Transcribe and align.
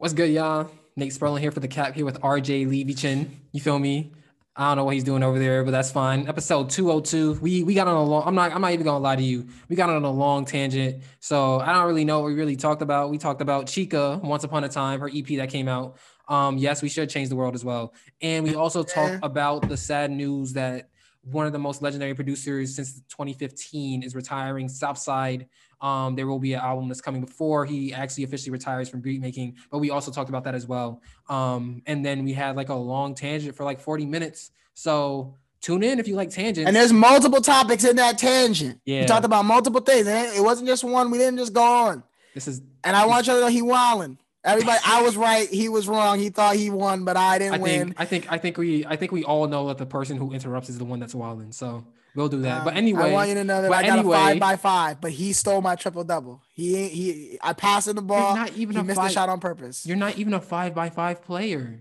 What's 0.00 0.14
good, 0.14 0.30
y'all? 0.30 0.70
Nate 0.96 1.12
Sperling 1.12 1.42
here 1.42 1.50
for 1.50 1.60
the 1.60 1.68
cap 1.68 1.94
here 1.94 2.06
with 2.06 2.22
RJ 2.22 2.66
Levy 2.66 2.94
Chin. 2.94 3.38
You 3.52 3.60
feel 3.60 3.78
me? 3.78 4.12
I 4.56 4.68
don't 4.68 4.78
know 4.78 4.84
what 4.84 4.94
he's 4.94 5.04
doing 5.04 5.22
over 5.22 5.38
there, 5.38 5.62
but 5.62 5.72
that's 5.72 5.92
fine. 5.92 6.26
Episode 6.26 6.70
202. 6.70 7.34
We 7.42 7.64
we 7.64 7.74
got 7.74 7.86
on 7.86 7.96
a 7.96 8.02
long 8.02 8.26
I'm 8.26 8.34
not 8.34 8.50
I'm 8.50 8.62
not 8.62 8.72
even 8.72 8.86
gonna 8.86 9.04
lie 9.04 9.16
to 9.16 9.22
you. 9.22 9.46
We 9.68 9.76
got 9.76 9.90
on 9.90 10.02
a 10.02 10.10
long 10.10 10.46
tangent. 10.46 11.02
So 11.18 11.60
I 11.60 11.74
don't 11.74 11.86
really 11.86 12.06
know 12.06 12.20
what 12.20 12.28
we 12.28 12.34
really 12.34 12.56
talked 12.56 12.80
about. 12.80 13.10
We 13.10 13.18
talked 13.18 13.42
about 13.42 13.66
Chika 13.66 14.22
once 14.22 14.42
upon 14.42 14.64
a 14.64 14.70
time, 14.70 15.00
her 15.00 15.10
EP 15.14 15.26
that 15.36 15.50
came 15.50 15.68
out. 15.68 15.98
Um, 16.28 16.56
yes, 16.56 16.80
we 16.80 16.88
should 16.88 17.10
change 17.10 17.28
the 17.28 17.36
world 17.36 17.54
as 17.54 17.62
well. 17.62 17.92
And 18.22 18.46
we 18.46 18.54
also 18.54 18.82
talked 18.82 19.18
about 19.22 19.68
the 19.68 19.76
sad 19.76 20.10
news 20.10 20.54
that 20.54 20.88
one 21.22 21.46
of 21.46 21.52
the 21.52 21.58
most 21.58 21.82
legendary 21.82 22.14
producers 22.14 22.74
since 22.74 22.94
2015 23.08 24.02
is 24.02 24.14
retiring. 24.14 24.68
Southside 24.68 25.46
um, 25.80 26.14
there 26.14 26.26
will 26.26 26.38
be 26.38 26.52
an 26.52 26.60
album 26.60 26.88
that's 26.88 27.00
coming 27.00 27.22
before 27.22 27.64
he 27.64 27.92
actually 27.92 28.24
officially 28.24 28.52
retires 28.52 28.88
from 28.88 29.00
beat 29.00 29.20
making, 29.20 29.56
but 29.70 29.78
we 29.78 29.90
also 29.90 30.10
talked 30.10 30.28
about 30.28 30.44
that 30.44 30.54
as 30.54 30.66
well. 30.66 31.00
Um, 31.28 31.82
and 31.86 32.04
then 32.04 32.24
we 32.24 32.32
had 32.32 32.56
like 32.56 32.68
a 32.68 32.74
long 32.74 33.14
tangent 33.14 33.56
for 33.56 33.64
like 33.64 33.80
40 33.80 34.06
minutes. 34.06 34.50
So 34.74 35.36
tune 35.60 35.82
in 35.82 35.98
if 35.98 36.06
you 36.06 36.16
like 36.16 36.30
tangents. 36.30 36.66
And 36.66 36.76
there's 36.76 36.92
multiple 36.92 37.40
topics 37.40 37.84
in 37.84 37.96
that 37.96 38.18
tangent. 38.18 38.80
Yeah. 38.84 39.00
We 39.02 39.06
talked 39.06 39.24
about 39.24 39.44
multiple 39.44 39.80
things. 39.80 40.06
And 40.06 40.36
it 40.36 40.42
wasn't 40.42 40.68
just 40.68 40.84
one. 40.84 41.10
We 41.10 41.18
didn't 41.18 41.38
just 41.38 41.54
go 41.54 41.62
on. 41.62 42.02
This 42.34 42.46
is 42.46 42.60
And 42.84 42.94
I 42.94 43.06
want 43.06 43.26
you 43.26 43.34
to 43.34 43.40
know 43.40 43.46
he 43.48 43.62
wilding. 43.62 44.18
Everybody, 44.42 44.78
I 44.86 45.02
was 45.02 45.16
right. 45.18 45.48
He 45.48 45.68
was 45.68 45.86
wrong. 45.86 46.18
He 46.18 46.30
thought 46.30 46.56
he 46.56 46.70
won, 46.70 47.04
but 47.04 47.16
I 47.16 47.38
didn't 47.38 47.54
I 47.54 47.58
win. 47.58 47.80
think 47.88 48.00
I 48.00 48.04
think 48.06 48.32
I 48.32 48.38
think 48.38 48.56
we 48.56 48.86
I 48.86 48.96
think 48.96 49.12
we 49.12 49.22
all 49.22 49.46
know 49.46 49.68
that 49.68 49.76
the 49.78 49.84
person 49.86 50.16
who 50.16 50.32
interrupts 50.32 50.70
is 50.70 50.78
the 50.78 50.84
one 50.86 50.98
that's 50.98 51.14
wilding. 51.14 51.52
So 51.52 51.84
we'll 52.14 52.28
do 52.30 52.40
that. 52.42 52.64
but 52.64 52.72
Um, 52.72 52.78
anyway, 52.78 53.10
I 53.10 53.12
want 53.12 53.28
you 53.28 53.34
to 53.34 53.44
know 53.44 53.60
that 53.60 53.68
but 53.68 53.84
I 53.84 53.86
got 53.86 53.98
anyway- 53.98 54.16
a 54.16 54.20
five 54.20 54.40
by 54.40 54.56
five, 54.56 55.00
but 55.02 55.10
he 55.10 55.34
stole 55.34 55.60
my 55.60 55.76
triple 55.76 56.04
double. 56.04 56.40
He 56.54 56.74
ain't 56.76 56.92
he. 56.92 57.38
I 57.42 57.52
passed 57.52 57.86
him 57.88 57.96
the 57.96 58.02
ball. 58.02 58.34
not 58.34 58.52
even 58.56 58.76
he 58.76 58.80
a 58.80 58.84
missed 58.84 58.98
five- 58.98 59.08
the 59.10 59.14
shot 59.14 59.28
on 59.28 59.40
purpose. 59.40 59.84
you're 59.84 59.96
not 59.98 60.16
even 60.16 60.32
a 60.32 60.40
five 60.40 60.74
by 60.74 60.88
five 60.88 61.22
player. 61.22 61.80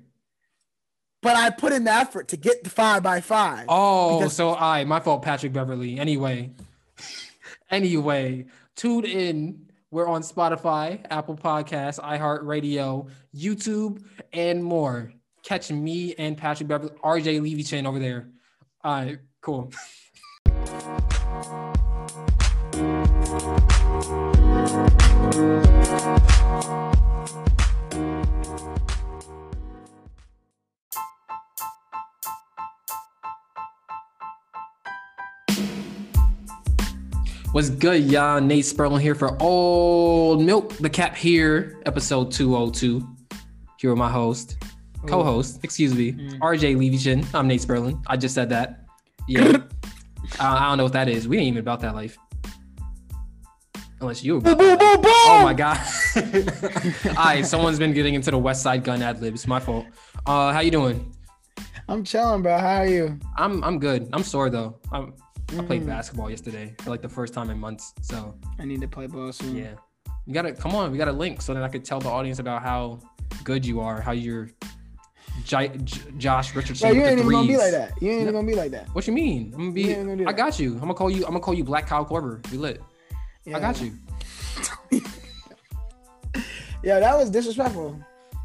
But 1.22 1.36
I 1.38 1.50
put 1.52 1.72
in 1.74 1.84
the 1.86 1.92
effort 1.94 2.30
to 2.30 2.38
get 2.38 2.64
the 2.64 2.70
five 2.70 3.04
by 3.04 3.20
five. 3.22 3.66
Oh, 3.70 4.28
so 4.28 4.54
I 4.56 4.84
my 4.84 5.00
fault, 5.00 5.22
Patrick 5.22 5.54
Beverley. 5.54 5.98
Anyway, 6.00 6.52
anyway, 7.72 8.46
tune 8.76 9.06
in. 9.06 9.69
We're 9.92 10.08
on 10.08 10.22
Spotify, 10.22 11.04
Apple 11.10 11.36
Podcasts, 11.36 12.00
iHeartRadio, 12.00 13.10
YouTube, 13.36 14.04
and 14.32 14.64
more. 14.64 15.12
Catch 15.44 15.72
me 15.72 16.14
and 16.16 16.38
Patrick 16.38 16.68
Beverley, 16.68 16.94
RJ 17.04 17.42
Levy 17.42 17.64
Chin 17.64 17.88
over 17.88 17.98
there. 17.98 18.30
All 18.84 18.94
right, 18.94 19.18
cool. 19.42 19.72
What's 37.60 37.72
good, 37.72 38.06
y'all? 38.06 38.40
Nate 38.40 38.64
Sperling 38.64 39.02
here 39.02 39.16
for 39.16 39.36
Old 39.44 40.42
Milk, 40.42 40.78
the 40.78 40.90
cap 40.90 41.14
here, 41.14 41.78
episode 41.86 42.32
202. 42.32 43.06
Here 43.78 43.90
with 43.90 44.00
my 44.00 44.10
host, 44.10 44.64
co-host, 45.06 45.60
excuse 45.62 45.94
me, 45.94 46.14
RJ 46.40 46.78
Levy 46.78 47.22
I'm 47.34 47.50
Nate 47.50 47.60
Sperling. 47.60 48.02
I 48.08 48.16
just 48.16 48.34
said 48.34 48.48
that. 48.52 48.86
Yeah. 49.28 49.58
I, 50.40 50.56
I 50.56 50.70
don't 50.70 50.78
know 50.78 50.86
what 50.86 50.94
that 50.94 51.10
is. 51.10 51.28
We 51.28 51.38
ain't 51.38 51.48
even 51.48 51.60
about 51.60 51.82
that 51.82 51.96
life. 51.96 52.18
Unless 54.00 54.24
you 54.24 54.40
were. 54.40 54.56
Oh 54.56 55.42
my 55.44 55.54
god. 55.54 55.86
All 56.16 57.26
right, 57.26 57.46
someone's 57.46 57.78
been 57.78 57.92
getting 57.92 58.14
into 58.14 58.32
the 58.32 58.40
Westside 58.40 58.86
Gunn 58.86 59.02
ad 59.02 59.22
libs. 59.22 59.46
My 59.46 59.60
fault. 59.60 59.86
Uh, 60.26 60.54
how 60.54 60.62
you 60.62 60.72
doing? 60.72 61.14
I'm 61.90 62.06
chilling, 62.06 62.42
bro. 62.42 62.58
How 62.58 62.78
are 62.78 62.88
you? 62.88 63.20
I'm 63.36 63.62
I'm 63.66 63.80
good. 63.80 64.08
I'm 64.14 64.24
sore 64.24 64.50
though. 64.50 64.80
I'm, 64.94 65.14
I 65.58 65.62
played 65.64 65.84
Mm. 65.84 65.88
basketball 65.88 66.30
yesterday 66.30 66.76
for 66.80 66.90
like 66.92 67.02
the 67.02 67.10
first 67.10 67.34
time 67.34 67.50
in 67.50 67.58
months. 67.60 67.94
So 68.02 68.36
I 68.60 68.66
need 68.66 68.82
to 68.82 68.88
play 68.88 69.08
ball 69.08 69.32
soon. 69.32 69.56
yeah, 69.56 69.72
you 70.26 70.34
gotta 70.34 70.54
come 70.54 70.76
on. 70.76 70.92
We 70.92 70.98
got 70.98 71.08
a 71.08 71.12
link 71.14 71.42
so 71.42 71.54
that 71.54 71.64
I 71.64 71.70
could 71.70 71.84
tell 71.84 72.00
the 72.00 72.10
audience 72.10 72.40
about 72.40 72.62
how 72.62 73.00
good 73.44 73.66
you 73.66 73.80
are, 73.80 74.00
how 74.02 74.12
you're 74.12 74.50
J- 75.46 75.72
J- 75.84 76.02
Josh 76.18 76.54
Richardson. 76.56 76.90
Bro, 76.90 76.98
you 77.00 77.06
ain't 77.06 77.20
even 77.20 77.32
gonna 77.32 77.48
be 77.48 77.58
like 77.58 77.72
that. 77.72 77.94
You 78.02 78.10
ain't 78.12 78.18
No. 78.18 78.22
even 78.24 78.34
gonna 78.36 78.48
be 78.48 78.56
like 78.56 78.72
that. 78.72 78.90
What 78.94 79.08
you 79.08 79.14
mean? 79.14 79.52
I'm 79.54 79.60
gonna 79.60 79.72
be. 79.72 79.94
Gonna 79.94 80.30
I 80.30 80.34
got 80.34 80.60
you. 80.60 80.74
I'm 80.74 80.80
gonna 80.82 80.94
call 80.94 81.10
you. 81.10 81.24
I'm 81.26 81.32
gonna 81.32 81.40
call 81.40 81.54
you 81.54 81.64
Black 81.64 81.88
Kyle 81.88 82.06
Korver. 82.06 82.46
We 82.52 82.58
lit. 82.58 82.82
I 83.54 83.60
got 83.60 83.82
you. 83.82 83.94
Yeah, 86.82 87.00
that 87.02 87.18
was 87.18 87.30
disrespectful. 87.30 88.00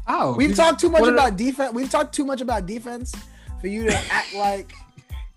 Oh, 0.07 0.35
We've 0.35 0.55
talked 0.55 0.79
too 0.81 0.89
much 0.89 1.03
I- 1.03 1.09
about 1.13 1.37
defense. 1.37 1.73
We've 1.73 1.89
talked 1.89 2.13
too 2.13 2.25
much 2.25 2.41
about 2.41 2.65
defense 2.65 3.15
for 3.61 3.67
you 3.67 3.85
to 3.85 3.95
act 4.11 4.33
like 4.35 4.73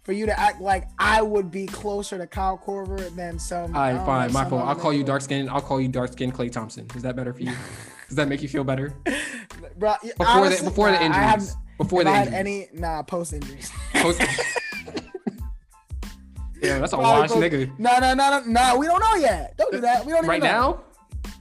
for 0.08 0.14
you 0.14 0.24
to 0.24 0.40
act 0.40 0.58
like 0.62 0.88
I 0.98 1.20
would 1.20 1.50
be 1.50 1.66
closer 1.66 2.16
to 2.16 2.26
Kyle 2.26 2.56
Korver 2.56 3.14
than 3.14 3.38
some. 3.38 3.76
All 3.76 3.82
right, 3.82 3.94
oh, 3.94 4.06
fine, 4.06 4.32
my 4.32 4.48
fault. 4.48 4.66
I'll 4.66 4.74
call 4.74 4.90
you 4.90 5.04
dark 5.04 5.20
skin. 5.20 5.50
I'll 5.50 5.60
call 5.60 5.82
you 5.82 5.88
dark 5.88 6.12
skin 6.12 6.32
Klay 6.32 6.50
Thompson. 6.50 6.86
Is 6.96 7.02
that 7.02 7.14
better 7.14 7.34
for 7.34 7.42
you? 7.42 7.52
Does 8.08 8.16
that 8.16 8.26
make 8.26 8.40
you 8.40 8.48
feel 8.48 8.64
better? 8.64 8.94
Bro, 9.76 9.96
Before 10.02 10.26
honestly, 10.26 10.64
the 10.64 10.70
before 10.70 10.86
the 10.90 10.96
nah, 10.96 11.02
I 11.02 11.04
injuries. 11.04 11.24
haven't- 11.26 11.54
before 11.76 12.04
the 12.04 12.10
I 12.10 12.14
had 12.14 12.28
any 12.32 12.68
nah 12.72 13.02
post 13.02 13.34
injuries. 13.34 13.70
Post- 13.96 14.22
yeah, 16.62 16.78
that's 16.78 16.94
a 16.94 16.96
wash 16.96 17.28
nigga. 17.32 17.78
No, 17.78 17.98
no, 17.98 18.14
no, 18.14 18.30
no, 18.30 18.42
no. 18.46 18.78
We 18.78 18.86
don't 18.86 19.00
know 19.00 19.14
yet. 19.16 19.58
Don't 19.58 19.70
do 19.72 19.82
that. 19.82 20.06
We 20.06 20.12
don't 20.12 20.20
even 20.24 20.30
Right 20.30 20.42
know. 20.42 20.80
now, 21.26 21.32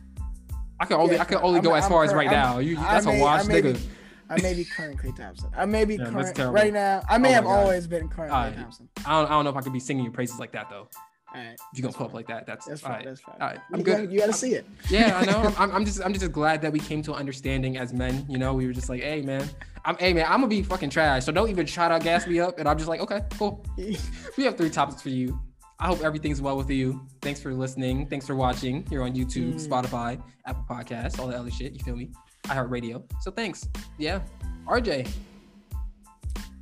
I 0.81 0.85
can 0.85 0.97
only 0.97 1.16
Yeah, 1.16 1.22
I 1.22 1.25
can 1.25 1.38
only 1.38 1.59
I'm- 1.59 1.63
go 1.63 1.73
as 1.73 1.85
I'm 1.85 1.89
far 1.89 2.03
as 2.03 2.13
right 2.13 2.28
I'm- 2.28 2.35
now. 2.35 2.59
You 2.59 2.75
that's 2.75 3.05
may- 3.05 3.17
a 3.17 3.22
wash 3.23 3.45
may 3.45 3.61
be- 3.61 3.73
nigga. 3.75 3.81
I 4.29 4.41
may 4.41 4.53
be 4.53 4.65
current 4.65 4.99
Klay 4.99 5.15
Thompson. 5.15 5.49
I 5.55 5.65
may 5.65 5.85
be 5.85 5.95
Yeah, 5.95 6.09
current 6.09 6.38
right 6.53 6.73
now. 6.73 7.01
I 7.09 7.17
may 7.17 7.29
Oh 7.29 7.33
have 7.33 7.45
always 7.45 7.88
been 7.88 8.09
current 8.09 8.31
Klay 8.31 8.55
Thompson. 8.55 8.89
I 9.05 9.19
don't, 9.21 9.25
I 9.27 9.29
don't 9.35 9.43
know 9.45 9.49
if 9.51 9.55
I 9.57 9.61
could 9.61 9.73
be 9.73 9.79
singing 9.79 10.03
your 10.03 10.13
praises 10.13 10.39
like 10.39 10.51
that 10.53 10.69
though. 10.69 10.88
All 11.35 11.41
right, 11.43 11.53
If 11.73 11.77
you 11.77 11.81
gonna 11.83 11.93
pull 11.93 12.05
up 12.07 12.13
like 12.13 12.27
that, 12.27 12.45
that's, 12.47 12.66
that's 12.66 12.79
fine. 12.79 12.91
right. 12.93 13.05
That's 13.05 13.19
fine. 13.19 13.35
All 13.41 13.47
right, 13.47 13.59
I'm 13.73 13.79
you 13.79 13.85
good. 13.85 13.97
Gotta, 13.97 14.11
you 14.13 14.19
got 14.19 14.27
to 14.27 14.33
see 14.33 14.53
it. 14.53 14.66
Yeah, 14.89 15.17
I 15.17 15.25
know. 15.25 15.53
I'm, 15.59 15.71
I'm 15.71 15.85
just 15.85 16.01
I'm 16.03 16.13
just 16.13 16.31
glad 16.31 16.61
that 16.61 16.71
we 16.71 16.79
came 16.79 17.01
to 17.03 17.13
an 17.13 17.19
understanding 17.19 17.77
as 17.77 17.91
men. 17.93 18.25
You 18.29 18.37
know, 18.37 18.53
we 18.53 18.66
were 18.66 18.71
just 18.73 18.87
like, 18.87 19.01
hey 19.01 19.21
man, 19.21 19.47
I'm 19.83 19.97
hey 19.97 20.13
man, 20.13 20.23
I'm 20.25 20.37
gonna 20.39 20.47
be 20.47 20.63
fucking 20.63 20.89
trash. 20.89 21.25
So 21.25 21.33
don't 21.33 21.49
even 21.49 21.66
try 21.66 21.89
to 21.89 22.03
gas 22.03 22.25
me 22.27 22.39
up. 22.39 22.59
And 22.59 22.67
I'm 22.67 22.77
just 22.77 22.87
like, 22.87 23.01
okay, 23.01 23.21
cool. 23.37 23.66
We 24.37 24.43
have 24.45 24.55
three 24.55 24.69
topics 24.69 25.01
for 25.01 25.09
you. 25.09 25.37
I 25.79 25.87
hope 25.87 26.01
everything's 26.01 26.41
well 26.41 26.55
with 26.57 26.69
you. 26.71 27.05
Thanks 27.21 27.41
for 27.41 27.53
listening. 27.53 28.07
Thanks 28.07 28.25
for 28.25 28.35
watching. 28.35 28.87
You're 28.89 29.03
on 29.03 29.13
YouTube, 29.13 29.55
Mm. 29.55 29.67
Spotify, 29.67 30.19
Apple 30.45 30.66
Podcasts, 30.67 31.19
all 31.19 31.27
that 31.27 31.35
other 31.37 31.51
shit. 31.51 31.73
You 31.73 31.79
feel 31.83 31.95
me? 31.95 32.09
iHeartRadio. 32.47 33.03
So 33.22 33.31
thanks. 33.31 33.68
Yeah. 33.97 34.22
RJ, 34.68 35.09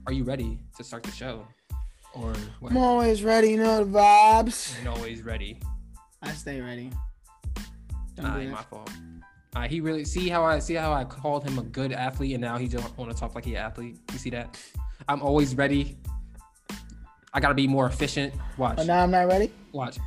are 0.07 0.13
you 0.13 0.23
ready 0.23 0.59
to 0.77 0.83
start 0.83 1.03
the 1.03 1.11
show? 1.11 1.47
Or 2.13 2.33
what? 2.59 2.71
I'm 2.71 2.77
always 2.77 3.23
ready. 3.23 3.49
You 3.49 3.57
know 3.57 3.83
the 3.83 3.89
vibes. 3.99 4.81
You're 4.83 4.93
always 4.93 5.21
ready. 5.23 5.59
I 6.21 6.31
stay 6.31 6.61
ready. 6.61 6.91
Don't 8.15 8.25
Nah, 8.27 8.37
ain't 8.37 8.51
my 8.51 8.61
fault. 8.63 8.89
Uh, 9.55 9.67
he 9.67 9.79
really 9.79 10.05
see 10.05 10.29
how 10.29 10.43
I 10.43 10.59
see 10.59 10.73
how 10.75 10.93
I 10.93 11.03
called 11.03 11.43
him 11.47 11.59
a 11.59 11.63
good 11.63 11.91
athlete, 11.91 12.33
and 12.33 12.41
now 12.41 12.57
he 12.57 12.67
don't 12.67 12.97
want 12.97 13.11
to 13.11 13.17
talk 13.17 13.35
like 13.35 13.45
he 13.45 13.55
an 13.55 13.65
athlete. 13.65 13.97
You 14.11 14.17
see 14.19 14.29
that? 14.31 14.57
I'm 15.07 15.21
always 15.21 15.55
ready. 15.55 15.97
I 17.33 17.39
gotta 17.41 17.53
be 17.53 17.67
more 17.67 17.85
efficient. 17.87 18.33
Watch, 18.57 18.77
But 18.77 18.87
now 18.87 19.03
I'm 19.03 19.11
not 19.11 19.27
ready. 19.27 19.51
watch. 19.73 19.97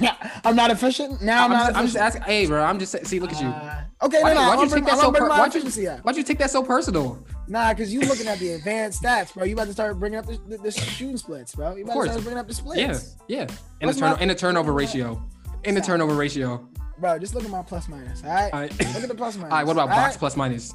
Yeah, 0.00 0.14
I'm 0.44 0.56
not 0.56 0.70
efficient. 0.70 1.20
Now 1.22 1.44
I'm, 1.44 1.52
I'm, 1.52 1.58
just, 1.58 1.72
not. 1.72 1.78
I'm 1.78 1.84
just 1.86 1.96
asking. 1.96 2.22
Hey, 2.22 2.46
bro, 2.46 2.62
I'm 2.62 2.78
just 2.78 3.06
see. 3.06 3.20
Look 3.20 3.32
at 3.32 3.40
you. 3.40 3.48
Uh, 3.48 3.82
okay, 4.02 4.22
Why- 4.22 4.34
no, 4.34 4.40
no. 4.42 4.56
why'd 4.56 4.68
you 4.70 4.74
take 4.74 4.84
that 4.86 4.98
so 4.98 5.12
per- 5.12 5.28
why'd 5.28 5.54
you- 5.54 5.90
Why'd 6.02 6.16
you 6.16 6.22
take 6.22 6.38
that 6.38 6.50
so 6.50 6.62
personal? 6.62 7.24
Nah, 7.46 7.72
because 7.72 7.92
you 7.92 8.00
looking 8.00 8.26
at 8.26 8.38
the 8.38 8.52
advanced 8.52 9.02
stats, 9.02 9.32
bro. 9.34 9.44
You 9.44 9.54
about 9.54 9.66
to 9.66 9.72
start 9.72 9.98
bringing 9.98 10.18
up 10.18 10.26
the, 10.26 10.38
the, 10.48 10.58
the 10.58 10.70
shooting 10.70 11.16
splits, 11.16 11.54
bro. 11.54 11.76
You 11.76 11.84
about 11.84 11.92
course. 11.94 12.06
to 12.08 12.12
start 12.12 12.24
bringing 12.24 12.38
up 12.40 12.48
the 12.48 12.54
splits. 12.54 13.16
Yeah, 13.28 13.40
yeah. 13.46 13.46
And 13.80 13.90
the 13.90 13.94
turn 13.94 14.12
my- 14.12 14.18
and 14.20 14.30
the 14.30 14.34
turnover 14.34 14.72
ratio. 14.72 15.22
In 15.64 15.74
the 15.74 15.80
turnover 15.80 16.14
ratio. 16.14 16.68
Bro, 16.98 17.18
just 17.20 17.34
look 17.34 17.44
at 17.44 17.50
my 17.50 17.62
plus 17.62 17.88
minus. 17.88 18.22
All 18.24 18.30
right. 18.30 18.52
All 18.52 18.60
right. 18.60 18.70
Look 18.78 19.02
at 19.02 19.08
the 19.08 19.14
plus 19.14 19.36
minus. 19.36 19.50
All 19.52 19.58
right. 19.58 19.66
What 19.66 19.72
about 19.72 19.88
box 19.88 20.14
right? 20.14 20.18
plus 20.18 20.36
minus? 20.36 20.74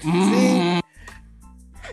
Mm. 0.00 0.80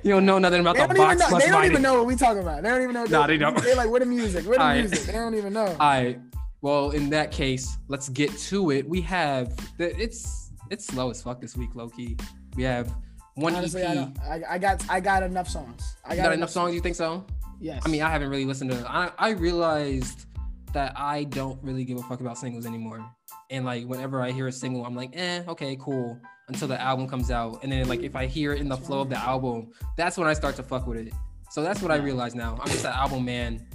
You 0.03 0.11
don't 0.11 0.25
know 0.25 0.39
nothing 0.39 0.61
about 0.61 0.75
They 0.75 0.87
the 0.87 0.93
box 0.95 1.19
know, 1.19 1.27
plus 1.27 1.43
they 1.43 1.49
don't 1.49 1.65
even 1.65 1.81
know 1.81 1.95
what 1.95 2.05
we 2.07 2.15
talking 2.15 2.41
about. 2.41 2.63
They 2.63 2.69
don't 2.69 2.81
even 2.81 2.93
know. 2.93 3.05
Nah, 3.05 3.27
they 3.27 3.37
don't. 3.37 3.61
They're 3.61 3.75
like, 3.75 3.89
what 3.89 3.99
the 3.99 4.05
music? 4.05 4.45
What 4.45 4.55
the 4.55 4.61
All 4.61 4.67
right. 4.67 4.79
music? 4.79 5.03
They 5.03 5.13
don't 5.13 5.35
even 5.35 5.53
know. 5.53 5.67
All 5.67 5.77
right. 5.77 6.19
Well, 6.61 6.91
in 6.91 7.09
that 7.11 7.31
case, 7.31 7.77
let's 7.87 8.09
get 8.09 8.35
to 8.37 8.71
it. 8.71 8.87
We 8.87 9.01
have 9.01 9.55
the 9.77 9.95
it's 9.99 10.51
it's 10.69 10.85
slow 10.85 11.09
as 11.09 11.21
fuck 11.21 11.41
this 11.41 11.55
week, 11.55 11.75
low 11.75 11.89
key. 11.89 12.17
We 12.55 12.63
have 12.63 12.93
one 13.35 13.55
Honestly, 13.55 13.81
EP. 13.81 14.09
I, 14.23 14.35
I, 14.35 14.43
I 14.51 14.57
got 14.57 14.89
I 14.89 14.99
got 14.99 15.23
enough 15.23 15.49
songs. 15.49 15.95
I 16.05 16.15
got, 16.15 16.33
enough 16.33 16.49
songs? 16.49 16.75
You 16.75 16.81
think 16.81 16.95
so? 16.95 17.25
Yes. 17.59 17.81
I 17.85 17.89
mean, 17.89 18.01
I 18.01 18.09
haven't 18.09 18.29
really 18.29 18.45
listened 18.45 18.71
to. 18.71 18.85
I 18.89 19.11
I 19.17 19.29
realized 19.31 20.25
that 20.73 20.93
I 20.95 21.25
don't 21.25 21.61
really 21.63 21.83
give 21.83 21.97
a 21.97 22.03
fuck 22.03 22.21
about 22.21 22.37
singles 22.37 22.65
anymore. 22.65 23.03
And 23.51 23.65
like 23.65 23.85
whenever 23.85 24.21
I 24.21 24.31
hear 24.31 24.47
a 24.47 24.51
single, 24.51 24.85
I'm 24.85 24.95
like, 24.95 25.11
eh, 25.13 25.43
okay, 25.47 25.77
cool. 25.79 26.19
Until 26.47 26.67
the 26.67 26.81
album 26.81 27.07
comes 27.07 27.29
out, 27.29 27.63
and 27.63 27.71
then 27.71 27.87
like 27.87 28.01
if 28.01 28.15
I 28.15 28.25
hear 28.25 28.53
it 28.53 28.59
in 28.61 28.67
the 28.67 28.77
flow 28.77 29.01
of 29.01 29.09
the 29.09 29.17
album, 29.17 29.71
that's 29.97 30.17
when 30.17 30.27
I 30.27 30.33
start 30.33 30.55
to 30.55 30.63
fuck 30.63 30.87
with 30.87 30.97
it. 30.97 31.13
So 31.49 31.61
that's 31.61 31.81
what 31.81 31.91
I 31.91 31.97
realize 31.97 32.33
now. 32.33 32.57
I'm 32.61 32.69
just 32.69 32.85
an 32.85 32.93
album 32.93 33.25
man. 33.25 33.65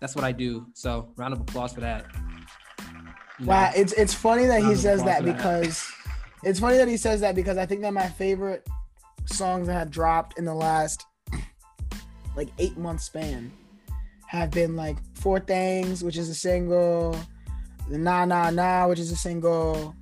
That's 0.00 0.14
what 0.14 0.24
I 0.24 0.32
do. 0.32 0.66
So 0.74 1.12
round 1.16 1.32
of 1.32 1.40
applause 1.40 1.72
for 1.72 1.80
that. 1.80 2.06
You 3.40 3.46
know? 3.46 3.52
Wow, 3.52 3.70
it's 3.74 3.92
it's 3.94 4.14
funny 4.14 4.46
that 4.46 4.62
he 4.62 4.74
says 4.74 5.02
that 5.04 5.20
for 5.20 5.24
that. 5.26 5.36
because 5.36 5.90
It's 6.42 6.58
funny 6.58 6.76
that 6.76 6.88
he 6.88 6.96
says 6.96 7.20
that 7.20 7.34
because 7.34 7.56
I 7.56 7.66
think 7.66 7.82
that 7.82 7.94
my 7.94 8.08
favorite 8.08 8.66
songs 9.26 9.68
that 9.68 9.74
have 9.74 9.90
dropped 9.90 10.38
in 10.38 10.44
the 10.44 10.54
last 10.54 11.06
like 12.36 12.48
eight 12.58 12.76
month 12.76 13.00
span 13.00 13.52
have 14.26 14.50
been 14.50 14.74
like 14.74 14.96
Four 15.14 15.38
Things, 15.38 16.02
which 16.02 16.16
is 16.16 16.28
a 16.28 16.34
single, 16.34 17.12
the 17.12 17.18
Nah 17.88 18.24
Nah 18.24 18.50
Nah, 18.50 18.88
which 18.88 18.98
is 18.98 19.10
a 19.12 19.16
single, 19.16 19.94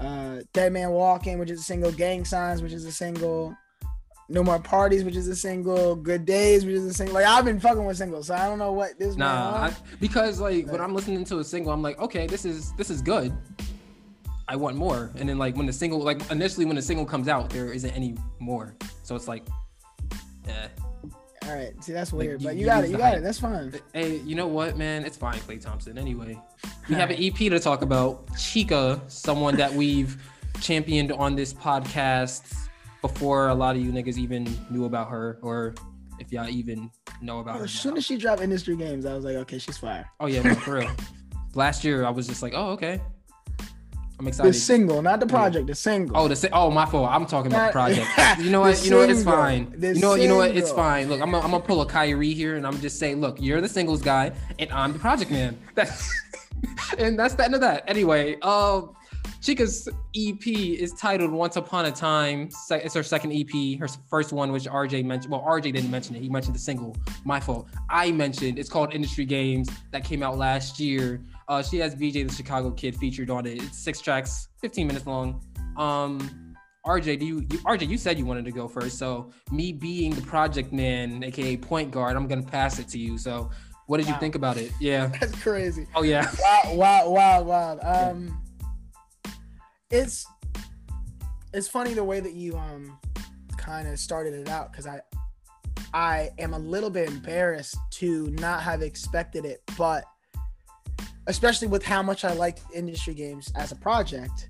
uh, 0.00 0.38
Dead 0.52 0.72
Man 0.72 0.90
Walking, 0.90 1.38
which 1.38 1.50
is 1.50 1.60
a 1.60 1.64
single, 1.64 1.92
Gang 1.92 2.24
Signs, 2.24 2.62
which 2.62 2.72
is 2.72 2.84
a 2.84 2.92
single, 2.92 3.56
No 4.28 4.42
More 4.42 4.58
Parties, 4.58 5.04
which 5.04 5.16
is 5.16 5.28
a 5.28 5.36
single, 5.36 5.96
Good 5.96 6.24
Days, 6.24 6.64
which 6.64 6.74
is 6.74 6.84
a 6.84 6.94
single. 6.94 7.14
Like 7.14 7.26
I've 7.26 7.44
been 7.44 7.60
fucking 7.60 7.84
with 7.84 7.96
singles, 7.96 8.28
so 8.28 8.34
I 8.34 8.46
don't 8.46 8.58
know 8.58 8.72
what 8.72 8.98
this. 8.98 9.16
Nah, 9.16 9.66
I, 9.66 9.76
because 10.00 10.40
like 10.40 10.66
when 10.70 10.80
I'm 10.80 10.94
listening 10.94 11.24
to 11.24 11.38
a 11.38 11.44
single, 11.44 11.72
I'm 11.72 11.82
like, 11.82 11.98
okay, 11.98 12.26
this 12.26 12.44
is 12.44 12.72
this 12.74 12.90
is 12.90 13.02
good. 13.02 13.32
I 14.48 14.56
want 14.56 14.76
more. 14.76 15.10
And 15.16 15.28
then 15.28 15.38
like 15.38 15.56
when 15.56 15.66
the 15.66 15.72
single, 15.72 16.00
like 16.00 16.30
initially 16.30 16.66
when 16.66 16.76
the 16.76 16.82
single 16.82 17.06
comes 17.06 17.28
out, 17.28 17.50
there 17.50 17.72
isn't 17.72 17.90
any 17.92 18.16
more. 18.38 18.74
So 19.02 19.16
it's 19.16 19.28
like, 19.28 19.44
eh. 20.46 20.68
All 21.46 21.54
right, 21.54 21.72
see 21.82 21.92
that's 21.92 22.12
weird, 22.12 22.40
you- 22.40 22.48
but 22.48 22.54
you, 22.54 22.60
you 22.60 22.66
got 22.66 22.84
it, 22.84 22.90
you 22.90 22.96
got 22.96 23.10
hype. 23.10 23.18
it. 23.18 23.22
That's 23.22 23.40
fine. 23.40 23.72
Hey, 23.92 24.18
you 24.18 24.34
know 24.36 24.46
what, 24.46 24.76
man? 24.76 25.04
It's 25.04 25.16
fine, 25.16 25.38
Klay 25.40 25.60
Thompson. 25.60 25.98
Anyway, 25.98 26.40
we 26.88 26.94
have 26.94 27.10
an 27.10 27.16
EP 27.18 27.34
to 27.34 27.58
talk 27.58 27.82
about. 27.82 28.26
Chika, 28.28 29.00
someone 29.10 29.56
that 29.56 29.72
we've 29.72 30.16
championed 30.60 31.10
on 31.12 31.34
this 31.34 31.52
podcast 31.52 32.54
before 33.00 33.48
a 33.48 33.54
lot 33.54 33.74
of 33.74 33.82
you 33.82 33.90
niggas 33.90 34.18
even 34.18 34.46
knew 34.70 34.84
about 34.84 35.10
her, 35.10 35.38
or 35.42 35.74
if 36.20 36.32
y'all 36.32 36.48
even 36.48 36.90
know 37.20 37.40
about 37.40 37.56
oh, 37.56 37.58
her. 37.58 37.64
As 37.64 37.72
soon 37.72 37.96
as 37.96 38.04
she 38.04 38.16
dropped 38.16 38.40
industry 38.40 38.76
games, 38.76 39.04
I 39.04 39.14
was 39.14 39.24
like, 39.24 39.36
okay, 39.36 39.58
she's 39.58 39.78
fire. 39.78 40.08
Oh 40.20 40.26
yeah, 40.26 40.42
no, 40.42 40.54
for 40.54 40.74
real. 40.74 40.90
Last 41.54 41.84
year, 41.84 42.04
I 42.04 42.10
was 42.10 42.28
just 42.28 42.42
like, 42.42 42.52
oh 42.54 42.70
okay, 42.70 43.00
I'm 44.26 44.46
The 44.46 44.52
single, 44.52 45.02
not 45.02 45.20
the 45.20 45.26
project, 45.26 45.66
the 45.66 45.74
single. 45.74 46.16
Oh, 46.16 46.28
the 46.28 46.36
si- 46.36 46.48
oh 46.52 46.70
my 46.70 46.86
fault. 46.86 47.10
I'm 47.10 47.26
talking 47.26 47.52
about 47.52 47.68
the 47.68 47.72
project. 47.72 48.06
You 48.40 48.50
know 48.50 48.60
what? 48.60 48.84
You 48.84 48.90
know 48.90 48.98
what? 48.98 49.10
It's 49.10 49.24
fine. 49.24 49.74
The 49.76 49.94
You 49.94 50.00
know 50.00 50.08
what? 50.10 50.20
You 50.20 50.28
know 50.28 50.36
what? 50.36 50.56
It's 50.56 50.70
fine. 50.72 51.08
Look, 51.08 51.20
I'm 51.20 51.30
gonna, 51.30 51.44
I'm 51.44 51.50
gonna 51.50 51.62
pull 51.62 51.80
a 51.82 51.86
Kyrie 51.86 52.32
here, 52.34 52.56
and 52.56 52.66
I'm 52.66 52.80
just 52.80 52.98
saying, 52.98 53.20
look, 53.20 53.40
you're 53.40 53.60
the 53.60 53.68
singles 53.68 54.02
guy, 54.02 54.32
and 54.58 54.70
I'm 54.72 54.92
the 54.92 54.98
project 54.98 55.30
man. 55.30 55.58
That's 55.74 56.10
and 56.98 57.18
that's 57.18 57.34
the 57.34 57.44
end 57.44 57.54
of 57.54 57.60
that. 57.60 57.84
Anyway, 57.88 58.38
um, 58.40 58.94
Chika's 59.40 59.88
EP 60.16 60.46
is 60.46 60.92
titled 60.92 61.32
"Once 61.32 61.56
Upon 61.56 61.86
a 61.86 61.90
Time." 61.92 62.48
It's 62.70 62.94
her 62.94 63.02
second 63.02 63.32
EP. 63.32 63.78
Her 63.80 63.88
first 64.08 64.32
one, 64.32 64.52
which 64.52 64.64
RJ 64.64 65.04
mentioned. 65.04 65.32
Well, 65.32 65.42
RJ 65.42 65.72
didn't 65.74 65.90
mention 65.90 66.14
it. 66.14 66.22
He 66.22 66.28
mentioned 66.28 66.54
the 66.54 66.60
single. 66.60 66.96
My 67.24 67.40
fault. 67.40 67.66
I 67.90 68.12
mentioned 68.12 68.58
it's 68.58 68.68
called 68.68 68.94
"Industry 68.94 69.24
Games" 69.24 69.68
that 69.90 70.04
came 70.04 70.22
out 70.22 70.38
last 70.38 70.78
year. 70.78 71.22
Uh, 71.52 71.62
she 71.62 71.76
has 71.76 71.94
BJ 71.94 72.26
the 72.26 72.34
Chicago 72.34 72.70
Kid 72.70 72.96
featured 72.96 73.28
on 73.28 73.44
it. 73.44 73.62
It's 73.62 73.76
six 73.76 74.00
tracks, 74.00 74.48
15 74.62 74.86
minutes 74.86 75.06
long. 75.06 75.44
Um, 75.76 76.56
RJ, 76.86 77.18
do 77.18 77.26
you, 77.26 77.40
you 77.40 77.58
RJ, 77.58 77.88
you 77.88 77.98
said 77.98 78.18
you 78.18 78.24
wanted 78.24 78.46
to 78.46 78.52
go 78.52 78.66
first. 78.66 78.96
So 78.98 79.30
me 79.50 79.70
being 79.70 80.14
the 80.14 80.22
project 80.22 80.72
man, 80.72 81.22
aka 81.22 81.58
point 81.58 81.90
guard, 81.90 82.16
I'm 82.16 82.26
gonna 82.26 82.42
pass 82.42 82.78
it 82.78 82.88
to 82.88 82.98
you. 82.98 83.18
So 83.18 83.50
what 83.84 83.98
did 83.98 84.08
you 84.08 84.14
think 84.14 84.34
about 84.34 84.56
it? 84.56 84.72
Yeah. 84.80 85.08
That's 85.20 85.38
crazy. 85.42 85.86
Oh 85.94 86.02
yeah. 86.02 86.26
Wow, 86.40 86.72
wow, 86.72 87.10
wow, 87.10 87.42
wow. 87.42 87.78
Um, 87.82 88.42
it's 89.90 90.24
it's 91.52 91.68
funny 91.68 91.92
the 91.92 92.02
way 92.02 92.20
that 92.20 92.32
you 92.32 92.56
um 92.56 92.98
kind 93.58 93.88
of 93.88 93.98
started 93.98 94.32
it 94.32 94.48
out 94.48 94.72
because 94.72 94.86
I 94.86 95.02
I 95.92 96.30
am 96.38 96.54
a 96.54 96.58
little 96.58 96.88
bit 96.88 97.10
embarrassed 97.10 97.76
to 97.90 98.28
not 98.30 98.62
have 98.62 98.80
expected 98.80 99.44
it, 99.44 99.60
but 99.76 100.04
especially 101.26 101.68
with 101.68 101.84
how 101.84 102.02
much 102.02 102.24
I 102.24 102.32
liked 102.32 102.62
industry 102.74 103.14
games 103.14 103.50
as 103.56 103.72
a 103.72 103.76
project, 103.76 104.48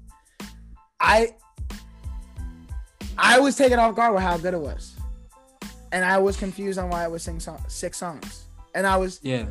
I 1.01 1.35
I 3.19 3.39
was 3.41 3.57
taken 3.57 3.79
off 3.79 3.95
guard 3.95 4.15
with 4.15 4.23
how 4.23 4.37
good 4.39 4.55
it 4.55 4.61
was, 4.61 4.95
and 5.93 6.05
I 6.05 6.19
was 6.19 6.37
confused 6.37 6.79
on 6.79 6.89
why 6.91 7.05
it 7.05 7.11
was 7.11 7.23
sing 7.23 7.41
song, 7.41 7.63
six 7.69 7.99
songs, 7.99 8.47
and 8.75 8.87
I 8.87 8.97
was 8.97 9.21
Yeah. 9.23 9.47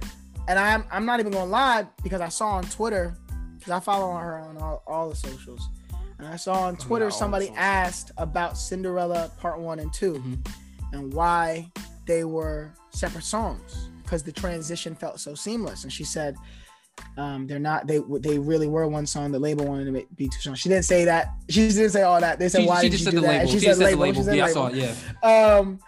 and 0.47 0.57
I'm 0.57 0.85
I'm 0.91 1.05
not 1.05 1.19
even 1.19 1.31
gonna 1.31 1.45
lie 1.49 1.87
because 2.03 2.21
I 2.21 2.29
saw 2.29 2.49
on 2.51 2.63
Twitter 2.65 3.15
because 3.57 3.71
I 3.71 3.79
follow 3.79 4.15
her 4.15 4.39
on 4.39 4.57
all, 4.57 4.81
all 4.87 5.09
the 5.09 5.15
socials, 5.15 5.67
and 6.17 6.27
I 6.27 6.35
saw 6.35 6.63
on 6.63 6.73
Oh, 6.79 6.83
Twitter 6.83 7.05
yeah, 7.05 7.11
somebody 7.11 7.49
asked 7.55 8.11
about 8.17 8.57
Cinderella 8.57 9.31
Part 9.39 9.59
One 9.59 9.79
and 9.79 9.93
2 9.93 10.13
Mhm. 10.13 10.47
and 10.93 11.13
why 11.13 11.71
they 12.07 12.23
were 12.23 12.71
separate 12.89 13.23
songs 13.23 13.89
because 14.03 14.23
the 14.23 14.31
transition 14.31 14.95
felt 14.95 15.19
so 15.19 15.35
seamless, 15.35 15.83
and 15.83 15.93
she 15.93 16.03
said. 16.03 16.35
Um, 17.17 17.45
they're 17.47 17.59
not. 17.59 17.87
They 17.87 17.99
they 18.19 18.39
really 18.39 18.67
were 18.67 18.87
one 18.87 19.05
song. 19.05 19.31
The 19.31 19.39
label 19.39 19.65
wanted 19.65 19.85
to 19.85 19.91
make, 19.91 20.15
be 20.15 20.27
two 20.29 20.39
songs. 20.39 20.59
She 20.59 20.69
didn't 20.69 20.85
say 20.85 21.05
that. 21.05 21.33
She 21.49 21.67
didn't 21.67 21.89
say 21.91 22.03
all 22.03 22.19
that. 22.21 22.39
They 22.39 22.47
said 22.49 22.61
She, 22.61 22.67
why 22.67 22.81
she 22.81 22.89
did 22.89 22.99
said 23.01 23.11
do 23.11 23.19
the 23.21 23.27
that? 23.27 23.37
label. 23.39 23.51
She, 23.51 23.59
She, 23.59 23.65
said 23.65 23.75
said 23.77 23.91
the 23.91 23.95
label. 23.97 24.13
She 24.13 24.23
said 24.23 24.35
Yeah, 24.37 24.43
I 24.43 24.47
label. 24.47 24.53
saw 24.53 24.67
it. 24.67 24.95
Yeah. 25.23 25.57
Um, 25.57 25.79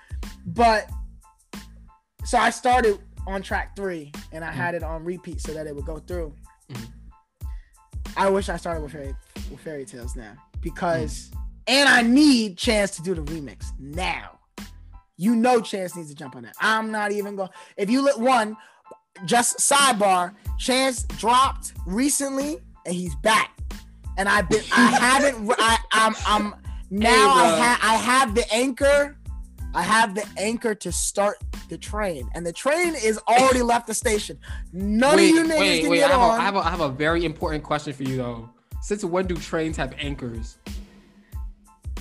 but 0.46 0.90
so 2.26 2.38
I 2.38 2.50
started 2.50 3.00
on 3.26 3.42
track 3.42 3.76
three 3.76 4.12
and 4.32 4.44
I 4.44 4.52
had 4.52 4.76
it 4.76 4.84
on 4.84 5.04
repeat 5.04 5.40
so 5.42 5.54
that 5.54 5.66
it 5.68 5.76
would 5.76 5.86
go 5.86 6.00
through. 6.00 6.34
Mhm. 6.72 6.88
I 8.18 8.30
wish 8.30 8.50
I 8.50 8.58
started 8.58 8.82
with 8.84 8.92
fairy 8.92 9.16
with 9.50 9.60
fairy 9.62 9.86
tales 9.86 10.16
now 10.16 10.34
because 10.62 11.32
and 11.68 11.88
I 11.88 12.02
need 12.02 12.58
Chance 12.58 12.98
to 12.98 13.02
do 13.02 13.16
the 13.16 13.22
remix 13.24 13.66
now. 13.80 14.40
You 15.18 15.36
know 15.36 15.62
Chance 15.62 15.96
needs 15.96 16.10
to 16.10 16.16
jump 16.16 16.36
on 16.36 16.44
that. 16.44 16.56
I'm 16.60 16.92
not 16.92 17.12
even 17.12 17.36
going 17.36 17.50
if 17.78 17.90
you 17.90 18.02
let 18.02 18.20
one 18.20 18.58
just 19.26 19.58
sidebar, 19.58 20.34
Chance 20.58 21.04
dropped 21.04 21.74
recently 21.86 22.58
and 22.86 22.96
he's 22.96 23.16
back. 23.18 23.58
And 24.18 24.30
I've 24.30 24.50
been 24.50 24.64
I 24.72 24.86
haven't 25.00 25.56
I 25.58 25.78
I'm 25.92 26.16
I'm 26.26 26.56
now 26.90 27.34
I 27.34 27.50
bro. 27.50 27.62
have 27.62 27.80
I 27.82 27.96
have 27.96 28.36
the 28.36 28.54
anchor. 28.54 29.18
I 29.76 29.82
have 29.82 30.14
the 30.14 30.28
anchor 30.38 30.76
to 30.76 30.92
start 30.92 31.38
the 31.68 31.80
train, 31.80 32.30
and 32.36 32.46
the 32.46 32.54
train 32.54 32.94
is 32.94 33.20
already 33.28 33.62
left 33.74 33.88
the 33.88 33.94
station. 33.96 34.38
None 34.72 35.16
wait, 35.18 35.30
of 35.30 35.36
you 35.36 35.44
niggas 35.46 35.60
wait, 35.60 35.82
can 35.82 35.90
wait. 35.90 35.98
get 35.98 36.12
I 36.12 36.14
on. 36.14 36.40
I, 36.40 36.44
have 36.44 36.56
a, 36.56 36.60
I 36.60 36.70
have 36.70 36.82
a 36.82 36.90
very 36.90 37.26
important 37.26 37.64
question 37.64 37.92
for 37.94 38.04
you 38.04 38.18
though. 38.18 38.50
Since 38.82 39.04
when 39.04 39.26
do 39.26 39.36
trains 39.36 39.76
have 39.78 39.96
anchors? 39.98 40.58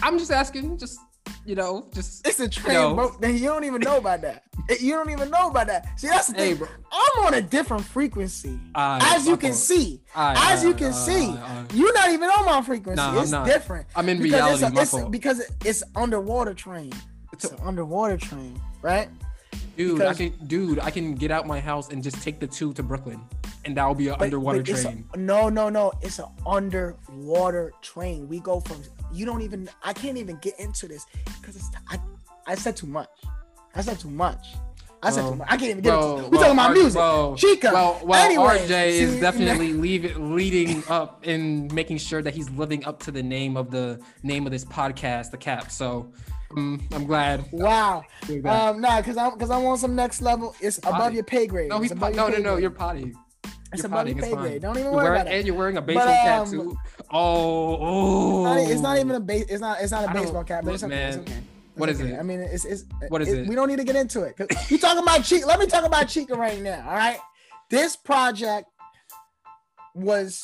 I'm 0.02 0.18
just 0.18 0.30
asking. 0.30 0.76
Just 0.76 0.98
you 1.44 1.54
know, 1.54 1.88
just 1.92 2.26
it's 2.26 2.38
a 2.40 2.48
train, 2.48 2.74
Yo. 2.74 2.94
bro. 2.94 3.10
Then 3.20 3.34
you 3.36 3.44
don't 3.44 3.64
even 3.64 3.80
know 3.80 3.96
about 3.98 4.20
that. 4.22 4.44
Eh, 4.70 4.76
you 4.80 4.92
don't 4.92 5.10
even 5.10 5.28
know 5.30 5.50
about 5.50 5.66
that. 5.66 5.98
See, 5.98 6.06
that's 6.08 6.28
the 6.28 6.34
hey, 6.36 6.48
thing. 6.50 6.58
bro. 6.58 6.68
I'm 6.92 7.26
on 7.26 7.34
a 7.34 7.42
different 7.42 7.84
frequency, 7.84 8.58
as 8.74 9.26
you 9.26 9.36
can 9.36 9.52
see. 9.52 10.02
As 10.14 10.62
you 10.62 10.74
can 10.74 10.92
see, 10.92 11.34
you're 11.74 11.92
not 11.94 12.10
even 12.10 12.28
on 12.30 12.44
my 12.46 12.62
frequency. 12.62 12.96
Nah, 12.96 13.10
I'm 13.10 13.18
it's 13.22 13.32
different. 13.52 13.86
I'm 13.96 14.08
in 14.08 14.22
because 14.22 14.60
reality. 14.60 14.80
it's, 14.80 14.94
a, 14.94 14.98
it's 14.98 15.08
because 15.10 15.42
it's 15.64 15.82
underwater 15.96 16.54
train. 16.54 16.92
It's 17.32 17.44
It's 17.44 17.52
an 17.54 17.58
underwater 17.66 18.16
train, 18.18 18.60
right? 18.82 19.08
Dude, 19.76 19.98
because- 19.98 20.20
I 20.20 20.28
can, 20.28 20.46
dude, 20.46 20.78
I 20.80 20.90
can 20.90 21.14
get 21.14 21.30
out 21.30 21.46
my 21.46 21.58
house 21.58 21.90
and 21.90 22.02
just 22.02 22.22
take 22.22 22.38
the 22.40 22.46
two 22.46 22.74
to 22.74 22.82
Brooklyn, 22.82 23.20
and 23.64 23.74
that'll 23.76 23.94
be 23.94 24.08
an 24.08 24.16
But- 24.18 24.26
underwater 24.26 24.58
but 24.60 24.68
it's 24.68 24.80
a- 24.80 24.84
train. 24.84 25.04
no, 25.16 25.48
no, 25.48 25.70
no. 25.70 25.92
It's 26.02 26.18
an 26.18 26.26
underwater 26.46 27.72
train. 27.80 28.28
We 28.28 28.40
go 28.40 28.60
from 28.60 28.82
you 29.12 29.26
don't 29.26 29.42
even. 29.42 29.68
I 29.82 29.92
can't 29.92 30.18
even 30.18 30.36
get 30.36 30.58
into 30.58 30.88
this 30.88 31.06
because 31.40 31.56
it's. 31.56 31.70
I, 31.88 31.98
I 32.46 32.54
said 32.54 32.76
too 32.76 32.86
much. 32.86 33.08
I 33.74 33.80
said 33.80 33.98
too 34.00 34.10
much. 34.10 34.46
I 35.04 35.10
said 35.10 35.22
Well, 35.22 35.32
too 35.32 35.38
much. 35.38 35.48
I 35.50 35.56
can't 35.56 35.70
even 35.70 35.82
get 35.82 35.90
well, 35.90 36.16
into. 36.18 36.30
We 36.30 36.36
well, 36.36 36.40
talking 36.46 36.58
about 36.58 36.72
music. 36.74 36.98
well, 36.98 37.32
Chika. 37.32 37.72
Well, 37.72 38.00
well, 38.04 38.24
Anyway, 38.24 38.58
RJ 38.58 38.88
is 38.88 39.20
definitely 39.20 39.72
leave, 39.72 40.16
leading 40.16 40.84
up 40.88 41.22
and 41.26 41.72
making 41.74 41.98
sure 41.98 42.22
that 42.22 42.34
he's 42.34 42.48
living 42.50 42.84
up 42.84 43.00
to 43.00 43.10
the 43.10 43.22
name 43.22 43.56
of 43.56 43.70
the 43.70 44.00
name 44.22 44.46
of 44.46 44.52
this 44.52 44.64
podcast, 44.64 45.32
the 45.32 45.38
Cap. 45.38 45.72
So, 45.72 46.12
um, 46.56 46.86
I'm 46.92 47.04
glad. 47.04 47.46
Wow. 47.50 48.04
Um, 48.44 48.80
nah, 48.80 49.02
cause 49.02 49.16
I'm 49.16 49.36
cause 49.38 49.50
I'm 49.50 49.64
on 49.64 49.76
some 49.78 49.96
next 49.96 50.22
level. 50.22 50.54
It's 50.60 50.78
above 50.78 50.94
potty. 50.94 51.14
your 51.16 51.24
pay 51.24 51.46
grade. 51.48 51.70
no, 51.70 51.80
he's 51.80 51.92
po- 51.92 52.10
no, 52.10 52.28
no, 52.28 52.38
no. 52.38 52.56
You're 52.56 52.70
potty. 52.70 53.14
It's 53.72 53.82
You're 53.82 53.86
above 53.86 53.98
potty. 54.00 54.10
your 54.10 54.18
It's 54.18 54.28
pay 54.28 54.34
grade. 54.34 54.62
Don't 54.62 54.78
even 54.78 54.92
worry 54.92 55.04
wearing, 55.04 55.20
about 55.22 55.32
it. 55.32 55.36
and 55.38 55.46
you're 55.46 55.56
wearing 55.56 55.76
a 55.78 55.82
baseball 55.82 56.06
But, 56.06 56.12
cap 56.22 56.40
um, 56.42 56.50
too. 56.50 56.78
Oh, 57.10 57.78
oh. 57.80 58.54
It's 58.56 58.64
not, 58.64 58.72
it's 58.72 58.80
not 58.82 58.98
even 58.98 59.10
a 59.12 59.20
base. 59.20 59.46
It's 59.48 59.60
not. 59.60 59.80
It's 59.80 59.92
not 59.92 60.10
a 60.10 60.12
baseball 60.12 60.44
cap. 60.44 60.64
But 60.64 60.74
it's 60.74 60.82
okay. 60.84 61.02
It's 61.08 61.16
okay. 61.18 61.40
What 61.74 61.88
is 61.88 62.00
okay. 62.00 62.12
it? 62.12 62.18
I 62.18 62.22
mean, 62.22 62.40
it's 62.40 62.64
it's. 62.66 62.84
What 63.08 63.22
is 63.22 63.28
it? 63.28 63.46
We 63.48 63.54
don't 63.54 63.68
need 63.68 63.78
to 63.78 63.84
get 63.84 63.96
into 63.96 64.22
it. 64.22 64.34
You 64.68 64.76
talking 64.78 65.02
about 65.02 65.20
Chika? 65.20 65.46
Let 65.46 65.58
me 65.58 65.66
talk 65.66 65.84
about 65.84 66.06
Chika 66.06 66.36
right 66.36 66.60
now. 66.60 66.84
All 66.86 66.94
right. 66.94 67.18
This 67.70 67.96
project 67.96 68.68
was 69.94 70.42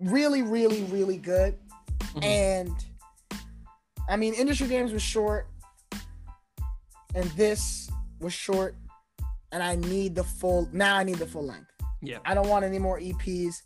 really, 0.00 0.42
really, 0.42 0.84
really 0.84 1.18
good, 1.18 1.58
Mhm. 2.14 2.24
and 2.24 2.70
I 4.08 4.16
mean, 4.16 4.32
industry 4.34 4.68
games 4.68 4.92
was 4.92 5.02
short, 5.02 5.46
and 7.14 7.24
this 7.32 7.90
was 8.20 8.32
short, 8.32 8.74
and 9.52 9.62
I 9.62 9.76
need 9.76 10.14
the 10.14 10.24
full. 10.24 10.68
Now 10.72 10.96
I 10.96 11.04
need 11.04 11.16
the 11.16 11.26
full 11.26 11.44
length. 11.44 11.71
Yeah. 12.02 12.18
I 12.24 12.34
don't 12.34 12.48
want 12.48 12.64
any 12.64 12.78
more 12.78 12.98
EPs. 13.00 13.62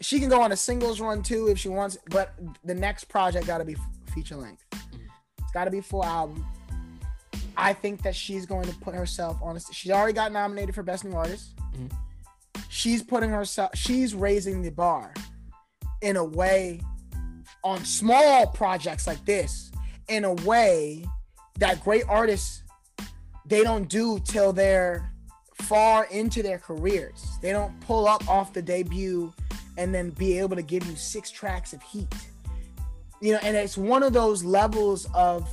She 0.00 0.20
can 0.20 0.28
go 0.28 0.42
on 0.42 0.52
a 0.52 0.56
singles 0.56 1.00
run 1.00 1.22
too 1.22 1.48
if 1.48 1.58
she 1.58 1.68
wants, 1.68 1.96
but 2.10 2.34
the 2.64 2.74
next 2.74 3.04
project 3.04 3.46
got 3.46 3.58
to 3.58 3.64
be 3.64 3.76
feature 4.14 4.36
length. 4.36 4.64
It's 4.72 5.52
got 5.54 5.64
to 5.64 5.70
be 5.70 5.80
full 5.80 6.04
album. 6.04 6.44
I 7.56 7.72
think 7.72 8.02
that 8.02 8.14
she's 8.14 8.46
going 8.46 8.66
to 8.68 8.74
put 8.76 8.94
herself 8.94 9.38
on. 9.42 9.56
A, 9.56 9.60
she 9.72 9.90
already 9.90 10.12
got 10.12 10.30
nominated 10.32 10.74
for 10.74 10.82
best 10.82 11.04
new 11.04 11.12
artist. 11.16 11.50
Mhm. 11.76 11.90
She's 12.68 13.02
putting 13.02 13.30
herself. 13.30 13.70
She's 13.74 14.14
raising 14.14 14.62
the 14.62 14.70
bar 14.70 15.12
in 16.02 16.16
a 16.16 16.24
way 16.24 16.80
on 17.64 17.84
small 17.84 18.46
projects 18.46 19.06
like 19.06 19.24
this 19.24 19.72
in 20.08 20.24
a 20.24 20.34
way 20.34 21.04
that 21.58 21.82
great 21.82 22.04
artists 22.08 22.62
they 23.46 23.62
don't 23.64 23.88
do 23.88 24.20
till 24.20 24.52
they're 24.52 25.10
far 25.62 26.06
into 26.06 26.42
their 26.42 26.58
careers. 26.58 27.38
They 27.40 27.52
don't 27.52 27.78
pull 27.80 28.06
up 28.06 28.28
off 28.28 28.52
the 28.52 28.62
debut 28.62 29.32
and 29.76 29.94
then 29.94 30.10
be 30.10 30.38
able 30.38 30.56
to 30.56 30.62
give 30.62 30.86
you 30.86 30.96
six 30.96 31.30
tracks 31.30 31.72
of 31.72 31.82
heat. 31.82 32.14
You 33.20 33.32
know, 33.32 33.38
and 33.42 33.56
it's 33.56 33.76
one 33.76 34.02
of 34.02 34.12
those 34.12 34.44
levels 34.44 35.06
of 35.14 35.48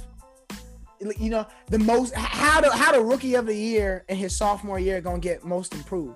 you 1.20 1.30
know 1.30 1.46
the 1.68 1.80
most 1.80 2.16
how 2.16 2.62
the 2.62 2.72
how 2.72 2.92
the 2.92 3.02
rookie 3.02 3.36
of 3.36 3.46
the 3.46 3.56
year 3.56 4.06
in 4.08 4.16
his 4.16 4.36
sophomore 4.36 4.80
year 4.80 5.02
gonna 5.02 5.20
get 5.20 5.44
most 5.44 5.74
improved. 5.74 6.16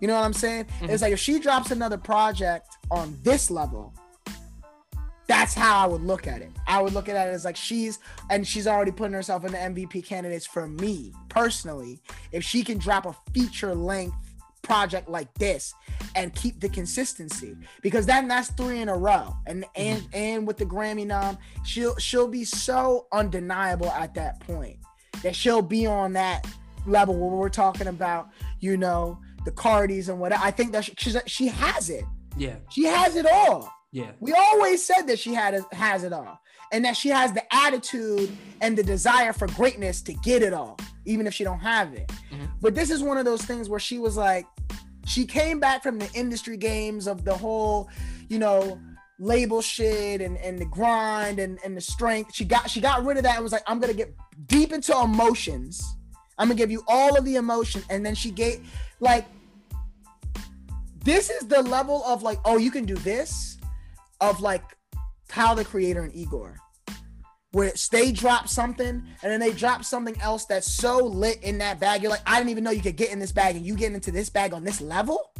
You 0.00 0.06
know 0.06 0.14
what 0.14 0.24
I'm 0.24 0.32
saying? 0.32 0.64
Mm-hmm. 0.64 0.90
It's 0.90 1.02
like 1.02 1.12
if 1.12 1.18
she 1.18 1.40
drops 1.40 1.70
another 1.70 1.98
project 1.98 2.68
on 2.90 3.16
this 3.22 3.50
level, 3.50 3.92
that's 5.28 5.52
how 5.54 5.84
I 5.84 5.86
would 5.86 6.02
look 6.02 6.26
at 6.26 6.40
it. 6.40 6.50
I 6.66 6.80
would 6.80 6.94
look 6.94 7.08
at 7.08 7.14
it 7.14 7.30
as 7.30 7.44
like 7.44 7.56
she's 7.56 7.98
and 8.30 8.46
she's 8.46 8.66
already 8.66 8.90
putting 8.90 9.12
herself 9.12 9.44
in 9.44 9.52
the 9.52 9.58
MVP 9.58 10.04
candidates 10.04 10.46
for 10.46 10.66
me 10.66 11.12
personally. 11.28 12.00
If 12.32 12.42
she 12.42 12.64
can 12.64 12.78
drop 12.78 13.04
a 13.06 13.14
feature 13.32 13.74
length 13.74 14.16
project 14.62 15.08
like 15.08 15.32
this 15.34 15.74
and 16.14 16.34
keep 16.34 16.60
the 16.60 16.68
consistency 16.68 17.56
because 17.80 18.06
then 18.06 18.28
that's 18.28 18.50
three 18.50 18.80
in 18.80 18.88
a 18.88 18.96
row 18.96 19.34
and 19.46 19.64
and 19.76 20.02
mm-hmm. 20.02 20.16
and 20.16 20.46
with 20.46 20.58
the 20.58 20.66
Grammy 20.66 21.06
nom 21.06 21.38
she'll 21.64 21.96
she'll 21.96 22.28
be 22.28 22.44
so 22.44 23.06
undeniable 23.12 23.90
at 23.90 24.14
that 24.14 24.40
point 24.40 24.76
that 25.22 25.34
she'll 25.34 25.62
be 25.62 25.86
on 25.86 26.12
that 26.12 26.46
level 26.86 27.16
where 27.16 27.30
we're 27.30 27.48
talking 27.48 27.86
about 27.86 28.28
you 28.60 28.76
know 28.76 29.18
the 29.44 29.52
Cardis 29.52 30.08
and 30.08 30.20
what 30.20 30.32
I 30.32 30.50
think 30.50 30.72
that 30.72 30.84
she, 30.84 31.14
she 31.26 31.46
has 31.46 31.88
it 31.88 32.04
yeah 32.36 32.56
she 32.68 32.84
has 32.84 33.16
it 33.16 33.26
all 33.26 33.72
yeah. 33.92 34.10
We 34.20 34.32
always 34.32 34.84
said 34.84 35.02
that 35.02 35.18
she 35.18 35.34
had 35.34 35.58
has 35.72 36.04
it 36.04 36.12
all 36.12 36.40
and 36.72 36.84
that 36.84 36.96
she 36.96 37.08
has 37.08 37.32
the 37.32 37.42
attitude 37.54 38.30
and 38.60 38.76
the 38.76 38.82
desire 38.82 39.32
for 39.32 39.46
greatness 39.48 40.02
to 40.02 40.12
get 40.14 40.42
it 40.42 40.52
all 40.52 40.78
even 41.06 41.26
if 41.26 41.32
she 41.32 41.44
don't 41.44 41.60
have 41.60 41.94
it. 41.94 42.08
Mm-hmm. 42.30 42.44
but 42.60 42.74
this 42.74 42.90
is 42.90 43.02
one 43.02 43.16
of 43.16 43.24
those 43.24 43.42
things 43.42 43.68
where 43.68 43.80
she 43.80 43.98
was 43.98 44.16
like 44.16 44.46
she 45.06 45.24
came 45.24 45.58
back 45.58 45.82
from 45.82 45.98
the 45.98 46.10
industry 46.14 46.56
games 46.56 47.06
of 47.06 47.24
the 47.24 47.34
whole 47.34 47.88
you 48.28 48.38
know 48.38 48.78
label 49.18 49.60
shit 49.60 50.20
and, 50.20 50.36
and 50.38 50.58
the 50.58 50.64
grind 50.66 51.38
and, 51.38 51.58
and 51.64 51.76
the 51.76 51.80
strength. 51.80 52.34
She 52.34 52.44
got 52.44 52.70
she 52.70 52.80
got 52.80 53.04
rid 53.04 53.16
of 53.16 53.24
that 53.24 53.34
and 53.34 53.42
was 53.42 53.52
like 53.52 53.64
i'm 53.66 53.80
gonna 53.80 53.94
get 53.94 54.14
deep 54.46 54.72
into 54.72 54.98
emotions. 55.00 55.96
I'm 56.38 56.48
gonna 56.48 56.58
give 56.58 56.70
you 56.70 56.84
all 56.86 57.16
of 57.16 57.24
the 57.24 57.36
emotion. 57.36 57.82
And 57.90 58.04
then 58.06 58.14
she 58.14 58.30
gave 58.30 58.60
like 59.00 59.26
this 61.04 61.30
is 61.30 61.48
the 61.48 61.62
level 61.62 62.04
of 62.04 62.22
like 62.22 62.38
oh 62.44 62.58
you 62.58 62.70
can 62.70 62.84
do 62.84 62.94
this 62.96 63.57
of 64.20 64.40
like 64.40 64.62
Tyler 65.28 65.62
the 65.62 65.64
Creator 65.64 66.02
and 66.02 66.14
Igor, 66.14 66.56
where 67.52 67.72
they 67.90 68.12
drop 68.12 68.48
something 68.48 69.02
and 69.22 69.32
then 69.32 69.40
they 69.40 69.52
drop 69.52 69.84
something 69.84 70.18
else 70.20 70.44
that's 70.46 70.70
so 70.70 70.98
lit 71.04 71.42
in 71.42 71.58
that 71.58 71.80
bag. 71.80 72.02
You're 72.02 72.10
like, 72.10 72.22
I 72.26 72.38
didn't 72.38 72.50
even 72.50 72.64
know 72.64 72.70
you 72.70 72.82
could 72.82 72.96
get 72.96 73.10
in 73.10 73.18
this 73.18 73.32
bag, 73.32 73.56
and 73.56 73.64
you 73.64 73.74
get 73.74 73.92
into 73.92 74.10
this 74.10 74.28
bag 74.28 74.52
on 74.52 74.64
this 74.64 74.80
level. 74.80 75.30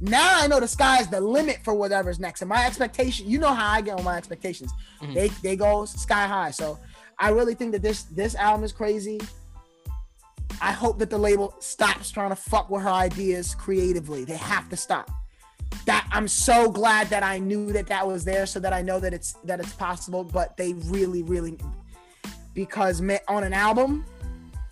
Now 0.00 0.42
I 0.42 0.46
know 0.46 0.60
the 0.60 0.68
sky 0.68 1.00
is 1.00 1.08
the 1.08 1.20
limit 1.20 1.60
for 1.62 1.74
whatever's 1.74 2.18
next. 2.18 2.42
And 2.42 2.48
my 2.48 2.66
expectation, 2.66 3.28
you 3.28 3.38
know 3.38 3.54
how 3.54 3.72
I 3.72 3.80
get 3.80 3.96
on 3.98 4.04
my 4.04 4.16
expectations. 4.16 4.72
Mm-hmm. 5.00 5.14
They 5.14 5.28
they 5.28 5.56
go 5.56 5.84
sky 5.84 6.26
high. 6.26 6.50
So 6.50 6.78
I 7.18 7.30
really 7.30 7.54
think 7.54 7.72
that 7.72 7.82
this 7.82 8.02
this 8.04 8.34
album 8.34 8.64
is 8.64 8.72
crazy. 8.72 9.20
I 10.60 10.72
hope 10.72 10.98
that 10.98 11.10
the 11.10 11.18
label 11.18 11.54
stops 11.58 12.10
trying 12.10 12.30
to 12.30 12.36
fuck 12.36 12.70
with 12.70 12.82
her 12.82 12.88
ideas 12.88 13.54
creatively. 13.54 14.24
They 14.24 14.36
have 14.36 14.68
to 14.70 14.76
stop 14.76 15.10
that 15.86 16.08
I'm 16.12 16.28
so 16.28 16.70
glad 16.70 17.08
that 17.10 17.22
I 17.22 17.38
knew 17.38 17.72
that 17.72 17.86
that 17.88 18.06
was 18.06 18.24
there 18.24 18.46
so 18.46 18.60
that 18.60 18.72
I 18.72 18.82
know 18.82 19.00
that 19.00 19.12
it's 19.12 19.32
that 19.44 19.60
it's 19.60 19.72
possible 19.72 20.24
but 20.24 20.56
they 20.56 20.74
really 20.74 21.22
really 21.22 21.58
because 22.54 23.02
on 23.28 23.44
an 23.44 23.52
album 23.52 24.04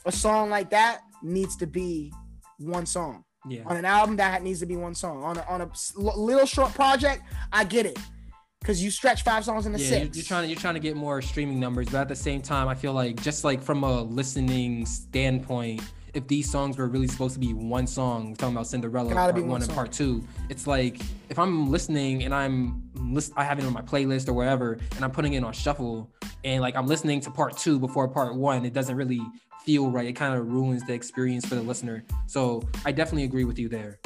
a 0.04 0.12
song 0.12 0.50
like 0.50 0.70
that 0.70 1.02
needs 1.22 1.56
to 1.56 1.66
be 1.66 2.12
one 2.58 2.86
song. 2.86 3.24
Yeah. 3.48 3.62
On 3.66 3.76
an 3.76 3.84
album 3.84 4.16
that 4.16 4.42
needs 4.42 4.60
to 4.60 4.66
be 4.66 4.76
one 4.76 4.94
song. 4.94 5.24
On 5.24 5.36
a, 5.36 5.42
on 5.48 5.60
a 5.60 5.70
little 5.96 6.46
short 6.46 6.72
project 6.74 7.22
I 7.52 7.64
get 7.64 7.86
it 7.86 7.98
because 8.62 8.82
you 8.82 8.90
stretch 8.90 9.24
five 9.24 9.44
songs 9.44 9.66
into 9.66 9.78
yeah, 9.78 9.88
six. 9.88 10.00
You're, 10.00 10.14
you're, 10.14 10.24
trying 10.24 10.42
to 10.42 10.48
you're 10.48 10.60
trying 10.60 10.74
to 10.74 10.80
get 10.80 10.96
more 10.96 11.20
streaming 11.20 11.58
numbers, 11.58 11.88
but 11.88 12.00
at 12.00 12.08
the 12.08 12.16
same 12.16 12.40
time, 12.40 12.68
I 12.68 12.74
feel 12.74 12.92
like 12.92 13.20
just 13.20 13.44
like 13.44 13.62
from 13.62 13.82
a 13.82 14.02
listening 14.02 14.86
standpoint, 14.86 15.82
if 16.14 16.26
these 16.28 16.50
songs 16.50 16.76
were 16.76 16.88
really 16.88 17.08
supposed 17.08 17.34
to 17.34 17.40
be 17.40 17.54
one 17.54 17.86
song, 17.86 18.30
we're 18.30 18.36
talking 18.36 18.54
about 18.54 18.66
Cinderella 18.66 19.12
part 19.12 19.34
one, 19.34 19.48
one 19.48 19.62
and 19.62 19.72
part 19.72 19.92
two. 19.92 20.22
It's 20.48 20.66
like 20.66 21.00
if 21.28 21.38
I'm 21.38 21.70
listening 21.70 22.24
and 22.24 22.34
I'm 22.34 22.82
list, 22.94 23.32
I 23.36 23.44
have 23.44 23.58
it 23.58 23.64
on 23.64 23.72
my 23.72 23.82
playlist 23.82 24.28
or 24.28 24.34
wherever, 24.34 24.78
and 24.94 25.04
I'm 25.04 25.10
putting 25.10 25.34
it 25.34 25.42
on 25.42 25.52
shuffle, 25.52 26.10
and 26.44 26.60
like 26.60 26.76
I'm 26.76 26.86
listening 26.86 27.20
to 27.22 27.30
part 27.30 27.56
two 27.56 27.78
before 27.78 28.08
part 28.08 28.34
one, 28.34 28.64
it 28.64 28.72
doesn't 28.72 28.96
really 28.96 29.20
feel 29.64 29.90
right. 29.90 30.06
It 30.06 30.14
kind 30.14 30.38
of 30.38 30.46
ruins 30.46 30.82
the 30.86 30.92
experience 30.92 31.46
for 31.46 31.54
the 31.54 31.62
listener. 31.62 32.04
So 32.26 32.62
I 32.84 32.92
definitely 32.92 33.24
agree 33.24 33.44
with 33.44 33.58
you 33.58 33.68
there. 33.68 33.98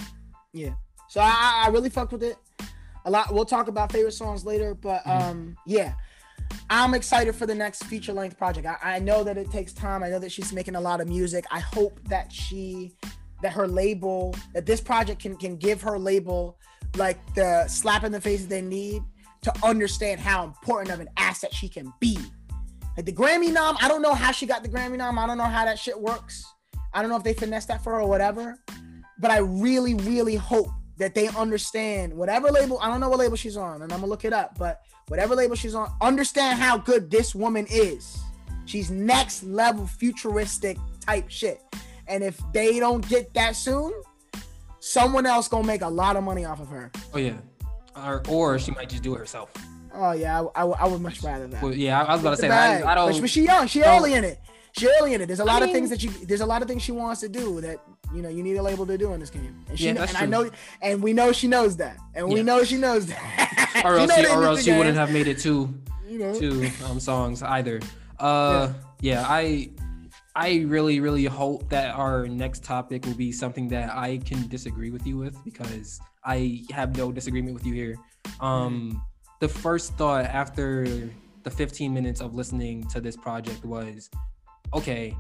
Yeah. 0.53 0.75
So 1.09 1.21
I, 1.21 1.65
I 1.67 1.71
really 1.71 1.91
fucked 1.91 2.13
with 2.13 2.23
it. 2.23 2.37
A 3.05 3.11
lot. 3.11 3.33
We'll 3.33 3.45
talk 3.45 3.69
about 3.69 3.93
favorite 3.93 4.13
songs 4.13 4.45
later, 4.45 4.75
but 4.75 5.05
mm-hmm. 5.05 5.31
um, 5.31 5.57
yeah. 5.67 5.95
I'm 6.69 6.95
excited 6.95 7.35
for 7.35 7.47
the 7.47 7.55
next 7.55 7.85
feature 7.85 8.13
length 8.13 8.37
project. 8.37 8.67
I, 8.67 8.97
I, 8.97 8.99
know 8.99 9.23
that 9.23 9.39
it 9.39 9.51
takes 9.51 9.73
time. 9.73 10.03
I 10.03 10.11
know 10.11 10.19
that 10.19 10.33
she's 10.33 10.53
making 10.53 10.75
a 10.75 10.81
lot 10.81 11.01
of 11.01 11.09
music. 11.09 11.45
I 11.51 11.61
hope 11.61 12.01
that 12.09 12.33
she, 12.33 12.97
that 13.43 13.53
her 13.53 13.69
label, 13.69 14.35
that 14.53 14.67
this 14.67 14.81
project 14.81 15.23
can 15.23 15.37
can 15.37 15.57
give 15.57 15.81
her 15.83 15.99
label 15.99 16.59
like 16.97 17.19
the 17.35 17.67
slap 17.69 18.05
in 18.05 18.13
the 18.13 18.21
face 18.21 18.47
they 18.47 18.63
need 18.63 19.03
to 19.43 19.53
understand 19.65 20.21
how 20.21 20.45
important 20.45 20.91
of 20.91 21.01
an 21.01 21.09
asset 21.17 21.55
she 21.55 21.69
can 21.69 21.93
be. 22.01 22.19
Like 22.97 23.07
the 23.07 23.13
Grammy 23.13 23.53
nom, 23.53 23.77
I 23.81 23.89
don't 23.89 24.03
know 24.03 24.15
how 24.15 24.33
she 24.33 24.47
got 24.47 24.63
the 24.63 24.69
Grammy 24.69 24.97
nom. 24.97 25.19
I 25.19 25.27
don't 25.27 25.39
know 25.39 25.45
how 25.45 25.65
that 25.65 25.79
shit 25.79 25.99
works. 25.99 26.45
I 26.93 27.01
don't 27.01 27.11
know 27.11 27.17
if 27.17 27.23
they 27.23 27.35
finessed 27.35 27.69
that 27.69 27.85
for 27.85 27.93
her 27.93 28.01
or 28.01 28.09
whatever. 28.09 28.59
But 29.19 29.31
I 29.31 29.39
really, 29.39 29.95
really 29.95 30.35
hope 30.35 30.69
that 30.99 31.15
they 31.15 31.29
understand 31.29 32.13
whatever 32.13 32.51
label. 32.51 32.79
I 32.81 32.89
don't 32.89 33.01
know 33.01 33.09
what 33.09 33.19
label 33.19 33.37
she's 33.37 33.57
on, 33.57 33.83
and 33.83 33.93
I'm 33.93 34.01
gonna 34.01 34.07
look 34.07 34.25
it 34.25 34.33
up. 34.33 34.59
But 34.59 34.81
whatever 35.09 35.35
label 35.35 35.55
she's 35.57 35.75
on, 35.75 35.93
understand 36.01 36.59
how 36.59 36.79
good 36.79 37.11
this 37.11 37.35
woman 37.35 37.67
is. 37.71 38.19
She's 38.65 38.91
next 38.91 39.45
level 39.45 39.87
futuristic 39.87 40.79
type 41.01 41.29
shit. 41.29 41.63
And 42.09 42.23
if 42.23 42.41
they 42.53 42.79
don't 42.81 43.07
get 43.09 43.33
that 43.35 43.57
soon, 43.57 43.93
someone 44.81 45.27
else 45.27 45.49
gonna 45.49 45.67
make 45.67 45.83
a 45.83 45.89
lot 45.89 46.17
of 46.17 46.25
money 46.25 46.45
off 46.45 46.61
of 46.61 46.69
her. 46.69 46.91
Oh 47.15 47.19
yeah, 47.19 47.35
or 47.97 48.23
or 48.29 48.59
she 48.59 48.73
might 48.73 48.89
just 48.89 49.03
do 49.03 49.15
it 49.15 49.19
herself. 49.19 49.53
Oh 49.93 50.13
yeah, 50.13 50.43
I, 50.55 50.63
I, 50.63 50.67
I 50.67 50.87
would 50.87 51.01
much 51.01 51.23
rather 51.23 51.47
that. 51.47 51.63
Well, 51.63 51.73
yeah, 51.73 52.03
I, 52.03 52.13
was 52.13 52.21
about 52.21 52.31
to 52.33 52.37
say 52.37 52.49
I, 52.49 52.93
I, 52.93 52.95
don't. 52.95 53.21
But 53.21 53.31
she 53.31 53.45
young, 53.45 53.67
she 53.67 53.83
early 53.83 54.15
in 54.15 54.25
it. 54.25 54.41
She 54.73 54.89
early 55.01 55.15
in 55.15 55.23
it. 55.23 55.27
There's 55.27 55.41
a 55.41 55.45
lot 55.45 55.63
I 55.63 55.67
mean, 55.67 55.69
of 55.71 55.75
things 55.75 55.91
that 55.91 56.01
she. 56.01 56.09
There's 56.09 56.43
a 56.43 56.47
lot 56.47 56.63
of 56.63 56.69
things 56.69 56.83
she 56.83 56.93
wants 56.93 57.21
to 57.23 57.29
do 57.29 57.61
that 57.63 57.81
you 58.15 58.23
know 58.23 58.29
you 58.29 58.43
need 58.43 58.57
a 58.57 58.63
label 58.63 58.87
to 58.87 58.99
do 58.99 59.13
in 59.13 59.21
this 59.21 59.31
game. 59.31 59.65
And 59.69 59.79
she, 59.79 59.87
yeah, 59.87 59.93
that's 59.95 60.15
and 60.15 60.33
true. 60.33 60.41
I 60.41 60.45
know, 60.45 60.51
and 60.83 61.03
we 61.03 61.13
know 61.13 61.33
she 61.33 61.49
knows 61.49 61.77
that, 61.79 61.99
and 62.15 62.29
we 62.29 62.43
know 62.43 62.65
she 62.65 62.77
knows 62.77 63.07
that. 63.07 63.81
or 63.85 63.99
else, 63.99 64.15
she, 64.15 64.27
or 64.27 64.45
else 64.45 64.65
she 64.65 64.73
wouldn't 64.73 64.97
have 64.97 65.13
made 65.13 65.29
it 65.29 65.39
two, 65.39 65.73
you 66.09 66.19
know, 66.19 66.39
two 66.39 66.71
um, 66.87 67.01
songs 67.01 67.43
either. 67.43 67.81
Uh, 68.19 68.73
yeah. 69.01 69.21
yeah, 69.21 69.27
I. 69.29 69.71
I 70.39 70.67
really, 70.67 71.01
really 71.01 71.25
hope 71.25 71.67
that 71.71 71.95
our 71.95 72.29
next 72.29 72.63
topic 72.63 73.07
will 73.07 73.15
be 73.15 73.33
something 73.33 73.69
that 73.69 73.97
I 73.97 74.19
can 74.19 74.47
disagree 74.49 74.91
with 74.91 75.07
you 75.07 75.17
with 75.17 75.43
because 75.47 75.99
I 76.27 76.63
have 76.71 76.95
no 76.95 77.11
disagreement 77.11 77.55
with 77.55 77.65
you 77.65 77.73
here. 77.73 77.97
Um, 78.41 79.03
the 79.41 79.49
first 79.49 79.95
thought 79.95 80.27
after 80.27 81.09
the 81.43 81.51
15 81.51 81.95
minutes 81.95 82.21
of 82.21 82.35
listening 82.35 82.87
to 82.89 83.01
this 83.01 83.17
project 83.17 83.65
was 83.65 84.11
okay, 84.75 85.17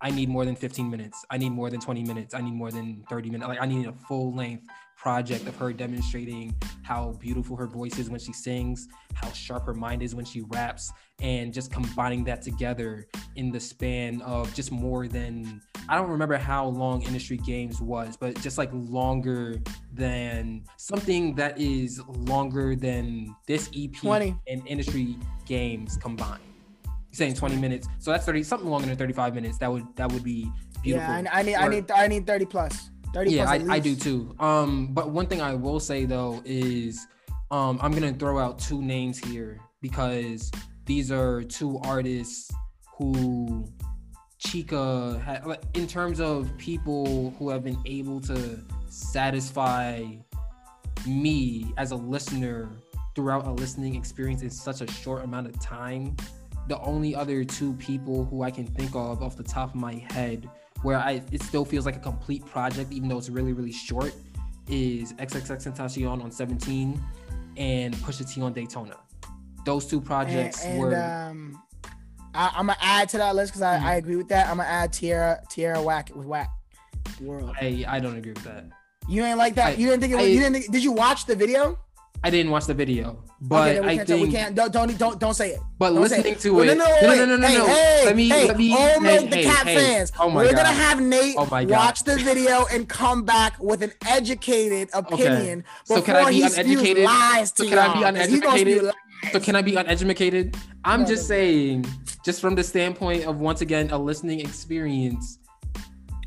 I 0.00 0.10
need 0.10 0.28
more 0.28 0.44
than 0.44 0.54
15 0.54 0.88
minutes. 0.88 1.24
I 1.30 1.38
need 1.38 1.50
more 1.50 1.70
than 1.70 1.80
20 1.80 2.04
minutes. 2.04 2.34
I 2.34 2.40
need 2.40 2.52
more 2.52 2.70
than 2.70 3.04
30 3.08 3.30
minutes. 3.30 3.48
Like 3.48 3.60
I 3.60 3.66
need 3.66 3.86
a 3.86 3.92
full 3.92 4.32
length 4.34 4.64
project 4.96 5.46
of 5.46 5.56
her 5.56 5.72
demonstrating 5.72 6.54
how 6.82 7.12
beautiful 7.20 7.56
her 7.56 7.66
voice 7.66 7.98
is 7.98 8.10
when 8.10 8.18
she 8.20 8.32
sings, 8.32 8.88
how 9.14 9.30
sharp 9.32 9.64
her 9.66 9.74
mind 9.74 10.02
is 10.02 10.14
when 10.14 10.24
she 10.24 10.42
raps, 10.48 10.92
and 11.20 11.52
just 11.52 11.72
combining 11.72 12.24
that 12.24 12.42
together 12.42 13.06
in 13.36 13.50
the 13.50 13.60
span 13.60 14.20
of 14.22 14.52
just 14.54 14.72
more 14.72 15.06
than 15.08 15.60
I 15.88 15.96
don't 15.96 16.10
remember 16.10 16.36
how 16.36 16.66
long 16.66 17.02
Industry 17.02 17.38
Games 17.38 17.80
was, 17.80 18.16
but 18.16 18.40
just 18.40 18.58
like 18.58 18.70
longer 18.72 19.56
than 19.92 20.64
something 20.76 21.34
that 21.36 21.58
is 21.58 22.00
longer 22.08 22.76
than 22.76 23.34
this 23.46 23.70
EP 23.74 23.94
20. 23.94 24.36
and 24.48 24.66
Industry 24.66 25.16
Games 25.46 25.96
combined 25.96 26.47
saying 27.18 27.34
20 27.34 27.56
minutes. 27.56 27.88
So 27.98 28.10
that's 28.10 28.24
30 28.24 28.42
something 28.42 28.68
longer 28.68 28.86
than 28.86 28.96
35 28.96 29.34
minutes. 29.34 29.58
That 29.58 29.70
would 29.70 29.84
that 29.96 30.10
would 30.10 30.24
be 30.24 30.50
beautiful. 30.82 31.08
Yeah, 31.08 31.30
I, 31.32 31.40
I 31.40 31.42
need 31.42 31.54
I 31.54 31.68
need 31.68 31.90
I 31.90 32.06
need 32.06 32.26
30 32.26 32.46
plus. 32.46 32.90
30 33.12 33.30
yeah, 33.30 33.48
I, 33.48 33.54
I 33.68 33.78
do 33.78 33.96
too. 33.96 34.34
Um, 34.38 34.88
but 34.92 35.10
one 35.10 35.26
thing 35.26 35.40
I 35.40 35.54
will 35.54 35.80
say 35.80 36.04
though 36.04 36.40
is 36.44 37.06
um 37.50 37.78
I'm 37.82 37.92
gonna 37.92 38.12
throw 38.12 38.38
out 38.38 38.58
two 38.58 38.80
names 38.80 39.18
here 39.18 39.60
because 39.80 40.50
these 40.86 41.10
are 41.12 41.42
two 41.42 41.78
artists 41.84 42.50
who 42.96 43.66
Chika 44.44 45.20
had 45.22 45.44
in 45.74 45.86
terms 45.86 46.20
of 46.20 46.56
people 46.58 47.34
who 47.38 47.50
have 47.50 47.64
been 47.64 47.80
able 47.84 48.20
to 48.22 48.58
satisfy 48.88 50.04
me 51.06 51.72
as 51.76 51.90
a 51.90 51.96
listener 51.96 52.70
throughout 53.14 53.46
a 53.46 53.50
listening 53.50 53.96
experience 53.96 54.42
in 54.42 54.50
such 54.50 54.80
a 54.80 54.90
short 54.90 55.24
amount 55.24 55.46
of 55.46 55.60
time. 55.60 56.16
The 56.68 56.78
only 56.80 57.14
other 57.14 57.44
two 57.44 57.72
people 57.74 58.24
who 58.26 58.42
I 58.42 58.50
can 58.50 58.66
think 58.66 58.94
of 58.94 59.22
off 59.22 59.36
the 59.36 59.42
top 59.42 59.70
of 59.70 59.74
my 59.74 59.94
head 60.12 60.48
where 60.82 60.98
I 60.98 61.22
it 61.32 61.42
still 61.42 61.64
feels 61.64 61.84
like 61.86 61.96
a 61.96 62.00
complete 62.00 62.44
project, 62.46 62.92
even 62.92 63.08
though 63.08 63.18
it's 63.18 63.28
really, 63.30 63.52
really 63.52 63.72
short, 63.72 64.14
is 64.68 65.12
XXXTentacion 65.14 66.22
on 66.22 66.30
17 66.30 67.02
and 67.56 67.94
Pusha 67.96 68.32
T 68.32 68.40
on 68.42 68.52
Daytona. 68.52 68.96
Those 69.64 69.86
two 69.86 70.00
projects 70.00 70.62
and, 70.64 70.72
and, 70.74 70.80
were 70.80 70.96
um, 70.96 71.62
I, 72.34 72.52
I'm 72.54 72.66
gonna 72.66 72.76
add 72.80 73.08
to 73.10 73.18
that 73.18 73.34
list 73.34 73.52
because 73.52 73.62
I, 73.62 73.78
Mhm. 73.78 73.82
I 73.82 73.94
agree 73.96 74.16
with 74.16 74.28
that. 74.28 74.48
I'm 74.48 74.58
gonna 74.58 74.68
add 74.68 74.92
Tierra 74.92 75.40
Tierra 75.50 75.82
Whack 75.82 76.10
with 76.14 76.26
Whack 76.26 76.50
World. 77.20 77.52
I, 77.60 77.84
I 77.88 77.98
don't 77.98 78.16
agree 78.16 78.32
with 78.32 78.44
that. 78.44 78.66
You 79.08 79.24
ain't 79.24 79.38
like 79.38 79.54
that. 79.56 79.68
I- 79.68 79.72
you 79.72 79.86
didn't 79.88 80.00
think 80.02 80.12
it 80.12 80.16
was, 80.16 80.24
I- 80.26 80.28
you 80.28 80.38
didn't. 80.40 80.52
Think, 80.54 80.70
did 80.72 80.84
you 80.84 80.92
watch 80.92 81.24
the 81.26 81.34
video? 81.34 81.78
I 82.24 82.30
didn't 82.30 82.50
watch 82.50 82.66
the 82.66 82.74
video, 82.74 83.22
but 83.40 83.76
okay, 83.78 83.88
I 84.00 84.04
think 84.04 84.26
we 84.26 84.32
can't. 84.32 84.54
Don't 84.54 84.72
don't 84.72 84.98
don't, 84.98 85.20
don't 85.20 85.34
say 85.34 85.52
it. 85.52 85.60
but 85.78 85.90
Don't 85.90 86.00
listening 86.02 86.32
it. 86.32 86.40
to 86.40 86.50
Well, 86.50 86.68
it. 86.68 86.76
No, 86.76 86.84
no, 86.84 87.14
no, 87.14 87.24
no, 87.24 87.24
no, 87.26 87.36
no, 87.36 87.46
hey, 87.48 87.54
no. 87.58 87.66
Hey, 87.66 88.02
let 88.06 88.16
me 88.16 88.28
hey, 88.28 88.46
let 88.48 88.56
me 88.58 88.72
all 88.74 89.00
hey, 89.00 89.26
the 89.26 89.36
hey, 89.36 89.44
cat 89.44 89.66
hey. 89.66 89.74
fans. 89.76 90.12
Oh 90.18 90.28
my 90.28 90.42
We're 90.42 90.50
god. 90.52 90.56
gonna 90.64 90.72
have 90.74 91.00
Nate 91.00 91.36
Oh 91.38 91.46
my 91.50 91.64
God. 91.64 91.70
watch 91.76 92.02
the 92.02 92.16
video 92.16 92.66
and 92.72 92.88
come 92.88 93.22
back 93.24 93.54
with 93.60 93.82
an 93.82 93.92
educated 94.06 94.90
opinion 94.94 95.64
So 95.84 96.02
can 96.02 96.16
I 96.16 96.28
be 96.30 96.42
uneducated? 96.42 97.04
lies 97.04 97.52
to 97.52 97.62
So 97.64 97.68
can 97.70 97.78
I 97.78 97.94
be 97.94 98.00
y'all, 98.00 98.12
'cause 98.12 98.26
he 98.28 98.40
gonna 98.40 98.54
uneducated? 98.56 98.94
So 99.32 99.40
can 99.40 99.56
I 99.56 99.62
be 99.62 99.76
uneducated? 99.76 100.56
I'm 100.84 101.06
just 101.06 101.28
saying, 101.28 101.86
just 102.24 102.40
from 102.40 102.54
the 102.56 102.64
standpoint 102.64 103.26
of 103.26 103.40
once 103.40 103.60
again 103.60 103.90
a 103.90 103.98
listening 103.98 104.40
experience, 104.40 105.38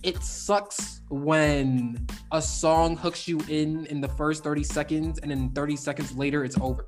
it 0.04 0.24
sucks 0.24 1.02
when 1.10 2.08
a 2.32 2.42
song 2.42 2.96
hooks 2.96 3.28
you 3.28 3.40
in 3.48 3.86
in 3.88 4.02
the 4.02 4.08
first 4.08 4.44
30 4.44 4.64
seconds 4.64 5.20
and 5.20 5.32
then 5.32 5.50
30 5.50 5.76
seconds 5.76 6.16
later 6.16 6.44
it's 6.44 6.58
over. 6.60 6.88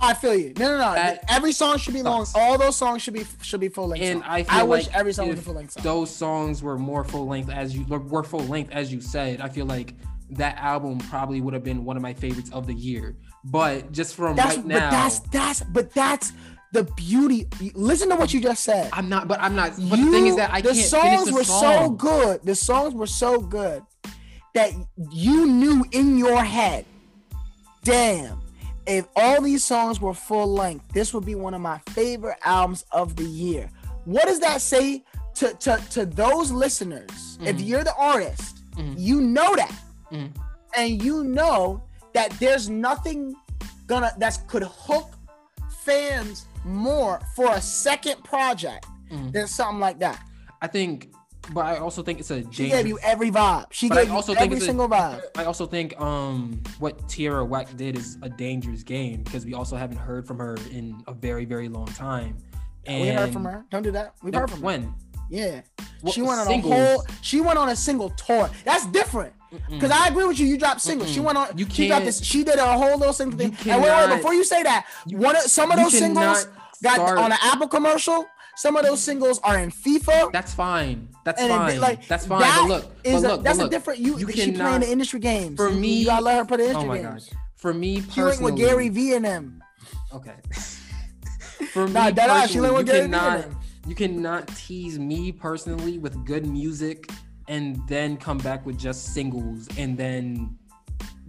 I 0.00 0.12
feel 0.14 0.34
you. 0.34 0.52
No, 0.58 0.66
no, 0.66 0.78
no. 0.78 0.94
That 0.94 1.24
every 1.28 1.52
song 1.52 1.78
should 1.78 1.94
be 1.94 2.02
long. 2.02 2.26
All 2.34 2.58
those 2.58 2.76
songs 2.76 3.02
should 3.02 3.14
be 3.14 3.24
should 3.40 3.60
be 3.60 3.68
full 3.68 3.88
length. 3.88 4.04
And 4.04 4.20
songs. 4.20 4.24
I 4.28 4.42
feel 4.42 4.58
I 4.58 4.62
wish 4.62 4.88
every 4.92 5.12
song 5.12 5.28
was 5.28 5.38
a 5.38 5.42
full 5.42 5.54
length 5.54 5.72
song. 5.72 5.82
Those 5.82 6.14
songs 6.14 6.62
were 6.62 6.78
more 6.78 7.02
full 7.04 7.26
length 7.26 7.50
as 7.50 7.74
you 7.74 7.84
were 7.86 8.22
full 8.22 8.40
length 8.40 8.72
as 8.72 8.92
you 8.92 9.00
said. 9.00 9.40
I 9.40 9.48
feel 9.48 9.66
like 9.66 9.94
that 10.30 10.58
album 10.58 10.98
probably 10.98 11.40
would 11.40 11.54
have 11.54 11.64
been 11.64 11.84
one 11.84 11.96
of 11.96 12.02
my 12.02 12.12
favorites 12.12 12.50
of 12.52 12.66
the 12.66 12.74
year. 12.74 13.16
But 13.44 13.92
just 13.92 14.14
from 14.14 14.36
That's 14.36 14.56
right 14.56 14.68
but 14.68 14.78
now, 14.78 14.90
that's 14.90 15.20
that's 15.20 15.62
but 15.62 15.92
that's 15.92 16.32
the 16.76 16.84
beauty. 16.92 17.48
Listen 17.74 18.08
to 18.10 18.16
what 18.16 18.32
you 18.34 18.40
just 18.40 18.62
said. 18.64 18.90
I'm 18.92 19.08
not. 19.08 19.26
But 19.28 19.40
I'm 19.40 19.54
not. 19.56 19.70
But 19.76 19.96
the 19.96 20.10
thing 20.10 20.26
is 20.26 20.36
that 20.36 20.50
I 20.52 20.60
the 20.60 20.72
can't 20.72 20.86
songs 20.86 21.02
finish 21.02 21.24
the 21.24 21.24
songs 21.24 21.32
were 21.32 21.44
song. 21.44 21.84
so 21.86 21.90
good. 21.90 22.42
The 22.44 22.54
songs 22.54 22.94
were 22.94 23.06
so 23.06 23.38
good 23.40 23.82
that 24.54 24.70
you 25.10 25.46
knew 25.46 25.84
in 25.92 26.16
your 26.18 26.42
head, 26.42 26.84
damn, 27.82 28.40
if 28.86 29.06
all 29.16 29.40
these 29.42 29.64
songs 29.64 30.00
were 30.00 30.14
full 30.14 30.46
length, 30.52 30.84
this 30.92 31.12
would 31.14 31.24
be 31.26 31.34
one 31.34 31.54
of 31.54 31.60
my 31.60 31.78
favorite 31.90 32.38
albums 32.44 32.84
of 32.92 33.16
the 33.16 33.24
year. 33.24 33.70
What 34.04 34.26
does 34.26 34.40
that 34.40 34.60
say 34.60 35.04
to 35.36 35.52
to, 35.54 35.82
to 35.90 36.06
those 36.06 36.50
listeners? 36.50 37.38
If 37.40 37.56
Mhm. 37.56 37.66
you're 37.66 37.84
the 37.84 37.94
artist, 37.96 38.56
Mhm. 38.76 38.94
you 38.98 39.20
know 39.20 39.56
that, 39.56 39.74
Mhm. 40.12 40.30
and 40.76 41.02
you 41.02 41.24
know 41.24 41.82
that 42.14 42.30
there's 42.38 42.68
nothing 42.68 43.34
gonna 43.86 44.12
that 44.18 44.38
could 44.48 44.62
hook 44.64 45.10
fans 45.84 46.46
more 46.66 47.20
for 47.34 47.52
a 47.54 47.60
second 47.60 48.22
project 48.24 48.86
Mhm. 49.10 49.32
than 49.32 49.46
something 49.46 49.80
like 49.80 49.98
that. 50.00 50.20
I 50.60 50.66
think, 50.66 51.12
but 51.54 51.64
I 51.64 51.76
also 51.78 52.02
think 52.02 52.18
it's 52.18 52.30
a 52.32 52.42
She 52.50 52.68
gave 52.68 52.86
you 52.88 52.98
every 53.02 53.30
vibe. 53.30 53.66
She 53.70 53.88
I 53.90 53.94
gave 53.96 54.08
you 54.08 54.14
also 54.14 54.32
think 54.34 54.46
every 54.46 54.56
it's 54.56 54.64
a- 54.64 54.68
single 54.68 54.88
vibe. 54.88 55.20
I 55.36 55.44
also 55.44 55.66
think 55.66 55.98
um 56.00 56.60
what 56.80 57.08
Tierra 57.08 57.44
Whack 57.44 57.76
did 57.76 57.96
is 57.96 58.18
a 58.22 58.28
dangerous 58.28 58.82
game 58.82 59.22
because 59.22 59.44
we 59.46 59.54
also 59.54 59.76
haven't 59.76 59.98
heard 59.98 60.26
from 60.26 60.38
her 60.38 60.56
in 60.72 61.02
a 61.06 61.12
very 61.14 61.44
very 61.44 61.68
long 61.68 61.86
time. 61.86 62.36
And 62.86 63.00
we 63.02 63.08
heard 63.08 63.32
from 63.32 63.44
her. 63.44 63.64
Don't 63.70 63.82
do 63.82 63.92
that. 63.92 64.14
We've 64.22 64.32
No, 64.32 64.40
heard 64.40 64.50
from 64.50 64.60
her. 64.60 64.64
when 64.66 64.94
Yeah. 65.30 65.60
What- 66.02 66.14
she 66.14 66.22
went 66.22 66.40
on 66.40 66.46
singles? 66.46 66.72
a 66.72 66.76
whole. 66.76 67.06
She 67.22 67.40
went 67.40 67.58
on 67.58 67.68
a 67.68 67.76
single 67.76 68.10
tour. 68.10 68.50
That's 68.64 68.86
different. 68.86 69.32
Mm-mm. 69.52 69.80
Cause 69.80 69.90
I 69.90 70.08
agree 70.08 70.24
with 70.24 70.38
you. 70.40 70.46
You 70.46 70.58
dropped 70.58 70.80
singles. 70.80 71.10
She 71.10 71.20
Mm-mm. 71.20 71.24
went 71.24 71.38
on. 71.38 71.48
You 71.56 71.66
she 71.70 71.86
got 71.88 71.94
can't- 71.96 72.04
this. 72.06 72.22
She 72.22 72.42
did 72.44 72.58
a 72.58 72.66
whole 72.76 72.96
little 72.98 73.12
single 73.12 73.40
You 73.40 73.50
thing. 73.50 73.72
And 73.72 73.82
wait, 73.82 73.90
wait, 73.90 74.16
before 74.16 74.34
you 74.34 74.42
say 74.44 74.62
that, 74.64 74.86
you- 75.06 75.18
one 75.18 75.36
of 75.36 75.42
some 75.42 75.70
of 75.70 75.78
you 75.78 75.84
those 75.84 75.98
singles 75.98 76.44
cannot 76.44 76.48
got 76.82 76.94
start- 76.96 77.18
on 77.18 77.32
an 77.32 77.38
Apple 77.42 77.68
commercial. 77.68 78.26
Some 78.56 78.76
of 78.76 78.84
those 78.86 79.02
singles 79.02 79.38
are 79.44 79.58
in 79.58 79.70
FIFA. 79.70 80.32
That's 80.32 80.54
fine. 80.54 81.08
That's 81.24 81.40
and 81.40 81.50
it- 81.52 81.54
fine. 81.54 81.80
like 81.80 82.08
that's 82.08 82.24
fine. 82.26 82.40
that 82.40 82.58
but 82.62 82.68
look, 82.68 82.92
is 83.04 83.22
but 83.22 83.40
a- 83.40 83.42
that's 83.42 83.58
but 83.58 83.66
a 83.66 83.70
different. 83.70 84.00
You, 84.00 84.18
you 84.18 84.26
she 84.30 84.32
playing 84.34 84.54
cannot- 84.56 84.80
the 84.80 84.90
industry 84.90 85.20
games. 85.20 85.56
for 85.56 85.70
me- 85.70 85.98
you 86.00 86.06
gotta 86.06 86.24
let 86.24 86.36
her 86.38 86.44
play 86.46 86.56
the 86.58 86.62
Oh 86.64 86.66
industry 86.68 86.88
my 86.88 86.98
games. 86.98 87.28
god. 87.30 87.38
For 87.56 87.74
me 87.74 88.00
She 88.00 88.20
personally, 88.20 88.52
with 88.52 88.60
Gary 88.60 88.88
V 88.88 89.14
and 89.14 89.24
them. 89.24 89.62
Okay. 90.12 90.34
For 91.72 91.86
Nah, 91.88 92.06
me 92.06 92.10
that 92.12 92.30
ass, 92.30 92.50
she 92.50 92.58
personally, 92.58 92.70
with 92.70 92.86
you 92.86 92.92
Gary 92.92 93.02
cannot 93.08 93.46
you 93.86 93.94
cannot 93.94 94.48
tease 94.48 94.98
me 94.98 95.32
personally 95.32 95.98
with 95.98 96.24
good 96.24 96.46
music 96.46 97.10
and 97.48 97.80
then 97.88 98.16
come 98.16 98.38
back 98.38 98.64
with 98.66 98.78
just 98.78 99.14
singles 99.14 99.68
and 99.78 99.96
then 99.96 100.56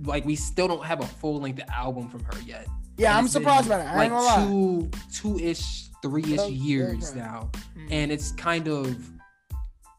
like 0.04 0.26
we 0.26 0.36
still 0.36 0.68
don't 0.68 0.84
have 0.84 1.02
a 1.02 1.06
full 1.06 1.40
length 1.42 1.62
album 1.74 2.08
from 2.10 2.24
her 2.24 2.40
yet. 2.46 2.68
Yeah, 2.98 3.18
I'm 3.18 3.28
surprised 3.28 3.70
by 3.70 3.78
that. 3.78 3.94
I 3.94 3.98
like 3.98 4.12
ain't 4.12 4.20
gonna 4.20 4.48
two 4.48 4.92
two 5.14 5.40
ish, 5.40 5.90
three 6.02 6.34
ish 6.34 6.50
years 6.50 7.12
true. 7.12 7.22
now. 7.22 7.52
Mm. 7.78 7.88
And 7.92 8.12
it's 8.12 8.32
kind 8.32 8.68
of 8.68 8.98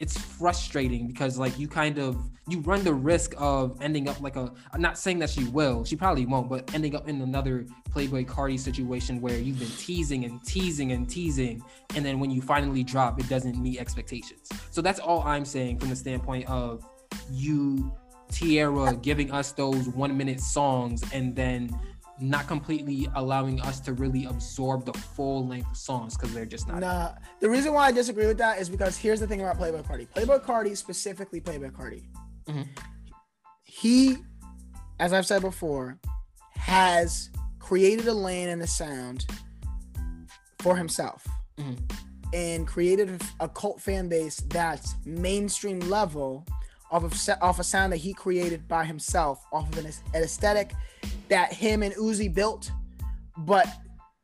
it's 0.00 0.16
frustrating 0.16 1.06
because 1.06 1.38
like 1.38 1.58
you 1.58 1.66
kind 1.68 1.98
of 1.98 2.16
you 2.48 2.60
run 2.60 2.82
the 2.82 2.94
risk 2.94 3.34
of 3.36 3.76
ending 3.82 4.08
up 4.08 4.20
like 4.20 4.36
a 4.36 4.52
I'm 4.72 4.80
not 4.80 4.98
saying 4.98 5.18
that 5.20 5.30
she 5.30 5.44
will, 5.44 5.84
she 5.84 5.96
probably 5.96 6.26
won't, 6.26 6.48
but 6.48 6.72
ending 6.74 6.94
up 6.96 7.08
in 7.08 7.20
another 7.20 7.66
Playboi 7.90 8.26
Carti 8.26 8.58
situation 8.58 9.20
where 9.20 9.38
you've 9.38 9.58
been 9.58 9.68
teasing 9.78 10.24
and 10.24 10.42
teasing 10.44 10.92
and 10.92 11.08
teasing, 11.08 11.62
and 11.94 12.04
then 12.04 12.18
when 12.18 12.30
you 12.30 12.40
finally 12.40 12.82
drop, 12.82 13.20
it 13.20 13.28
doesn't 13.28 13.60
meet 13.60 13.78
expectations. 13.78 14.48
So 14.70 14.80
that's 14.82 15.00
all 15.00 15.22
I'm 15.22 15.44
saying 15.44 15.78
from 15.78 15.90
the 15.90 15.96
standpoint 15.96 16.48
of 16.48 16.84
you, 17.30 17.92
Tierra, 18.30 18.94
giving 18.96 19.30
us 19.30 19.52
those 19.52 19.88
one 19.88 20.16
minute 20.16 20.40
songs 20.40 21.02
and 21.12 21.34
then 21.34 21.70
not 22.20 22.46
completely 22.48 23.08
allowing 23.14 23.60
us 23.60 23.80
to 23.80 23.92
really 23.92 24.24
absorb 24.24 24.84
the 24.84 24.92
full 24.92 25.46
length 25.46 25.70
of 25.70 25.76
songs 25.76 26.16
because 26.16 26.32
they're 26.34 26.46
just 26.46 26.66
not. 26.68 26.80
Nah, 26.80 27.12
the 27.40 27.48
reason 27.48 27.72
why 27.72 27.86
I 27.86 27.92
disagree 27.92 28.26
with 28.26 28.38
that 28.38 28.58
is 28.60 28.68
because 28.68 28.96
here's 28.96 29.20
the 29.20 29.26
thing 29.26 29.40
about 29.40 29.58
Playboi 29.58 29.86
Carti. 29.86 30.08
Playboi 30.08 30.44
Carti, 30.44 30.76
specifically 30.76 31.40
Playboi 31.40 31.70
Carti, 31.70 32.04
Mhm. 32.46 32.66
he, 33.62 34.16
as 34.98 35.12
I've 35.12 35.26
said 35.26 35.42
before, 35.42 35.98
has 36.54 37.30
created 37.58 38.08
a 38.08 38.14
lane 38.14 38.48
and 38.48 38.62
a 38.62 38.66
sound 38.66 39.26
for 40.60 40.76
himself 40.76 41.26
Mhm. 41.58 41.78
and 42.34 42.66
created 42.66 43.22
a 43.40 43.48
cult 43.48 43.80
fan 43.80 44.08
base 44.08 44.42
that's 44.48 44.94
mainstream 45.04 45.78
level 45.80 46.44
off 46.90 47.04
of 47.04 47.14
off 47.42 47.58
a 47.58 47.64
sound 47.64 47.92
that 47.92 47.98
he 47.98 48.12
created 48.14 48.66
by 48.68 48.84
himself, 48.84 49.44
off 49.52 49.70
of 49.72 49.78
an, 49.78 49.86
an 50.14 50.22
aesthetic 50.22 50.72
that 51.28 51.52
him 51.52 51.82
and 51.82 51.94
Uzi 51.94 52.32
built, 52.32 52.70
but 53.38 53.66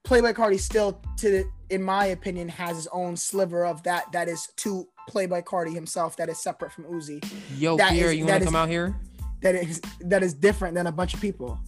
Playboi 0.07 0.35
Carti 0.35 0.59
still, 0.61 1.00
to 1.18 1.31
the, 1.31 1.44
in 1.70 1.83
my 1.83 2.07
opinion, 2.07 2.48
has 2.48 2.77
his 2.77 2.87
own 2.88 3.16
sliver 3.16 3.64
of 3.64 3.83
that 3.85 4.11
that 4.12 4.29
is 4.29 4.48
to 4.57 4.87
Playboi 5.11 5.42
Carti 5.44 5.72
himself 5.74 6.16
that 6.16 6.29
is 6.29 6.38
separate 6.38 6.72
from 6.72 6.85
Uzi, 6.85 7.22
Yo, 7.59 7.77
That 7.77 7.92
Pierre, 7.92 8.11
is- 8.11 8.16
you 8.18 8.27
want 8.27 8.40
to 8.40 8.44
come 8.46 8.57
out 8.57 8.68
here? 8.68 8.94
that 9.42 9.55
is 9.55 9.81
that 10.00 10.22
is 10.22 10.33
different 10.33 10.74
than 10.74 10.87
a 10.87 10.92
bunch 10.92 11.12
of 11.12 11.20
people, 11.20 11.59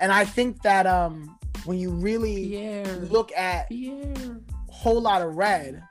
and 0.00 0.12
I 0.12 0.26
think 0.26 0.60
that 0.62 0.86
um 0.86 1.38
when 1.64 1.78
you 1.78 1.90
really 1.90 2.48
Pierre, 2.50 2.84
look 2.96 3.32
at 3.32 3.68
Pierre. 3.70 4.40
whole 4.68 5.00
lot 5.00 5.22
of 5.22 5.34
red 5.34 5.82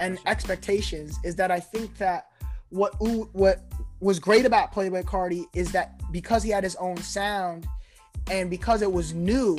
and 0.00 0.18
expectations 0.26 1.18
is 1.24 1.34
that 1.36 1.50
I 1.50 1.60
think 1.60 1.96
that 1.96 2.26
what 2.68 2.94
U- 3.00 3.30
what 3.32 3.62
was 4.02 4.18
great 4.18 4.44
about 4.44 4.74
Playboi 4.74 5.04
Carti 5.04 5.44
is 5.54 5.70
that 5.72 6.00
because 6.10 6.42
he 6.42 6.50
had 6.50 6.64
his 6.64 6.74
own 6.76 6.96
sound 6.96 7.68
and 8.28 8.50
because 8.50 8.82
it 8.82 8.92
was 8.92 9.14
new, 9.14 9.56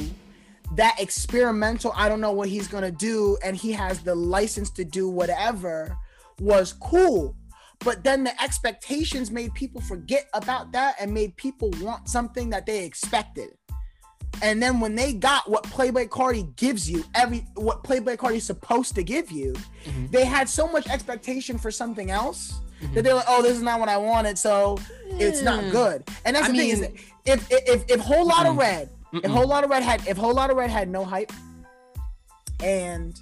that 0.75 0.99
experimental, 0.99 1.93
I 1.95 2.10
don't 2.10 2.19
know 2.19 2.34
what 2.34 2.49
he's 2.49 2.67
gonna 2.67 2.91
do, 2.91 3.38
and 3.43 3.56
he 3.56 3.71
has 3.71 3.99
the 3.99 4.13
license 4.13 4.69
to 4.71 4.84
do 4.84 5.08
whatever 5.10 5.97
was 6.39 6.73
cool. 6.73 7.36
But 7.79 8.03
then 8.03 8.23
the 8.25 8.43
expectations 8.43 9.32
made 9.32 9.53
people 9.53 9.79
forget 9.82 10.27
about 10.34 10.73
that 10.73 10.95
and 10.99 11.13
made 11.13 11.38
people 11.38 11.71
want 11.79 12.10
something 12.10 12.49
that 12.49 12.65
they 12.65 12.84
expected. 12.84 13.49
And 14.41 14.62
then 14.62 14.79
when 14.79 14.95
they 14.95 15.13
got 15.13 15.49
what 15.49 15.63
Playboi 15.65 16.10
Carti 16.10 16.53
gives 16.58 16.89
you, 16.89 17.06
every 17.15 17.45
what 17.56 17.84
Playboi 17.84 18.17
Carti 18.17 18.38
is 18.38 18.45
supposed 18.45 18.95
to 18.95 19.03
give 19.03 19.32
you, 19.32 19.53
Mhm. 19.86 20.12
they 20.12 20.25
had 20.25 20.49
so 20.49 20.67
much 20.67 20.89
expectation 20.89 21.58
for 21.58 21.71
something 21.71 22.12
else 22.12 22.56
Mhm. 22.84 22.93
that 22.96 23.04
they're 23.04 23.13
like, 23.15 23.26
"Oh, 23.28 23.41
this 23.41 23.56
is 23.58 23.62
not 23.63 23.80
what 23.80 23.89
I 23.89 23.98
wanted, 23.98 24.38
so 24.38 24.78
it's 25.06 25.41
not 25.41 25.72
good." 25.72 26.04
And 26.26 26.36
that's 26.36 26.48
I 26.48 26.52
the 26.52 26.58
thing 26.58 26.69
is, 26.69 26.82
if 26.82 27.12
if 27.26 27.48
if, 27.52 27.84
if 27.89 28.00
whole 28.00 28.26
lot 28.28 28.46
of 28.46 28.58
red, 28.58 28.89
if 29.13 29.30
whole 29.32 29.48
lot 29.48 29.63
of 29.63 29.69
red 29.69 29.84
had 29.84 30.06
if 30.08 30.17
whole 30.17 30.34
lot 30.34 30.50
of 30.52 30.58
red 30.58 30.69
had 30.69 30.89
no 30.89 31.04
hype, 31.06 31.32
and 32.63 33.19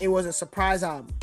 it 0.00 0.08
was 0.08 0.26
a 0.26 0.32
surprise 0.32 0.82
album, 0.82 1.14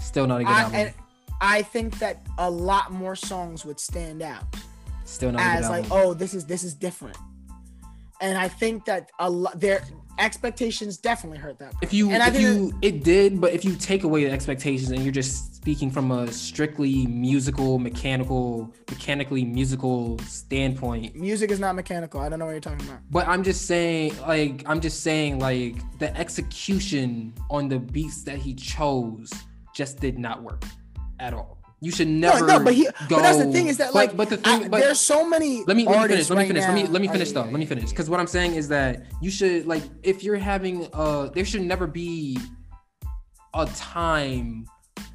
Still 0.00 0.26
not 0.26 0.40
a 0.40 0.44
good 0.44 0.52
I, 0.52 0.62
album. 0.62 0.76
and 0.80 0.92
I 1.40 1.62
think 1.62 1.98
that 1.98 2.22
a 2.38 2.50
lot 2.50 2.92
more 2.92 3.16
songs 3.16 3.64
would 3.64 3.80
stand 3.80 4.22
out 4.22 4.44
Still 5.04 5.32
not 5.32 5.40
a 5.40 5.44
good 5.44 5.64
as 5.64 5.70
like, 5.70 5.84
album. 5.90 5.98
oh, 6.08 6.14
this 6.14 6.34
is 6.34 6.44
this 6.46 6.62
is 6.64 6.74
different. 6.74 7.16
and 8.20 8.38
I 8.38 8.48
think 8.48 8.84
that 8.86 9.10
a 9.18 9.28
lot 9.28 9.58
their 9.60 9.82
expectations 10.18 10.96
definitely 10.96 11.38
hurt 11.38 11.58
that. 11.58 11.74
If 11.82 11.92
you, 11.92 12.10
And 12.10 12.22
if 12.34 12.40
you, 12.40 12.72
it 12.82 13.04
did, 13.04 13.40
but 13.40 13.52
if 13.52 13.64
you 13.64 13.74
take 13.76 14.04
away 14.04 14.24
the 14.24 14.30
expectations 14.30 14.90
and 14.90 15.02
you're 15.02 15.12
just 15.12 15.54
speaking 15.56 15.90
from 15.90 16.10
a 16.10 16.30
strictly 16.30 17.06
musical, 17.06 17.78
mechanical, 17.78 18.72
mechanically 18.90 19.44
musical 19.44 20.18
standpoint, 20.20 21.14
Music 21.16 21.50
is 21.50 21.58
not 21.58 21.74
mechanical. 21.74 22.20
I 22.20 22.28
don't 22.28 22.38
know 22.38 22.46
what 22.46 22.52
you're 22.52 22.60
talking 22.60 22.86
about. 22.86 23.00
but 23.10 23.26
I'm 23.26 23.42
just 23.42 23.66
saying, 23.66 24.18
like, 24.20 24.62
I'm 24.66 24.80
just 24.80 25.02
saying, 25.02 25.38
like, 25.38 25.76
the 25.98 26.16
execution 26.16 27.34
on 27.50 27.68
the 27.68 27.78
beats 27.78 28.22
that 28.24 28.38
he 28.38 28.54
chose 28.54 29.32
just 29.74 30.00
did 30.00 30.18
not 30.18 30.42
work 30.42 30.64
at 31.20 31.34
all. 31.34 31.58
You 31.84 31.90
should 31.90 32.08
never 32.08 32.46
no, 32.46 32.58
no, 32.58 32.64
but 32.64 32.72
he, 32.72 32.84
go. 32.84 33.16
but 33.16 33.22
that's 33.22 33.36
the 33.36 33.52
thing 33.52 33.66
is 33.66 33.76
that 33.76 33.94
like, 33.94 34.16
but 34.16 34.30
the 34.30 34.40
I- 34.44 34.58
thing, 34.58 34.70
but 34.70 34.80
there's 34.80 34.98
so 34.98 35.28
many. 35.28 35.64
let 35.66 35.76
me 35.76 35.84
let 35.86 36.00
me 36.02 36.08
finish. 36.08 36.30
Let 36.30 36.36
me 36.36 36.42
right 36.44 36.48
finish. 36.48 36.64
Let 36.64 36.74
me 36.74 36.86
let 36.86 37.02
me 37.02 37.08
finish 37.08 37.32
though. 37.32 37.42
Let 37.42 37.52
me 37.52 37.66
finish. 37.66 37.90
Because 37.90 38.08
what 38.08 38.20
I'm 38.20 38.26
saying 38.26 38.54
is 38.54 38.68
that 38.68 39.04
you 39.20 39.30
should 39.30 39.66
like 39.66 39.82
if 40.02 40.24
you're 40.24 40.36
having 40.36 40.88
uh 40.94 41.26
there 41.34 41.44
should 41.44 41.60
never 41.60 41.86
be 41.86 42.38
a 43.52 43.66
time 43.66 44.66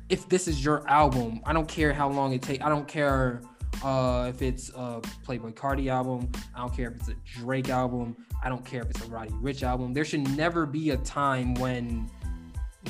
if 0.09 0.29
this 0.29 0.47
is 0.47 0.63
your 0.63 0.87
album. 0.87 1.41
I 1.43 1.53
don't 1.53 1.67
care 1.67 1.91
how 1.91 2.07
long 2.07 2.33
it 2.33 2.43
take. 2.43 2.61
I 2.61 2.69
don't 2.69 2.87
care 2.87 3.41
uh 3.83 4.27
if 4.29 4.43
it's 4.43 4.69
a 4.69 5.01
Playboi 5.25 5.55
Carti 5.55 5.87
album. 5.89 6.31
I 6.55 6.59
don't 6.59 6.75
care 6.75 6.91
if 6.91 6.97
it's 6.97 7.09
a 7.09 7.15
Drake 7.39 7.69
album. 7.69 8.15
I 8.43 8.47
don't 8.47 8.63
care 8.63 8.83
if 8.83 8.91
it's 8.91 9.03
a 9.03 9.07
Roddy 9.09 9.33
Ricch 9.41 9.63
album. 9.63 9.91
There 9.93 10.05
should 10.05 10.37
never 10.37 10.67
be 10.67 10.91
a 10.91 10.97
time 10.97 11.55
when 11.55 12.09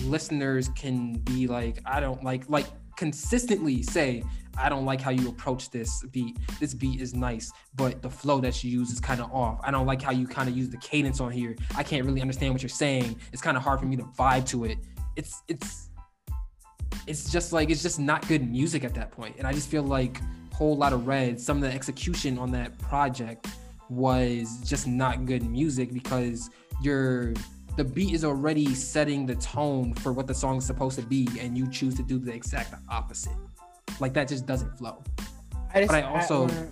listeners 0.04 0.70
can 0.76 1.14
be 1.14 1.48
like, 1.48 1.80
I 1.86 2.00
don't 2.00 2.24
like 2.24 2.50
like 2.50 2.66
consistently 3.00 3.82
say, 3.82 4.22
I 4.58 4.68
don't 4.68 4.84
like 4.84 5.00
how 5.00 5.12
you 5.12 5.30
approach 5.30 5.70
this 5.72 6.04
beat. 6.12 6.38
This 6.60 6.74
beat 6.74 7.00
is 7.00 7.16
nice, 7.16 7.50
but 7.76 8.02
the 8.02 8.10
flow 8.10 8.42
that 8.42 8.62
you 8.62 8.70
use 8.70 8.92
is 8.92 9.00
kind 9.00 9.22
of 9.22 9.32
off. 9.32 9.62
I 9.64 9.72
don't 9.72 9.88
like 9.88 10.02
how 10.02 10.12
you 10.12 10.28
kind 10.28 10.50
of 10.50 10.58
use 10.58 10.70
the 10.70 10.78
cadence 10.78 11.22
on 11.22 11.32
here. 11.32 11.56
I 11.78 11.84
can't 11.84 12.06
really 12.06 12.20
understand 12.20 12.54
what 12.54 12.62
you're 12.62 12.68
saying. 12.68 13.16
It's 13.32 13.42
kind 13.42 13.56
of 13.56 13.64
hard 13.64 13.80
for 13.80 13.86
me 13.86 13.96
to 13.96 14.04
vibe 14.04 14.46
to 14.48 14.66
it. 14.66 14.80
It's 15.16 15.42
it's 15.48 15.90
it's 17.08 17.32
just 17.32 17.54
like 17.54 17.70
it's 17.70 17.82
just 17.82 18.00
not 18.00 18.28
good 18.28 18.48
music 18.52 18.84
at 18.84 18.94
that 18.96 19.12
point. 19.12 19.36
And 19.38 19.48
I 19.48 19.54
just 19.54 19.70
feel 19.70 19.84
like 19.84 20.20
whole 20.54 20.76
lot 20.76 20.92
of 20.92 21.08
red, 21.08 21.40
some 21.40 21.56
of 21.58 21.64
the 21.64 21.74
execution 21.74 22.38
on 22.38 22.52
that 22.52 22.78
project 22.80 23.48
was 23.90 24.60
just 24.66 24.88
not 24.88 25.26
good 25.26 25.44
music 25.44 25.94
because 25.94 26.50
you're 26.82 27.34
the 27.80 27.86
beat 27.86 28.14
is 28.14 28.26
already 28.26 28.76
setting 28.76 29.26
the 29.26 29.36
tone 29.36 29.94
for 29.94 30.12
what 30.12 30.28
the 30.28 30.34
song 30.34 30.58
is 30.58 30.66
supposed 30.66 31.00
to 31.00 31.06
be, 31.06 31.30
and 31.40 31.58
you 31.58 31.66
choose 31.70 31.96
to 31.96 32.04
do 32.04 32.20
the 32.20 32.34
exact 32.34 32.74
opposite. 32.90 33.32
Like 34.02 34.12
that 34.16 34.28
just 34.28 34.46
doesn't 34.46 34.78
flow. 34.78 35.02
I 35.74 35.80
just, 35.80 35.88
But 35.88 36.04
I 36.04 36.14
also- 36.20 36.42
wanna- 36.42 36.72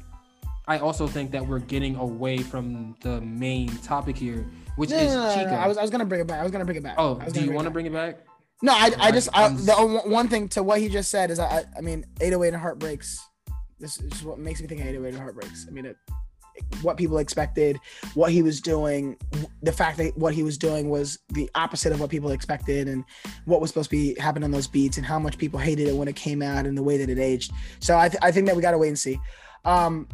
I 0.68 0.80
also 0.80 1.08
think 1.08 1.32
that 1.32 1.48
we're 1.48 1.60
getting 1.60 1.96
away 1.96 2.40
from 2.40 2.94
the 3.00 3.22
main 3.22 3.70
topic 3.78 4.18
here, 4.18 4.46
which 4.76 4.90
no, 4.90 4.98
is 4.98 5.14
no, 5.14 5.22
no, 5.24 5.28
no, 5.30 5.42
Chika. 5.46 5.52
no, 5.52 5.58
I 5.60 5.68
was, 5.70 5.78
I 5.78 5.82
was 5.82 5.90
gonna 5.92 6.04
bring 6.04 6.20
it 6.20 6.28
back. 6.28 6.42
I 6.42 6.44
was 6.44 6.52
gonna 6.52 6.66
bring 6.66 6.76
it 6.76 6.84
back. 6.84 6.96
oh, 6.98 7.16
do 7.32 7.40
you 7.42 7.54
want 7.54 7.64
to 7.68 7.72
bring 7.72 7.86
it 7.86 7.94
back? 7.94 8.18
No, 8.62 8.74
I, 8.74 8.92
I 9.00 9.08
I- 9.08 9.12
just 9.12 9.30
I, 9.34 9.48
the 9.48 10.02
one 10.08 10.28
thing 10.28 10.50
to 10.50 10.64
what 10.64 10.82
he 10.82 10.90
just 10.90 11.10
said 11.10 11.32
is 11.32 11.40
I, 11.40 11.64
I 11.78 11.80
mean 11.80 12.04
808 12.20 12.50
and 12.50 12.58
heartbreaks. 12.62 13.18
This 13.80 13.98
is 14.02 14.24
what 14.26 14.40
makes 14.40 14.60
me 14.62 14.68
think 14.68 14.82
of 14.82 14.88
808 14.88 15.14
and 15.14 15.22
heartbreaks. 15.24 15.68
I 15.70 15.72
mean 15.72 15.86
it, 15.86 15.96
what 16.82 16.98
people 16.98 17.18
expected, 17.18 17.80
what 18.14 18.32
he 18.32 18.42
was 18.42 18.62
doing, 18.62 19.18
the 19.62 19.72
fact 19.72 19.98
that 19.98 20.18
what 20.18 20.34
he 20.34 20.44
was 20.44 20.58
doing 20.58 20.90
was 20.90 21.20
the 21.30 21.50
opposite 21.56 21.92
of 21.92 22.00
what 22.00 22.10
people 22.10 22.32
expected, 22.32 22.88
and 22.88 23.04
what 23.46 23.62
was 23.62 23.70
supposed 23.70 23.90
to 23.90 23.96
be 23.96 24.20
happening 24.20 24.46
on 24.46 24.52
those 24.52 24.68
beats, 24.68 24.98
and 24.98 25.06
how 25.06 25.20
much 25.20 25.38
people 25.38 25.60
hated 25.60 25.88
it 25.88 25.96
when 25.96 26.08
it 26.08 26.16
came 26.16 26.42
out, 26.42 26.66
and 26.66 26.78
the 26.78 26.84
way 26.84 26.98
that 26.98 27.10
it 27.10 27.20
aged. 27.20 27.52
So 27.80 27.98
I, 27.98 28.10
th- 28.10 28.20
I 28.22 28.32
think 28.32 28.48
that 28.48 28.56
we 28.56 28.62
got 28.62 28.72
to 28.72 28.78
wait 28.78 28.90
and 28.90 29.00
see. 29.00 29.20
Um, 29.66 30.08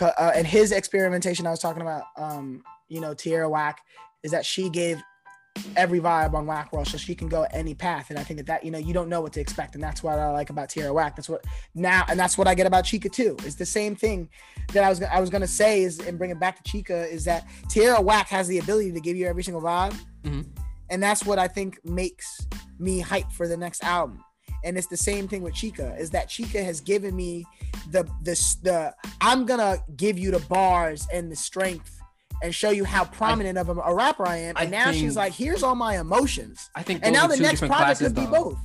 uh, 0.00 0.32
and 0.34 0.46
his 0.46 0.72
experimentation 0.72 1.46
I 1.46 1.50
was 1.50 1.60
talking 1.60 1.82
about, 1.82 2.04
um, 2.16 2.64
you 2.88 3.00
know, 3.00 3.14
Tierra 3.14 3.48
Whack, 3.48 3.80
is 4.22 4.30
that 4.30 4.44
she 4.44 4.68
gave 4.68 5.02
every 5.76 6.00
vibe 6.00 6.34
on 6.34 6.46
Whack 6.46 6.72
World, 6.72 6.88
so 6.88 6.96
she 6.96 7.14
can 7.14 7.28
go 7.28 7.46
any 7.52 7.74
path. 7.74 8.10
And 8.10 8.18
I 8.18 8.22
think 8.22 8.38
that 8.38 8.46
that 8.46 8.64
you 8.64 8.70
know 8.70 8.78
you 8.78 8.92
don't 8.92 9.08
know 9.08 9.20
what 9.20 9.32
to 9.34 9.40
expect, 9.40 9.74
and 9.74 9.82
that's 9.82 10.02
what 10.02 10.18
I 10.18 10.30
like 10.30 10.50
about 10.50 10.68
Tierra 10.68 10.92
Whack. 10.92 11.16
That's 11.16 11.28
what 11.28 11.44
now, 11.74 12.04
and 12.08 12.18
that's 12.18 12.36
what 12.36 12.46
I 12.48 12.54
get 12.54 12.66
about 12.66 12.84
Chika 12.84 13.10
too. 13.10 13.36
It's 13.44 13.54
the 13.54 13.66
same 13.66 13.94
thing 13.94 14.28
that 14.72 14.84
I 14.84 14.88
was 14.88 15.02
I 15.02 15.20
was 15.20 15.30
gonna 15.30 15.46
say 15.46 15.82
is 15.82 16.00
and 16.00 16.18
bring 16.18 16.30
it 16.30 16.40
back 16.40 16.62
to 16.62 16.70
Chika 16.70 17.08
is 17.08 17.24
that 17.24 17.46
Tierra 17.68 18.00
Whack 18.00 18.28
has 18.28 18.48
the 18.48 18.58
ability 18.58 18.92
to 18.92 19.00
give 19.00 19.16
you 19.16 19.26
every 19.26 19.42
single 19.44 19.62
vibe, 19.62 19.96
Mhm. 20.24 20.46
and 20.90 21.02
that's 21.02 21.24
what 21.24 21.38
I 21.38 21.48
think 21.48 21.78
makes 21.84 22.46
me 22.78 23.00
hype 23.00 23.30
for 23.32 23.46
the 23.46 23.56
next 23.56 23.84
album. 23.84 24.22
And 24.64 24.78
it's 24.78 24.86
the 24.86 24.96
same 24.96 25.28
thing 25.28 25.42
with 25.42 25.54
Chika 25.54 25.98
is 26.00 26.10
that 26.10 26.28
Chika 26.28 26.64
has 26.64 26.80
given 26.80 27.14
me 27.14 27.44
the 27.90 28.04
the 28.22 28.32
the 28.62 28.94
I'm 29.20 29.44
gonna 29.46 29.78
give 29.96 30.18
you 30.18 30.30
the 30.30 30.40
bars 30.40 31.06
and 31.12 31.30
the 31.30 31.36
strength 31.36 32.00
and 32.42 32.54
show 32.54 32.70
you 32.70 32.84
how 32.84 33.04
prominent 33.04 33.58
of 33.58 33.68
a, 33.68 33.72
a 33.80 33.94
rapper 33.94 34.26
I 34.26 34.36
am. 34.38 34.56
I 34.56 34.62
And 34.62 34.70
now 34.70 34.92
she's 34.92 35.16
like, 35.16 35.32
here's 35.32 35.62
all 35.62 35.74
my 35.74 35.98
emotions. 35.98 36.70
I 36.74 36.82
think 36.82 37.00
And 37.02 37.12
now 37.12 37.26
the 37.26 37.36
next 37.36 37.60
project 37.60 37.78
classes, 37.78 38.06
could 38.08 38.16
be 38.16 38.26
though. 38.26 38.50
both. 38.50 38.58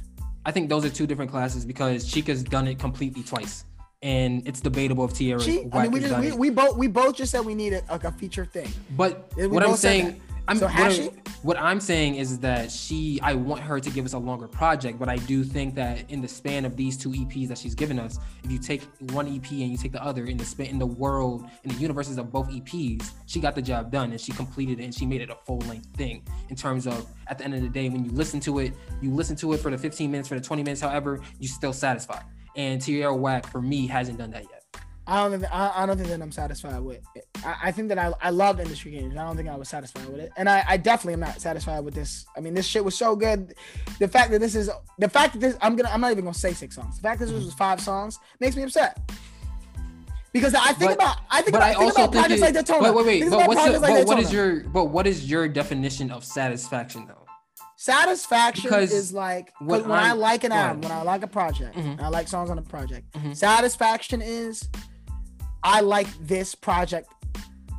I 0.46 0.52
think 0.52 0.70
those 0.70 0.86
are 0.86 0.90
two 0.90 1.06
different 1.06 1.32
classes 1.32 1.66
because 1.66 2.06
Chika's 2.06 2.44
done 2.44 2.68
it 2.68 2.80
completely 2.80 3.24
twice, 3.24 3.66
and 4.02 4.48
it's 4.48 4.62
debatable 4.62 5.06
if 5.06 5.14
Tierra 5.14 5.42
She, 5.42 5.68
I 5.72 5.84
mean, 5.84 5.92
we 5.92 6.00
just 6.00 6.20
we, 6.20 6.32
we 6.32 6.50
both 6.50 6.78
we 6.78 6.88
both 6.88 7.16
just 7.16 7.32
said 7.32 7.42
we 7.46 7.56
need 7.56 7.74
a, 7.74 7.82
like 7.90 8.06
a 8.06 8.12
feature 8.12 8.46
thing. 8.46 8.70
But 8.96 9.32
we 9.36 9.48
what 9.48 9.64
I'm 9.64 9.76
saying, 9.76 10.20
I'm, 10.50 10.58
So 10.58 10.66
what, 10.66 10.76
I'm, 10.76 10.92
she? 10.92 11.10
what 11.44 11.58
I'm 11.60 11.80
saying 11.80 12.16
is 12.16 12.40
that 12.40 12.72
she, 12.72 13.20
I 13.22 13.36
want 13.36 13.62
her 13.62 13.80
to 13.80 13.90
give 13.92 14.04
us 14.04 14.14
a 14.14 14.18
longer 14.18 14.48
project, 14.48 14.98
but 14.98 15.08
I 15.08 15.18
do 15.18 15.44
think 15.44 15.76
that 15.76 16.10
in 16.10 16.22
the 16.22 16.28
span 16.28 16.66
of 16.66 16.76
these 16.76 16.98
two 16.98 17.10
EPs 17.10 17.50
that 17.50 17.60
she's 17.60 17.76
given 17.76 18.00
us, 18.00 18.18
if 18.44 18.52
you 18.52 18.58
take 18.58 18.82
one 19.12 19.28
EP 19.28 19.52
and 19.52 19.70
you 19.70 19.78
take 19.78 19.92
the 19.92 20.04
other 20.04 20.26
in 20.26 20.38
the 20.38 20.46
span 20.46 20.66
in 20.68 20.80
the 20.80 20.88
world 20.88 21.48
in 21.64 21.70
the 21.70 21.76
universes 21.76 22.18
of 22.18 22.32
both 22.32 22.50
EPs, 22.50 23.12
she 23.28 23.40
got 23.40 23.54
the 23.54 23.62
job 23.62 23.92
done 23.92 24.10
and 24.10 24.20
she 24.20 24.32
completed 24.32 24.80
it 24.80 24.86
and 24.86 24.96
she 24.96 25.06
made 25.06 25.22
it 25.22 25.30
a 25.30 25.36
full 25.36 25.60
length 25.60 25.96
thing. 25.96 26.24
In 26.50 26.56
terms 26.56 26.88
of 26.88 27.06
at 27.28 27.38
the 27.38 27.44
end 27.44 27.54
of 27.54 27.62
the 27.62 27.70
day, 27.70 27.88
when 27.90 28.04
you 28.04 28.12
listen 28.12 28.40
to 28.42 28.58
it, 28.58 28.74
you 29.02 29.14
listen 29.14 29.36
to 29.36 29.54
it 29.54 29.60
for 29.60 29.70
the 29.70 29.78
15 29.78 30.10
minutes, 30.10 30.28
for 30.28 30.36
the 30.36 30.42
20 30.42 30.64
minutes, 30.64 30.82
however, 30.82 31.20
you 31.38 31.48
still 31.48 31.74
satisfied. 31.74 32.24
And 32.56 32.82
Tierra 32.82 33.16
Whack 33.16 33.46
for 33.46 33.62
me 33.62 33.86
hasn't 33.86 34.18
done 34.18 34.32
that 34.32 34.46
yet. 34.46 34.59
I 35.12 35.16
don't 35.28 35.40
think 35.40 35.52
I, 35.52 35.72
I 35.76 35.86
don't 35.88 35.98
think 35.98 36.10
that 36.10 36.22
I'm 36.22 36.32
satisfied 36.32 36.80
with. 36.82 37.00
It. 37.16 37.26
I, 37.44 37.56
I 37.64 37.72
think 37.72 37.90
that 37.90 37.98
I 37.98 38.14
I 38.22 38.30
love 38.30 38.60
industry 38.60 38.92
games. 38.92 39.16
I 39.18 39.26
don't 39.26 39.36
think 39.36 39.50
I 39.50 39.56
was 39.56 39.68
satisfied 39.68 40.08
with 40.08 40.22
it, 40.22 40.32
and 40.38 40.48
I, 40.48 40.64
I 40.68 40.78
definitely 40.78 41.14
am 41.14 41.20
not 41.22 41.42
satisfied 41.42 41.80
with 41.84 41.96
this. 41.96 42.26
I 42.38 42.42
mean, 42.42 42.54
this 42.54 42.68
shit 42.68 42.86
was 42.86 42.96
so 42.96 43.16
good. 43.16 43.56
The 44.00 44.08
fact 44.08 44.30
that 44.32 44.40
this 44.40 44.54
is 44.56 44.70
the 45.00 45.10
fact 45.10 45.34
that 45.34 45.40
this 45.40 45.58
I'm 45.62 45.76
gonna 45.76 45.90
I'm 45.90 46.00
not 46.02 46.12
even 46.12 46.26
gonna 46.26 46.34
say 46.36 46.54
six 46.54 46.76
songs. 46.76 46.98
The 46.98 47.02
fact 47.02 47.20
that 47.22 47.26
this 47.26 47.44
was 47.44 47.54
five 47.56 47.82
songs 47.82 48.20
makes 48.40 48.56
me 48.56 48.62
upset. 48.64 49.00
Because 50.32 50.54
I 50.54 50.74
think 50.74 50.92
But- 50.92 50.94
about 50.94 51.18
I 51.32 51.42
think 51.42 51.56
about, 51.58 51.70
I 51.70 51.74
think 51.74 51.92
about 51.94 52.12
projects 52.12 52.42
it, 52.42 52.46
like 52.46 52.54
Daytona. 52.54 52.84
wait, 52.84 52.96
wait, 52.96 53.06
wait. 53.08 53.20
Think 53.22 53.32
But 53.32 53.48
what's 53.48 53.66
the, 53.66 53.80
like 53.80 53.96
but 53.96 54.08
what 54.08 54.20
is 54.20 54.32
your 54.32 54.60
but 54.66 54.86
what 54.86 55.08
is 55.08 55.28
your 55.30 55.48
definition 55.48 56.12
of 56.12 56.24
satisfaction 56.24 57.08
though? 57.08 57.26
Satisfaction 57.78 58.64
Because 58.70 58.92
is 58.92 59.14
like 59.14 59.52
when 59.60 59.90
I 59.90 60.12
like 60.12 60.44
an 60.44 60.52
album, 60.52 60.82
when 60.82 60.92
I 60.92 61.02
like 61.02 61.24
a 61.24 61.28
project, 61.28 61.76
Mhm. 61.78 61.92
and 61.94 62.02
I 62.02 62.10
like 62.10 62.28
songs 62.28 62.50
on 62.50 62.60
a 62.60 62.62
project. 62.62 63.10
Mhm. 63.14 63.36
Satisfaction 63.36 64.22
is 64.22 64.68
I 65.64 65.82
like 65.82 66.08
this 66.26 66.56
project 66.56 67.12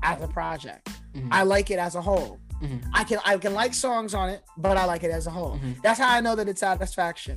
as 0.02 0.20
a 0.22 0.28
project. 0.28 0.88
Mhm. 1.14 1.28
I 1.30 1.42
like 1.42 1.70
it 1.70 1.78
as 1.78 1.94
a 1.94 2.02
whole. 2.02 2.38
Mhm. 2.62 2.84
I 2.92 3.04
can 3.04 3.18
I 3.24 3.36
can 3.38 3.54
like 3.54 3.72
songs 3.74 4.14
on 4.14 4.28
it, 4.28 4.42
but 4.56 4.76
I 4.76 4.84
like 4.84 5.02
it 5.02 5.10
as 5.10 5.26
a 5.26 5.30
whole. 5.30 5.58
Mhm. 5.58 5.80
That's 5.82 5.98
how 5.98 6.08
I 6.10 6.20
know 6.20 6.34
that 6.36 6.48
it's 6.48 6.60
satisfaction. 6.60 7.36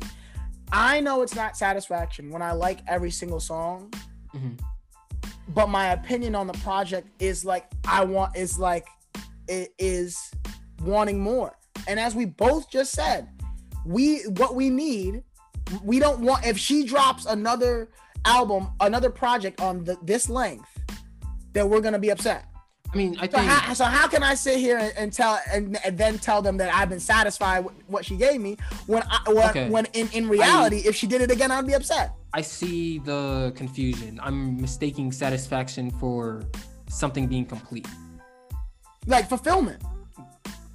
I 0.71 0.99
know 1.01 1.21
it's 1.21 1.35
not 1.35 1.55
satisfaction 1.55 2.29
when 2.29 2.41
I 2.41 2.51
like 2.51 2.79
every 2.87 3.11
single 3.11 3.39
song, 3.39 3.91
Mhm. 4.33 4.59
but 5.49 5.69
my 5.69 5.91
opinion 5.93 6.35
on 6.35 6.47
the 6.47 6.53
project 6.59 7.07
is 7.21 7.45
like 7.45 7.65
I 7.87 8.03
want 8.03 8.35
is 8.35 8.59
like 8.59 8.87
it 9.47 9.73
is 9.77 10.31
wanting 10.81 11.19
more. 11.21 11.57
And 11.87 11.99
as 11.99 12.15
we 12.15 12.25
both 12.25 12.69
just 12.69 12.91
said, 12.93 13.29
we 13.85 14.23
what 14.23 14.55
we 14.55 14.69
need, 14.69 15.23
we 15.83 15.99
don't 15.99 16.21
want 16.21 16.45
if 16.45 16.57
she 16.57 16.85
drops 16.85 17.25
another 17.25 17.89
album, 18.25 18.69
another 18.79 19.09
project 19.09 19.61
on 19.61 19.83
the, 19.83 19.97
this 20.03 20.29
length, 20.29 20.69
that 21.53 21.67
we're 21.69 21.81
gonna 21.81 21.99
be 21.99 22.09
upset. 22.11 22.45
I 22.91 22.95
mean, 22.95 23.17
I 23.19 23.25
So 23.27 23.37
think 23.37 23.49
how, 23.49 23.73
so 23.73 23.85
how 23.85 24.07
can 24.07 24.21
I 24.21 24.35
sit 24.35 24.59
here 24.59 24.77
and, 24.77 24.93
and 24.95 25.11
tell 25.13 25.39
and, 25.51 25.77
and 25.83 25.97
then 25.97 26.19
tell 26.19 26.43
them 26.43 26.57
that 26.57 26.71
I've 26.73 26.89
been 26.89 26.99
satisfied 26.99 27.65
with 27.65 27.73
what 27.87 28.05
she 28.05 28.15
gave 28.15 28.39
me 28.39 28.57
when 28.85 29.01
I, 29.09 29.31
when, 29.31 29.49
Okay. 29.49 29.69
when 29.69 29.85
in, 29.93 30.09
in 30.13 30.29
reality, 30.29 30.77
if 30.85 30.95
she 30.95 31.07
did 31.07 31.21
it 31.21 31.31
again, 31.31 31.49
I'd 31.49 31.65
be 31.65 31.73
upset. 31.73 32.13
I 32.35 32.41
see 32.41 32.99
the 32.99 33.51
confusion. 33.55 34.19
I'm 34.21 34.61
mistaking 34.61 35.11
satisfaction 35.11 35.89
for 35.91 36.43
something 36.87 37.25
being 37.27 37.45
complete. 37.45 37.87
Like 39.07 39.27
fulfillment. 39.27 39.81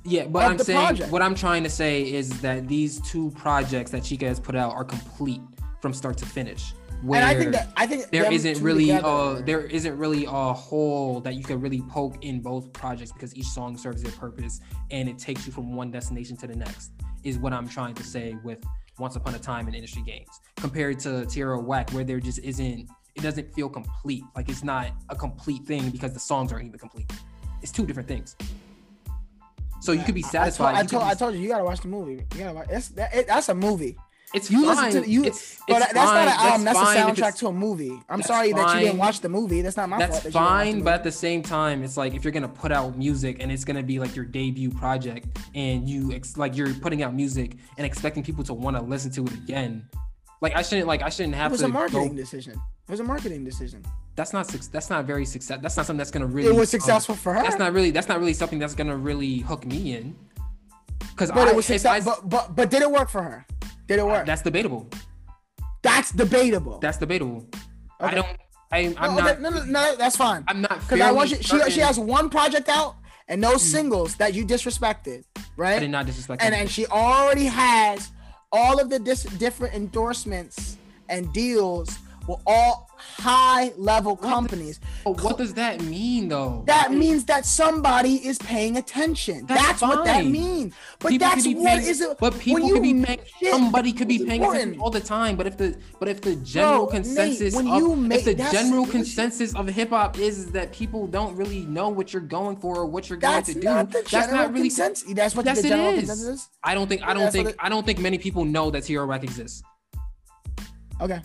Yeah, 0.05 0.27
but 0.27 0.45
I'm 0.45 0.59
saying 0.59 0.79
project. 0.87 1.13
what 1.13 1.23
I'm 1.23 1.35
trying 1.35 1.63
to 1.65 1.71
say 1.71 2.03
is 2.03 2.41
that 2.41 2.67
these 2.67 3.01
two 3.03 3.31
projects 3.33 3.91
that 3.93 4.03
Chika 4.03 4.23
has 4.23 4.41
put 4.41 4.57
out 4.57 4.73
are 4.73 4.85
complete 4.85 5.41
from 5.81 5.93
start 5.93 6.17
to 6.19 6.27
finish. 6.27 6.73
Where 7.03 7.21
and 7.21 7.29
I 7.29 7.35
think 7.35 7.53
that 7.53 7.69
I 7.77 7.87
think 7.87 8.11
there 8.11 8.31
isn't 8.33 8.61
really 8.61 8.87
together- 8.87 9.07
uh 9.07 9.41
there 9.43 9.61
isn't 9.61 9.97
really 9.97 10.25
a 10.25 10.53
hole 10.53 11.21
that 11.21 11.35
you 11.35 11.45
could 11.45 11.63
really 11.63 11.83
poke 11.83 12.25
in 12.25 12.41
both 12.41 12.73
projects 12.73 13.13
because 13.13 13.35
each 13.37 13.47
song 13.47 13.77
serves 13.77 14.03
their 14.03 14.13
purpose 14.13 14.61
and 14.91 15.09
it 15.09 15.19
takes 15.19 15.47
you 15.47 15.53
from 15.53 15.75
one 15.75 15.91
destination 15.91 16.37
to 16.39 16.47
the 16.47 16.57
next 16.57 16.91
is 17.23 17.39
what 17.39 17.53
I'm 17.53 17.69
trying 17.69 17.95
to 17.95 18.03
say 18.03 18.37
with 18.43 18.65
Once 18.99 19.15
Upon 19.17 19.35
a 19.35 19.39
Time 19.39 19.69
in 19.69 19.75
Industry 19.75 20.03
Games 20.03 20.41
compared 20.57 20.99
to 21.01 21.25
Tierra 21.27 21.61
Whack 21.61 21.91
where 21.91 22.05
there 22.05 22.19
just 22.21 22.41
isn't 22.41 22.89
it 23.15 23.23
doesn't 23.23 23.53
feel 23.55 23.69
complete 23.69 24.25
like 24.35 24.49
it's 24.49 24.65
not 24.65 24.91
a 25.09 25.15
complete 25.17 25.65
thing 25.65 25.91
because 25.91 26.13
the 26.13 26.21
songs 26.21 26.53
aren't 26.53 26.67
even 26.67 26.79
complete. 26.79 27.13
It's 27.63 27.73
two 27.73 27.87
different 27.87 28.09
things. 28.09 28.37
So 29.81 29.93
you 29.93 30.03
could 30.03 30.15
be 30.15 30.23
satisfied. 30.23 30.75
I, 30.75 30.83
you 30.83 30.89
told, 30.89 31.03
could 31.03 31.09
I, 31.09 31.15
be- 31.15 31.19
told 31.19 31.35
you, 31.35 31.41
you 31.41 31.49
gotta 31.49 31.65
watch 31.65 31.81
the 31.81 31.89
movie. 31.89 32.25
You 32.35 32.39
gotta 32.41 32.55
watch. 32.55 32.67
It's, 32.71 32.89
that, 32.91 33.15
it, 33.15 33.27
that's 33.29 33.49
a 33.49 33.55
movie. 33.55 33.97
It's 34.35 34.51
You 34.51 34.65
fine. 34.75 34.85
listen 34.87 35.03
to 35.05 35.09
you, 35.11 35.25
it's, 35.25 35.59
but 35.67 35.83
it's 35.83 35.93
that's 35.93 36.11
fine. 36.11 36.27
not 36.27 36.35
an 36.35 36.47
album. 36.47 36.65
That's, 36.65 36.79
fine 36.79 36.97
a 36.97 37.01
soundtrack 37.13 37.37
to 37.39 37.47
a 37.49 37.53
movie. 37.53 37.91
I'm 38.09 38.19
That's 38.19 38.29
sorry 38.29 38.53
that 38.53 38.75
you 38.75 38.87
didn't 38.87 38.99
watch 38.99 39.21
the 39.21 39.29
movie. 39.29 39.63
That's 39.63 39.77
not 39.77 39.89
my 39.89 39.99
fault. 39.99 40.11
That's 40.11 40.23
that 40.25 40.29
you 40.29 40.33
didn't 40.33 40.43
watch 40.45 40.67
the 40.67 40.73
fine, 40.75 40.83
but 40.83 40.95
at 40.95 41.05
the 41.05 41.13
same 41.13 41.43
time, 41.43 41.83
it's 41.83 41.97
like 41.97 42.15
if 42.15 42.25
you're 42.25 42.33
gonna 42.33 42.49
put 42.49 42.73
out 42.73 42.97
music 42.99 43.39
and 43.41 43.51
it's 43.51 43.65
gonna 43.65 43.83
be 43.83 43.99
like 43.99 44.15
your 44.15 44.25
debut 44.25 44.71
project, 44.71 45.27
and 45.55 45.89
you 45.89 46.13
ex- 46.13 46.37
like 46.37 46.57
you're 46.57 46.75
putting 46.75 47.03
out 47.03 47.15
music 47.15 47.57
and 47.79 47.87
expecting 47.87 48.23
people 48.23 48.45
to 48.45 48.55
want 48.55 48.77
to 48.77 48.83
listen 48.83 49.11
to 49.13 49.25
it 49.25 49.33
again. 49.33 49.89
Like 50.41 50.55
I 50.55 50.63
shouldn't 50.63 50.87
like 50.87 51.03
I 51.03 51.09
shouldn't 51.09 51.35
have. 51.35 51.51
it 51.51 51.53
was 51.53 51.61
to 51.61 51.67
a 51.67 51.71
marketing 51.71 52.11
go. 52.11 52.15
decision. 52.17 52.53
It 52.55 52.91
was 52.91 53.01
a 53.01 53.05
marketing 53.05 53.45
decision. 53.45 53.85
That's 54.15 54.33
not 54.33 54.47
that's 54.73 54.91
not 54.91 55.05
very 55.05 55.25
success. 55.25 55.59
That's 55.63 55.77
not 55.77 55.87
something 55.87 55.99
that's 55.99 56.11
gonna 56.11 56.27
really. 56.27 56.49
It 56.49 56.53
was 56.55 56.73
um, 56.75 56.81
successful 56.81 57.15
for 57.15 57.35
her. 57.35 57.43
That's 57.43 57.59
not 57.59 57.73
really 57.73 57.91
that's 57.91 58.09
not 58.09 58.19
really 58.19 58.35
something 58.35 58.59
that's 58.59 58.75
gonna 58.75 58.97
really 58.97 59.39
hook 59.39 59.65
me 59.67 59.95
in. 59.97 60.17
Because 61.11 61.31
but 61.31 61.49
I, 61.49 61.51
it 61.51 61.57
was 61.57 61.67
success. 61.67 62.07
I- 62.07 62.11
But, 62.11 62.29
but 62.29 62.57
but 62.57 62.71
did 62.71 62.83
it 62.83 62.91
work 62.91 63.09
for 63.11 63.23
her? 63.23 63.47
Did 63.89 63.99
it 63.99 64.07
work? 64.07 64.27
that's 64.27 64.43
debatable. 64.43 64.87
That's 65.83 66.13
debatable. 66.13 66.79
That's 66.79 66.99
debatable. 66.99 67.49
I 67.99 68.15
don't. 68.15 68.27
I, 68.71 68.95
I'm 68.99 69.17
no, 69.17 69.23
not. 69.23 69.41
no, 69.41 69.49
no, 69.51 69.65
no, 69.65 69.97
that's 69.97 70.17
fine. 70.17 70.45
I'm 70.47 70.61
not. 70.61 70.81
Because 70.81 71.01
I 71.01 71.11
want 71.11 71.31
you. 71.31 71.37
She, 71.41 71.71
she 71.71 71.81
has 71.81 71.99
one 71.99 72.29
project 72.29 72.69
out 72.69 72.97
and 73.29 73.41
no 73.41 73.55
mm. 73.55 73.59
singles 73.59 74.17
that 74.17 74.35
you 74.35 74.45
disrespected, 74.45 75.25
right? 75.57 75.77
I 75.77 75.79
did 75.81 75.91
not 75.91 76.07
disrespect. 76.07 76.43
and 76.43 76.55
and 76.55 76.71
she 76.71 76.87
already 76.87 77.47
has 77.47 78.11
all 78.53 78.79
of 78.79 78.91
the 78.91 78.99
dis- 78.99 79.25
different 79.39 79.75
endorsements 79.75 80.77
and 81.09 81.33
deals 81.33 81.99
with 82.29 82.41
all 82.47 82.89
high 82.97 83.73
level 83.77 84.17
companies. 84.17 84.81
But 85.05 85.23
what 85.23 85.39
does 85.39 85.55
that 85.55 85.81
mean, 85.83 86.29
though? 86.29 86.65
That 86.67 86.93
means 86.93 87.25
that 87.27 87.47
somebody 87.47 88.17
is 88.27 88.39
paying 88.39 88.77
attention. 88.77 89.47
That's 89.47 89.81
That's, 89.81 89.83
what 89.83 90.05
that 90.05 90.27
means. 90.27 90.75
But 90.99 91.11
People 91.11 91.29
that's 91.29 91.47
what 91.47 91.65
paying, 91.65 91.83
is 91.83 92.01
it. 92.01 92.19
But 92.19 92.39
people 92.39 92.69
could 92.69 92.83
be 92.83 93.03
paying. 93.03 93.21
Somebody 93.51 93.93
could 93.93 94.09
be 94.09 94.19
paying 94.19 94.43
important. 94.43 94.63
attention 94.63 94.81
all 94.83 94.91
the 94.91 95.01
time. 95.01 95.37
But 95.37 95.47
if 95.47 95.57
the 95.57 95.77
but 95.99 96.09
if 96.09 96.21
the 96.21 96.37
general 96.37 96.87
Bro, 96.87 96.99
Nate, 96.99 97.05
consensus 97.05 97.55
when 97.55 97.69
of 97.69 98.13
if 98.13 98.25
the 98.25 98.35
general 98.35 98.87
consensus 98.87 99.55
of 99.55 99.67
hip 99.69 99.91
hop 99.91 100.19
is 100.19 100.51
that 100.53 100.73
people 100.73 101.07
don't 101.07 101.37
really 101.37 101.61
know 101.67 101.89
what 101.89 102.13
you're 102.13 102.23
going 102.23 102.57
for 102.57 102.77
or 102.79 102.87
what 102.87 103.09
you're 103.09 103.19
going 103.19 103.43
to 103.45 103.55
do, 103.55 103.61
that's 103.61 104.13
not 104.33 104.53
really. 104.53 104.69
consensus. 104.69 105.13
That's 105.15 105.35
what 105.35 105.47
Yes, 105.47 105.63
the 105.63 105.69
general 105.69 105.91
is. 105.91 105.99
consensus 106.01 106.29
is. 106.29 106.49
I 106.63 106.75
don't 106.75 106.89
think. 106.89 107.03
I 107.03 107.15
don't 107.15 107.33
think. 107.33 107.55
I 107.59 107.69
don't 107.69 107.87
think 107.87 107.99
many 108.01 108.19
people 108.19 108.45
know 108.45 108.71
that 108.71 108.89
Whack 108.89 109.25
exists, 109.25 109.63
Okay, 111.01 111.21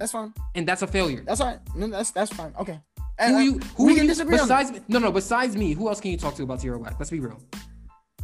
that's 0.00 0.12
fine. 0.12 0.32
and 0.56 0.66
that's 0.66 0.82
a 0.82 0.86
failure. 0.88 1.22
That's 1.24 1.40
all 1.40 1.46
right. 1.48 1.60
No, 1.76 1.86
that's 1.86 2.10
that's 2.10 2.32
fine. 2.32 2.52
Okay. 2.58 2.80
Who 2.98 3.02
And, 3.18 3.36
uh, 3.36 3.38
you? 3.38 3.58
Who 3.76 3.84
we 3.86 3.92
you, 3.92 3.98
can 3.98 4.06
disagree 4.08 4.36
on 4.38 4.44
besides 4.48 4.72
me? 4.72 4.80
No, 4.88 4.98
no. 4.98 5.12
Besides 5.12 5.56
me, 5.56 5.74
who 5.74 5.88
else 5.88 6.00
can 6.00 6.10
you 6.10 6.16
talk 6.16 6.34
to 6.36 6.42
about 6.42 6.60
Tierra 6.60 6.78
Whack? 6.78 6.96
Let's 6.98 7.10
be 7.10 7.20
real. 7.20 7.40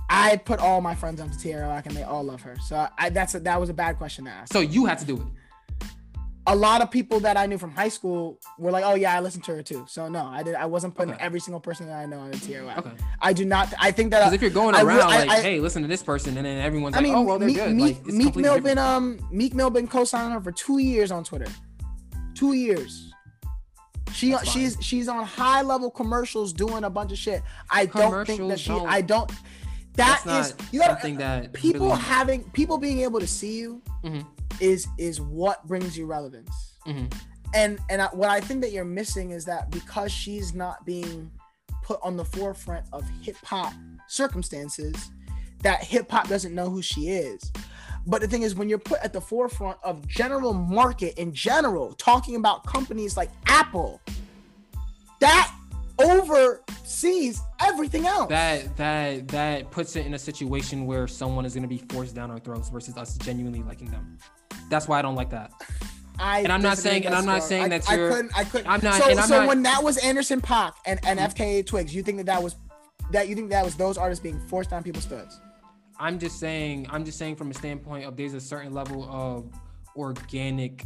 I 0.08 0.36
put 0.36 0.58
all 0.60 0.80
my 0.80 0.94
friends 0.94 1.20
onto 1.20 1.38
Tierra 1.38 1.68
Whack 1.68 1.86
and 1.86 1.96
they 1.96 2.02
all 2.04 2.22
love 2.22 2.40
her. 2.42 2.56
So 2.66 2.88
I, 2.98 3.10
that's 3.10 3.34
a, 3.34 3.40
that 3.40 3.60
was 3.60 3.68
a 3.70 3.74
bad 3.74 3.98
question 3.98 4.24
to 4.24 4.30
ask. 4.30 4.52
So 4.52 4.60
you 4.60 4.86
had 4.86 4.98
to 4.98 5.04
do 5.04 5.16
it. 5.16 5.22
A 6.48 6.54
lot 6.54 6.80
of 6.80 6.92
people 6.92 7.18
that 7.20 7.36
I 7.36 7.46
knew 7.46 7.58
from 7.58 7.72
high 7.72 7.88
school 7.88 8.38
were 8.56 8.70
like, 8.70 8.84
"Oh 8.84 8.94
yeah, 8.94 9.16
I 9.16 9.18
listened 9.20 9.42
to 9.46 9.56
her 9.56 9.64
too." 9.64 9.84
So 9.88 10.08
no, 10.08 10.26
I 10.26 10.44
did. 10.44 10.54
I 10.54 10.64
wasn't 10.66 10.94
putting 10.94 11.12
Okay. 11.14 11.24
every 11.24 11.40
single 11.40 11.58
person 11.58 11.86
that 11.88 11.96
I 11.96 12.06
know 12.06 12.20
on 12.20 12.30
Tierra 12.30 12.64
Whack. 12.66 12.78
Okay. 12.78 12.92
I 13.20 13.32
do 13.32 13.44
not. 13.44 13.74
I 13.80 13.90
think 13.90 14.12
that. 14.12 14.20
Because 14.20 14.32
if 14.34 14.42
you're 14.42 14.52
going 14.52 14.76
around 14.76 15.00
I- 15.10 15.24
like, 15.24 15.28
I- 15.28 15.40
hey, 15.42 15.58
listen 15.58 15.82
to 15.82 15.88
this 15.88 16.04
person, 16.04 16.36
and 16.36 16.46
then 16.46 16.58
everyone's 16.58 16.94
I 16.94 16.98
like, 16.98 17.02
mean, 17.08 17.14
oh 17.16 17.22
well, 17.22 17.40
they're 17.40 17.48
Meek, 17.48 17.56
good. 17.56 17.74
Meek, 17.74 17.96
like, 18.04 18.14
Meek 18.14 18.36
Mill 18.36 18.60
been 18.60 18.78
um 18.78 19.18
Meek 19.32 19.54
Mill 19.56 19.70
been 19.70 19.88
co-signing 19.88 20.30
her 20.34 20.40
for 20.40 20.52
two 20.52 20.78
years 20.78 21.10
on 21.10 21.24
Twitter. 21.24 21.48
Two 22.36 22.52
years. 22.52 23.12
She 24.12 24.30
That's 24.30 24.44
fine. 24.44 24.52
she's 24.52 24.76
she's 24.80 25.08
on 25.08 25.24
high 25.24 25.62
level 25.62 25.90
commercials 25.90 26.52
doing 26.52 26.84
a 26.84 26.90
bunch 26.90 27.12
of 27.12 27.18
shit. 27.18 27.42
I 27.70 27.86
don't 27.86 28.24
think 28.26 28.48
that 28.48 28.60
she. 28.60 28.68
don't- 28.68 28.86
I 28.88 29.00
don't. 29.00 29.30
That's 29.94 30.22
That 30.24 30.40
is 30.40 30.50
not 30.58 30.72
you 30.72 30.80
gotta 30.80 30.92
something 30.94 31.16
that 31.18 31.52
people 31.54 31.88
really- 31.88 32.00
having 32.00 32.44
people 32.50 32.78
being 32.78 33.00
able 33.00 33.18
to 33.20 33.26
see 33.26 33.58
you 33.58 33.82
Mhm. 34.04 34.26
is 34.60 34.86
is 34.98 35.20
what 35.20 35.66
brings 35.66 35.96
you 35.98 36.06
relevance. 36.06 36.50
Mhm. 36.86 37.12
And 37.54 37.78
and 37.90 38.02
I, 38.02 38.06
what 38.12 38.28
I 38.28 38.40
think 38.40 38.60
that 38.62 38.72
you're 38.72 38.84
missing 38.84 39.30
is 39.30 39.44
that 39.46 39.70
because 39.70 40.12
she's 40.12 40.54
not 40.54 40.84
being 40.86 41.30
put 41.82 41.98
on 42.02 42.16
the 42.16 42.24
forefront 42.24 42.84
of 42.92 43.04
hip 43.22 43.36
hop 43.44 43.72
circumstances, 44.08 45.10
that 45.62 45.82
hip 45.82 46.10
hop 46.10 46.28
doesn't 46.28 46.54
know 46.54 46.68
who 46.70 46.82
she 46.82 47.08
is. 47.08 47.40
But 48.06 48.20
the 48.20 48.28
thing 48.28 48.42
is, 48.42 48.54
when 48.54 48.68
you're 48.68 48.78
put 48.78 49.00
at 49.02 49.12
the 49.12 49.20
forefront 49.20 49.78
of 49.82 50.06
general 50.06 50.52
market 50.54 51.18
in 51.18 51.32
general, 51.34 51.92
talking 51.94 52.36
about 52.36 52.64
companies 52.64 53.16
like 53.16 53.30
Apple, 53.46 54.00
that 55.20 55.52
oversees 55.98 57.40
everything 57.60 58.06
else. 58.06 58.28
that 58.28 58.76
that 58.76 59.28
that 59.28 59.70
puts 59.70 59.96
it 59.96 60.06
in 60.06 60.14
a 60.14 60.18
situation 60.18 60.86
where 60.86 61.06
someone 61.08 61.44
is 61.44 61.54
going 61.54 61.62
to 61.62 61.68
be 61.68 61.82
forced 61.92 62.14
down 62.14 62.30
our 62.30 62.38
throats 62.38 62.68
versus 62.68 62.96
us 62.96 63.16
genuinely 63.18 63.62
liking 63.62 63.90
them. 63.90 64.18
That's 64.70 64.86
why 64.88 64.98
I 64.98 65.02
don't 65.02 65.14
like 65.14 65.30
that. 65.30 65.50
I 66.18 66.40
And 66.40 66.52
I'm 66.52 66.62
not 66.62 66.78
saying- 66.78 67.04
and 67.04 67.14
I'm 67.14 67.26
not 67.26 67.42
saying 67.42 67.68
that 67.68 67.90
I 67.90 67.94
you're- 67.96 68.10
couldn't. 68.10 68.38
I 68.38 68.44
couldn't. 68.44 68.66
I'm 68.68 68.80
not- 68.82 68.94
So, 69.02 69.10
I'm 69.10 69.16
so 69.28 69.38
not- 69.40 69.48
when 69.48 69.62
that 69.64 69.82
was 69.84 69.98
Anderson 69.98 70.40
Paak 70.40 70.72
and, 70.86 70.98
and 71.04 71.18
FKA 71.18 71.66
Twigs, 71.66 71.94
you 71.94 72.02
think 72.02 72.16
that 72.18 72.26
that 72.26 72.42
was 72.42 72.56
that 73.10 73.28
you 73.28 73.34
think 73.34 73.50
that 73.50 73.64
was 73.64 73.76
those 73.76 73.98
artists 73.98 74.22
being 74.22 74.40
forced 74.48 74.70
down 74.70 74.82
people's 74.82 75.04
throats? 75.04 75.38
I'm 75.98 76.18
just 76.18 76.38
saying. 76.38 76.86
I'm 76.90 77.04
just 77.04 77.18
saying 77.18 77.36
from 77.36 77.50
a 77.50 77.54
standpoint 77.54 78.04
of 78.04 78.16
there's 78.16 78.34
a 78.34 78.40
certain 78.40 78.72
level 78.72 79.04
of 79.10 79.50
organic 79.96 80.84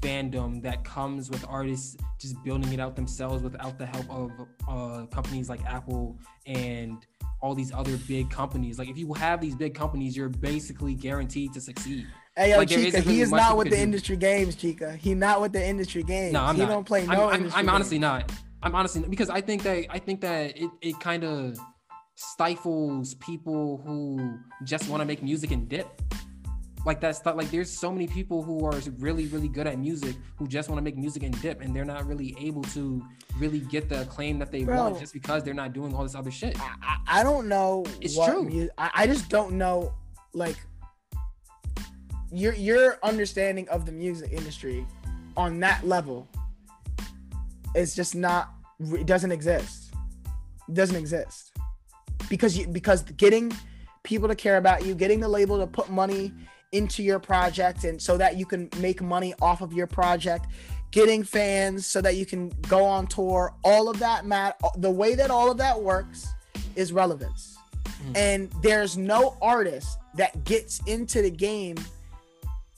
fandom 0.00 0.60
that 0.62 0.84
comes 0.84 1.30
with 1.30 1.44
artists 1.48 1.96
just 2.18 2.42
building 2.42 2.72
it 2.72 2.80
out 2.80 2.96
themselves 2.96 3.42
without 3.42 3.78
the 3.78 3.86
help 3.86 4.10
of 4.10 4.30
uh, 4.68 5.06
companies 5.06 5.48
like 5.48 5.64
Apple 5.64 6.18
and 6.46 7.06
all 7.40 7.54
these 7.54 7.72
other 7.72 7.96
big 8.08 8.28
companies. 8.30 8.78
Like 8.78 8.88
if 8.88 8.98
you 8.98 9.12
have 9.14 9.40
these 9.40 9.54
big 9.54 9.74
companies, 9.74 10.16
you're 10.16 10.28
basically 10.28 10.94
guaranteed 10.94 11.52
to 11.54 11.60
succeed. 11.60 12.06
Hey 12.36 12.50
yo, 12.50 12.58
Like, 12.58 12.68
Chika, 12.68 13.00
he 13.02 13.20
is 13.20 13.30
not 13.30 13.56
with 13.56 13.70
the 13.70 13.76
do. 13.76 13.82
industry 13.82 14.16
games, 14.16 14.56
Chika. 14.56 14.96
He 14.96 15.14
not 15.14 15.40
with 15.40 15.52
the 15.52 15.64
industry 15.64 16.02
games. 16.02 16.32
No, 16.32 16.42
I'm 16.42 16.56
he 16.56 16.62
not. 16.62 16.68
don't 16.70 16.84
play 16.84 17.02
I'm, 17.02 17.08
no 17.08 17.28
I'm, 17.28 17.36
industry 17.36 17.60
I'm 17.60 17.68
honestly 17.68 17.98
not. 17.98 18.32
I'm 18.62 18.74
honestly 18.74 19.02
because 19.08 19.28
I 19.28 19.40
think 19.40 19.62
that 19.64 19.86
I 19.90 19.98
think 19.98 20.20
that 20.22 20.56
it, 20.56 20.70
it 20.80 21.00
kind 21.00 21.24
of 21.24 21.58
stifles 22.22 23.14
people 23.14 23.82
who 23.84 24.38
just 24.64 24.88
want 24.88 25.00
to 25.00 25.04
make 25.04 25.22
music 25.22 25.50
and 25.50 25.68
dip. 25.68 26.00
Like 26.84 27.00
that's 27.00 27.24
not 27.24 27.36
like 27.36 27.50
there's 27.50 27.70
so 27.70 27.92
many 27.92 28.08
people 28.08 28.42
who 28.42 28.64
are 28.66 28.74
really 28.98 29.26
really 29.26 29.46
good 29.48 29.68
at 29.68 29.78
music 29.78 30.16
who 30.36 30.48
just 30.48 30.68
want 30.68 30.78
to 30.78 30.82
make 30.82 30.96
music 30.96 31.22
and 31.22 31.40
dip 31.40 31.60
and 31.60 31.74
they're 31.74 31.84
not 31.84 32.06
really 32.06 32.34
able 32.40 32.62
to 32.62 33.00
really 33.38 33.60
get 33.60 33.88
the 33.88 34.00
acclaim 34.02 34.38
that 34.40 34.50
they 34.50 34.64
Bro. 34.64 34.76
want 34.76 34.98
just 34.98 35.12
because 35.12 35.44
they're 35.44 35.54
not 35.54 35.72
doing 35.72 35.94
all 35.94 36.02
this 36.02 36.16
other 36.16 36.32
shit. 36.32 36.56
I, 36.60 36.96
I 37.06 37.22
don't 37.22 37.48
know. 37.48 37.84
It's 38.00 38.16
true. 38.16 38.48
mu- 38.48 38.68
I, 38.78 38.90
I 38.94 39.06
just 39.06 39.28
don't 39.28 39.52
know. 39.52 39.94
Like 40.32 40.56
your 42.32 42.54
your 42.54 42.98
understanding 43.04 43.68
of 43.68 43.86
the 43.86 43.92
music 43.92 44.32
industry 44.32 44.84
on 45.36 45.60
that 45.60 45.86
level 45.86 46.28
is 47.76 47.94
just 47.94 48.14
not. 48.16 48.50
It 48.80 49.06
doesn't 49.06 49.30
exist. 49.30 49.94
It 50.68 50.74
doesn't 50.74 50.96
exist 50.96 51.51
because 52.32 52.56
you 52.56 52.66
because 52.66 53.02
getting 53.24 53.52
people 54.04 54.26
to 54.26 54.34
care 54.34 54.56
about 54.56 54.86
you, 54.86 54.94
getting 54.94 55.20
the 55.20 55.28
label 55.28 55.58
to 55.58 55.66
put 55.66 55.90
money 55.90 56.32
into 56.72 57.02
your 57.02 57.18
project, 57.18 57.84
and 57.84 58.00
so 58.00 58.16
that 58.16 58.38
you 58.38 58.46
can 58.46 58.70
make 58.80 59.02
money 59.02 59.34
off 59.42 59.60
of 59.60 59.74
your 59.74 59.86
project 59.86 60.46
getting 60.92 61.22
fans 61.22 61.86
so 61.86 62.00
that 62.02 62.16
you 62.16 62.24
can 62.26 62.48
go 62.68 62.84
on 62.84 63.06
tour 63.06 63.52
all 63.64 63.88
of 63.88 63.98
that 63.98 64.24
mat 64.26 64.58
the 64.78 64.90
way 64.90 65.14
that 65.14 65.30
all 65.30 65.50
of 65.50 65.56
that 65.58 65.80
works 65.80 66.26
is 66.76 66.92
relevance 66.92 67.56
Mhm. 67.84 68.16
and 68.16 68.52
there's 68.62 68.96
no 68.98 69.36
artist 69.40 69.98
that 70.14 70.44
gets 70.44 70.80
into 70.86 71.22
the 71.22 71.30
game 71.30 71.76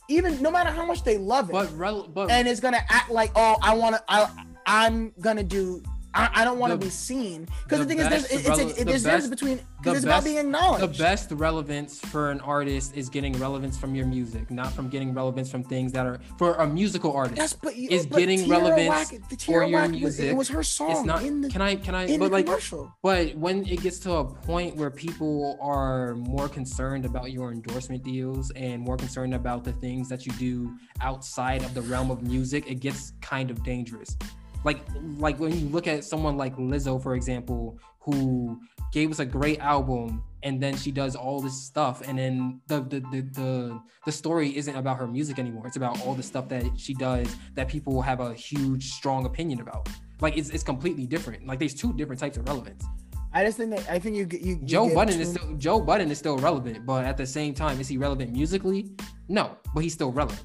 even 0.08 0.40
no 0.40 0.48
matter 0.50 0.70
how 0.70 0.86
much 0.86 1.02
they 1.02 1.18
love 1.18 1.48
it 1.50 1.52
But 1.52 1.76
rel- 1.76 2.06
but 2.06 2.30
and 2.30 2.46
is 2.46 2.60
gonna 2.60 2.84
act 2.88 3.10
like 3.10 3.32
oh 3.34 3.56
i 3.62 3.74
want 3.74 3.96
to 3.96 4.02
I, 4.08 4.30
i'm 4.66 5.12
gonna 5.20 5.42
do 5.42 5.82
I, 6.14 6.30
I 6.34 6.44
don't 6.44 6.58
want 6.58 6.72
to 6.72 6.78
be 6.78 6.90
seen 6.90 7.48
because 7.64 7.80
the, 7.80 7.84
the 7.84 7.88
thing 7.88 7.98
is, 7.98 8.08
there's, 8.08 8.22
best 8.22 8.32
it's 8.32 8.48
a, 8.48 8.64
the 8.64 8.84
there's 8.84 9.04
a 9.04 9.10
difference 9.10 9.28
between 9.28 9.56
the 9.56 9.62
because 9.82 9.96
it's 9.96 10.04
about 10.04 10.24
best- 10.24 10.26
being 10.26 10.52
the 10.52 10.94
best 10.98 11.30
relevance 11.32 12.00
for 12.00 12.30
an 12.30 12.40
artist 12.40 12.96
is 12.96 13.08
getting 13.08 13.32
relevance 13.38 13.76
from 13.76 13.94
your 13.94 14.06
music, 14.06 14.50
not 14.50 14.72
from 14.72 14.88
getting 14.88 15.12
relevance 15.12 15.50
from 15.50 15.64
things 15.64 15.92
that 15.92 16.06
are 16.06 16.20
for 16.38 16.54
a 16.54 16.66
musical 16.66 17.12
artist. 17.12 17.36
That's 17.36 17.52
but 17.52 17.74
is 17.74 18.06
but 18.06 18.18
getting 18.18 18.44
Tierra 18.44 18.60
relevance 18.60 19.10
the 19.28 19.36
for 19.36 19.64
your 19.64 19.80
Whack 19.80 19.90
was- 19.90 20.00
music. 20.00 20.24
it 20.26 20.36
was 20.36 20.48
her 20.48 20.62
song 20.62 20.90
it's 20.92 21.04
not. 21.04 21.24
in 21.24 21.40
the 21.40 21.48
can 21.50 21.60
I? 21.60 21.76
Can 21.76 21.94
I? 21.94 22.16
But 22.16 22.30
like, 22.30 22.46
commercial. 22.46 22.94
but 23.02 23.34
when 23.34 23.66
it 23.66 23.82
gets 23.82 23.98
to 24.00 24.12
a 24.12 24.24
point 24.24 24.76
where 24.76 24.90
people 24.90 25.58
are 25.60 26.14
more 26.14 26.48
concerned 26.48 27.04
about 27.04 27.32
your 27.32 27.52
endorsement 27.52 28.02
deals 28.04 28.50
and 28.52 28.80
more 28.80 28.96
concerned 28.96 29.34
about 29.34 29.64
the 29.64 29.72
things 29.72 30.08
that 30.08 30.26
you 30.26 30.32
do 30.34 30.76
outside 31.00 31.62
of 31.64 31.74
the 31.74 31.82
realm 31.82 32.10
of 32.10 32.22
music, 32.22 32.70
it 32.70 32.76
gets 32.76 33.12
kind 33.20 33.50
of 33.50 33.62
dangerous. 33.64 34.16
Like 34.64 34.80
like 35.18 35.38
when 35.38 35.52
you 35.58 35.68
look 35.68 35.86
at 35.86 36.04
someone 36.04 36.36
like 36.36 36.56
Lizzo, 36.56 37.02
for 37.02 37.14
example, 37.14 37.78
who 38.00 38.60
gave 38.92 39.10
us 39.10 39.18
a 39.18 39.24
great 39.26 39.60
album 39.60 40.22
and 40.42 40.62
then 40.62 40.76
she 40.76 40.92
does 40.92 41.16
all 41.16 41.40
this 41.40 41.60
stuff 41.60 42.06
and 42.06 42.18
then 42.18 42.60
the 42.66 42.80
the 42.80 43.00
the 43.12 43.20
the, 43.32 43.80
the 44.06 44.12
story 44.12 44.56
isn't 44.56 44.76
about 44.76 44.98
her 44.98 45.06
music 45.06 45.38
anymore. 45.38 45.66
It's 45.66 45.76
about 45.76 46.00
all 46.04 46.14
the 46.14 46.22
stuff 46.22 46.48
that 46.48 46.64
she 46.76 46.94
does 46.94 47.34
that 47.54 47.68
people 47.68 48.00
have 48.02 48.20
a 48.20 48.34
huge 48.34 48.92
strong 48.92 49.26
opinion 49.26 49.60
about. 49.60 49.88
Like 50.20 50.36
it's, 50.38 50.50
it's 50.50 50.62
completely 50.62 51.06
different. 51.06 51.46
Like 51.46 51.58
there's 51.58 51.74
two 51.74 51.92
different 51.92 52.20
types 52.20 52.36
of 52.36 52.46
relevance. 52.46 52.84
I 53.32 53.44
just 53.44 53.58
think 53.58 53.70
that 53.70 53.90
I 53.90 53.98
think 53.98 54.14
you 54.16 54.28
you, 54.30 54.60
you 54.60 54.64
Joe 54.64 54.94
Budden 54.94 55.16
too- 55.16 55.22
is 55.22 55.30
still 55.30 55.56
Joe 55.56 55.80
Budden 55.80 56.10
is 56.10 56.18
still 56.18 56.38
relevant, 56.38 56.86
but 56.86 57.04
at 57.04 57.16
the 57.16 57.26
same 57.26 57.52
time, 57.52 57.80
is 57.80 57.88
he 57.88 57.96
relevant 57.98 58.32
musically? 58.32 58.92
No, 59.28 59.56
but 59.74 59.82
he's 59.82 59.94
still 59.94 60.12
relevant. 60.12 60.44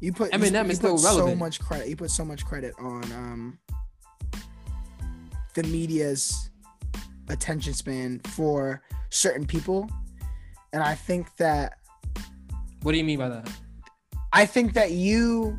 You 0.00 0.12
put 0.12 0.32
you, 0.32 0.38
Eminem 0.38 0.64
you 0.66 0.70
is 0.70 0.78
still 0.78 0.92
put 0.92 1.00
so 1.00 1.08
relevant. 1.08 1.38
much 1.38 1.60
credit. 1.60 1.88
You 1.88 1.96
put 1.96 2.10
so 2.10 2.24
much 2.24 2.44
credit 2.44 2.74
on 2.78 3.04
um 3.12 3.58
the 5.54 5.62
media's 5.64 6.50
attention 7.28 7.72
span 7.72 8.20
for 8.26 8.82
certain 9.10 9.46
people, 9.46 9.88
and 10.72 10.82
I 10.82 10.94
think 10.94 11.34
that 11.36 11.78
What 12.82 12.92
do 12.92 12.98
you 12.98 13.04
mean 13.04 13.18
by 13.18 13.28
that? 13.28 13.50
I 14.32 14.44
think 14.46 14.74
that 14.74 14.90
you 14.92 15.58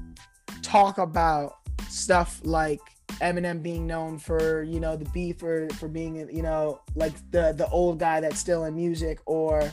talk 0.62 0.98
about 0.98 1.56
stuff 1.90 2.42
like 2.44 2.80
Eminem 3.22 3.64
being 3.64 3.88
known 3.88 4.20
for 4.20 4.62
you 4.64 4.80
know 4.80 4.96
the 4.96 5.10
beef 5.10 5.40
for 5.40 5.68
for 5.80 5.88
being 5.88 6.16
you 6.32 6.44
know 6.44 6.82
like 6.96 7.14
the 7.32 7.54
the 7.54 7.68
old 7.70 7.98
guy 8.00 8.20
that's 8.20 8.40
still 8.40 8.66
in 8.66 8.76
music 8.76 9.20
or 9.26 9.72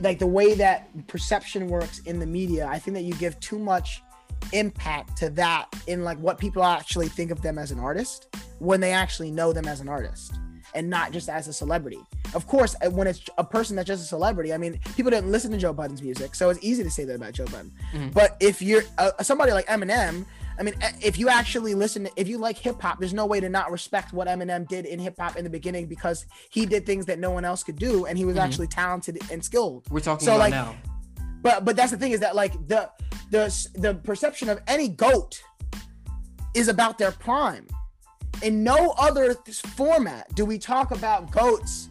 like 0.00 0.18
the 0.18 0.26
way 0.26 0.54
that 0.54 1.06
perception 1.06 1.68
works 1.68 2.00
in 2.00 2.18
the 2.18 2.26
media. 2.26 2.66
I 2.66 2.78
think 2.78 2.94
that 2.96 3.02
you 3.02 3.14
give 3.14 3.38
too 3.40 3.58
much 3.58 4.02
impact 4.52 5.16
to 5.18 5.30
that 5.30 5.66
in 5.86 6.04
like 6.04 6.18
what 6.18 6.38
people 6.38 6.62
actually 6.62 7.08
think 7.08 7.30
of 7.30 7.42
them 7.42 7.58
as 7.58 7.70
an 7.70 7.78
artist 7.78 8.28
when 8.58 8.80
they 8.80 8.92
actually 8.92 9.30
know 9.30 9.52
them 9.52 9.66
as 9.66 9.80
an 9.80 9.88
artist 9.88 10.34
and 10.74 10.90
not 10.90 11.12
just 11.12 11.28
as 11.28 11.48
a 11.48 11.52
celebrity. 11.52 11.98
Of 12.34 12.46
course, 12.46 12.76
uh, 12.84 12.90
when 12.90 13.06
it's 13.06 13.22
a 13.38 13.44
person 13.44 13.76
that's 13.76 13.86
just 13.86 14.02
a 14.02 14.06
celebrity, 14.06 14.52
I 14.52 14.58
mean, 14.58 14.78
people 14.96 15.10
didn't 15.10 15.30
listen 15.30 15.50
to 15.52 15.58
Joe 15.58 15.72
Budden's 15.72 16.02
music, 16.02 16.34
so 16.34 16.50
it's 16.50 16.62
easy 16.62 16.82
to 16.82 16.90
say 16.90 17.04
that 17.04 17.14
about 17.14 17.32
Joe 17.32 17.46
Budden. 17.46 17.72
Mhm. 17.94 18.12
But 18.12 18.36
if 18.40 18.60
you're 18.60 18.82
uh, 18.98 19.12
somebody 19.22 19.52
like 19.52 19.66
Eminem, 19.66 20.26
I 20.58 20.62
mean, 20.62 20.74
uh, 20.82 20.88
if 21.02 21.18
you 21.18 21.28
actually 21.28 21.74
listen, 21.74 22.08
if 22.16 22.28
you 22.28 22.38
like 22.38 22.56
hip 22.56 22.80
hop, 22.80 22.98
there's 22.98 23.14
no 23.14 23.26
way 23.26 23.40
to 23.40 23.48
not 23.48 23.70
respect 23.70 24.12
what 24.12 24.26
Eminem 24.28 24.66
did 24.66 24.86
in 24.86 24.98
hip 24.98 25.16
hop 25.18 25.36
in 25.36 25.44
the 25.44 25.50
beginning 25.50 25.86
because 25.86 26.26
he 26.50 26.64
did 26.66 26.86
things 26.86 27.06
that 27.06 27.18
no 27.18 27.30
one 27.30 27.44
else 27.44 27.62
could 27.62 27.76
do, 27.76 28.06
and 28.06 28.16
he 28.16 28.24
was 28.24 28.36
Mhm. 28.36 28.40
actually 28.44 28.66
talented 28.68 29.18
and 29.30 29.44
skilled. 29.44 29.86
We're 29.90 30.00
talking 30.00 30.24
So, 30.24 30.32
about 30.32 30.40
like, 30.40 30.50
now. 30.52 30.74
But 31.42 31.64
but 31.64 31.76
that's 31.76 31.90
the 31.92 31.98
thing 31.98 32.12
is 32.12 32.20
that 32.20 32.34
like 32.34 32.52
the 32.66 32.90
the 33.30 33.68
the 33.74 33.94
perception 33.94 34.48
of 34.48 34.60
any 34.66 34.88
goat 34.88 35.42
is 36.54 36.68
about 36.68 36.96
their 36.98 37.12
prime. 37.12 37.66
In 38.42 38.62
no 38.64 38.94
other 38.98 39.34
format 39.76 40.34
do 40.34 40.44
we 40.44 40.58
talk 40.58 40.90
about 40.90 41.30
goats 41.30 41.88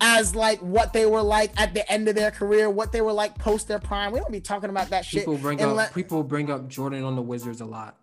as 0.00 0.34
like 0.34 0.60
what 0.60 0.92
they 0.92 1.06
were 1.06 1.22
like 1.22 1.52
at 1.60 1.74
the 1.74 1.90
end 1.90 2.08
of 2.08 2.14
their 2.14 2.30
career, 2.30 2.68
what 2.70 2.92
they 2.92 3.00
were 3.00 3.12
like 3.12 3.36
post 3.38 3.68
their 3.68 3.78
prime. 3.78 4.12
We 4.12 4.20
don't 4.20 4.32
be 4.32 4.40
talking 4.40 4.70
about 4.70 4.90
that 4.90 5.04
shit. 5.04 5.20
People 5.22 5.38
bring 5.38 5.60
up 5.62 5.76
let- 5.76 5.94
people 5.94 6.22
bring 6.22 6.50
up 6.50 6.68
Jordan 6.68 7.04
on 7.04 7.16
the 7.16 7.22
Wizards 7.22 7.60
a 7.60 7.64
lot. 7.64 7.96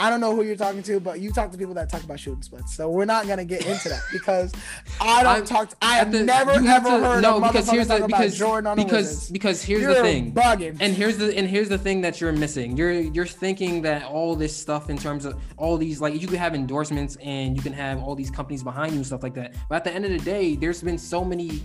I 0.00 0.08
don't 0.08 0.20
know 0.20 0.34
who 0.34 0.42
you're 0.42 0.56
talking 0.56 0.82
to, 0.84 0.98
but 0.98 1.20
you 1.20 1.30
talk 1.30 1.52
to 1.52 1.58
people 1.58 1.74
that 1.74 1.90
talk 1.90 2.02
about 2.02 2.18
shooting 2.18 2.42
splits. 2.42 2.74
So 2.74 2.88
we're 2.88 3.04
not 3.04 3.26
gonna 3.28 3.44
get 3.44 3.66
into 3.66 3.90
that 3.90 4.00
because 4.12 4.52
I 5.00 5.22
don't 5.22 5.32
I'm- 5.32 5.44
talk. 5.44 5.74
I 5.82 5.96
have 5.96 6.10
the- 6.10 6.24
never 6.24 6.52
ever 6.52 6.88
to- 6.88 6.98
heard 7.04 7.22
no 7.22 7.36
a 7.36 7.40
because 7.46 7.68
here's 7.70 7.88
the 7.88 8.04
because 8.06 8.36
Jordan 8.38 8.66
on 8.66 8.76
the 8.78 8.84
because 8.84 9.30
because 9.30 9.62
here's 9.62 9.82
You're 9.82 9.94
the 9.94 10.00
thing. 10.02 10.32
bugging. 10.32 10.78
And 10.80 10.94
here's 10.94 11.18
the 11.18 11.36
and 11.36 11.46
here's 11.46 11.68
the 11.68 11.78
thing 11.78 12.00
that 12.00 12.20
you're 12.20 12.32
missing. 12.32 12.76
You're 12.76 12.92
you're 12.92 13.26
thinking 13.26 13.82
that 13.82 14.04
all 14.04 14.34
this 14.34 14.56
stuff 14.56 14.88
in 14.90 14.96
terms 14.96 15.24
of 15.26 15.34
all 15.58 15.76
these 15.76 16.00
like 16.00 16.20
you 16.20 16.26
can 16.26 16.38
have 16.38 16.54
endorsements 16.54 17.16
and 17.22 17.54
you 17.56 17.62
can 17.62 17.72
have 17.74 18.02
all 18.02 18.14
these 18.14 18.30
companies 18.30 18.62
behind 18.62 18.92
you 18.92 18.98
and 18.98 19.06
stuff 19.06 19.22
like 19.22 19.34
that. 19.34 19.54
But 19.68 19.76
at 19.76 19.84
the 19.84 19.92
end 19.92 20.06
of 20.06 20.10
the 20.12 20.18
day, 20.18 20.56
there's 20.56 20.82
been 20.82 20.98
so 20.98 21.24
many 21.24 21.62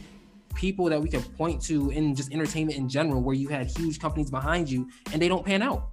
people 0.55 0.85
that 0.85 1.01
we 1.01 1.09
can 1.09 1.21
point 1.21 1.61
to 1.61 1.89
in 1.91 2.15
just 2.15 2.31
entertainment 2.33 2.77
in 2.77 2.87
general 2.89 3.21
where 3.21 3.35
you 3.35 3.47
had 3.49 3.67
huge 3.67 3.99
companies 3.99 4.29
behind 4.31 4.69
you 4.69 4.87
and 5.13 5.21
they 5.21 5.27
don't 5.27 5.45
pan 5.45 5.61
out. 5.61 5.89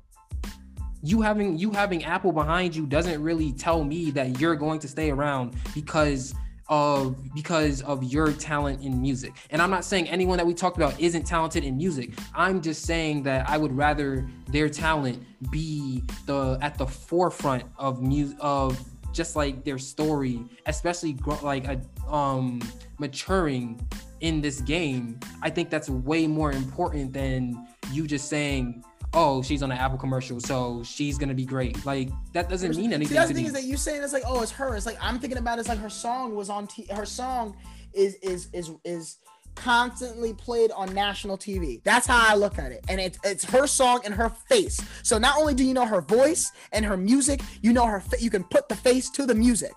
You 1.03 1.21
having 1.21 1.59
you 1.59 1.71
having 1.71 2.05
Apple 2.05 2.33
behind 2.33 2.77
you 2.77 2.87
doesn't 2.87 3.23
really 3.23 3.53
tell 3.53 3.85
me 3.85 4.11
that 4.13 4.41
you're 4.41 4.57
going 4.57 4.79
to 4.81 4.89
stay 4.89 5.11
around 5.11 5.55
because 5.75 6.35
of 6.69 7.17
because 7.35 7.83
of 7.83 8.05
your 8.05 8.33
talent 8.33 8.83
in 8.83 9.01
music. 9.01 9.35
And 9.51 9.61
I'm 9.61 9.71
not 9.71 9.85
saying 9.85 10.09
anyone 10.09 10.39
that 10.39 10.47
we 10.47 10.55
talked 10.55 10.77
about 10.77 10.99
isn't 11.01 11.25
talented 11.25 11.65
in 11.65 11.77
music. 11.77 12.11
I'm 12.35 12.63
just 12.63 12.85
saying 12.85 13.25
that 13.25 13.49
I 13.51 13.59
would 13.59 13.77
rather 13.77 14.27
their 14.49 14.69
talent 14.69 15.23
be 15.51 16.03
the 16.27 16.59
at 16.63 16.79
the 16.79 16.87
forefront 16.87 17.65
of 17.79 18.03
music 18.03 18.39
of 18.41 18.81
just 19.13 19.37
like 19.37 19.65
their 19.65 19.79
story, 19.79 20.41
especially 20.67 21.13
gro- 21.13 21.39
like 21.43 21.67
a, 21.67 21.81
um 22.09 22.63
maturing 22.99 23.87
in 24.21 24.41
this 24.41 24.61
game. 24.61 25.19
I 25.43 25.51
think 25.51 25.69
that's 25.69 25.91
way 25.91 26.27
more 26.27 26.53
important 26.53 27.13
than 27.13 27.67
you 27.91 28.07
just 28.07 28.29
saying, 28.29 28.85
"Oh, 29.15 29.43
she's 29.43 29.63
on 29.63 29.71
an 29.71 29.79
Apple 29.79 29.99
commercial, 29.99 30.41
so 30.41 30.83
she's 30.85 31.19
gonna 31.19 31.35
be 31.35 31.45
great." 31.45 31.85
Like 31.85 32.11
that 32.33 32.49
doesn't 32.49 32.77
mean 32.77 32.93
anything. 32.93 33.09
See, 33.09 33.15
that's 33.15 33.29
to 33.29 33.35
the 33.35 33.35
thing 33.35 33.45
me. 33.45 33.49
is 33.49 33.55
that 33.55 33.65
you 33.65 33.77
saying 33.77 34.03
it's 34.03 34.13
like, 34.13 34.25
oh, 34.27 34.43
it's 34.43 34.53
her. 34.53 34.75
It's 34.77 34.87
like 34.87 34.99
I'm 35.01 35.19
thinking 35.19 35.39
about 35.39 35.59
it, 35.59 35.61
it's 35.61 35.69
like 35.69 35.79
her 35.79 35.91
song 35.91 36.35
was 36.35 36.49
on. 36.51 36.67
T- 36.67 36.87
her 36.91 37.07
song 37.07 37.57
is 37.93 38.15
is 38.17 38.49
is 38.53 38.71
is 38.85 39.19
constantly 39.55 40.33
played 40.33 40.71
on 40.73 40.93
national 40.95 41.37
TV. 41.37 41.83
That's 41.85 42.07
how 42.07 42.25
I 42.27 42.35
look 42.35 42.59
at 42.59 42.73
it, 42.73 42.85
and 42.89 43.01
it's 43.01 43.19
it's 43.25 43.45
her 43.45 43.67
song 43.67 44.01
and 44.05 44.15
her 44.15 44.31
face. 44.31 44.81
So 45.03 45.19
not 45.19 45.37
only 45.39 45.55
do 45.55 45.65
you 45.65 45.75
know 45.75 45.87
her 45.87 46.01
voice 46.01 46.53
and 46.73 46.85
her 46.85 46.97
music, 46.97 47.41
you 47.61 47.73
know 47.73 47.87
her. 47.87 48.01
Fa- 48.01 48.21
you 48.21 48.31
can 48.31 48.45
put 48.45 48.69
the 48.69 48.77
face 48.77 49.11
to 49.11 49.27
the 49.27 49.35
music. 49.35 49.73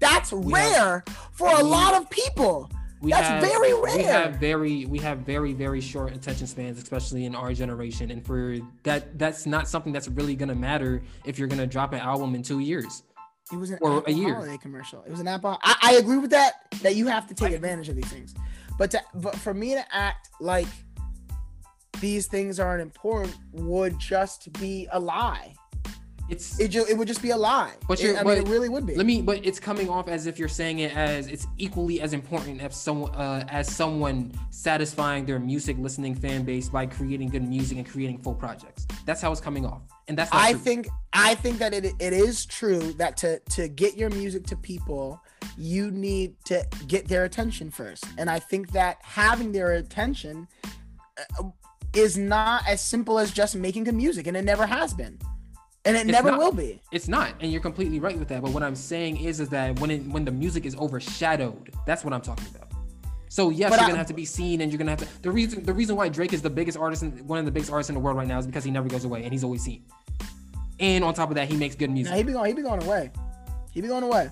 That's 0.00 0.32
We 0.32 0.52
rare 0.52 1.04
for 1.32 1.48
a 1.48 1.62
lot 1.62 1.94
of 1.94 2.08
people. 2.10 2.70
We 3.00 3.10
That's 3.12 3.28
have, 3.28 3.42
very 3.42 3.74
We 3.96 4.02
have 4.02 4.36
very 4.36 4.86
we 4.86 4.98
have 4.98 5.18
very 5.18 5.52
very 5.52 5.80
short 5.80 6.14
attention 6.14 6.46
spans, 6.46 6.78
especially 6.82 7.24
in 7.26 7.34
our 7.34 7.52
generation, 7.52 8.10
and 8.10 8.24
for 8.24 8.56
that 8.82 9.18
that's 9.18 9.46
not 9.46 9.68
something 9.68 9.92
that's 9.92 10.08
really 10.08 10.34
gonna 10.34 10.54
matter 10.54 11.02
if 11.24 11.38
you're 11.38 11.48
gonna 11.48 11.66
drop 11.66 11.92
an 11.92 12.00
album 12.00 12.34
in 12.34 12.42
two 12.42 12.58
years. 12.58 13.04
It 13.52 13.56
was 13.56 13.70
an 13.70 13.78
Or 13.80 14.02
a 14.06 14.12
year. 14.12 14.34
holiday 14.34 14.58
commercial. 14.58 15.02
It 15.04 15.10
was 15.10 15.20
an 15.20 15.28
Apple. 15.28 15.58
I, 15.62 15.76
I 15.82 15.92
agree 15.94 16.18
with 16.18 16.30
that. 16.30 16.54
That 16.82 16.96
you 16.96 17.06
have 17.06 17.26
to 17.28 17.34
take 17.34 17.52
advantage 17.52 17.88
of 17.88 17.96
these 17.96 18.10
things, 18.10 18.34
but 18.76 18.90
to, 18.90 19.00
but 19.14 19.36
for 19.36 19.54
me 19.54 19.74
to 19.74 19.94
act 19.94 20.30
like 20.40 20.66
these 22.00 22.26
things 22.26 22.60
aren't 22.60 22.82
important 22.82 23.36
would 23.52 23.98
just 23.98 24.52
be 24.54 24.88
a 24.92 25.00
lie. 25.00 25.54
It's 26.28 26.60
It 26.60 26.68
just 26.68 26.90
it 26.90 26.96
would 26.98 27.08
just 27.08 27.22
be 27.22 27.30
a 27.30 27.36
lie. 27.36 27.72
But 27.88 28.00
It- 28.02 28.16
I 28.16 28.22
mean, 28.22 28.38
it 28.38 28.48
really 28.48 28.68
would 28.68 28.84
be. 28.86 28.94
let 28.94 29.06
me, 29.06 29.22
but 29.22 29.44
it's 29.46 29.58
coming 29.58 29.88
off 29.88 30.08
as 30.08 30.26
if 30.26 30.38
you're 30.38 30.48
saying 30.48 30.80
it 30.80 30.94
as 30.94 31.26
it's 31.26 31.46
equally 31.56 32.00
as 32.00 32.12
important 32.12 32.60
as 32.60 32.76
someone 32.76 33.14
uh, 33.14 33.44
as 33.48 33.66
someone 33.74 34.32
satisfying 34.50 35.24
their 35.24 35.38
music 35.38 35.76
listening 35.78 36.14
fan 36.14 36.44
base 36.44 36.68
by 36.68 36.84
creating 36.86 37.28
good 37.30 37.46
music 37.48 37.78
and 37.78 37.86
creating 37.88 38.18
full 38.18 38.34
projects. 38.34 38.86
That's 39.06 39.22
how 39.22 39.32
it's 39.32 39.40
coming 39.40 39.64
off, 39.64 39.82
and 40.08 40.18
that's 40.18 40.30
I 40.32 40.52
true. 40.52 40.60
think 40.60 40.88
I 41.12 41.34
think 41.34 41.58
that 41.58 41.72
it, 41.72 41.84
it 41.98 42.12
is 42.12 42.44
true 42.44 42.92
that 42.94 43.16
to 43.18 43.38
to 43.56 43.68
get 43.68 43.96
your 43.96 44.10
music 44.10 44.44
to 44.48 44.56
people, 44.56 45.20
you 45.56 45.90
need 45.90 46.34
to 46.44 46.66
get 46.86 47.08
their 47.08 47.24
attention 47.24 47.70
first. 47.70 48.04
And 48.18 48.28
I 48.28 48.38
think 48.38 48.72
that 48.72 48.98
having 49.02 49.52
their 49.52 49.72
attention 49.72 50.46
uh, 51.38 51.44
is 51.94 52.18
not 52.18 52.62
as 52.68 52.80
simple 52.82 53.18
as 53.18 53.30
just 53.32 53.56
making 53.56 53.84
good 53.84 53.94
music, 53.94 54.26
and 54.26 54.36
it 54.36 54.44
never 54.44 54.66
has 54.66 54.92
been, 54.92 55.18
and 55.84 55.96
it 55.96 56.06
never 56.06 56.30
not. 56.30 56.38
will 56.38 56.52
be. 56.52 56.80
It's 56.92 57.08
not, 57.08 57.34
and 57.40 57.50
you're 57.52 57.60
completely 57.60 58.00
right 58.00 58.18
with 58.18 58.28
that. 58.28 58.42
But 58.42 58.52
what 58.52 58.62
I'm 58.62 58.74
saying 58.76 59.18
is, 59.18 59.40
is 59.40 59.48
that 59.50 59.78
when 59.80 59.90
it 59.90 60.02
when 60.06 60.24
the 60.24 60.32
music 60.32 60.66
is 60.66 60.76
overshadowed, 60.76 61.70
that's 61.86 62.04
what 62.04 62.12
I'm 62.12 62.20
talking 62.20 62.46
about. 62.54 62.68
So 63.30 63.50
yes, 63.50 63.70
But 63.70 63.76
you're 63.80 63.84
I- 63.84 63.88
gonna 63.88 63.98
have 63.98 64.06
to 64.08 64.14
be 64.14 64.24
seen, 64.24 64.60
and 64.60 64.72
you're 64.72 64.78
gonna 64.78 64.92
have 64.92 65.00
to. 65.00 65.22
The 65.22 65.30
reason 65.30 65.62
the 65.64 65.72
reason 65.72 65.96
why 65.96 66.08
Drake 66.08 66.32
is 66.32 66.42
the 66.42 66.50
biggest 66.50 66.78
artist, 66.78 67.02
in, 67.02 67.10
one 67.26 67.38
of 67.38 67.44
the 67.44 67.50
biggest 67.50 67.70
artists 67.70 67.90
in 67.90 67.94
the 67.94 68.00
world 68.00 68.16
right 68.16 68.26
now, 68.28 68.38
is 68.38 68.46
because 68.46 68.64
he 68.64 68.70
never 68.70 68.88
goes 68.88 69.04
away, 69.04 69.22
and 69.24 69.32
he's 69.32 69.44
always 69.44 69.62
seen. 69.62 69.84
And 70.80 71.04
on 71.04 71.12
top 71.14 71.28
of 71.28 71.34
that, 71.36 71.48
he 71.48 71.56
makes 71.56 71.74
good 71.74 71.90
music. 71.90 72.10
Now 72.12 72.16
he 72.18 72.22
be 72.22 72.32
going, 72.32 72.48
he 72.48 72.54
be 72.54 72.62
going 72.62 72.82
away. 72.82 73.10
He 73.72 73.80
be 73.80 73.88
going 73.88 74.04
away. 74.04 74.30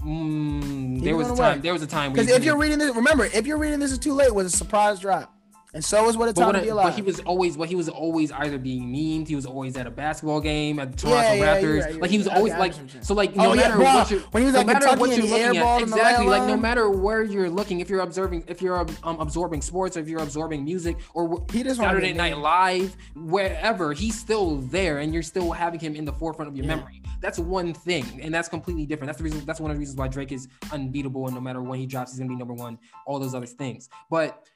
Mm, 0.00 1.02
there 1.02 1.16
was 1.16 1.26
a 1.26 1.30
went 1.30 1.40
time. 1.40 1.60
There 1.60 1.72
was 1.72 1.82
a 1.82 1.86
time. 1.86 2.12
Because 2.12 2.30
if 2.30 2.44
you're 2.44 2.56
reading 2.56 2.78
this, 2.78 2.94
remember, 2.94 3.24
if 3.26 3.46
you're 3.46 3.58
reading 3.58 3.80
this 3.80 3.92
is 3.92 3.98
too 3.98 4.12
late, 4.14 4.32
was 4.32 4.46
a 4.52 4.56
surprise 4.56 5.00
drop, 5.00 5.34
and 5.74 5.84
so 5.84 6.08
is 6.08 6.16
what 6.16 6.28
it's 6.30 6.38
time 6.38 6.54
to 6.54 6.62
be 6.62 6.68
but 6.70 6.94
he 6.94 7.02
was 7.02 7.20
always, 7.20 7.56
but 7.56 7.68
he 7.68 7.74
was 7.74 7.88
always 7.88 8.32
either 8.32 8.56
being 8.58 8.84
memed. 8.92 9.28
He 9.28 9.36
was 9.36 9.44
always 9.44 9.76
at 9.76 9.86
a 9.86 9.90
basketball 9.90 10.40
game 10.40 10.78
at 10.78 10.92
the 10.92 10.96
Toronto 10.96 11.18
Yeah, 11.20 11.34
yeah, 11.34 11.44
Raptors. 11.56 11.62
you're 11.62 11.80
right, 11.80 11.90
you're 11.92 12.00
like 12.00 12.10
he 12.10 12.18
was 12.18 12.26
right. 12.26 12.36
always 12.36 12.52
like, 12.54 12.72
understand 12.74 12.86
what 12.86 12.94
you're 12.94 13.02
so 13.02 13.14
like 13.14 13.30
Oh, 13.36 13.42
no 13.42 13.52
yeah, 13.52 13.60
matter 13.60 13.74
bro. 13.76 13.84
what 13.84 14.10
you're, 14.10 14.20
When 14.20 14.42
he 14.42 14.46
was 14.46 14.54
no 14.54 14.60
at 14.60 14.66
matter 14.66 14.78
Kentucky 14.86 15.00
what 15.00 15.10
you're 15.16 15.26
looking 15.26 15.56
at, 15.58 15.82
exactly. 15.82 16.26
Like 16.26 16.48
no 16.48 16.56
matter 16.56 16.88
where 16.90 17.22
you're 17.22 17.50
looking, 17.50 17.80
if 17.80 17.90
you're 17.90 18.00
observing, 18.00 18.44
if 18.48 18.62
you're 18.62 18.78
um, 19.02 19.20
absorbing 19.20 19.60
sports, 19.62 19.96
or 19.96 20.00
if 20.00 20.08
you're 20.08 20.22
absorbing 20.22 20.64
music, 20.64 20.96
or 21.14 21.44
He 21.52 21.62
just 21.62 21.78
Saturday 21.80 22.12
Night. 22.12 22.38
Live, 22.38 22.96
wherever, 23.14 23.92
he's 23.92 24.18
still 24.18 24.56
there, 24.56 24.98
and 24.98 25.12
you're 25.12 25.22
still 25.22 25.52
having 25.52 25.80
him 25.80 25.94
in 25.96 26.04
the 26.04 26.12
forefront 26.12 26.48
of 26.50 26.56
your 26.56 26.64
Yeah. 26.66 26.76
memory. 26.76 27.02
That's 27.20 27.38
one 27.38 27.74
thing, 27.74 28.20
and 28.22 28.32
that's 28.32 28.48
completely 28.48 28.86
different. 28.86 29.08
That's 29.08 29.18
the 29.18 29.24
reason. 29.24 29.44
That's 29.44 29.60
one 29.60 29.70
of 29.70 29.76
the 29.76 29.80
reasons 29.80 29.98
why 29.98 30.08
Drake 30.08 30.32
is 30.32 30.48
unbeatable, 30.72 31.26
and 31.26 31.34
no 31.34 31.40
matter 31.40 31.60
when 31.62 31.78
he 31.78 31.86
drops, 31.86 32.12
he's 32.12 32.18
gonna 32.20 32.28
be 32.30 32.36
number 32.36 32.54
one. 32.54 32.78
All 33.06 33.18
those 33.18 33.34
other 33.34 33.46
things, 33.46 33.88
but 34.08 34.46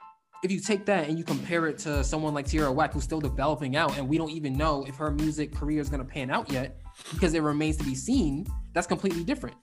if 0.43 0.51
you 0.51 0.59
take 0.61 0.85
that 0.87 1.09
and 1.09 1.17
you 1.19 1.25
compare 1.25 1.67
it 1.67 1.79
to 1.79 2.03
someone 2.03 2.35
like 2.35 2.47
Tierra 2.47 2.71
Whack 2.73 2.93
who's 2.93 3.05
still 3.05 3.21
developing 3.21 3.77
out, 3.77 3.97
and 3.97 4.09
we 4.09 4.19
don't 4.19 4.31
even 4.31 4.57
know 4.57 4.85
if 4.89 4.97
her 4.97 5.11
music 5.11 5.55
career 5.55 5.81
is 5.81 5.89
gonna 5.89 6.05
pan 6.05 6.31
out 6.31 6.51
yet 6.51 6.81
because 7.13 7.35
it 7.35 7.43
remains 7.43 7.77
to 7.77 7.85
be 7.85 7.95
seen, 7.95 8.47
that's 8.73 8.87
completely 8.87 9.25
different. 9.25 9.57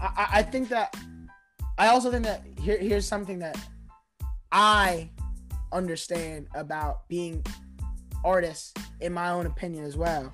I, 0.00 0.06
I- 0.16 0.28
I 0.38 0.42
think 0.42 0.68
that 0.68 0.94
I 1.78 1.88
also 1.88 2.10
think 2.10 2.24
that 2.24 2.44
here, 2.60 2.78
here's 2.78 3.06
something 3.06 3.38
that 3.40 3.56
I 4.52 5.10
understand 5.72 6.46
about 6.54 7.08
being 7.08 7.44
artists, 8.24 8.72
in 9.00 9.12
my 9.12 9.30
own 9.30 9.46
opinion 9.46 9.84
as 9.84 9.96
well, 9.96 10.32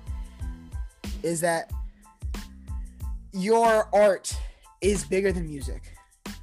is 1.23 1.41
that 1.41 1.71
your 3.33 3.89
art 3.93 4.35
is 4.81 5.03
bigger 5.03 5.31
than 5.31 5.47
music 5.47 5.93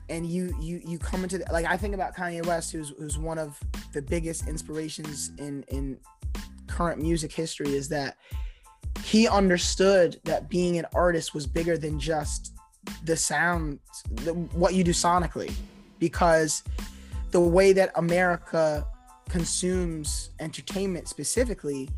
and 0.09 0.27
you 0.27 0.55
you 0.61 0.81
you 0.85 0.99
come 0.99 1.23
into 1.23 1.39
the, 1.39 1.45
like 1.53 1.67
I 1.67 1.77
think 1.77 1.95
about 1.95 2.15
Kanye 2.17 2.45
West 2.47 2.73
who's 2.73 2.93
who's 2.99 3.19
one 3.19 3.39
of 3.39 3.59
the 3.93 4.03
biggest 4.03 4.49
inspirations 4.49 5.33
in 5.39 5.65
in 5.69 5.99
current 6.67 7.01
music 7.01 7.33
history 7.33 7.75
is 7.75 7.89
that 7.89 8.17
he 9.05 9.29
understood 9.29 10.21
that 10.25 10.49
being 10.49 10.79
an 10.79 10.87
artist 10.95 11.35
was 11.35 11.47
bigger 11.47 11.79
than 11.79 11.99
just 11.99 12.55
the 13.05 13.17
sound 13.17 13.79
the, 14.11 14.35
what 14.35 14.75
you 14.75 14.85
do 14.85 14.93
sonically. 14.93 15.53
Because 15.99 16.63
the 17.31 17.41
way 17.41 17.73
that 17.73 17.91
America 17.97 18.87
consumes 19.29 20.31
entertainment 20.41 21.09
specifically 21.09 21.89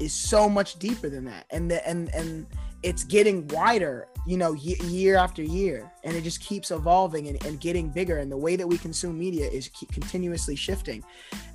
is 0.00 0.12
so 0.12 0.48
much 0.48 0.78
deeper 0.78 1.08
than 1.08 1.24
that. 1.24 1.46
And 1.50 1.70
the 1.70 1.86
and 1.88 2.14
and 2.14 2.46
it's 2.82 3.04
getting 3.04 3.48
wider 3.48 4.08
you 4.26 4.36
know 4.36 4.52
year 4.52 5.16
after 5.16 5.42
year 5.42 5.90
and 6.04 6.16
it 6.16 6.22
just 6.22 6.40
keeps 6.40 6.70
evolving 6.70 7.28
and, 7.28 7.44
and 7.46 7.60
getting 7.60 7.88
bigger 7.88 8.18
and 8.18 8.30
the 8.30 8.36
way 8.36 8.56
that 8.56 8.66
we 8.66 8.76
consume 8.76 9.18
media 9.18 9.48
is 9.48 9.70
continuously 9.92 10.56
shifting 10.56 11.02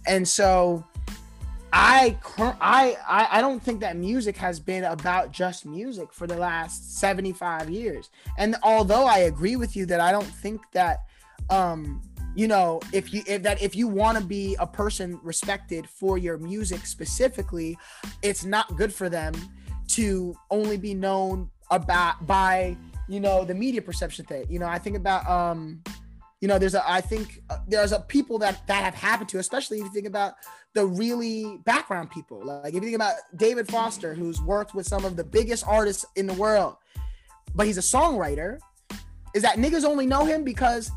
and 0.07 0.27
so 0.27 0.83
I, 1.73 2.17
I 2.61 3.27
I 3.31 3.41
don't 3.41 3.61
think 3.61 3.79
that 3.79 3.95
music 3.95 4.35
has 4.37 4.59
been 4.59 4.83
about 4.83 5.31
just 5.31 5.65
music 5.65 6.11
for 6.11 6.27
the 6.27 6.35
last 6.35 6.99
75 6.99 7.69
years. 7.69 8.09
And 8.37 8.55
although 8.61 9.05
I 9.05 9.19
agree 9.19 9.55
with 9.55 9.75
you 9.75 9.85
that 9.85 10.01
I 10.01 10.11
don't 10.11 10.25
think 10.25 10.61
that 10.73 10.97
um 11.49 12.01
you 12.35 12.47
know 12.47 12.79
if 12.91 13.13
you 13.13 13.23
if 13.25 13.43
that 13.43 13.61
if 13.61 13.75
you 13.75 13.87
want 13.87 14.17
to 14.17 14.23
be 14.23 14.55
a 14.59 14.67
person 14.67 15.19
respected 15.23 15.87
for 15.87 16.17
your 16.17 16.37
music 16.37 16.85
specifically, 16.85 17.77
it's 18.21 18.43
not 18.43 18.75
good 18.75 18.93
for 18.93 19.07
them 19.07 19.33
to 19.89 20.35
only 20.49 20.77
be 20.77 20.93
known 20.93 21.49
about 21.71 22.27
by 22.27 22.77
you 23.07 23.19
know 23.19 23.43
the 23.43 23.55
media 23.55 23.81
perception 23.81 24.25
thing. 24.25 24.45
You 24.49 24.59
know, 24.59 24.67
I 24.67 24.77
think 24.77 24.95
about 24.95 25.27
um, 25.27 25.81
you 26.41 26.47
know, 26.47 26.57
there's 26.57 26.75
a 26.75 26.89
I 26.89 27.01
think 27.01 27.41
uh, 27.49 27.57
there's 27.67 27.91
a 27.91 27.99
people 27.99 28.39
that 28.39 28.65
that 28.67 28.83
have 28.83 28.95
happened 28.95 29.29
to, 29.29 29.39
especially 29.39 29.77
if 29.77 29.85
you 29.85 29.93
think 29.93 30.07
about 30.07 30.33
the 30.73 30.85
really 30.85 31.59
background 31.65 32.09
people. 32.09 32.43
Like 32.43 32.69
if 32.69 32.75
you 32.75 32.81
think 32.81 32.95
about 32.95 33.15
David 33.35 33.67
Foster, 33.67 34.13
who's 34.13 34.41
worked 34.41 34.73
with 34.73 34.87
some 34.87 35.05
of 35.05 35.15
the 35.15 35.23
biggest 35.23 35.65
artists 35.67 36.05
in 36.15 36.27
the 36.27 36.33
world, 36.33 36.75
but 37.55 37.67
he's 37.67 37.77
a 37.77 37.81
songwriter. 37.81 38.57
Is 39.33 39.43
that 39.43 39.57
niggas 39.57 39.85
only 39.85 40.05
know 40.05 40.25
him 40.25 40.43
because 40.43 40.91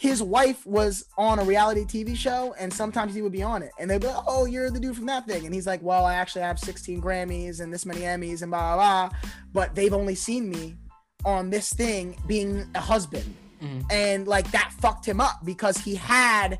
his 0.00 0.22
wife 0.22 0.64
was 0.64 1.04
on 1.18 1.38
a 1.38 1.44
reality 1.44 1.84
TV 1.84 2.16
show, 2.16 2.54
and 2.58 2.72
sometimes 2.72 3.14
he 3.14 3.20
would 3.20 3.32
be 3.32 3.42
on 3.42 3.62
it, 3.62 3.70
and 3.78 3.90
they'd 3.90 4.00
be 4.00 4.06
like, 4.06 4.24
"Oh, 4.26 4.46
you're 4.46 4.70
the 4.70 4.80
dude 4.80 4.96
from 4.96 5.04
that 5.06 5.26
thing," 5.26 5.44
and 5.44 5.54
he's 5.54 5.66
like, 5.66 5.82
"Well, 5.82 6.06
I 6.06 6.14
actually 6.14 6.40
have 6.40 6.58
16 6.58 7.02
Grammys 7.02 7.60
and 7.60 7.70
this 7.70 7.84
many 7.84 8.00
Emmys 8.00 8.40
and 8.40 8.50
blah 8.50 8.76
blah 8.76 9.08
blah, 9.08 9.18
but 9.52 9.74
they've 9.74 9.92
only 9.92 10.14
seen 10.14 10.48
me 10.48 10.78
on 11.26 11.50
this 11.50 11.70
thing 11.74 12.16
being 12.26 12.66
a 12.74 12.80
husband." 12.80 13.36
Mm-hmm. 13.62 13.80
And 13.90 14.26
like 14.26 14.50
that 14.52 14.72
fucked 14.80 15.04
him 15.04 15.20
up 15.20 15.44
because 15.44 15.76
he 15.76 15.96
had 15.96 16.58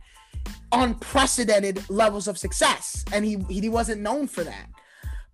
unprecedented 0.73 1.89
levels 1.89 2.29
of 2.29 2.37
success 2.37 3.07
and 3.11 3.25
he 3.25 3.39
he 3.49 3.71
wasn't 3.71 4.03
known 4.03 4.27
for 4.27 4.45
that. 4.45 4.67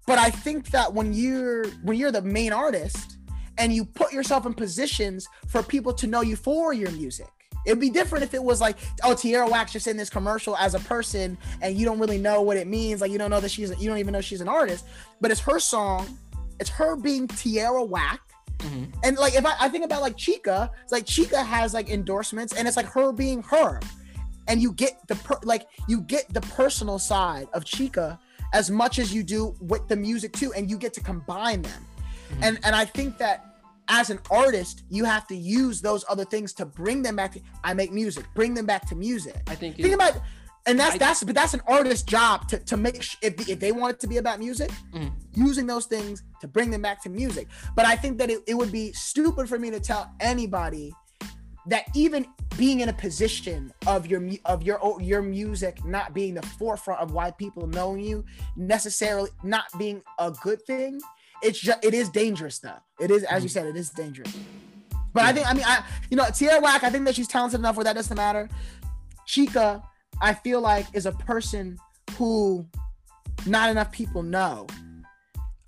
But 0.06 0.20
I 0.20 0.30
think 0.30 0.70
that 0.70 0.94
when 0.94 1.12
you're 1.12 1.66
when 1.82 1.98
you're 1.98 2.12
the 2.12 2.22
main 2.22 2.52
artist 2.52 3.16
and 3.58 3.72
you 3.72 3.84
put 3.84 4.12
yourself 4.12 4.46
in 4.46 4.54
positions 4.54 5.26
for 5.48 5.60
people 5.60 5.92
to 5.94 6.06
know 6.06 6.20
you 6.20 6.36
for 6.36 6.72
your 6.72 6.92
music 6.92 7.26
It'd 7.66 7.80
be 7.80 7.90
different 7.90 8.24
if 8.24 8.32
it 8.32 8.42
was 8.42 8.60
like, 8.60 8.78
oh, 9.02 9.14
Tierra 9.14 9.46
Whack's 9.48 9.72
just 9.72 9.86
in 9.88 9.96
this 9.96 10.08
commercial 10.08 10.56
as 10.56 10.74
a 10.74 10.78
person, 10.80 11.36
and 11.60 11.76
you 11.76 11.84
don't 11.84 11.98
really 11.98 12.18
know 12.18 12.40
what 12.40 12.56
it 12.56 12.66
means. 12.66 13.00
Like 13.00 13.10
you 13.10 13.18
don't 13.18 13.30
know 13.30 13.40
that 13.40 13.50
she's, 13.50 13.70
you 13.80 13.88
don't 13.88 13.98
even 13.98 14.12
know 14.12 14.20
she's 14.20 14.40
an 14.40 14.48
artist. 14.48 14.86
But 15.20 15.30
it's 15.30 15.40
her 15.40 15.58
song. 15.58 16.16
It's 16.60 16.70
her 16.70 16.96
being 16.96 17.28
Tierra 17.28 17.84
Whack. 17.84 18.20
Mm-hmm. 18.58 18.84
And 19.04 19.18
like 19.18 19.34
if 19.34 19.44
I, 19.44 19.54
I 19.60 19.68
think 19.68 19.84
about 19.84 20.00
like 20.00 20.16
Chika, 20.16 20.70
it's 20.82 20.92
like 20.92 21.04
Chika 21.04 21.44
has 21.44 21.74
like 21.74 21.90
endorsements, 21.90 22.54
and 22.54 22.66
it's 22.66 22.76
like 22.76 22.86
her 22.86 23.12
being 23.12 23.42
her, 23.42 23.80
and 24.48 24.62
you 24.62 24.72
get 24.72 25.06
the 25.08 25.16
per, 25.16 25.36
like 25.42 25.66
you 25.88 26.00
get 26.00 26.32
the 26.32 26.40
personal 26.40 26.98
side 26.98 27.48
of 27.52 27.64
Chika 27.64 28.18
as 28.54 28.70
much 28.70 28.98
as 28.98 29.12
you 29.12 29.22
do 29.22 29.54
with 29.60 29.86
the 29.88 29.96
music 29.96 30.32
too, 30.32 30.52
and 30.54 30.70
you 30.70 30.78
get 30.78 30.94
to 30.94 31.00
combine 31.00 31.62
them. 31.62 31.84
Mm-hmm. 32.30 32.44
And 32.44 32.58
and 32.64 32.74
I 32.74 32.86
think 32.86 33.18
that 33.18 33.45
as 33.88 34.10
an 34.10 34.18
artist, 34.30 34.82
you 34.90 35.04
have 35.04 35.26
to 35.28 35.36
use 35.36 35.80
those 35.80 36.04
other 36.08 36.24
things 36.24 36.52
to 36.54 36.66
bring 36.66 37.02
them 37.02 37.16
back. 37.16 37.32
To, 37.32 37.40
I 37.64 37.74
make 37.74 37.92
music, 37.92 38.26
bring 38.34 38.54
them 38.54 38.66
back 38.66 38.86
to 38.88 38.94
music. 38.94 39.36
I 39.46 39.54
think 39.54 39.76
think 39.76 39.94
about, 39.94 40.14
and 40.66 40.78
that's 40.78 40.96
I, 40.96 40.98
that's 40.98 41.22
but 41.24 41.34
that's 41.34 41.54
an 41.54 41.62
artist's 41.66 42.02
job 42.02 42.48
to 42.48 42.58
to 42.58 42.76
make 42.76 43.02
sh- 43.02 43.16
if 43.22 43.48
if 43.48 43.60
they 43.60 43.72
want 43.72 43.94
it 43.94 44.00
to 44.00 44.06
be 44.06 44.16
about 44.16 44.38
music, 44.38 44.70
mm-hmm. 44.92 45.08
using 45.34 45.66
those 45.66 45.86
things 45.86 46.22
to 46.40 46.48
bring 46.48 46.70
them 46.70 46.82
back 46.82 47.02
to 47.02 47.08
music. 47.08 47.48
But 47.74 47.86
I 47.86 47.96
think 47.96 48.18
that 48.18 48.30
it, 48.30 48.40
it 48.46 48.54
would 48.54 48.72
be 48.72 48.92
stupid 48.92 49.48
for 49.48 49.58
me 49.58 49.70
to 49.70 49.80
tell 49.80 50.12
anybody 50.20 50.92
that 51.66 51.84
even 51.94 52.26
being 52.56 52.80
in 52.80 52.88
a 52.88 52.92
position 52.92 53.72
of 53.86 54.06
your 54.06 54.22
of 54.44 54.62
your 54.62 54.80
your 55.00 55.22
music 55.22 55.84
not 55.84 56.14
being 56.14 56.34
the 56.34 56.42
forefront 56.42 57.00
of 57.00 57.12
why 57.12 57.30
people 57.32 57.66
know 57.66 57.94
you 57.94 58.24
necessarily 58.56 59.30
not 59.42 59.64
being 59.78 60.02
a 60.18 60.30
good 60.42 60.62
thing 60.62 61.00
it's 61.46 61.58
just 61.60 61.84
it 61.84 61.94
is 61.94 62.08
dangerous 62.08 62.58
though. 62.58 62.78
It 63.00 63.10
is 63.10 63.22
as 63.24 63.42
you 63.42 63.48
mm. 63.48 63.52
said, 63.52 63.66
it 63.66 63.76
is 63.76 63.90
dangerous. 63.90 64.36
But. 65.12 65.24
I 65.24 65.32
think 65.32 65.48
I 65.48 65.54
mean 65.54 65.64
I 65.64 65.84
you 66.10 66.16
know 66.16 66.26
Tierra 66.34 66.60
Whack, 66.60 66.84
I 66.84 66.90
think 66.90 67.04
that 67.06 67.14
she's 67.14 67.28
talented 67.28 67.60
enough 67.60 67.76
where 67.76 67.84
that 67.84 67.94
doesn't 67.94 68.16
matter. 68.16 68.48
Chika, 69.26 69.82
I 70.20 70.34
feel 70.34 70.60
like 70.60 70.86
is 70.92 71.06
a 71.06 71.12
person 71.12 71.78
who 72.16 72.66
not 73.46 73.70
enough 73.70 73.92
people 73.92 74.22
know, 74.22 74.66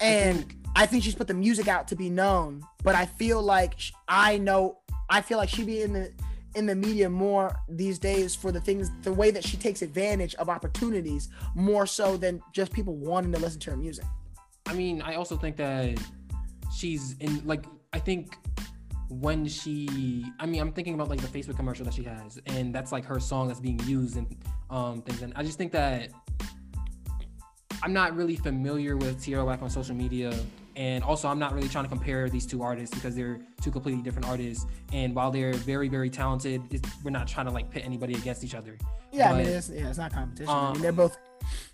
and 0.00 0.38
I 0.38 0.42
think, 0.42 0.56
I 0.76 0.86
think 0.86 1.04
she's 1.04 1.14
put 1.14 1.28
the 1.28 1.34
music 1.34 1.68
out 1.68 1.88
to 1.88 1.96
be 1.96 2.10
known. 2.10 2.62
But 2.82 2.94
I 2.94 3.06
feel 3.06 3.42
like 3.42 3.74
I 4.06 4.38
know 4.38 4.78
I 5.08 5.22
feel 5.22 5.38
like 5.38 5.48
she'd 5.48 5.66
be 5.66 5.82
in 5.82 5.92
the 5.92 6.12
in 6.54 6.66
the 6.66 6.74
media 6.74 7.08
more 7.08 7.56
these 7.68 7.98
days 7.98 8.34
for 8.34 8.50
the 8.50 8.60
things 8.60 8.90
the 9.02 9.12
way 9.12 9.30
that 9.30 9.44
she 9.44 9.56
takes 9.56 9.80
advantage 9.82 10.34
of 10.36 10.48
opportunities 10.48 11.28
more 11.54 11.86
so 11.86 12.16
than 12.16 12.42
just 12.52 12.72
people 12.72 12.96
wanting 12.96 13.32
to 13.32 13.38
listen 13.38 13.60
to 13.60 13.70
her 13.70 13.76
music. 13.76 14.04
I 14.68 14.74
mean, 14.74 15.00
I 15.00 15.14
also 15.14 15.36
think 15.36 15.56
that 15.56 15.98
she's 16.74 17.16
in 17.20 17.44
like 17.46 17.64
I 17.94 17.98
think 17.98 18.36
when 19.08 19.48
she 19.48 20.26
I 20.38 20.44
mean 20.44 20.60
I'm 20.60 20.72
thinking 20.72 20.92
about 20.92 21.08
like 21.08 21.22
the 21.22 21.26
Facebook 21.26 21.56
commercial 21.56 21.86
that 21.86 21.94
she 21.94 22.02
has 22.02 22.38
and 22.46 22.74
that's 22.74 22.92
like 22.92 23.06
her 23.06 23.18
song 23.18 23.48
that's 23.48 23.60
being 23.60 23.80
used 23.80 24.18
and 24.18 24.26
um 24.68 25.00
things. 25.02 25.22
And 25.22 25.32
I 25.36 25.42
just 25.42 25.56
think 25.56 25.72
that 25.72 26.10
I'm 27.82 27.94
not 27.94 28.14
really 28.14 28.36
familiar 28.36 28.98
with 28.98 29.22
Tierra 29.22 29.44
Whack 29.44 29.62
on 29.62 29.70
social 29.70 29.94
media 29.94 30.34
and 30.78 31.02
also 31.02 31.28
I'm 31.28 31.40
not 31.40 31.52
really 31.52 31.68
trying 31.68 31.84
to 31.84 31.90
compare 31.90 32.30
these 32.30 32.46
two 32.46 32.62
artists 32.62 32.94
because 32.94 33.14
they're 33.14 33.40
two 33.60 33.70
completely 33.70 34.00
different 34.00 34.28
artists 34.28 34.64
and 34.92 35.14
while 35.14 35.30
they're 35.30 35.52
very 35.52 35.88
very 35.88 36.08
talented 36.08 36.62
we're 37.04 37.10
not 37.10 37.26
trying 37.26 37.46
to 37.46 37.52
like 37.52 37.68
pit 37.70 37.82
anybody 37.84 38.14
against 38.14 38.44
each 38.44 38.54
other 38.54 38.78
yeah 39.12 39.32
but, 39.32 39.34
I 39.34 39.38
mean 39.38 39.48
it's, 39.48 39.68
yeah 39.68 39.88
it's 39.88 39.98
not 39.98 40.12
competition 40.12 40.48
um, 40.48 40.56
I 40.56 40.72
mean 40.72 40.82
they're 40.82 40.92
both 40.92 41.18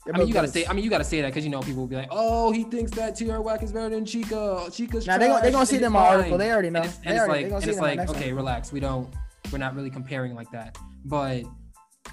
I 0.07 0.19
mean, 0.19 0.29
you 0.29 0.35
gotta 0.35 0.47
say. 0.47 0.67
I 0.67 0.75
mean, 0.75 0.85
you 0.85 0.91
gotta 0.91 1.05
say 1.05 1.23
that 1.23 1.29
because 1.29 1.43
you 1.43 1.51
know 1.51 1.61
people 1.61 1.81
will 1.81 1.89
be 1.89 1.97
like, 1.97 2.11
"Oh, 2.11 2.53
he 2.53 2.65
thinks 2.65 2.91
that 2.93 3.17
Tierra 3.17 3.41
Whack 3.41 3.63
is 3.63 3.73
better 3.73 3.89
than 3.89 4.05
Chika. 4.05 4.67
Chika's." 4.67 5.07
Now 5.07 5.17
they 5.17 5.27
gonna, 5.27 5.43
they 5.43 5.51
gonna 5.51 5.65
see 5.65 5.79
them 5.79 5.97
article. 5.97 6.37
They 6.37 6.53
already 6.53 6.69
know. 6.69 6.83
And 6.83 6.89
it's, 6.91 7.01
and 7.03 7.17
it's 7.17 7.27
like, 7.27 7.47
and 7.47 7.65
it's 7.65 7.79
like, 7.79 8.11
okay, 8.11 8.33
relax. 8.33 8.73
We 8.73 8.81
don't. 8.81 9.09
We're 9.51 9.59
not 9.59 9.75
really 9.75 9.89
comparing 9.89 10.35
like 10.35 10.51
that. 10.53 10.77
But 11.07 11.45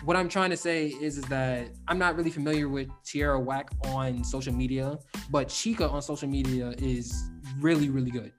what 0.03 0.17
I'm 0.17 0.29
trying 0.29 0.49
to 0.49 0.57
say 0.57 0.87
is, 0.87 1.17
is 1.17 1.23
that 1.25 1.69
I'm 1.87 1.97
not 1.97 2.15
really 2.15 2.31
familiar 2.31 2.69
with 2.69 2.89
Tierra 3.03 3.39
Whack 3.39 3.69
on 3.85 4.23
social 4.23 4.53
media, 4.53 4.97
but 5.29 5.47
Chika 5.47 5.91
on 5.91 6.01
social 6.01 6.27
media 6.27 6.73
is 6.77 7.29
really, 7.59 7.89
really 7.89 8.11
good 8.11 8.31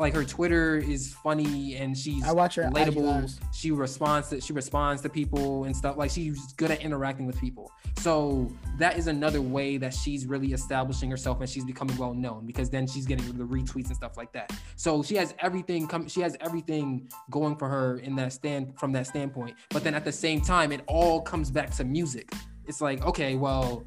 like 0.00 0.14
her 0.14 0.24
Twitter 0.24 0.78
is 0.78 1.12
funny 1.22 1.76
and 1.76 1.96
she's 1.96 2.24
I 2.24 2.32
watch 2.32 2.54
her 2.54 2.62
relatable. 2.62 3.38
She 3.52 3.70
responds 3.70 4.30
to 4.30 4.40
she 4.40 4.54
responds 4.54 5.02
to 5.02 5.10
people 5.10 5.64
and 5.64 5.76
stuff. 5.76 5.98
Like 5.98 6.10
she's 6.10 6.54
good 6.54 6.70
at 6.70 6.80
interacting 6.80 7.26
with 7.26 7.38
people. 7.38 7.70
So 7.98 8.50
that 8.78 8.96
is 8.96 9.08
another 9.08 9.42
way 9.42 9.76
that 9.76 9.92
she's 9.92 10.24
really 10.24 10.54
establishing 10.54 11.10
herself 11.10 11.40
and 11.40 11.48
she's 11.48 11.66
becoming 11.66 11.98
well 11.98 12.14
known 12.14 12.46
because 12.46 12.70
then 12.70 12.86
she's 12.86 13.04
getting 13.04 13.26
the 13.36 13.44
retweets 13.44 13.88
and 13.88 13.96
stuff 13.96 14.16
like 14.16 14.32
that. 14.32 14.50
So 14.76 15.02
she 15.02 15.16
has 15.16 15.34
everything 15.38 15.86
come 15.86 16.08
she 16.08 16.22
has 16.22 16.34
everything 16.40 17.10
going 17.28 17.56
for 17.56 17.68
her 17.68 17.98
in 17.98 18.16
that 18.16 18.32
stand 18.32 18.78
from 18.78 18.92
that 18.92 19.06
standpoint. 19.06 19.54
But 19.68 19.84
then 19.84 19.94
at 19.94 20.06
the 20.06 20.12
same 20.12 20.40
time, 20.40 20.72
it 20.72 20.80
all 20.86 21.20
comes 21.20 21.50
back 21.50 21.70
to 21.76 21.84
music. 21.84 22.32
It's 22.66 22.80
like, 22.80 23.04
okay, 23.04 23.34
well, 23.34 23.84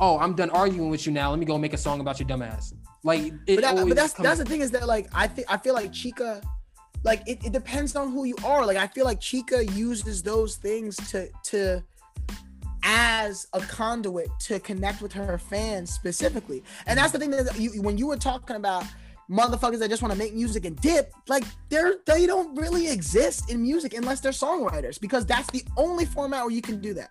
oh, 0.00 0.18
I'm 0.18 0.34
done 0.34 0.50
arguing 0.50 0.90
with 0.90 1.06
you 1.06 1.12
now. 1.12 1.30
Let 1.30 1.38
me 1.38 1.46
go 1.46 1.56
make 1.56 1.72
a 1.72 1.78
song 1.78 2.00
about 2.00 2.18
your 2.18 2.28
dumbass. 2.28 2.74
Like, 3.04 3.32
but, 3.46 3.60
that, 3.60 3.76
but 3.76 3.96
that's 3.96 4.12
that's 4.14 4.38
the 4.38 4.44
thing 4.44 4.60
is 4.60 4.70
that 4.70 4.86
like 4.86 5.08
I 5.12 5.26
think 5.26 5.50
I 5.50 5.56
feel 5.56 5.74
like 5.74 5.90
Chika, 5.90 6.42
like 7.02 7.26
it, 7.26 7.44
it 7.44 7.52
depends 7.52 7.96
on 7.96 8.12
who 8.12 8.24
you 8.24 8.36
are. 8.44 8.64
Like 8.64 8.76
I 8.76 8.86
feel 8.86 9.04
like 9.04 9.20
Chika 9.20 9.74
uses 9.76 10.22
those 10.22 10.56
things 10.56 10.96
to 11.10 11.28
to 11.44 11.82
as 12.84 13.46
a 13.52 13.60
conduit 13.60 14.28
to 14.40 14.58
connect 14.60 15.02
with 15.02 15.12
her 15.12 15.38
fans 15.38 15.90
specifically. 15.90 16.62
And 16.86 16.98
that's 16.98 17.12
the 17.12 17.18
thing 17.18 17.30
that 17.30 17.58
you 17.58 17.82
when 17.82 17.98
you 17.98 18.06
were 18.06 18.16
talking 18.16 18.56
about 18.56 18.84
motherfuckers 19.30 19.78
that 19.78 19.88
just 19.88 20.02
want 20.02 20.12
to 20.12 20.18
make 20.18 20.34
music 20.34 20.64
and 20.64 20.78
dip, 20.80 21.12
like 21.28 21.44
they're 21.68 21.96
they 22.06 22.26
don't 22.26 22.54
really 22.54 22.88
exist 22.88 23.50
in 23.50 23.62
music 23.62 23.94
unless 23.94 24.20
they're 24.20 24.32
songwriters 24.32 25.00
because 25.00 25.24
that's 25.26 25.50
the 25.50 25.64
only 25.76 26.04
format 26.04 26.42
where 26.42 26.52
you 26.52 26.62
can 26.62 26.80
do 26.80 26.94
that. 26.94 27.10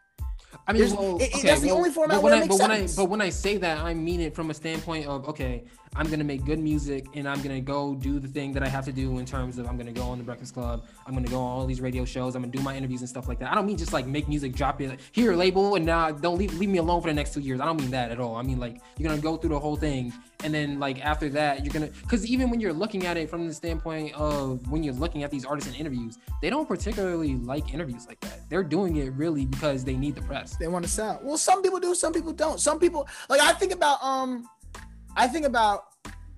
I 0.68 0.74
mean, 0.74 0.96
well, 0.96 1.16
okay, 1.16 1.42
that's 1.44 1.62
the 1.62 1.72
only 1.72 1.90
format 1.90 2.18
but 2.18 2.24
when, 2.24 2.34
I, 2.34 2.48
but 2.48 2.60
when 2.60 2.72
I 2.72 2.88
but 2.96 3.06
when 3.06 3.22
I 3.22 3.30
say 3.30 3.58
that, 3.58 3.80
I 3.80 3.94
mean 3.94 4.20
it 4.22 4.36
from 4.36 4.52
a 4.52 4.54
standpoint 4.54 5.08
of 5.08 5.28
okay, 5.30 5.64
I'm 5.96 6.10
gonna 6.10 6.24
make 6.24 6.46
good 6.46 6.60
music 6.60 7.06
and 7.16 7.28
I'm 7.28 7.42
gonna 7.42 7.62
go 7.62 7.96
do 7.96 8.20
the 8.20 8.28
thing 8.28 8.54
that 8.54 8.64
I 8.64 8.68
have 8.68 8.86
to 8.86 8.92
do 8.92 9.20
in 9.20 9.26
terms 9.26 9.58
of 9.58 9.68
I'm 9.68 9.78
gonna 9.78 9.92
go 9.92 10.04
on 10.04 10.18
the 10.18 10.24
Breakfast 10.24 10.54
Club, 10.54 10.86
I'm 11.06 11.14
gonna 11.14 11.28
go 11.28 11.40
on 11.40 11.60
all 11.60 11.66
these 11.66 11.82
radio 11.82 12.06
shows, 12.06 12.36
I'm 12.36 12.42
gonna 12.42 12.52
do 12.52 12.62
my 12.62 12.76
interviews 12.76 13.02
and 13.02 13.10
stuff 13.10 13.28
like 13.28 13.40
that. 13.40 13.52
I 13.52 13.56
don't 13.56 13.66
mean 13.66 13.78
just 13.78 13.94
like 13.94 14.08
make 14.08 14.28
music, 14.28 14.54
drop 14.54 14.80
it 14.82 15.00
here, 15.12 15.36
label, 15.36 15.76
and 15.76 15.86
now 15.86 16.12
don't 16.12 16.38
leave 16.38 16.54
leave 16.58 16.70
me 16.70 16.78
alone 16.78 17.02
for 17.02 17.08
the 17.08 17.14
next 17.14 17.34
two 17.34 17.42
years. 17.42 17.60
I 17.60 17.66
don't 17.66 17.80
mean 17.80 17.92
that 17.92 18.12
at 18.12 18.20
all. 18.20 18.36
I 18.36 18.42
mean 18.42 18.60
like 18.60 18.82
you're 18.98 19.10
gonna 19.10 19.22
go 19.22 19.38
through 19.38 19.50
the 19.50 19.60
whole 19.60 19.76
thing 19.76 20.14
and 20.44 20.54
then 20.54 20.80
like 20.80 21.04
after 21.04 21.30
that 21.30 21.64
you're 21.64 21.74
gonna 21.74 21.90
because 22.02 22.26
even 22.26 22.50
when 22.50 22.60
you're 22.60 22.74
looking 22.74 23.06
at 23.06 23.18
it 23.18 23.30
from 23.30 23.48
the 23.48 23.54
standpoint 23.54 24.14
of 24.16 24.68
when 24.70 24.84
you're 24.84 24.94
looking 24.94 25.24
at 25.24 25.32
these 25.32 25.46
artists 25.46 25.70
in 25.70 25.76
interviews 25.76 26.18
they 26.42 26.50
don't 26.50 26.68
particularly 26.68 27.36
like 27.36 27.74
interviews 27.74 28.08
like 28.08 28.20
that 28.22 28.50
they're 28.50 28.64
doing 28.64 28.98
it 28.98 29.12
really 29.14 29.46
because 29.46 29.84
they 29.84 29.96
need 29.96 30.16
the 30.16 30.22
press 30.22 30.56
they 30.58 30.68
want 30.68 30.84
to 30.84 30.90
sell 30.90 31.20
well 31.24 31.38
some 31.38 31.62
people 31.62 31.80
do 31.80 31.94
some 31.94 32.14
people 32.14 32.34
don't 32.34 32.60
some 32.60 32.80
people 32.80 33.08
like 33.30 33.42
i 33.42 33.54
think 33.54 33.72
about 33.72 34.02
um 34.04 34.48
i 35.16 35.28
think 35.28 35.46
about 35.46 35.86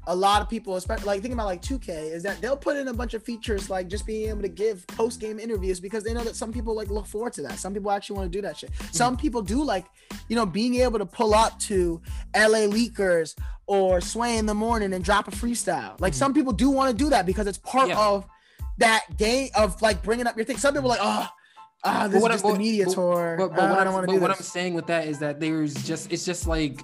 a 0.07 0.15
lot 0.15 0.41
of 0.41 0.49
people, 0.49 0.75
especially 0.75 1.05
like 1.05 1.21
thinking 1.21 1.33
about 1.33 1.45
like 1.45 1.61
2K, 1.61 2.11
is 2.11 2.23
that 2.23 2.41
they'll 2.41 2.57
put 2.57 2.75
in 2.75 2.89
a 2.89 2.93
bunch 2.93 3.13
of 3.13 3.23
features 3.23 3.69
like 3.69 3.87
just 3.87 4.05
being 4.05 4.29
able 4.29 4.41
to 4.41 4.49
give 4.49 4.85
post 4.87 5.19
game 5.19 5.39
interviews 5.39 5.79
because 5.79 6.03
they 6.03 6.13
know 6.13 6.23
that 6.23 6.35
some 6.35 6.51
people 6.51 6.75
like 6.75 6.89
look 6.89 7.07
forward 7.07 7.33
to 7.33 7.41
that. 7.43 7.57
Some 7.57 7.73
people 7.73 7.89
actually 7.89 8.17
want 8.17 8.31
to 8.31 8.37
do 8.37 8.41
that 8.41 8.57
shit. 8.57 8.71
Mm-hmm. 8.73 8.91
Some 8.91 9.15
people 9.15 9.41
do 9.41 9.63
like, 9.63 9.85
you 10.27 10.35
know, 10.35 10.45
being 10.45 10.75
able 10.75 10.99
to 10.99 11.05
pull 11.05 11.33
up 11.33 11.57
to 11.61 12.01
LA 12.35 12.67
Leakers 12.67 13.35
or 13.65 14.01
Sway 14.01 14.37
in 14.37 14.45
the 14.45 14.53
morning 14.53 14.93
and 14.93 15.03
drop 15.05 15.29
a 15.29 15.31
freestyle. 15.31 15.99
Like 16.01 16.11
mm-hmm. 16.11 16.19
some 16.19 16.33
people 16.33 16.51
do 16.51 16.69
want 16.69 16.91
to 16.91 17.03
do 17.03 17.09
that 17.11 17.25
because 17.25 17.47
it's 17.47 17.59
part 17.59 17.87
yeah. 17.87 18.05
of 18.05 18.27
that 18.79 19.05
game 19.17 19.49
of 19.55 19.81
like 19.81 20.03
bringing 20.03 20.27
up 20.27 20.35
your 20.35 20.45
thing. 20.45 20.57
Some 20.57 20.73
people 20.73 20.91
are 20.91 20.97
like, 20.97 20.99
oh, 21.01 21.29
ah, 21.85 22.07
this 22.09 22.21
is 22.21 22.29
just 22.29 22.45
a 22.45 22.55
media 22.55 22.85
but, 22.85 22.93
tour. 22.93 23.35
But, 23.37 23.55
but, 23.55 23.59
uh, 23.59 23.69
what 23.69 23.79
I 23.79 23.83
don't 23.85 23.93
want 23.93 24.09
to 24.09 24.15
do. 24.15 24.19
What 24.19 24.29
this. 24.29 24.39
I'm 24.39 24.43
saying 24.43 24.73
with 24.73 24.87
that 24.87 25.07
is 25.07 25.19
that 25.19 25.39
there's 25.39 25.73
just 25.85 26.11
it's 26.11 26.25
just 26.25 26.45
like 26.45 26.81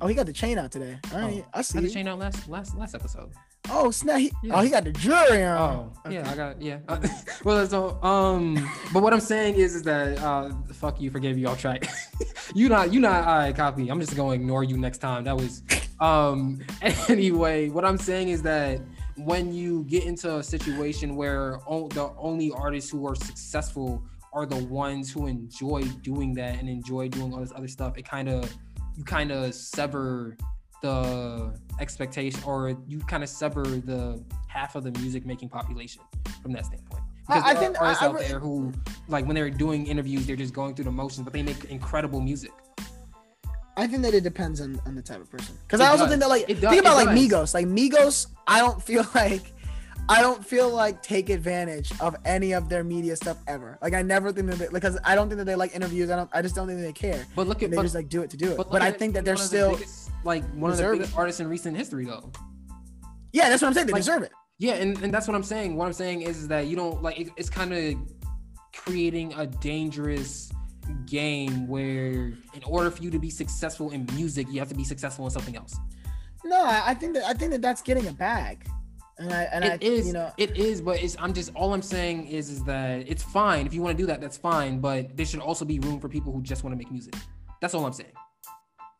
Oh, 0.00 0.06
he 0.06 0.14
got 0.14 0.26
the 0.26 0.32
chain 0.32 0.58
out 0.58 0.70
today. 0.70 0.98
All 1.12 1.20
right, 1.20 1.44
oh, 1.44 1.50
I 1.52 1.62
see. 1.62 1.74
Got 1.74 1.82
the 1.82 1.90
chain 1.90 2.08
out 2.08 2.18
last 2.18 2.48
last 2.48 2.76
last 2.76 2.94
episode. 2.94 3.32
Oh 3.68 3.90
snap! 3.90 4.18
He, 4.18 4.32
yeah. 4.42 4.58
Oh, 4.58 4.62
he 4.62 4.70
got 4.70 4.84
the 4.84 4.92
jury 4.92 5.44
on. 5.44 5.60
Oh, 5.60 5.92
okay. 6.06 6.14
yeah, 6.16 6.30
I 6.30 6.34
got 6.34 6.62
yeah. 6.62 6.78
well, 7.44 7.66
so 7.66 8.02
um, 8.02 8.54
but 8.92 9.02
what 9.02 9.12
I'm 9.12 9.20
saying 9.20 9.56
is, 9.56 9.74
is 9.74 9.82
that 9.82 10.18
uh, 10.20 10.50
fuck 10.72 11.00
you, 11.00 11.10
forgive 11.10 11.36
you, 11.38 11.48
I'll 11.48 11.56
try. 11.56 11.78
you 12.54 12.68
not 12.68 12.92
you 12.92 13.00
not 13.00 13.24
I 13.24 13.46
right, 13.46 13.56
copy. 13.56 13.88
I'm 13.90 14.00
just 14.00 14.16
gonna 14.16 14.32
ignore 14.32 14.64
you 14.64 14.78
next 14.78 14.98
time. 14.98 15.24
That 15.24 15.36
was 15.36 15.62
um. 16.00 16.60
Anyway, 17.08 17.68
what 17.68 17.84
I'm 17.84 17.98
saying 17.98 18.30
is 18.30 18.42
that 18.42 18.80
when 19.16 19.52
you 19.52 19.84
get 19.84 20.04
into 20.04 20.38
a 20.38 20.42
situation 20.42 21.14
where 21.14 21.58
the 21.68 22.12
only 22.16 22.52
artists 22.52 22.90
who 22.90 23.06
are 23.06 23.14
successful 23.14 24.02
are 24.32 24.46
the 24.46 24.64
ones 24.66 25.12
who 25.12 25.26
enjoy 25.26 25.82
doing 26.02 26.34
that 26.34 26.58
and 26.58 26.68
enjoy 26.68 27.08
doing 27.08 27.34
all 27.34 27.40
this 27.40 27.52
other 27.54 27.68
stuff, 27.68 27.98
it 27.98 28.08
kind 28.08 28.28
of 28.28 28.56
you 29.00 29.04
kind 29.04 29.32
of 29.32 29.54
sever 29.54 30.36
the 30.82 31.58
expectation 31.80 32.38
or 32.44 32.76
you 32.86 32.98
kind 32.98 33.22
of 33.22 33.30
sever 33.30 33.62
the 33.62 34.22
half 34.46 34.76
of 34.76 34.84
the 34.84 34.90
music 35.00 35.24
making 35.24 35.48
population 35.48 36.02
from 36.42 36.52
that 36.52 36.66
standpoint. 36.66 37.02
Because 37.26 37.42
I, 37.42 37.50
I 37.52 37.54
think 37.54 37.80
artists 37.80 38.02
I, 38.02 38.06
I, 38.06 38.08
out 38.10 38.18
there 38.18 38.38
who 38.38 38.70
like 39.08 39.24
when 39.24 39.34
they're 39.34 39.48
doing 39.48 39.86
interviews 39.86 40.26
they're 40.26 40.36
just 40.36 40.52
going 40.52 40.74
through 40.74 40.84
the 40.84 40.90
motions 40.90 41.24
but 41.24 41.32
they 41.32 41.42
make 41.42 41.64
incredible 41.64 42.20
music. 42.20 42.52
I 43.78 43.86
think 43.86 44.02
that 44.02 44.12
it 44.12 44.22
depends 44.22 44.60
on, 44.60 44.78
on 44.84 44.94
the 44.94 45.00
type 45.00 45.22
of 45.22 45.30
person. 45.30 45.56
Because 45.66 45.80
I 45.80 45.88
also 45.88 46.04
does. 46.04 46.10
think 46.10 46.20
that 46.20 46.28
like 46.28 46.46
does, 46.46 46.58
think 46.58 46.80
about 46.80 46.96
like 46.96 47.08
Migos. 47.08 47.54
Like 47.54 47.66
Migos 47.66 48.26
I 48.46 48.58
don't 48.58 48.82
feel 48.90 49.06
like 49.14 49.54
I 50.10 50.22
don't 50.22 50.44
feel 50.44 50.68
like 50.68 51.02
take 51.02 51.30
advantage 51.30 51.92
of 52.00 52.16
any 52.24 52.50
of 52.52 52.68
their 52.68 52.82
media 52.82 53.14
stuff 53.14 53.38
ever. 53.46 53.78
Like 53.80 53.94
I 53.94 54.02
never 54.02 54.32
think 54.32 54.48
that 54.48 54.58
they, 54.58 54.66
because 54.72 54.98
I 55.04 55.14
don't 55.14 55.28
think 55.28 55.38
that 55.38 55.44
they 55.44 55.54
like 55.54 55.72
interviews. 55.72 56.10
I 56.10 56.16
don't. 56.16 56.28
I 56.32 56.42
just 56.42 56.56
don't 56.56 56.66
think 56.66 56.80
they 56.80 56.92
care. 56.92 57.24
But 57.36 57.46
look 57.46 57.62
at 57.62 57.70
they 57.70 57.76
but, 57.76 57.82
just 57.82 57.94
like 57.94 58.08
do 58.08 58.22
it 58.22 58.30
to 58.30 58.36
do 58.36 58.50
it. 58.50 58.56
But, 58.56 58.72
but 58.72 58.82
I 58.82 58.90
think 58.90 59.14
that 59.14 59.24
they're 59.24 59.36
still 59.36 59.74
biggest, 59.74 60.10
like 60.24 60.44
one 60.54 60.72
of 60.72 60.78
the 60.78 60.90
biggest 60.90 61.12
it. 61.12 61.16
artists 61.16 61.40
in 61.40 61.46
recent 61.46 61.76
history, 61.76 62.06
though. 62.06 62.32
Yeah, 63.32 63.48
that's 63.48 63.62
what 63.62 63.68
I'm 63.68 63.74
saying. 63.74 63.86
They 63.86 63.92
like, 63.92 64.00
deserve 64.02 64.24
it. 64.24 64.32
Yeah, 64.58 64.74
and, 64.74 65.00
and 65.00 65.14
that's 65.14 65.28
what 65.28 65.36
I'm 65.36 65.44
saying. 65.44 65.76
What 65.76 65.86
I'm 65.86 65.92
saying 65.92 66.22
is, 66.22 66.38
is 66.38 66.48
that 66.48 66.66
you 66.66 66.74
don't 66.74 67.00
like 67.02 67.20
it, 67.20 67.28
it's 67.36 67.48
kind 67.48 67.72
of 67.72 67.94
creating 68.74 69.32
a 69.34 69.46
dangerous 69.46 70.50
game 71.06 71.68
where 71.68 72.32
in 72.52 72.64
order 72.66 72.90
for 72.90 73.00
you 73.00 73.10
to 73.10 73.18
be 73.20 73.30
successful 73.30 73.90
in 73.90 74.06
music, 74.16 74.48
you 74.50 74.58
have 74.58 74.68
to 74.70 74.74
be 74.74 74.82
successful 74.82 75.24
in 75.24 75.30
something 75.30 75.54
else. 75.54 75.76
No, 76.44 76.64
I 76.66 76.94
think 76.94 77.14
that 77.14 77.24
I 77.24 77.32
think 77.32 77.52
that 77.52 77.62
that's 77.62 77.80
getting 77.80 78.08
a 78.08 78.12
bag. 78.12 78.66
And 79.20 79.34
I, 79.34 79.42
and 79.52 79.64
it 79.64 79.72
I, 79.72 79.78
is, 79.84 80.06
you 80.06 80.14
know, 80.14 80.32
it 80.38 80.56
is, 80.56 80.80
but 80.80 81.02
it's, 81.02 81.14
I'm 81.18 81.34
just, 81.34 81.54
all 81.54 81.74
I'm 81.74 81.82
saying 81.82 82.28
is, 82.28 82.48
is 82.48 82.64
that 82.64 83.06
it's 83.06 83.22
fine. 83.22 83.66
If 83.66 83.74
you 83.74 83.82
want 83.82 83.94
to 83.96 84.02
do 84.02 84.06
that, 84.06 84.18
that's 84.18 84.38
fine. 84.38 84.80
But 84.80 85.14
there 85.14 85.26
should 85.26 85.40
also 85.40 85.66
be 85.66 85.78
room 85.78 86.00
for 86.00 86.08
people 86.08 86.32
who 86.32 86.42
just 86.42 86.64
want 86.64 86.72
to 86.72 86.78
make 86.78 86.90
music. 86.90 87.14
That's 87.60 87.74
all 87.74 87.84
I'm 87.84 87.92
saying. 87.92 88.12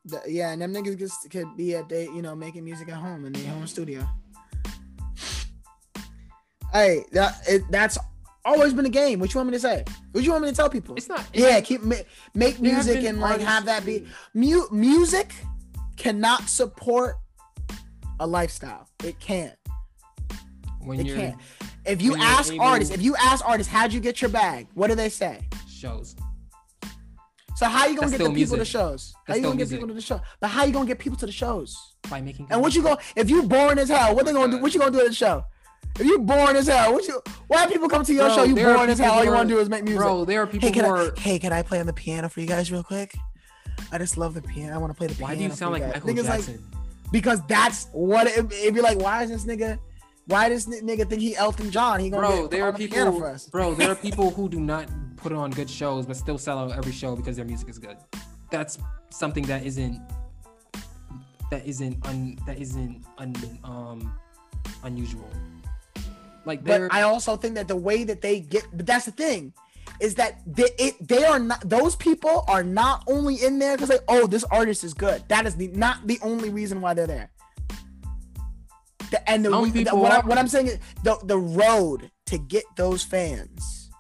The, 0.05 0.21
yeah, 0.29 0.51
and 0.53 0.61
them 0.61 0.75
niggas 0.75 0.99
just 0.99 1.31
could 1.31 1.57
be 1.57 1.75
at 1.75 1.89
they, 1.89 2.05
you 2.05 2.21
know, 2.21 2.37
making 2.37 2.65
music 2.65 2.91
at 2.91 2.97
home 2.97 3.25
in 3.25 3.33
their 3.33 3.51
home 3.51 3.67
studio. 3.67 4.07
Hey, 6.71 7.05
that 7.13 7.41
it, 7.49 7.63
that's 7.71 7.97
always 8.45 8.75
been 8.75 8.87
a 8.87 8.91
game. 8.91 9.21
What 9.21 9.33
you 9.33 9.39
want 9.39 9.51
me 9.51 9.57
to 9.57 9.61
say? 9.61 9.85
What 10.13 10.23
you 10.23 10.33
want 10.33 10.45
me 10.45 10.51
to 10.51 10.57
tell 10.57 10.69
people? 10.69 10.97
It's 10.97 11.09
not. 11.09 11.25
It's 11.33 11.43
yeah, 11.43 11.61
keep 11.63 11.83
make 12.35 12.61
music 12.61 13.05
and 13.05 13.21
like 13.21 13.41
have 13.41 13.65
that 13.65 13.87
be 13.87 14.07
mu- 14.35 14.69
music 14.71 15.33
cannot 15.97 16.49
support 16.49 17.17
a 18.21 18.27
lifestyle. 18.27 18.87
It 19.03 19.19
can't 19.19 19.55
when 20.81 20.99
they 20.99 21.05
you're 21.05 21.17
can't. 21.17 21.37
If 21.85 22.03
you 22.03 22.17
ask 22.17 22.53
able, 22.53 22.65
artists, 22.65 22.95
if 22.95 23.03
you 23.03 23.17
ask 23.17 23.47
artists, 23.47 23.73
how'd 23.73 23.93
you 23.93 24.01
get 24.01 24.21
your 24.21 24.31
bag? 24.31 24.67
What 24.75 24.89
do 24.89 24.95
they 24.95 25.09
say? 25.09 25.49
Shows. 25.69 26.17
So 27.57 27.67
how 27.67 27.87
you 27.87 27.95
gonna 27.95 28.09
That's 28.09 28.19
get 28.19 28.25
the 28.25 28.31
music. 28.31 28.57
people 28.57 28.65
to 28.65 28.65
shows? 28.65 29.13
How 29.15 29.23
That's 29.27 29.39
you 29.39 29.43
gonna 29.43 29.57
get 29.57 29.59
music. 29.59 29.79
people 29.79 29.89
to 29.89 29.95
the 29.95 30.01
show? 30.01 30.21
But 30.41 30.49
how 30.49 30.65
you 30.65 30.73
gonna 30.73 30.87
get 30.87 30.99
people 30.99 31.19
to 31.19 31.27
the 31.27 31.33
shows? 31.33 31.77
By 32.09 32.21
making. 32.21 32.47
And 32.51 32.63
what 32.63 32.75
you 32.75 32.83
go? 32.83 32.99
If 33.17 33.29
you 33.29 33.43
boring 33.43 33.79
as 33.79 33.91
hell, 33.91 34.15
what 34.15 34.25
they 34.25 34.33
gonna 34.33 34.53
do? 34.53 34.63
What 34.63 34.73
you 34.73 34.81
gonna 34.81 34.93
do 34.93 35.01
at 35.01 35.09
the 35.09 35.15
show? 35.15 35.45
If 35.99 36.07
you 36.07 36.19
boring 36.21 36.57
as 36.57 36.69
hell, 36.69 36.95
what 36.95 37.07
you? 37.07 37.21
Why 37.49 37.67
people 37.67 37.89
come 37.89 38.05
to 38.05 38.13
your 38.15 38.27
bro, 38.27 38.37
show? 38.37 38.45
You 38.45 38.55
boring 38.55 38.89
as 38.89 38.99
hell. 38.99 39.13
All 39.13 39.25
you 39.25 39.33
want 39.33 39.49
to 39.49 39.55
do 39.55 39.61
is 39.61 39.69
make 39.69 39.85
music. 39.85 40.01
Bro, 40.01 40.25
there 40.25 40.41
are 40.41 40.47
people 40.47 40.69
hey, 40.69 40.73
can 40.73 40.85
who 40.85 40.91
are. 40.91 41.13
I, 41.15 41.21
hey, 41.21 41.39
can 41.39 41.53
I 41.53 41.63
play 41.63 41.81
on 41.81 41.87
the 41.87 41.93
piano 41.93 42.29
for 42.29 42.41
you 42.41 42.47
guys 42.47 42.73
real 42.73 42.83
quick? 42.83 43.15
I 43.93 43.99
just 43.99 44.17
love 44.17 44.35
the 44.35 44.43
piano. 44.43 44.75
I 44.75 44.79
want 44.79 44.93
to 44.93 44.97
play 44.97 45.09
the 45.09 45.15
piano. 45.15 45.33
Why 45.33 45.37
do 45.37 45.43
you 45.43 45.51
sound 45.51 45.73
like 45.73 45.87
Michael 45.87 46.15
Jackson? 46.15 46.55
Like, 46.73 47.13
because 47.13 47.45
that's 47.47 47.89
what 47.93 48.27
it, 48.27 48.51
it'd 48.53 48.75
be 48.75 48.81
like. 48.81 48.99
Why 48.99 49.25
is 49.25 49.31
this 49.31 49.45
nigga? 49.45 49.79
Why 50.27 50.49
does 50.49 50.67
nigga 50.67 51.09
think 51.09 51.23
he 51.23 51.37
Elton 51.37 51.71
John? 51.71 52.01
He 52.01 52.11
gonna 52.11 52.27
bro, 52.27 52.47
there 52.47 52.65
are 52.65 52.73
people, 52.73 53.19
for 53.19 53.29
us. 53.29 53.47
bro. 53.49 53.75
There 53.75 53.91
are 53.91 53.95
people 54.09 54.31
who 54.31 54.49
do 54.49 54.61
not 54.61 54.89
put 55.17 55.33
on 55.33 55.51
good 55.51 55.69
shows 55.69 56.07
but 56.07 56.17
still 56.17 56.39
sell 56.39 56.59
out 56.59 56.73
every 56.73 56.93
show 56.93 57.17
because 57.17 57.37
their 57.37 57.45
music 57.45 57.69
is 57.69 57.79
good. 57.79 57.97
That's 58.51 58.79
something 59.11 59.45
that 59.45 59.65
isn't 59.65 60.01
that 61.51 61.67
isn't 61.67 62.07
un, 62.07 62.39
that 62.47 62.59
isn't 62.59 63.05
un, 63.19 63.35
um 63.65 64.13
unusual. 64.85 65.29
Like, 66.45 66.65
but 66.65 66.93
I 66.93 67.03
also 67.03 67.37
think 67.37 67.55
that 67.57 67.69
the 67.69 67.77
way 67.77 68.05
that 68.05 68.23
they 68.23 68.41
get, 68.41 68.67
but 68.73 68.87
that's 68.87 69.05
the 69.05 69.13
thing, 69.13 69.53
is 70.01 70.15
that 70.15 70.41
they 70.47 70.69
it 70.79 70.97
they 71.07 71.25
are 71.25 71.39
not 71.39 71.61
those 71.69 71.95
people 71.97 72.45
are 72.49 72.63
not 72.63 73.05
only 73.07 73.37
in 73.45 73.59
there 73.59 73.77
because 73.77 73.91
like 73.91 74.05
oh 74.09 74.27
this 74.27 74.45
artist 74.45 74.83
is 74.85 74.95
good. 74.95 75.23
That 75.29 75.47
is 75.47 75.57
the 75.57 75.69
not 75.69 76.07
the 76.07 76.19
only 76.23 76.51
reason 76.51 76.81
why 76.81 76.95
they're 76.95 77.07
there. 77.07 77.31
The, 79.11 79.29
and 79.29 79.45
the, 79.45 79.51
the 79.51 79.97
what, 79.97 80.13
I, 80.13 80.21
what 80.21 80.39
I'm 80.39 80.49
saying 80.49 80.69
is 80.69 80.79
the 81.03 81.19
the 81.25 81.39
road 81.39 82.11
to 82.27 82.39
get 82.39 82.65
those 82.77 83.03
fans 83.03 83.91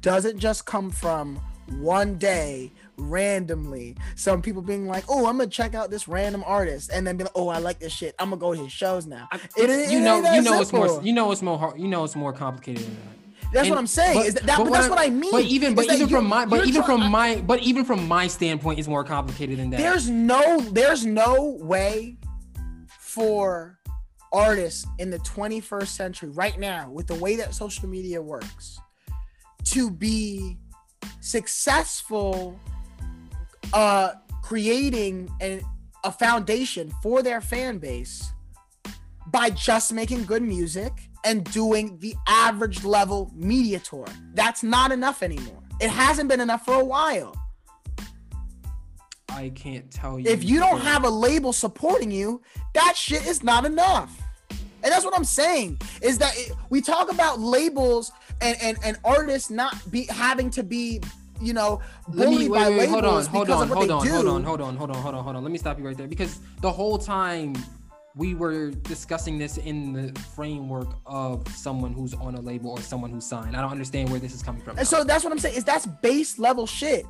doesn't 0.00 0.38
just 0.38 0.66
come 0.66 0.90
from 0.90 1.40
one 1.78 2.16
day 2.18 2.72
randomly 2.96 3.96
some 4.16 4.42
people 4.42 4.60
being 4.60 4.86
like 4.86 5.04
oh 5.08 5.26
i'm 5.26 5.38
gonna 5.38 5.48
check 5.48 5.74
out 5.74 5.88
this 5.88 6.08
random 6.08 6.42
artist 6.44 6.90
and 6.92 7.06
then 7.06 7.16
be 7.16 7.24
like 7.24 7.32
oh 7.36 7.48
i 7.48 7.58
like 7.58 7.78
this 7.78 7.92
shit 7.92 8.14
i'm 8.18 8.30
gonna 8.30 8.40
go 8.40 8.54
to 8.54 8.62
his 8.64 8.72
shows 8.72 9.06
now 9.06 9.28
it, 9.56 9.70
it, 9.70 9.90
you 9.90 10.00
know 10.00 10.16
you 10.16 10.42
know 10.42 10.60
simple. 10.60 10.60
it's 10.60 10.72
more 10.72 11.02
you 11.02 11.12
know 11.12 11.30
it's 11.32 11.42
more 11.42 11.58
hard, 11.58 11.80
you 11.80 11.88
know 11.88 12.04
it's 12.04 12.16
more 12.16 12.32
complicated 12.32 12.84
than 12.84 12.94
that 12.96 13.20
that's 13.52 13.66
and, 13.66 13.70
what 13.70 13.78
I'm 13.80 13.86
saying. 13.88 14.16
But, 14.16 14.26
is 14.26 14.34
that, 14.34 14.46
that 14.46 14.58
but, 14.58 14.64
but 14.64 14.72
that's 14.72 14.86
I, 14.86 14.90
what 14.90 14.98
I 15.00 15.10
mean. 15.10 15.32
But 15.32 15.44
even 15.44 15.74
but 15.74 15.92
even 15.92 16.08
from 16.08 16.26
my 16.26 16.44
but 16.46 16.66
even 16.66 16.84
from 16.84 17.10
my 17.10 17.36
but 17.40 17.60
even 17.60 17.84
from 17.84 18.06
my 18.06 18.28
standpoint, 18.28 18.78
is 18.78 18.86
more 18.86 19.02
complicated 19.02 19.58
than 19.58 19.70
that. 19.70 19.78
There's 19.78 20.08
no 20.08 20.60
there's 20.70 21.04
no 21.04 21.58
way 21.60 22.16
for 23.00 23.79
artists 24.32 24.86
in 24.98 25.10
the 25.10 25.18
21st 25.18 25.88
century 25.88 26.28
right 26.30 26.58
now 26.58 26.90
with 26.90 27.06
the 27.06 27.14
way 27.14 27.36
that 27.36 27.54
social 27.54 27.88
media 27.88 28.20
works 28.20 28.78
to 29.64 29.90
be 29.90 30.56
successful 31.20 32.58
uh 33.72 34.12
creating 34.42 35.28
an, 35.40 35.60
a 36.04 36.12
foundation 36.12 36.90
for 37.02 37.22
their 37.22 37.40
fan 37.40 37.78
base 37.78 38.32
by 39.30 39.50
just 39.50 39.92
making 39.92 40.24
good 40.24 40.42
music 40.42 40.92
and 41.24 41.44
doing 41.52 41.98
the 41.98 42.14
average 42.26 42.84
level 42.84 43.30
media 43.34 43.78
tour. 43.78 44.06
That's 44.34 44.62
not 44.62 44.92
enough 44.92 45.22
anymore. 45.22 45.62
It 45.80 45.90
hasn't 45.90 46.28
been 46.28 46.40
enough 46.40 46.64
for 46.64 46.74
a 46.74 46.84
while. 46.84 47.34
I 49.40 49.48
can't 49.50 49.90
tell 49.90 50.18
you. 50.18 50.30
If 50.30 50.44
you 50.44 50.58
don't 50.58 50.80
have 50.80 51.04
a 51.04 51.08
label 51.08 51.54
supporting 51.54 52.10
you, 52.10 52.42
that 52.74 52.94
shit 52.94 53.26
is 53.26 53.42
not 53.42 53.64
enough. 53.64 54.20
And 54.82 54.92
that's 54.92 55.04
what 55.04 55.16
I'm 55.16 55.24
saying 55.24 55.80
is 56.02 56.18
that 56.18 56.32
it, 56.36 56.52
we 56.68 56.82
talk 56.82 57.10
about 57.10 57.40
labels 57.40 58.12
and, 58.42 58.56
and, 58.60 58.78
and 58.84 58.98
artists 59.02 59.50
not 59.50 59.90
be 59.90 60.04
having 60.04 60.50
to 60.50 60.62
be, 60.62 61.00
you 61.40 61.54
know, 61.54 61.80
bullied 62.08 62.38
me, 62.38 62.48
wait, 62.48 62.58
by 62.58 62.68
wait, 62.68 62.90
labels 62.90 62.92
hold 62.92 63.04
on, 63.04 63.24
hold 63.24 63.50
on, 63.50 63.68
hold 63.68 63.90
on, 63.90 64.06
hold 64.06 64.26
on, 64.26 64.44
hold 64.44 64.60
on, 64.60 64.76
hold 64.76 64.90
on, 64.90 64.96
hold 65.02 65.14
on, 65.14 65.24
hold 65.24 65.36
on. 65.36 65.42
Let 65.42 65.52
me 65.52 65.58
stop 65.58 65.78
you 65.78 65.86
right 65.86 65.96
there 65.96 66.08
because 66.08 66.40
the 66.60 66.70
whole 66.70 66.98
time 66.98 67.54
we 68.16 68.34
were 68.34 68.70
discussing 68.70 69.38
this 69.38 69.56
in 69.56 69.92
the 69.92 70.20
framework 70.34 70.88
of 71.06 71.46
someone 71.48 71.92
who's 71.92 72.12
on 72.14 72.34
a 72.34 72.40
label 72.40 72.72
or 72.72 72.80
someone 72.80 73.10
who's 73.10 73.24
signed. 73.24 73.56
I 73.56 73.62
don't 73.62 73.70
understand 73.70 74.10
where 74.10 74.20
this 74.20 74.34
is 74.34 74.42
coming 74.42 74.62
from. 74.62 74.76
And 74.78 74.86
so 74.86 75.04
that's 75.04 75.24
what 75.24 75.32
I'm 75.32 75.38
saying 75.38 75.56
is 75.56 75.64
that's 75.64 75.86
base 75.86 76.38
level 76.38 76.66
shit. 76.66 77.06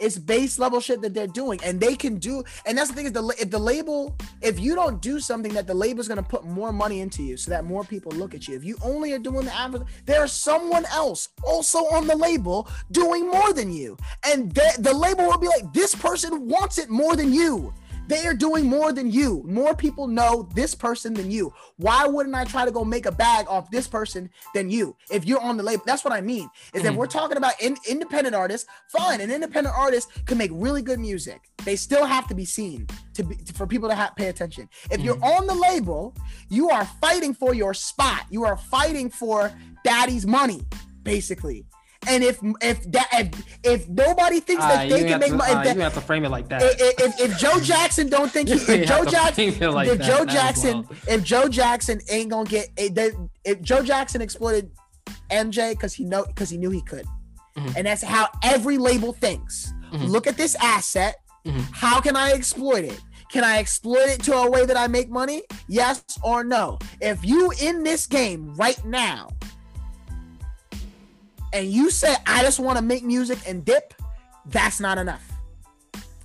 It's 0.00 0.18
base 0.18 0.58
level 0.58 0.80
shit 0.80 1.02
that 1.02 1.14
they're 1.14 1.26
doing, 1.26 1.60
and 1.62 1.78
they 1.78 1.94
can 1.94 2.16
do. 2.16 2.42
And 2.66 2.76
that's 2.76 2.88
the 2.88 2.96
thing 2.96 3.06
is 3.06 3.12
the 3.12 3.26
if 3.38 3.50
the 3.50 3.58
label, 3.58 4.16
if 4.40 4.58
you 4.58 4.74
don't 4.74 5.00
do 5.00 5.20
something 5.20 5.52
that 5.54 5.66
the 5.66 5.74
label 5.74 6.00
is 6.00 6.08
to 6.08 6.22
put 6.22 6.44
more 6.44 6.72
money 6.72 7.00
into 7.00 7.22
you, 7.22 7.36
so 7.36 7.50
that 7.50 7.64
more 7.64 7.84
people 7.84 8.12
look 8.12 8.34
at 8.34 8.48
you. 8.48 8.56
If 8.56 8.64
you 8.64 8.76
only 8.82 9.12
are 9.12 9.18
doing 9.18 9.44
the 9.44 9.54
advert, 9.54 9.82
there's 10.06 10.32
someone 10.32 10.86
else 10.86 11.28
also 11.44 11.78
on 11.78 12.06
the 12.06 12.16
label 12.16 12.68
doing 12.90 13.28
more 13.28 13.52
than 13.52 13.72
you, 13.72 13.96
and 14.24 14.52
the, 14.52 14.74
the 14.78 14.94
label 14.94 15.26
will 15.26 15.38
be 15.38 15.48
like, 15.48 15.72
this 15.72 15.94
person 15.94 16.48
wants 16.48 16.78
it 16.78 16.90
more 16.90 17.14
than 17.16 17.32
you. 17.32 17.72
They 18.10 18.26
are 18.26 18.34
doing 18.34 18.66
more 18.66 18.92
than 18.92 19.08
you. 19.08 19.44
More 19.46 19.72
people 19.72 20.08
know 20.08 20.48
this 20.52 20.74
person 20.74 21.14
than 21.14 21.30
you. 21.30 21.54
Why 21.76 22.06
wouldn't 22.06 22.34
I 22.34 22.44
try 22.44 22.64
to 22.64 22.72
go 22.72 22.84
make 22.84 23.06
a 23.06 23.12
bag 23.12 23.46
off 23.48 23.70
this 23.70 23.86
person 23.86 24.28
than 24.52 24.68
you? 24.68 24.96
If 25.12 25.26
you're 25.26 25.40
on 25.40 25.56
the 25.56 25.62
label, 25.62 25.84
that's 25.86 26.04
what 26.04 26.12
I 26.12 26.20
mean. 26.20 26.50
Is 26.74 26.82
mm-hmm. 26.82 26.90
if 26.90 26.96
we're 26.96 27.06
talking 27.06 27.36
about 27.36 27.52
in, 27.62 27.76
independent 27.88 28.34
artists, 28.34 28.68
fine. 28.88 29.20
An 29.20 29.30
independent 29.30 29.76
artist 29.78 30.08
can 30.26 30.38
make 30.38 30.50
really 30.52 30.82
good 30.82 30.98
music. 30.98 31.40
They 31.64 31.76
still 31.76 32.04
have 32.04 32.26
to 32.26 32.34
be 32.34 32.44
seen 32.44 32.88
to 33.14 33.22
be 33.22 33.36
for 33.54 33.64
people 33.64 33.88
to 33.88 33.94
have, 33.94 34.16
pay 34.16 34.26
attention. 34.26 34.68
If 34.90 34.90
mm-hmm. 34.90 35.04
you're 35.04 35.24
on 35.24 35.46
the 35.46 35.54
label, 35.54 36.16
you 36.48 36.68
are 36.68 36.86
fighting 37.00 37.32
for 37.32 37.54
your 37.54 37.74
spot. 37.74 38.24
You 38.28 38.44
are 38.44 38.56
fighting 38.56 39.08
for 39.08 39.52
daddy's 39.84 40.26
money, 40.26 40.62
basically. 41.04 41.64
And 42.08 42.24
if 42.24 42.40
if 42.62 42.90
that 42.92 43.08
if, 43.12 43.58
if 43.62 43.88
nobody 43.88 44.40
thinks 44.40 44.64
that 44.64 44.86
uh, 44.86 44.88
they 44.88 45.04
can 45.04 45.20
make 45.20 45.32
money, 45.32 45.52
uh, 45.52 45.74
you 45.74 45.80
have 45.80 45.94
to 45.94 46.00
frame 46.00 46.24
it 46.24 46.30
like 46.30 46.48
that. 46.48 46.62
If, 46.62 46.98
if, 46.98 47.20
if 47.20 47.38
Joe 47.38 47.60
Jackson 47.62 48.08
don't 48.08 48.30
think 48.30 48.48
he, 48.48 48.54
if 48.54 48.88
Joe 48.88 49.04
Jackson, 49.04 49.72
like 49.72 49.88
if 49.88 49.98
that, 49.98 50.06
Joe 50.06 50.24
Jackson, 50.24 50.86
well. 50.88 50.98
if 51.08 51.22
Joe 51.22 51.48
Jackson 51.48 52.00
ain't 52.08 52.30
gonna 52.30 52.48
get, 52.48 52.70
if 52.76 53.60
Joe 53.60 53.82
Jackson 53.82 54.22
exploited 54.22 54.70
MJ 55.30 55.72
because 55.72 55.92
he 55.92 56.04
know 56.04 56.24
because 56.24 56.48
he 56.48 56.56
knew 56.56 56.70
he 56.70 56.80
could, 56.80 57.04
mm-hmm. 57.56 57.76
and 57.76 57.86
that's 57.86 58.02
how 58.02 58.28
every 58.42 58.78
label 58.78 59.12
thinks. 59.12 59.70
Mm-hmm. 59.92 60.06
Look 60.06 60.26
at 60.26 60.38
this 60.38 60.54
asset. 60.56 61.16
Mm-hmm. 61.44 61.60
How 61.72 62.00
can 62.00 62.16
I 62.16 62.32
exploit 62.32 62.84
it? 62.84 62.98
Can 63.30 63.44
I 63.44 63.58
exploit 63.58 64.08
it 64.08 64.22
to 64.24 64.34
a 64.34 64.50
way 64.50 64.64
that 64.64 64.76
I 64.76 64.88
make 64.88 65.08
money? 65.08 65.42
Yes 65.68 66.02
or 66.22 66.42
no? 66.42 66.78
If 67.00 67.24
you 67.24 67.52
in 67.62 67.84
this 67.84 68.06
game 68.06 68.54
right 68.56 68.82
now 68.84 69.28
and 71.52 71.66
you 71.66 71.90
say 71.90 72.14
I 72.26 72.42
just 72.42 72.60
want 72.60 72.78
to 72.78 72.84
make 72.84 73.04
music 73.04 73.38
and 73.46 73.64
dip, 73.64 73.94
that's 74.46 74.80
not 74.80 74.98
enough. 74.98 75.26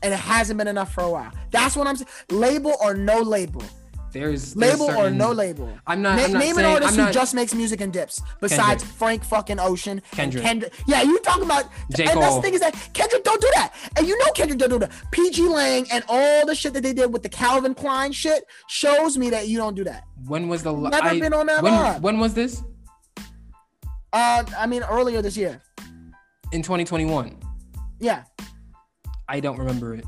And 0.01 0.13
it 0.13 0.19
hasn't 0.19 0.57
been 0.57 0.67
enough 0.67 0.93
for 0.93 1.01
a 1.01 1.09
while. 1.09 1.31
That's 1.51 1.75
what 1.75 1.87
I'm 1.87 1.95
saying. 1.95 2.09
Label 2.29 2.73
or 2.81 2.93
no 2.93 3.21
label. 3.21 3.63
There's, 4.15 4.55
label 4.55 4.87
certain, 4.87 5.01
or 5.01 5.09
no 5.09 5.33
label. 5.33 5.77
I'm 5.85 6.01
not. 6.01 6.15
Na- 6.15 6.23
I'm 6.23 6.31
not 6.31 6.39
name 6.39 6.55
saying, 6.55 6.65
an 6.65 6.73
artist 6.73 6.97
not, 6.97 7.07
who 7.07 7.13
just 7.13 7.35
makes 7.35 7.53
music 7.53 7.81
and 7.81 7.91
dips 7.91 8.21
besides 8.39 8.81
Kendrick. 8.81 8.97
Frank 8.97 9.23
fucking 9.25 9.59
Ocean. 9.59 10.01
Kendrick. 10.11 10.41
Kendrick. 10.41 10.73
Yeah, 10.87 11.01
you 11.01 11.19
talking 11.19 11.43
about. 11.43 11.65
J. 11.93 12.03
and 12.03 12.13
Cole. 12.13 12.21
that's 12.21 12.35
the 12.35 12.41
thing 12.41 12.53
is 12.53 12.61
that 12.61 12.89
Kendrick 12.93 13.25
don't 13.25 13.41
do 13.41 13.51
that, 13.55 13.73
and 13.97 14.07
you 14.07 14.17
know 14.17 14.31
Kendrick 14.31 14.57
don't 14.57 14.69
do 14.69 14.79
that. 14.79 14.91
PG 15.11 15.49
Lang 15.49 15.85
and 15.91 16.01
all 16.07 16.45
the 16.45 16.55
shit 16.55 16.73
that 16.75 16.83
they 16.83 16.93
did 16.93 17.11
with 17.11 17.23
the 17.23 17.29
Calvin 17.29 17.73
Klein 17.73 18.13
shit 18.13 18.45
shows 18.67 19.17
me 19.17 19.29
that 19.31 19.49
you 19.49 19.57
don't 19.57 19.75
do 19.75 19.83
that. 19.83 20.05
When 20.27 20.47
was 20.47 20.63
the? 20.63 20.71
Never 20.71 21.07
I, 21.07 21.19
been 21.19 21.33
on 21.33 21.47
that 21.47 21.61
when, 21.61 22.01
when 22.01 22.19
was 22.19 22.33
this? 22.33 22.63
Uh, 24.15 24.45
I 24.57 24.65
mean 24.65 24.81
earlier 24.83 25.21
this 25.21 25.35
year 25.35 25.61
in 26.53 26.61
2021. 26.61 27.37
Yeah. 27.99 28.23
I 29.27 29.41
don't 29.41 29.57
remember 29.57 29.93
it. 29.93 30.05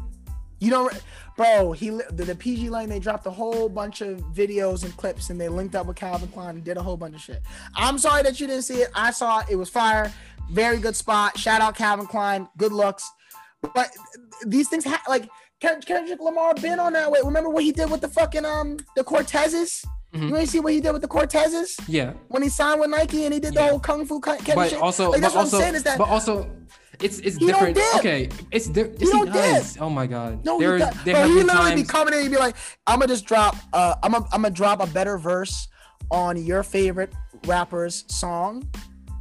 You 0.59 0.69
don't, 0.69 1.03
bro. 1.35 1.73
He 1.73 1.89
the, 1.89 2.23
the 2.23 2.35
PG 2.35 2.69
Lang 2.69 2.87
they 2.87 2.99
dropped 2.99 3.25
a 3.27 3.31
whole 3.31 3.67
bunch 3.67 3.99
of 3.99 4.19
videos 4.33 4.85
and 4.85 4.95
clips, 4.95 5.29
and 5.29 5.39
they 5.39 5.49
linked 5.49 5.75
up 5.75 5.87
with 5.87 5.97
Calvin 5.97 6.29
Klein 6.29 6.55
and 6.55 6.63
did 6.63 6.77
a 6.77 6.81
whole 6.81 6.95
bunch 6.95 7.15
of 7.15 7.21
shit. 7.21 7.41
I'm 7.75 7.97
sorry 7.97 8.23
that 8.23 8.39
you 8.39 8.47
didn't 8.47 8.63
see 8.63 8.77
it. 8.77 8.89
I 8.95 9.11
saw 9.11 9.39
it. 9.39 9.47
It 9.49 9.55
was 9.57 9.69
fire. 9.69 10.11
Very 10.51 10.77
good 10.77 10.95
spot. 10.95 11.37
Shout 11.37 11.59
out 11.59 11.75
Calvin 11.75 12.07
Klein. 12.07 12.47
Good 12.57 12.71
looks. 12.71 13.11
But 13.73 13.91
these 14.45 14.69
things 14.69 14.85
ha- 14.85 15.03
like 15.09 15.29
Kendrick 15.59 16.21
Lamar 16.21 16.53
been 16.55 16.79
on 16.79 16.93
that 16.93 17.11
way. 17.11 17.19
Remember 17.25 17.49
what 17.49 17.63
he 17.63 17.73
did 17.73 17.91
with 17.91 17.99
the 17.99 18.07
fucking 18.07 18.45
um 18.45 18.77
the 18.95 19.03
Cortezes? 19.03 19.85
Mm-hmm. 20.13 20.29
You 20.29 20.37
ain't 20.37 20.49
see 20.49 20.59
what 20.59 20.73
he 20.73 20.79
did 20.79 20.91
with 20.91 21.01
the 21.01 21.07
Cortezes? 21.07 21.83
Yeah. 21.87 22.13
When 22.29 22.41
he 22.41 22.49
signed 22.49 22.79
with 22.79 22.89
Nike 22.89 23.25
and 23.25 23.33
he 23.33 23.39
did 23.39 23.53
the 23.53 23.67
whole 23.67 23.79
kung 23.79 24.05
fu 24.05 24.19
cut. 24.19 24.41
But 24.55 24.69
shit. 24.69 24.81
also, 24.81 25.11
like, 25.11 25.21
that's 25.21 25.35
what 25.35 25.41
also, 25.41 25.57
I'm 25.57 25.63
saying 25.63 25.75
is 25.75 25.83
that. 25.83 25.97
But 25.97 26.07
also, 26.07 26.49
it's 27.01 27.19
it's 27.19 27.37
different. 27.37 27.77
Okay, 27.95 28.29
it's 28.51 28.67
different. 28.67 28.99
He, 28.99 29.05
he 29.05 29.25
does. 29.25 29.73
Dip. 29.73 29.81
Oh 29.81 29.89
my 29.89 30.07
god. 30.07 30.43
No, 30.45 30.59
there, 30.59 30.77
he 30.77 30.79
does. 30.79 31.03
There 31.03 31.15
Bro, 31.15 31.27
he 31.27 31.33
literally 31.33 31.69
times... 31.69 31.81
be 31.81 31.87
coming 31.87 32.13
in 32.13 32.21
and 32.21 32.31
be 32.31 32.37
like, 32.37 32.55
"I'm 32.87 32.99
gonna 32.99 33.09
just 33.09 33.25
drop. 33.25 33.55
Uh, 33.73 33.95
I'm 34.01 34.13
gonna 34.13 34.25
I'm 34.31 34.41
gonna 34.41 34.53
drop 34.53 34.81
a 34.81 34.87
better 34.87 35.17
verse 35.17 35.67
on 36.09 36.37
your 36.37 36.63
favorite 36.63 37.13
rapper's 37.45 38.05
song." 38.07 38.67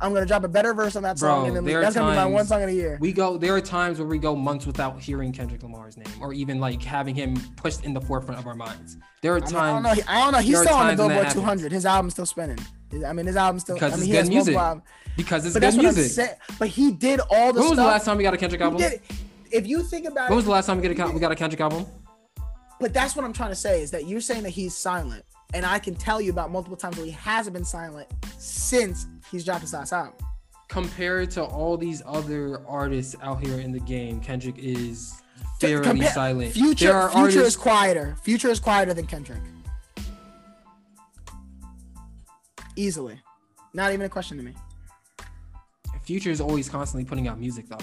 I'm 0.01 0.13
gonna 0.13 0.27
drop 0.27 0.45
a 0.45 0.49
better 0.49 0.75
verse 0.75 0.95
on 0.97 1.03
that 1.05 1.19
song, 1.19 1.47
and 1.47 1.57
then 1.57 1.65
that's 1.65 1.95
gonna 1.95 2.13
be 2.13 2.17
my 2.17 2.27
one 2.27 2.45
song 2.47 2.63
in 2.63 2.69
a 2.69 2.73
year. 2.73 2.99
We 3.01 3.13
go. 3.13 3.39
There 3.39 3.55
are 3.55 3.61
times 3.61 3.99
where 3.99 4.07
we 4.07 4.19
go 4.19 4.37
months 4.37 4.67
without 4.67 5.01
hearing 5.01 5.33
Kendrick 5.33 5.63
Lamar's 5.63 5.97
name, 5.97 6.09
or 6.21 6.33
even 6.35 6.61
like 6.61 6.83
having 6.83 7.15
him 7.15 7.37
pushed 7.57 7.85
in 7.85 7.95
the 7.95 8.01
forefront 8.01 8.39
of 8.39 8.47
our 8.47 8.55
minds. 8.55 8.99
There 9.23 9.35
are 9.35 9.41
times. 9.41 9.55
I, 9.55 9.73
don't 9.73 9.83
know. 9.83 10.03
I 10.07 10.19
don't 10.21 10.33
know. 10.33 10.39
He's 10.39 10.61
still 10.61 10.75
on 10.75 10.89
the 10.89 10.97
Billboard 10.97 11.31
200. 11.31 11.73
His 11.73 11.87
album's 11.87 12.13
still 12.13 12.27
spinning. 12.27 12.59
I 13.07 13.13
mean, 13.13 13.27
his 13.27 13.37
album's 13.37 13.63
still. 13.63 13.77
Because 13.77 13.95
I 13.95 13.97
mean, 13.97 14.15
it's 14.15 14.29
good 14.29 14.29
music. 14.29 14.57
Because 15.17 15.47
it's 15.47 15.55
but 15.55 15.63
good 15.63 15.77
music. 15.77 16.39
But 16.59 16.69
he 16.69 16.93
did 16.93 17.21
all 17.31 17.53
the. 17.53 17.61
When 17.61 17.71
was 17.71 17.79
the 17.79 17.85
last 17.85 18.05
time 18.05 18.19
we 18.19 18.23
got 18.23 18.35
a 18.35 18.39
Kendrick 18.39 18.61
album? 18.61 18.83
if 19.53 19.67
you 19.67 19.83
think 19.83 20.07
about 20.07 20.29
when 20.29 20.33
it, 20.33 20.37
was 20.37 20.45
the 20.45 20.51
last 20.51 20.67
time 20.67 20.81
we, 20.81 20.89
get 20.89 20.99
a, 20.99 21.11
we 21.11 21.21
got 21.21 21.33
a 21.33 21.37
Kendrick 21.37 21.61
album? 21.61 21.87
But 22.79 22.93
that's 22.93 23.17
what 23.17 23.25
I'm 23.25 23.33
trying 23.33 23.51
to 23.51 23.57
say 23.57 23.81
is 23.81 23.91
that 23.93 24.07
you're 24.07 24.21
saying 24.21 24.43
that 24.43 24.51
he's 24.51 24.77
silent, 24.77 25.25
and 25.55 25.65
I 25.65 25.79
can 25.79 25.95
tell 25.95 26.21
you 26.21 26.31
about 26.31 26.51
multiple 26.51 26.77
times 26.77 26.97
where 26.97 27.07
he 27.07 27.13
hasn't 27.13 27.55
been 27.55 27.65
silent 27.65 28.09
since 28.39 29.07
he's 29.31 29.45
dropped 29.45 29.63
his 29.63 29.73
last 29.73 29.93
album 29.93 30.15
compared 30.69 31.31
to 31.33 31.45
all 31.45 31.77
these 31.77 32.03
other 32.07 32.61
artists 32.67 33.17
out 33.23 33.41
here 33.41 33.61
in 33.61 33.73
the 33.73 33.81
game, 33.81 34.21
Kendrick 34.21 34.59
is 34.59 35.21
fairly 35.61 36.01
Compa- 36.01 36.13
silent. 36.13 36.53
Future, 36.53 36.75
Future 36.75 36.93
artists- 36.93 37.41
is 37.41 37.57
quieter. 37.57 38.17
Future 38.23 38.49
is 38.49 38.61
quieter 38.61 38.95
than 38.95 39.07
Kendrick. 39.07 39.43
Easily, 42.75 43.19
not 43.73 43.93
even 43.93 44.05
a 44.05 44.09
question 44.09 44.37
to 44.37 44.43
me. 44.43 44.53
Future 46.03 46.31
is 46.31 46.41
always 46.41 46.69
constantly 46.69 47.05
putting 47.05 47.27
out 47.27 47.41
music 47.41 47.67
though. 47.69 47.79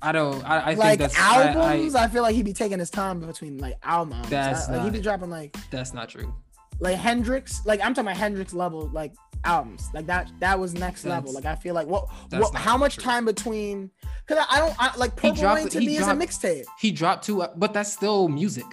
I 0.00 0.12
don't. 0.12 0.44
I, 0.48 0.58
I 0.58 0.74
like 0.74 0.90
think 0.90 1.00
that's 1.00 1.18
albums. 1.18 1.94
I, 1.94 2.00
I, 2.02 2.04
I, 2.04 2.08
feel 2.08 2.22
like 2.22 2.34
he'd 2.36 2.44
be 2.44 2.52
taking 2.52 2.78
his 2.78 2.90
time 2.90 3.18
between 3.18 3.58
like 3.58 3.78
albums. 3.82 4.28
That's 4.28 4.68
I, 4.68 4.72
like 4.72 4.76
not, 4.82 4.84
he'd 4.84 4.92
be 4.92 5.00
dropping 5.00 5.30
like. 5.30 5.56
That's 5.70 5.92
not 5.92 6.08
true. 6.08 6.32
Like 6.80 6.96
Hendrix, 6.96 7.64
like 7.66 7.80
I'm 7.80 7.94
talking 7.94 8.08
about 8.08 8.16
Hendrix 8.16 8.52
level, 8.54 8.88
like 8.92 9.12
albums. 9.44 9.88
Like 9.94 10.06
that 10.06 10.30
that 10.40 10.58
was 10.58 10.74
next 10.74 11.02
that's, 11.02 11.10
level. 11.10 11.32
Like 11.32 11.44
I 11.44 11.54
feel 11.54 11.74
like 11.74 11.86
what 11.86 12.08
what 12.30 12.54
how 12.54 12.76
much 12.76 12.94
true. 12.94 13.04
time 13.04 13.24
between 13.24 13.90
because 14.26 14.44
I, 14.48 14.56
I, 14.56 14.60
don't 14.60 14.74
I, 14.78 14.96
like 14.96 15.16
Purple 15.16 15.40
dropped, 15.40 15.58
Rain 15.58 15.68
to 15.70 15.78
me 15.80 15.96
dropped, 15.98 16.22
is 16.22 16.44
a 16.44 16.48
mixtape. 16.48 16.64
He 16.78 16.92
dropped 16.92 17.24
two, 17.24 17.44
but 17.56 17.72
that's 17.72 17.92
still 17.92 18.28
music. 18.28 18.66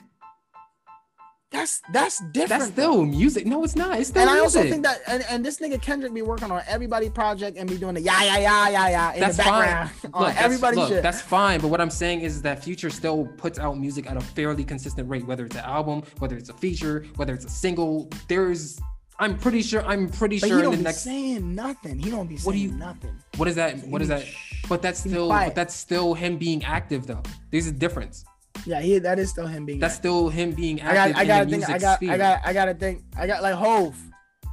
That's 1.56 1.82
that's 1.92 2.20
different. 2.20 2.50
That's 2.50 2.66
still 2.72 2.98
though. 2.98 3.06
music. 3.06 3.46
No, 3.46 3.64
it's 3.64 3.76
not. 3.76 4.00
It's 4.00 4.10
still 4.10 4.24
and 4.24 4.32
music. 4.32 4.60
I 4.60 4.62
also 4.62 4.70
think 4.70 4.84
that 4.84 5.02
and, 5.08 5.26
and 5.30 5.46
this 5.46 5.60
nigga 5.60 5.82
Kendrick 5.82 6.14
be 6.14 6.22
working 6.22 6.52
on 6.52 6.62
everybody 6.68 7.10
project 7.10 7.58
and 7.58 7.70
be 7.70 7.78
doing 7.78 7.96
the 7.96 8.02
yeah 8.02 8.24
yeah 8.24 8.38
yeah 8.38 8.70
yeah 8.70 8.90
yeah 8.90 9.14
in 9.14 9.20
that's 9.22 9.38
the 9.38 9.44
background 9.44 9.90
fine. 9.90 10.12
on 10.14 10.24
look, 10.24 10.42
everybody 10.42 10.76
look, 10.76 10.90
shit. 10.90 11.04
That's 11.04 11.22
fine. 11.22 11.62
But 11.62 11.70
what 11.70 11.80
I'm 11.80 11.90
saying 11.90 12.22
is 12.22 12.42
that 12.42 12.64
Future 12.64 12.90
still 12.90 13.26
puts 13.38 13.58
out 13.58 13.78
music 13.78 14.10
at 14.10 14.18
a 14.18 14.22
fairly 14.22 14.64
consistent 14.64 15.10
rate, 15.10 15.26
whether 15.26 15.46
it's 15.46 15.56
an 15.56 15.64
album, 15.64 16.04
whether 16.20 16.36
it's 16.36 16.50
a 16.50 16.54
feature, 16.54 17.06
whether 17.16 17.34
it's 17.34 17.46
a 17.46 17.50
single. 17.50 18.10
There's 18.28 18.80
I'm 19.18 19.38
pretty 19.38 19.62
sure. 19.62 19.86
I'm 19.86 20.10
pretty 20.10 20.40
but 20.40 20.50
sure. 20.50 20.58
He 20.58 20.64
don't 20.64 20.74
in 20.74 20.80
be 20.80 20.84
next... 20.84 21.02
saying 21.02 21.56
nothing. 21.56 22.00
He 22.00 22.10
don't 22.10 22.28
be 22.28 22.36
saying 22.36 22.46
what 22.46 22.52
do 22.52 22.60
you, 22.60 22.72
nothing. 22.72 23.16
What 23.38 23.48
is 23.48 23.56
that? 23.56 23.80
What 23.88 24.02
is 24.02 24.10
that? 24.10 24.26
But 24.68 24.82
that's 24.82 25.00
still. 25.00 25.30
But 25.30 25.56
that's 25.56 25.76
still 25.76 26.14
him 26.14 26.38
being 26.38 26.64
active, 26.66 27.08
though. 27.08 27.24
There's 27.52 27.68
a 27.68 27.72
difference. 27.72 28.26
Yeah, 28.66 28.82
he. 28.82 29.00
That 29.00 29.20
is 29.20 29.30
still 29.30 29.48
him 29.48 29.66
being. 29.66 29.80
That's 29.80 29.96
active. 29.96 30.02
still 30.02 30.30
him 30.30 30.52
being 30.52 30.82
active. 30.82 31.00
I 31.00 31.12
got. 31.12 31.18
I 31.18 31.26
got 31.26 31.44
to 31.44 31.50
think. 31.50 31.70
I 31.70 31.78
got. 31.78 31.96
Sphere. 31.98 32.12
I 32.12 32.18
got. 32.18 32.42
I 32.46 32.54
got 32.54 32.66
to 32.66 32.74
think. 32.74 33.04
I 33.18 33.28
got 33.28 33.42
like 33.44 33.56
Hove. 33.56 33.98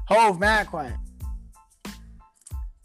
Hove, 0.09 0.39
mad 0.41 0.67
quiet. 0.67 0.95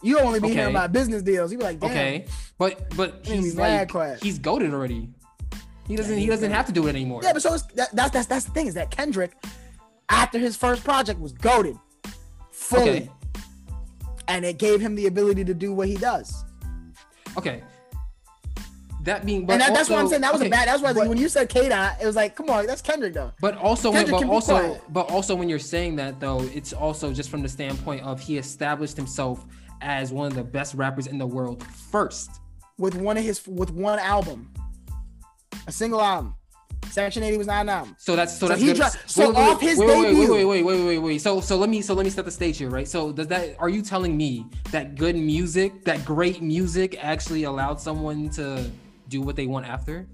You 0.04 0.20
only 0.20 0.40
be 0.40 0.48
okay. 0.48 0.56
hearing 0.56 0.76
about 0.76 0.92
business 0.92 1.24
deals. 1.24 1.52
You 1.52 1.58
be 1.58 1.64
like, 1.64 1.80
Damn. 1.80 1.90
okay, 1.90 2.26
but 2.58 2.96
but 2.96 3.26
he's 3.26 3.56
like 3.56 3.90
quiet. 3.90 4.22
he's 4.22 4.38
goaded 4.38 4.74
already. 4.74 5.10
He 5.88 5.96
doesn't. 5.96 6.16
Yeah, 6.16 6.22
he 6.22 6.28
doesn't 6.28 6.52
have 6.52 6.68
to 6.68 6.72
do 6.72 6.88
it 6.88 6.92
anymore. 6.92 7.22
Yeah, 7.24 7.34
but 7.34 7.42
so 7.42 7.58
that, 7.76 7.90
that's 7.94 8.12
that's 8.12 8.28
that's 8.28 8.46
the 8.46 8.52
thing 8.52 8.68
is 8.68 8.76
that 8.76 8.92
Kendrick, 8.92 9.32
after 10.10 10.38
his 10.38 10.56
first 10.56 10.84
project, 10.84 11.20
was 11.20 11.34
goaded 11.34 11.78
fully. 12.52 12.90
Okay. 12.90 13.10
And 14.30 14.44
it 14.44 14.58
gave 14.58 14.82
him 14.82 14.96
the 14.96 15.08
ability 15.08 15.46
to 15.46 15.54
do 15.54 15.74
what 15.74 15.88
he 15.88 15.96
does. 15.96 16.44
Okay. 17.38 17.64
That 19.08 19.26
being, 19.26 19.46
but 19.46 19.54
and 19.54 19.62
that, 19.62 19.70
also, 19.70 19.78
that's 19.80 19.90
what 19.90 20.00
I'm 20.00 20.08
saying. 20.10 20.22
That 20.22 20.34
was 20.34 20.42
okay, 20.42 20.50
a 20.50 20.52
bad. 20.52 20.68
That's 20.68 20.84
why 20.84 20.92
but, 20.92 21.08
when 21.08 21.18
you 21.18 21.30
said 21.30 21.48
K 21.48 21.70
Dot, 21.70 21.96
it 22.02 22.06
was 22.06 22.18
like, 22.18 22.36
come 22.36 22.50
on, 22.50 22.68
that's 22.68 22.82
Kendrick 22.82 23.14
though. 23.14 23.32
But 23.40 23.56
also, 23.56 23.90
when, 23.90 24.12
but 24.12 24.26
also, 24.26 24.82
but 24.90 25.10
also 25.10 25.34
when 25.34 25.48
you're 25.48 25.60
saying 25.60 25.96
that 25.96 26.20
though, 26.20 26.42
it's 26.54 26.74
also 26.74 27.14
just 27.14 27.30
from 27.30 27.42
the 27.42 27.48
standpoint 27.48 28.04
of 28.04 28.20
he 28.20 28.38
established 28.38 28.98
himself 28.98 29.46
as 29.80 30.12
one 30.12 30.28
of 30.28 30.36
the 30.36 30.44
best 30.44 30.74
rappers 30.74 31.08
in 31.08 31.18
the 31.18 31.26
world 31.26 31.64
first 31.64 32.42
with 32.78 32.96
one 32.96 33.16
of 33.16 33.24
his 33.24 33.48
with 33.48 33.72
one 33.72 33.98
album, 33.98 34.52
a 35.68 35.72
single 35.72 36.02
album. 36.02 36.36
Section 36.90 37.24
80 37.24 37.38
was 37.38 37.48
not 37.48 37.62
an 37.62 37.70
album. 37.70 37.96
So 37.98 38.18
that's 38.18 38.34
so, 38.34 38.40
So 38.40 38.48
that's 38.50 38.62
he 38.62 38.68
good. 38.68 38.76
dro- 38.76 38.88
so 39.06 39.28
wait, 39.30 39.38
wait, 39.38 39.50
off 39.50 39.62
his 39.62 39.78
wait, 39.78 39.88
wait, 39.88 40.04
debut- 40.04 40.34
Wait, 40.34 40.46
wait, 40.46 40.64
wait, 40.64 40.64
wait, 40.64 40.86
wait, 40.86 40.98
wait. 40.98 41.18
So 41.20 41.40
so 41.40 41.56
let 41.56 41.70
me 41.70 41.82
so 41.82 41.94
let 41.94 42.04
me 42.04 42.10
set 42.10 42.26
the 42.26 42.32
stage 42.32 42.58
here, 42.58 42.70
right? 42.70 42.88
So 42.88 43.14
does 43.14 43.28
that 43.28 43.56
are 43.58 43.70
you 43.70 43.82
telling 43.82 44.18
me 44.18 44.46
that 44.72 44.96
good 44.96 45.16
music, 45.16 45.86
that 45.86 46.04
great 46.04 46.42
music, 46.42 46.98
actually 47.02 47.44
allowed 47.44 47.80
someone 47.80 48.30
to 48.32 48.70
do 49.10 49.22
what 49.22 49.36
they 49.36 49.48
want 49.48 49.66
after? 49.66 50.08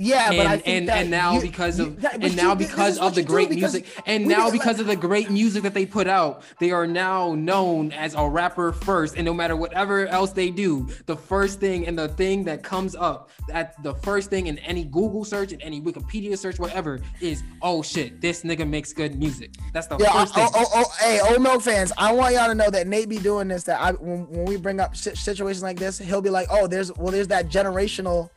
Yeah, 0.00 0.30
but 0.30 0.46
I 0.46 0.52
and 0.54 0.62
think 0.62 0.76
and, 0.78 0.88
that 0.88 0.96
and 0.98 1.10
now 1.10 1.32
you- 1.34 1.40
because 1.40 1.78
you- 1.78 1.86
of 1.86 2.00
that- 2.02 2.22
and 2.22 2.36
now 2.36 2.54
because 2.54 2.98
of 2.98 3.16
the 3.16 3.22
great 3.22 3.50
music 3.50 3.84
and 4.06 4.26
now 4.26 4.48
because 4.48 4.76
let- 4.76 4.82
of 4.82 4.86
the 4.86 4.94
great 4.96 5.28
music 5.28 5.64
that 5.64 5.74
they 5.74 5.84
put 5.84 6.06
out 6.06 6.42
they 6.60 6.70
are 6.70 6.86
now 6.86 7.34
known 7.34 7.90
as 7.90 8.14
a 8.14 8.24
rapper 8.28 8.72
first 8.72 9.16
and 9.16 9.24
no 9.24 9.34
matter 9.34 9.56
whatever 9.56 10.06
else 10.06 10.30
they 10.30 10.50
do 10.50 10.86
the 11.06 11.16
first 11.16 11.58
thing 11.58 11.84
and 11.88 11.98
the 11.98 12.06
thing 12.10 12.44
that 12.44 12.62
comes 12.62 12.94
up 12.94 13.28
at 13.52 13.82
the 13.82 13.92
first 13.96 14.30
thing 14.30 14.46
in 14.46 14.56
any 14.58 14.84
google 14.84 15.24
search 15.24 15.50
and 15.52 15.60
any 15.62 15.80
wikipedia 15.80 16.38
search 16.38 16.60
whatever 16.60 17.00
is 17.20 17.42
oh 17.62 17.82
shit 17.82 18.20
this 18.20 18.42
nigga 18.44 18.68
makes 18.68 18.92
good 18.92 19.18
music 19.18 19.50
that's 19.72 19.88
the 19.88 19.96
Yeah, 19.98 20.12
first 20.12 20.32
oh, 20.36 20.46
thing 20.46 20.48
oh, 20.54 20.66
oh, 20.76 20.92
hey, 21.00 21.20
old 21.28 21.42
milk 21.42 21.60
fans, 21.62 21.90
I 21.98 22.12
want 22.12 22.34
y'all 22.34 22.46
to 22.46 22.54
know 22.54 22.70
that 22.70 22.86
Nate 22.86 23.08
be 23.08 23.18
doing 23.18 23.48
this. 23.48 23.64
That 23.64 23.80
I, 23.80 23.92
when, 23.92 24.28
when 24.30 24.44
we 24.44 24.56
bring 24.56 24.78
up 24.78 24.94
situations 24.96 25.62
like 25.62 25.76
this, 25.78 25.98
he'll 25.98 26.20
be 26.22 26.30
like, 26.30 26.46
"Oh, 26.50 26.66
there's 26.68 26.92
well, 26.96 27.10
there's 27.10 27.28
that 27.28 27.48
generational 27.48 28.30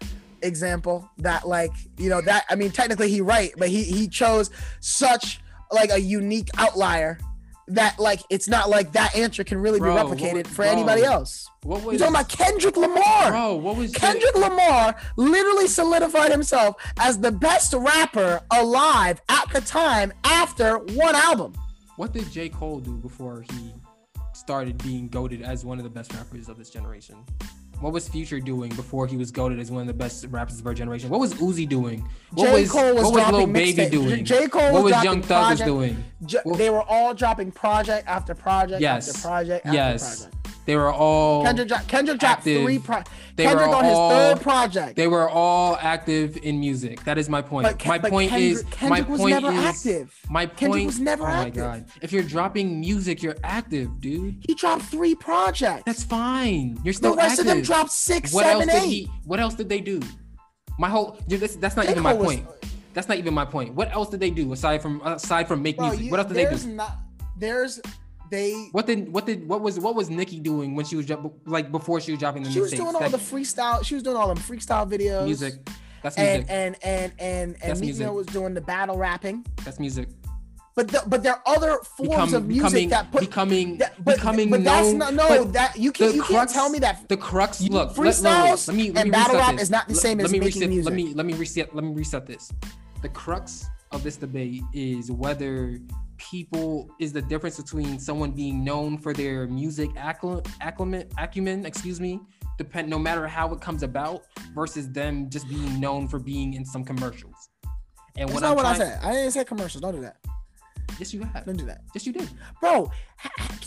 example 0.43 1.09
that 1.19 1.47
like 1.47 1.71
you 1.97 2.09
know 2.09 2.21
that 2.21 2.45
I 2.49 2.55
mean 2.55 2.71
technically 2.71 3.09
he 3.09 3.21
right, 3.21 3.53
but 3.57 3.69
he 3.69 3.83
he 3.83 4.07
chose 4.07 4.49
such 4.79 5.39
like 5.71 5.91
a 5.91 5.99
unique 5.99 6.49
outlier 6.57 7.17
that 7.67 7.97
like 7.99 8.19
it's 8.29 8.49
not 8.49 8.69
like 8.69 8.91
that 8.91 9.15
answer 9.15 9.43
can 9.43 9.57
really 9.57 9.79
Bro, 9.79 9.93
be 9.95 10.15
replicated 10.15 10.45
for 10.47 10.63
bro, 10.63 10.71
anybody 10.71 11.03
else. 11.03 11.47
what 11.63 11.81
was 11.83 11.93
You're 11.93 12.09
talking 12.09 12.15
about 12.15 12.27
Kendrick 12.29 12.75
Lamar. 12.75 13.31
bro 13.31 13.55
what 13.55 13.77
was 13.77 13.91
Kendrick 13.93 14.35
Lamar 14.35 14.95
literally 15.15 15.67
solidified 15.67 16.31
himself 16.31 16.75
as 16.99 17.17
the 17.19 17.31
best 17.31 17.73
rapper 17.73 18.41
alive 18.51 19.21
at 19.29 19.45
the 19.53 19.61
time 19.61 20.11
after 20.25 20.79
one 20.79 21.15
album. 21.15 21.53
what 21.95 22.11
did 22.11 22.29
j 22.31 22.49
cole 22.49 22.79
do 22.81 22.97
before 22.97 23.45
he 23.53 23.71
started 24.33 24.77
being 24.83 25.07
goaded 25.07 25.41
as 25.41 25.63
one 25.63 25.77
of 25.77 25.83
the 25.85 25.89
best 25.89 26.11
rappers 26.13 26.49
of 26.49 26.57
this 26.57 26.69
generation 26.69 27.15
what 27.81 27.91
was 27.91 28.07
Future 28.07 28.39
doing 28.39 28.69
before 28.75 29.07
he 29.07 29.17
was 29.17 29.31
goaded 29.31 29.59
as 29.59 29.71
one 29.71 29.81
of 29.81 29.87
the 29.87 29.93
best 29.93 30.25
rappers 30.29 30.59
of 30.59 30.67
our 30.67 30.73
generation? 30.73 31.09
What 31.09 31.19
was 31.19 31.33
Uzi 31.35 31.67
doing? 31.67 32.07
What 32.33 32.45
J. 32.47 32.61
was 32.61 32.71
Cole 32.71 32.93
was 32.95 33.03
what 33.03 33.13
was 33.13 33.31
Lil 33.31 33.47
Baby 33.47 33.89
doing? 33.89 34.23
J. 34.23 34.47
Cole 34.47 34.71
what 34.73 34.83
was 34.83 34.93
was 34.93 35.03
Young 35.03 35.21
Thug 35.21 35.51
was 35.51 35.59
doing? 35.61 36.03
J- 36.25 36.39
they 36.55 36.69
were 36.69 36.83
all 36.83 37.13
dropping 37.13 37.51
project 37.51 38.07
after 38.07 38.33
project 38.35 38.81
Yes. 38.81 39.09
after 39.09 39.27
project 39.27 39.65
after 39.65 39.75
Yes. 39.75 40.21
project. 40.21 40.40
They 40.65 40.75
were 40.75 40.91
all 40.93 41.43
Kendrick, 41.43 41.67
dro- 41.69 41.77
Kendrick 41.87 42.19
dropped 42.19 42.43
three. 42.43 42.77
Pro- 42.79 43.01
They 43.35 43.45
Kendrick 43.45 43.69
were 43.69 43.75
on 43.75 43.83
his 43.83 43.97
third 43.97 44.41
project. 44.41 44.95
they 44.95 45.07
were 45.07 45.27
all 45.27 45.75
active 45.81 46.37
in 46.43 46.59
music. 46.59 47.03
That 47.03 47.17
is 47.17 47.27
my 47.29 47.41
point. 47.41 47.65
But 47.67 47.85
my 47.87 47.97
but 47.97 48.11
point 48.11 48.29
Kendrick- 48.29 48.51
is 48.51 48.63
Kendrick 48.69 49.05
my 49.07 49.11
was 49.11 49.19
point 49.21 49.31
never 49.41 49.51
is 49.51 49.65
active. 49.65 50.19
my 50.29 50.45
point 50.45 50.57
Kendrick 50.57 50.85
was 50.85 50.99
never 50.99 51.23
oh 51.23 51.27
active. 51.27 51.65
my 51.65 51.77
god. 51.79 51.85
If 52.01 52.13
you're 52.13 52.23
dropping 52.23 52.79
music, 52.79 53.23
you're 53.23 53.37
active, 53.43 53.99
dude. 53.99 54.35
he 54.47 54.53
dropped 54.53 54.83
three 54.83 55.15
projects. 55.15 55.83
That's 55.85 56.03
fine. 56.03 56.79
You're 56.83 56.93
still 56.93 57.11
the 57.11 57.17
rest 57.17 57.39
active. 57.39 57.47
of 57.47 57.53
them 57.55 57.61
dropped 57.63 57.91
six, 57.91 58.31
what 58.31 58.45
seven, 58.45 58.69
else 58.69 58.79
eight. 58.83 58.89
did 58.89 58.89
he 58.89 59.11
what 59.25 59.39
else 59.39 59.55
did 59.55 59.67
they 59.67 59.81
do? 59.81 59.99
My 60.77 60.89
whole 60.89 61.17
dude, 61.27 61.39
that's, 61.41 61.55
that's 61.55 61.75
not 61.75 61.85
J. 61.85 61.91
even 61.91 62.03
my 62.03 62.13
was- 62.13 62.25
point. 62.27 62.47
That's 62.93 63.07
not 63.07 63.17
even 63.17 63.33
my 63.33 63.45
point. 63.45 63.73
What 63.73 63.91
else 63.93 64.09
did 64.09 64.19
they 64.19 64.29
do 64.29 64.51
aside 64.51 64.81
from 64.81 65.01
aside 65.05 65.47
from 65.47 65.61
make 65.63 65.77
Bro, 65.77 65.87
music? 65.87 66.05
you- 66.05 66.11
what 66.11 66.19
else 66.19 66.27
did 66.27 66.37
they 66.37 66.43
there's 66.45 66.65
do? 66.65 66.73
Not, 66.73 66.97
there's 67.37 67.79
they. 68.31 68.53
What 68.71 68.87
did 68.87 69.13
what 69.13 69.25
did 69.27 69.47
what 69.47 69.61
was 69.61 69.79
what 69.79 69.93
was 69.93 70.09
Nicki 70.09 70.39
doing 70.39 70.75
when 70.75 70.85
she 70.85 70.95
was 70.95 71.07
like 71.45 71.71
before 71.71 72.01
she 72.01 72.11
was 72.11 72.19
dropping 72.19 72.43
the 72.43 72.49
music? 72.49 72.75
She 72.75 72.81
was 72.81 72.91
doing 72.91 72.95
all 72.95 73.01
That 73.01 73.11
the 73.11 73.17
freestyle. 73.17 73.85
She 73.85 73.93
was 73.93 74.03
doing 74.03 74.17
all 74.17 74.27
them 74.29 74.37
freestyle 74.37 74.89
videos. 74.89 75.25
music. 75.25 75.53
That's 76.01 76.17
music. 76.17 76.45
and 76.49 76.49
and 76.49 76.75
and 76.83 77.13
and 77.19 77.55
That's 77.61 77.79
Meek 77.79 77.89
music. 77.89 78.11
Was 78.11 78.25
doing 78.25 78.55
the 78.55 78.61
battle 78.61 78.97
rapping. 78.97 79.45
That's 79.63 79.79
music. 79.79 80.07
But 80.73 80.87
the, 80.87 81.03
but 81.05 81.21
there 81.21 81.33
are 81.33 81.41
other 81.45 81.79
forms 81.97 82.09
Become, 82.31 82.33
of 82.33 82.47
music 82.47 82.63
becoming 82.63 82.89
that 82.89 83.11
put 83.11 83.19
becoming 83.19 83.77
that, 83.79 84.03
but, 84.05 84.15
becoming 84.15 84.49
but 84.49 84.63
that's 84.63 84.87
known. 84.87 84.97
not 84.99 85.13
no 85.13 85.43
that 85.43 85.77
you 85.77 85.91
can't 85.91 86.15
you 86.15 86.21
crux, 86.23 86.31
can't 86.33 86.49
tell 86.49 86.69
me 86.69 86.79
that 86.79 87.09
the 87.09 87.17
crux. 87.17 87.59
You- 87.61 87.71
Look, 87.71 87.93
freestyles 87.93 88.69
let, 88.69 88.77
me 88.77 88.89
let 88.89 89.03
and 89.03 89.11
battle 89.11 89.35
rap 89.35 89.51
this. 89.55 89.63
is 89.63 89.69
not 89.69 89.89
the 89.89 89.95
same 89.95 90.17
let 90.19 90.25
as 90.27 90.31
me 90.31 90.39
making 90.39 90.61
reset, 90.61 90.69
music. 90.69 90.85
Let 90.89 90.95
me 90.95 91.13
let 91.13 91.25
me 91.25 91.33
reset 91.33 91.75
let 91.75 91.83
me 91.83 91.91
reset 91.93 92.25
this. 92.25 92.49
The 93.01 93.09
crux 93.09 93.65
of 93.91 94.01
this 94.01 94.15
debate 94.15 94.61
is 94.73 95.11
whether 95.11 95.77
people 96.29 96.89
is 96.99 97.11
the 97.11 97.21
difference 97.21 97.57
between 97.59 97.99
someone 97.99 98.31
being 98.31 98.63
known 98.63 98.97
for 98.97 99.13
their 99.13 99.47
music 99.47 99.89
accl- 99.95 100.45
acumen, 100.61 101.65
excuse 101.65 101.99
me, 101.99 102.19
depend 102.57 102.89
no 102.89 102.99
matter 102.99 103.27
how 103.27 103.51
it 103.53 103.59
comes 103.59 103.81
about, 103.83 104.23
versus 104.53 104.89
them 104.91 105.29
just 105.29 105.47
being 105.49 105.79
known 105.79 106.07
for 106.07 106.19
being 106.19 106.53
in 106.53 106.63
some 106.63 106.83
commercials. 106.83 107.49
And 108.17 108.29
That's 108.29 108.33
what 108.33 108.41
not 108.41 108.51
I'm 108.51 108.55
what 108.57 108.65
I 108.65 108.77
said. 108.77 108.99
I 109.03 109.11
didn't 109.13 109.31
say 109.31 109.43
commercials. 109.45 109.81
Don't 109.81 109.95
do 109.95 110.01
that. 110.01 110.17
yes, 110.99 111.13
you 111.13 111.23
have. 111.23 111.45
Don't 111.45 111.57
do 111.57 111.65
that, 111.65 111.81
Yes, 111.95 112.05
you 112.05 112.13
did. 112.13 112.29
bro. 112.59 112.91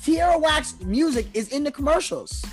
Tierra 0.03 0.39
Whack's 0.39 0.81
music 0.83 1.27
is 1.35 1.49
in 1.49 1.65
the 1.65 1.73
commercials. 1.73 2.45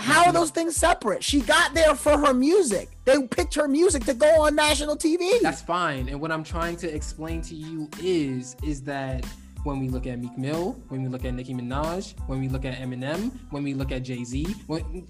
How 0.00 0.24
are 0.26 0.32
those 0.32 0.50
things 0.50 0.76
separate? 0.76 1.22
She 1.22 1.40
got 1.40 1.74
there 1.74 1.94
for 1.94 2.18
her 2.18 2.32
music. 2.32 2.88
They 3.04 3.22
picked 3.26 3.54
her 3.54 3.68
music 3.68 4.04
to 4.06 4.14
go 4.14 4.42
on 4.42 4.54
national 4.54 4.96
TV. 4.96 5.40
That's 5.40 5.62
fine. 5.62 6.08
And 6.08 6.20
what 6.20 6.32
I'm 6.32 6.42
trying 6.42 6.76
to 6.76 6.92
explain 6.92 7.42
to 7.42 7.54
you 7.54 7.88
is, 8.00 8.56
is 8.62 8.82
that 8.84 9.26
when 9.64 9.78
we 9.78 9.88
look 9.88 10.06
at 10.06 10.18
Meek 10.18 10.38
Mill, 10.38 10.72
when 10.88 11.02
we 11.02 11.08
look 11.08 11.24
at 11.24 11.34
Nicki 11.34 11.52
Minaj, 11.52 12.18
when 12.26 12.40
we 12.40 12.48
look 12.48 12.64
at 12.64 12.78
Eminem, 12.78 13.30
when 13.50 13.62
we 13.62 13.74
look 13.74 13.92
at 13.92 14.02
Jay 14.02 14.24
Z, 14.24 14.46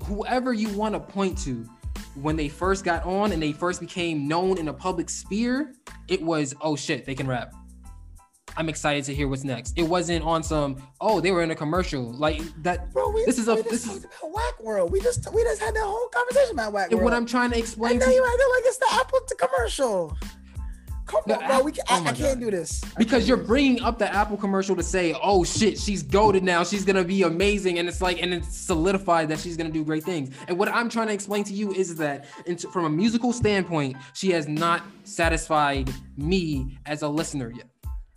whoever 0.04 0.52
you 0.52 0.68
want 0.70 0.94
to 0.94 1.00
point 1.00 1.38
to, 1.44 1.68
when 2.14 2.36
they 2.36 2.48
first 2.48 2.84
got 2.84 3.04
on 3.04 3.32
and 3.32 3.40
they 3.40 3.52
first 3.52 3.80
became 3.80 4.26
known 4.26 4.58
in 4.58 4.68
a 4.68 4.72
public 4.72 5.08
sphere, 5.08 5.74
it 6.08 6.20
was 6.20 6.54
oh 6.60 6.74
shit, 6.74 7.04
they 7.04 7.14
can 7.14 7.28
rap. 7.28 7.54
I'm 8.60 8.68
excited 8.68 9.04
to 9.04 9.14
hear 9.14 9.26
what's 9.26 9.42
next. 9.42 9.72
It 9.78 9.84
wasn't 9.84 10.22
on 10.22 10.42
some 10.42 10.76
oh 11.00 11.18
they 11.18 11.30
were 11.30 11.42
in 11.42 11.50
a 11.50 11.54
commercial 11.54 12.12
like 12.12 12.42
that. 12.62 12.92
Bro, 12.92 13.08
we, 13.12 13.24
This 13.24 13.38
is 13.38 13.48
a- 13.48 13.54
this 13.70 13.86
is- 13.86 14.06
Whack 14.22 14.60
World. 14.62 14.92
We 14.92 15.00
just 15.00 15.32
we 15.32 15.42
just 15.44 15.62
had 15.62 15.74
that 15.74 15.82
whole 15.82 16.08
conversation 16.08 16.52
about 16.56 16.74
Whack 16.74 16.90
And 16.90 16.96
World. 17.00 17.04
what 17.04 17.14
I'm 17.14 17.24
trying 17.24 17.52
to 17.52 17.56
I 17.56 17.60
explain 17.60 17.98
know 17.98 18.04
to 18.04 18.12
you 18.12 18.22
acting 18.22 18.46
like 18.54 18.62
it's 18.66 18.76
the 18.76 18.88
Apple 18.92 19.20
to 19.26 19.34
commercial. 19.34 20.14
Come 21.06 21.22
on, 21.28 21.46
bro. 21.48 21.60
We 21.62 21.72
can, 21.72 21.84
oh 21.88 22.04
I, 22.04 22.10
I 22.10 22.12
can't 22.12 22.38
do 22.38 22.50
this. 22.50 22.84
I 22.84 22.98
because 22.98 23.26
you're 23.26 23.38
this. 23.38 23.46
bringing 23.46 23.80
up 23.80 23.98
the 23.98 24.12
Apple 24.14 24.36
commercial 24.36 24.76
to 24.76 24.82
say, 24.82 25.16
"Oh 25.22 25.42
shit, 25.42 25.78
she's 25.78 26.02
goaded 26.02 26.44
now. 26.44 26.62
She's 26.62 26.84
gonna 26.84 27.02
be 27.02 27.22
amazing," 27.22 27.78
and 27.78 27.88
it's 27.88 28.02
like, 28.02 28.22
and 28.22 28.34
it's 28.34 28.54
solidified 28.54 29.28
that 29.30 29.38
she's 29.40 29.56
gonna 29.56 29.70
do 29.70 29.84
great 29.84 30.04
things. 30.04 30.32
And 30.48 30.58
what 30.58 30.68
I'm 30.68 30.90
trying 30.90 31.06
to 31.08 31.14
explain 31.14 31.44
to 31.44 31.54
you 31.54 31.72
is 31.72 31.96
that, 31.96 32.26
from 32.72 32.84
a 32.84 32.90
musical 32.90 33.32
standpoint, 33.32 33.96
she 34.12 34.30
has 34.32 34.46
not 34.46 34.82
satisfied 35.04 35.90
me 36.18 36.78
as 36.84 37.00
a 37.00 37.08
listener 37.08 37.50
yet. 37.56 37.66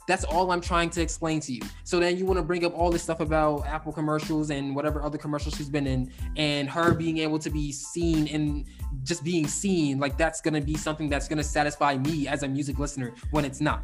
That's 0.07 0.23
all 0.23 0.51
I'm 0.51 0.61
trying 0.61 0.89
to 0.91 1.01
explain 1.01 1.39
to 1.41 1.53
you. 1.53 1.61
So 1.83 1.99
then 1.99 2.17
you 2.17 2.25
want 2.25 2.37
to 2.37 2.43
bring 2.43 2.65
up 2.65 2.77
all 2.77 2.91
this 2.91 3.03
stuff 3.03 3.19
about 3.19 3.65
Apple 3.65 3.93
commercials 3.93 4.49
and 4.49 4.75
whatever 4.75 5.01
other 5.01 5.17
commercials 5.17 5.55
she's 5.55 5.69
been 5.69 5.87
in, 5.87 6.11
and 6.35 6.69
her 6.69 6.93
being 6.93 7.19
able 7.19 7.39
to 7.39 7.49
be 7.49 7.71
seen 7.71 8.27
and 8.27 8.65
just 9.03 9.23
being 9.23 9.47
seen 9.47 9.99
like 9.99 10.17
that's 10.17 10.41
gonna 10.41 10.61
be 10.61 10.75
something 10.75 11.09
that's 11.09 11.27
gonna 11.27 11.43
satisfy 11.43 11.97
me 11.97 12.27
as 12.27 12.43
a 12.43 12.47
music 12.47 12.79
listener 12.79 13.13
when 13.31 13.45
it's 13.45 13.61
not. 13.61 13.83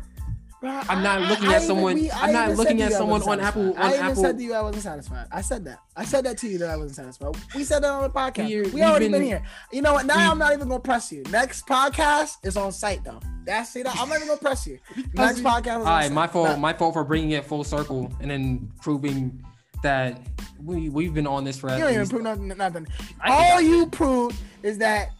I'm 0.61 1.01
not 1.03 1.21
I- 1.21 1.29
looking 1.29 1.45
I 1.47 1.53
at 1.53 1.55
even- 1.55 1.67
someone- 1.67 1.95
we- 1.95 2.11
I'm 2.11 2.33
not 2.33 2.55
looking 2.55 2.81
at 2.81 2.91
I 2.91 2.95
someone 2.95 3.21
on 3.23 3.39
Apple- 3.39 3.71
on 3.71 3.77
I 3.77 3.93
even 3.93 4.05
Apple- 4.07 4.23
said 4.23 4.37
to 4.37 4.43
you 4.43 4.53
I 4.53 4.61
wasn't 4.61 4.83
satisfied. 4.83 5.27
I 5.31 5.41
said 5.41 5.63
that. 5.65 5.79
I 5.95 6.03
said 6.05 6.25
that 6.25 6.37
to 6.39 6.47
you 6.49 6.57
that 6.57 6.69
I 6.69 6.75
wasn't 6.75 6.95
satisfied. 6.95 7.35
We 7.55 7.63
said 7.63 7.83
that 7.83 7.91
on 7.91 8.03
the 8.03 8.09
podcast. 8.09 8.73
We 8.73 8.83
already 8.83 9.05
been, 9.05 9.19
been- 9.21 9.23
here. 9.23 9.43
You 9.71 9.81
know 9.81 9.93
what? 9.93 10.05
Now 10.05 10.17
we- 10.17 10.23
I'm 10.23 10.37
not 10.37 10.53
even 10.53 10.67
gonna 10.67 10.79
press 10.81 11.11
you. 11.11 11.23
Next 11.31 11.65
podcast 11.65 12.37
is 12.43 12.57
on 12.57 12.71
site 12.73 13.03
though. 13.05 13.19
That's 13.45 13.75
it. 13.77 13.87
I'm 13.87 14.09
not 14.09 14.17
even 14.17 14.27
gonna 14.27 14.39
press 14.39 14.67
you. 14.67 14.79
Next 15.13 15.39
podcast. 15.41 15.81
Is 15.81 15.85
All 15.87 15.93
right, 15.93 16.03
site. 16.05 16.11
my 16.11 16.27
fault. 16.27 16.49
Nah. 16.49 16.55
My 16.57 16.73
fault 16.73 16.93
for 16.93 17.03
bringing 17.03 17.31
it 17.31 17.45
full 17.45 17.63
circle 17.63 18.11
and 18.19 18.29
then 18.29 18.69
proving 18.81 19.43
that 19.81 20.19
we 20.65 20.89
we've 20.89 21.13
been 21.13 21.25
on 21.25 21.45
this 21.45 21.57
for 21.57 21.67
You 21.69 21.75
at 21.75 21.79
don't 21.79 21.93
even 21.93 22.07
prove 22.09 22.23
nothing. 22.23 22.47
nothing. 22.49 22.87
All 23.25 23.61
you 23.61 23.87
proved 23.87 24.35
is 24.61 24.77
that. 24.79 25.11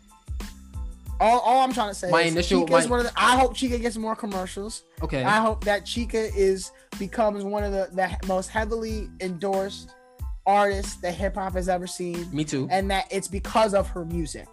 All, 1.20 1.40
all 1.40 1.62
I'm 1.62 1.74
trying 1.74 1.90
to 1.90 1.94
say 1.96 2.10
My 2.10 2.22
is 2.22 2.34
initial- 2.34 2.66
Chika's 2.66 2.86
my- 2.86 2.92
one 2.92 3.00
of 3.02 3.06
the, 3.08 3.12
I 3.18 3.38
hope 3.38 3.54
Chika 3.56 3.80
gets 3.82 3.98
more 3.98 4.16
commercials. 4.16 4.84
Okay. 5.02 5.24
I 5.24 5.42
hope 5.42 5.64
that 5.66 5.86
Chika 5.86 6.32
is 6.36 6.72
becomes 6.98 7.44
one 7.44 7.64
of 7.64 7.72
the, 7.74 7.90
the 7.94 8.28
most 8.28 8.48
heavily 8.50 9.10
endorsed 9.20 9.94
artists 10.46 10.96
that 11.02 11.14
hip 11.14 11.36
hop 11.36 11.54
has 11.54 11.68
ever 11.70 11.86
seen. 11.88 12.28
Me 12.34 12.44
too. 12.44 12.68
And 12.72 12.90
that 12.90 13.06
it's 13.12 13.28
because 13.28 13.74
of 13.74 13.88
her 13.90 14.06
music. 14.06 14.48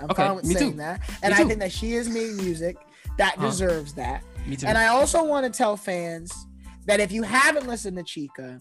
I'm 0.00 0.10
Okay, 0.10 0.22
fine 0.22 0.36
with 0.36 0.44
me 0.44 0.54
saying 0.54 0.70
too. 0.72 0.76
that. 0.78 1.00
And 1.22 1.32
Me 1.32 1.38
I 1.38 1.42
too. 1.42 1.48
think 1.48 1.60
that 1.60 1.72
she 1.72 1.92
has 1.92 2.08
made 2.08 2.34
music 2.36 2.76
that 3.18 3.34
Huh. 3.36 3.46
deserves 3.46 3.92
that. 3.94 4.22
Me 4.46 4.56
too. 4.56 4.66
And 4.66 4.78
I 4.78 4.86
also 4.88 5.24
want 5.24 5.44
to 5.44 5.56
tell 5.56 5.76
fans 5.76 6.32
that 6.86 7.00
if 7.00 7.12
you 7.12 7.22
haven't 7.22 7.66
listened 7.68 7.96
to 7.98 8.02
Chika, 8.04 8.60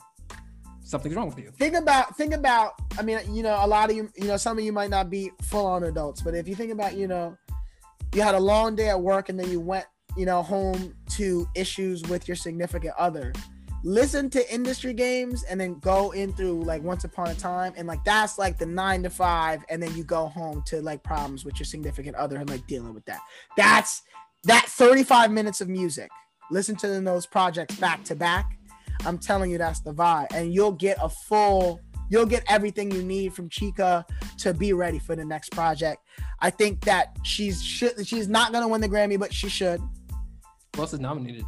Something's 0.84 1.16
wrong 1.16 1.30
with 1.30 1.38
you. 1.39 1.51
think 1.57 1.76
about 1.76 2.18
think 2.18 2.34
about 2.34 2.74
i 2.99 3.01
mean 3.01 3.18
you 3.34 3.43
know 3.43 3.57
a 3.62 3.66
lot 3.68 3.89
of 3.89 3.95
you 3.95 4.09
you 4.18 4.28
know 4.28 4.36
some 4.36 4.57
of 4.57 4.64
you 4.66 4.74
might 4.74 4.89
not 4.89 5.09
be 5.09 5.32
full 5.43 5.66
on 5.66 5.84
adults 5.86 6.22
but 6.22 6.36
if 6.36 6.49
you 6.49 6.55
think 6.55 6.70
about 6.70 6.97
you 6.97 7.07
know 7.07 7.38
you 8.14 8.22
had 8.22 8.36
a 8.36 8.39
long 8.39 8.76
day 8.76 8.89
at 8.89 8.99
work 8.99 9.30
and 9.30 9.39
then 9.39 9.49
you 9.49 9.59
went 9.59 9.86
you 10.18 10.26
know 10.26 10.41
home 10.41 10.93
to 11.09 11.47
issues 11.55 12.03
with 12.03 12.28
your 12.28 12.36
significant 12.36 12.93
other. 12.97 13.34
Listen 13.84 14.30
to 14.30 14.53
industry 14.53 14.93
games 14.93 15.43
and 15.43 15.59
then 15.59 15.80
go 15.80 16.12
in 16.12 16.34
through 16.34 16.64
like 16.64 16.84
once 16.84 17.03
upon 17.03 17.30
a 17.30 17.34
time. 17.34 17.74
And 17.76 17.88
like 17.88 18.03
that's 18.03 18.38
like 18.38 18.59
the 18.59 18.66
nine 18.66 19.01
to 19.03 19.09
five. 19.09 19.64
And 19.70 19.82
then 19.82 19.95
you 19.95 20.03
go 20.03 20.28
home 20.28 20.62
to 20.68 20.82
like 20.84 21.01
problems 21.01 21.43
with 21.45 21.59
your 21.59 21.66
significant 21.66 22.16
other 22.16 22.38
and 22.38 22.47
like 22.47 22.68
dealing 22.68 22.93
with 22.93 23.05
that. 23.05 23.22
That's 23.57 24.03
that 24.43 24.66
35 24.68 25.32
minutes 25.32 25.62
of 25.62 25.70
music. 25.70 26.12
Listen 26.51 26.76
to 26.76 27.01
those 27.01 27.26
projects 27.26 27.76
back 27.78 28.03
to 28.03 28.16
back. 28.16 28.55
I'm 29.03 29.18
telling 29.18 29.49
you 29.49 29.57
that's 29.57 29.80
the 29.80 29.93
vibe. 29.93 30.28
And 30.32 30.53
you'll 30.53 30.74
get 30.74 30.97
a 31.01 31.09
full 31.09 31.80
you'll 32.12 32.26
get 32.28 32.43
everything 32.47 32.91
you 32.91 33.01
need 33.01 33.34
from 33.34 33.49
Chika 33.49 34.05
to 34.38 34.53
be 34.53 34.74
ready 34.74 34.99
for 34.99 35.16
the 35.16 35.26
next 35.26 35.49
project. 35.51 36.03
I 36.39 36.49
think 36.51 36.82
that 36.86 37.18
she's 37.24 37.64
should 37.64 38.05
she's 38.05 38.28
not 38.28 38.51
gonna 38.51 38.68
win 38.68 38.82
the 38.82 38.89
Grammy, 38.89 39.18
but 39.20 39.34
she 39.34 39.49
should. 39.49 39.80
Who 40.76 40.82
else 40.82 40.93
is 40.93 40.99
nominated? 40.99 41.45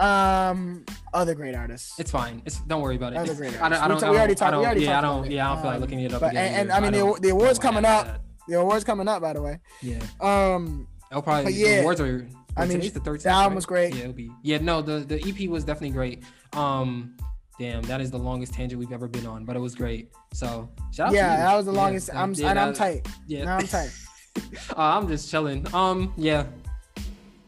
Um, 0.00 0.84
other 1.12 1.34
great 1.34 1.54
artists. 1.54 1.98
It's 1.98 2.10
fine. 2.10 2.42
It's 2.44 2.58
don't 2.60 2.82
worry 2.82 2.96
about 2.96 3.12
it. 3.12 3.16
Other 3.16 3.34
great 3.34 3.60
I 3.62 3.68
don't. 3.68 3.80
I 3.80 3.88
don't. 3.88 4.02
artists. 4.02 4.02
I 4.04 4.10
We 4.10 4.16
already 4.18 4.34
talked- 4.34 4.56
we 4.56 4.64
already 4.64 4.80
yeah, 4.82 4.98
I 4.98 5.00
don't. 5.00 5.30
Yeah, 5.30 5.46
I 5.50 5.54
don't 5.54 5.62
feel 5.62 5.66
like 5.70 5.74
Um, 5.76 5.80
looking 5.82 6.00
it 6.00 6.12
up 6.12 6.20
but- 6.20 6.30
again. 6.32 6.46
and- 6.46 6.56
and, 6.56 6.70
either. 6.72 6.86
I 6.86 6.90
mean, 6.90 7.14
the- 7.14 7.20
the 7.20 7.28
awards 7.30 7.58
coming 7.58 7.84
up. 7.84 8.20
The 8.48 8.60
awards 8.60 8.84
coming 8.84 9.08
up, 9.08 9.22
by 9.22 9.32
the 9.32 9.40
way. 9.40 9.60
Yeah. 9.80 10.00
Um, 10.20 10.88
I'll 11.12 11.22
probably. 11.22 11.44
But 11.44 11.52
the 11.54 11.58
yeah, 11.60 11.80
awards 11.80 12.00
are. 12.00 12.26
I 12.56 12.62
I 12.62 12.66
mean, 12.66 12.78
mean, 12.78 12.92
the 12.92 13.00
13th. 13.00 13.22
the 13.24 13.28
album 13.30 13.52
right? 13.52 13.56
was 13.56 13.66
great. 13.66 13.94
Yeah, 13.94 14.00
it'll 14.02 14.12
be. 14.12 14.30
Yeah, 14.42 14.58
no, 14.58 14.82
the 14.82 14.98
the 15.00 15.20
EP 15.28 15.48
was 15.48 15.64
definitely 15.64 15.90
great. 15.90 16.22
Um, 16.54 17.16
damn, 17.58 17.82
that 17.82 18.00
is 18.00 18.10
the 18.10 18.18
longest 18.18 18.52
tangent 18.54 18.78
we've 18.78 18.92
ever 18.92 19.08
been 19.08 19.26
on, 19.26 19.44
but 19.44 19.56
it 19.56 19.60
was 19.60 19.74
great. 19.74 20.10
So 20.32 20.68
shout 20.92 21.08
out 21.08 21.14
yeah, 21.14 21.28
to 21.28 21.32
you. 21.34 21.38
that 21.48 21.56
was 21.56 21.66
the 21.66 21.72
Yeah, 21.72 21.78
longest. 21.80 22.10
I'm 22.14 22.32
yeah, 22.34 22.50
and 22.50 22.58
I'm 22.58 22.68
that- 22.72 22.76
tight. 22.76 23.08
Yeah, 23.26 23.44
Now 23.44 23.56
I'm 23.58 23.66
tight. 23.66 23.90
uh, 24.70 24.74
I'm 24.76 25.06
just 25.08 25.30
chilling. 25.30 25.72
Um, 25.74 26.12
yeah. 26.16 26.46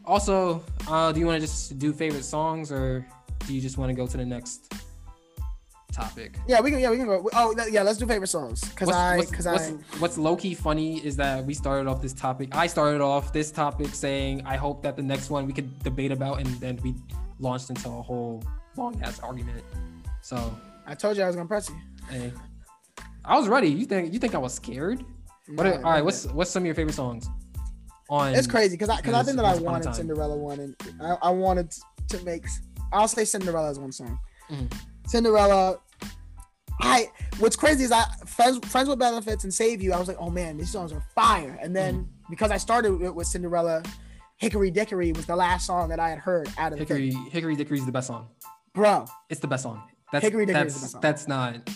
Also, 0.05 0.63
uh, 0.87 1.11
do 1.11 1.19
you 1.19 1.25
want 1.25 1.35
to 1.41 1.41
just 1.45 1.77
do 1.77 1.91
favorite 1.91 2.23
songs, 2.23 2.71
or 2.71 3.05
do 3.45 3.53
you 3.53 3.59
just 3.59 3.77
want 3.77 3.89
to 3.89 3.93
go 3.93 4.07
to 4.07 4.15
the 4.15 4.25
next 4.25 4.73
topic? 5.91 6.37
Yeah, 6.47 6.61
we 6.61 6.71
can. 6.71 6.79
Yeah, 6.79 6.89
we 6.91 6.95
can 6.97 7.07
go. 7.07 7.29
Oh, 7.33 7.53
yeah. 7.69 7.81
Let's 7.81 7.97
do 7.97 8.07
favorite 8.07 8.27
songs 8.27 8.61
because 8.61 8.87
What's, 8.87 8.97
I 8.97 9.17
what's, 9.17 9.29
because 9.29 9.45
what's, 9.47 9.67
I 9.69 9.71
what's 9.99 10.17
low 10.17 10.37
key 10.37 10.53
funny 10.53 11.05
is 11.05 11.17
that 11.17 11.43
we 11.45 11.53
started 11.53 11.87
off 11.89 12.01
this 12.01 12.13
topic. 12.13 12.55
I 12.55 12.67
started 12.67 13.01
off 13.01 13.33
this 13.33 13.51
topic 13.51 13.87
saying 13.93 14.43
I 14.45 14.55
hope 14.55 14.81
that 14.83 14.95
the 14.95 15.03
next 15.03 15.29
one 15.29 15.45
we 15.45 15.51
could 15.51 15.77
debate 15.83 16.13
about, 16.13 16.39
and 16.39 16.47
then 16.61 16.79
we 16.83 16.95
launched 17.39 17.69
into 17.69 17.89
a 17.89 18.01
whole 18.01 18.41
long 18.77 19.01
ass 19.03 19.19
argument. 19.19 19.61
So, 20.27 20.53
I 20.85 20.93
told 20.93 21.15
you 21.15 21.23
I 21.23 21.27
was 21.27 21.37
gonna 21.37 21.47
press 21.47 21.69
you. 21.69 21.75
hey, 22.09 22.33
I 23.23 23.37
was 23.37 23.47
ready. 23.47 23.69
You 23.69 23.85
think 23.85 24.11
you 24.13 24.19
think 24.19 24.35
I 24.35 24.37
was 24.39 24.53
scared? 24.53 25.05
What? 25.55 25.63
Nah, 25.63 25.69
are- 25.71 25.75
all 25.85 25.91
right. 25.93 26.03
What's 26.03 26.25
what's 26.27 26.51
some 26.51 26.63
of 26.63 26.65
your 26.65 26.75
favorite 26.75 26.95
songs? 26.95 27.29
On 28.09 28.33
It's 28.35 28.45
crazy 28.47 28.73
because 28.75 28.89
I 28.89 28.97
because 28.97 29.13
I 29.13 29.23
think 29.23 29.37
that 29.37 29.45
I 29.45 29.51
Once 29.55 29.59
Upon 29.61 29.67
a 29.69 29.85
wanted. 29.85 29.95
Cinderella 29.95 30.35
one 30.37 30.59
and 30.59 30.75
I, 31.01 31.17
I 31.21 31.29
wanted 31.29 31.73
to 32.09 32.21
make. 32.25 32.45
I'll 32.91 33.07
say 33.07 33.23
Cinderella 33.23 33.69
as 33.69 33.79
one 33.79 33.93
song. 33.93 34.19
Mhm. 34.51 34.73
Cinderella. 35.07 35.79
I 36.81 37.09
what's 37.39 37.55
crazy 37.55 37.85
is 37.85 37.93
I 37.93 38.03
friends 38.25 38.59
friends 38.69 38.89
with 38.89 38.99
benefits 38.99 39.45
and 39.45 39.53
save 39.53 39.81
you. 39.81 39.93
I 39.93 39.97
was 39.99 40.09
like, 40.09 40.17
oh 40.19 40.29
man, 40.29 40.57
these 40.57 40.71
songs 40.73 40.91
are 40.91 41.03
fire. 41.15 41.57
And 41.61 41.73
then 41.73 41.95
Mm-hmm. 41.95 42.29
because 42.31 42.51
I 42.51 42.57
started 42.57 43.01
it 43.01 43.15
with 43.15 43.27
Cinderella, 43.27 43.81
Hickory 44.37 44.71
Dickory 44.71 45.13
was 45.13 45.25
the 45.25 45.37
last 45.37 45.65
song 45.65 45.87
that 45.87 46.01
I 46.01 46.09
had 46.09 46.19
heard 46.19 46.49
out 46.57 46.73
of 46.73 46.79
Hickory. 46.79 47.11
Hickory 47.31 47.55
Dickory 47.55 47.77
is 47.79 47.85
the 47.85 47.91
best 47.93 48.07
song. 48.07 48.27
bro. 48.73 49.05
It's 49.29 49.39
the 49.39 49.47
best 49.47 49.63
song. 49.63 49.81
That's 50.11 50.23
Hickory 50.23 50.45
Dickory 50.45 50.63
that's 50.63 50.93
that's 50.93 51.27
not 51.27 51.69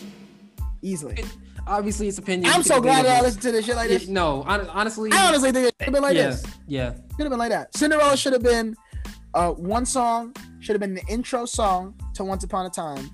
Easily. 0.82 1.14
It- 1.18 1.36
obviously 1.66 2.08
it's 2.08 2.18
opinion. 2.18 2.50
I'm 2.52 2.62
so 2.64 2.80
glad 2.80 3.04
that 3.06 3.18
I 3.18 3.20
listened 3.22 3.42
to 3.42 3.52
this 3.52 3.64
shit 3.66 3.76
like 3.76 3.88
Yeah, 3.90 3.98
this. 3.98 4.08
No, 4.08 4.42
hon- 4.42 4.66
honestly, 4.68 5.10
I 5.12 5.28
honestly 5.28 5.52
think 5.52 5.68
it 5.68 5.74
should 5.78 5.84
have 5.86 5.94
been 5.94 6.02
like 6.02 6.16
yeah, 6.16 6.30
this. 6.30 6.44
yeah. 6.66 6.90
Should 6.92 7.20
have 7.20 7.30
been 7.30 7.38
like 7.38 7.50
that. 7.50 7.76
Cinderella 7.76 8.16
should 8.16 8.32
have 8.32 8.42
been 8.42 8.74
uh, 9.34 9.50
one 9.52 9.86
song, 9.86 10.34
should 10.60 10.74
have 10.74 10.80
been 10.80 10.94
the 10.94 11.04
intro 11.08 11.44
song 11.46 11.94
to 12.14 12.24
Once 12.24 12.42
Upon 12.42 12.66
a 12.66 12.70
Time. 12.70 13.10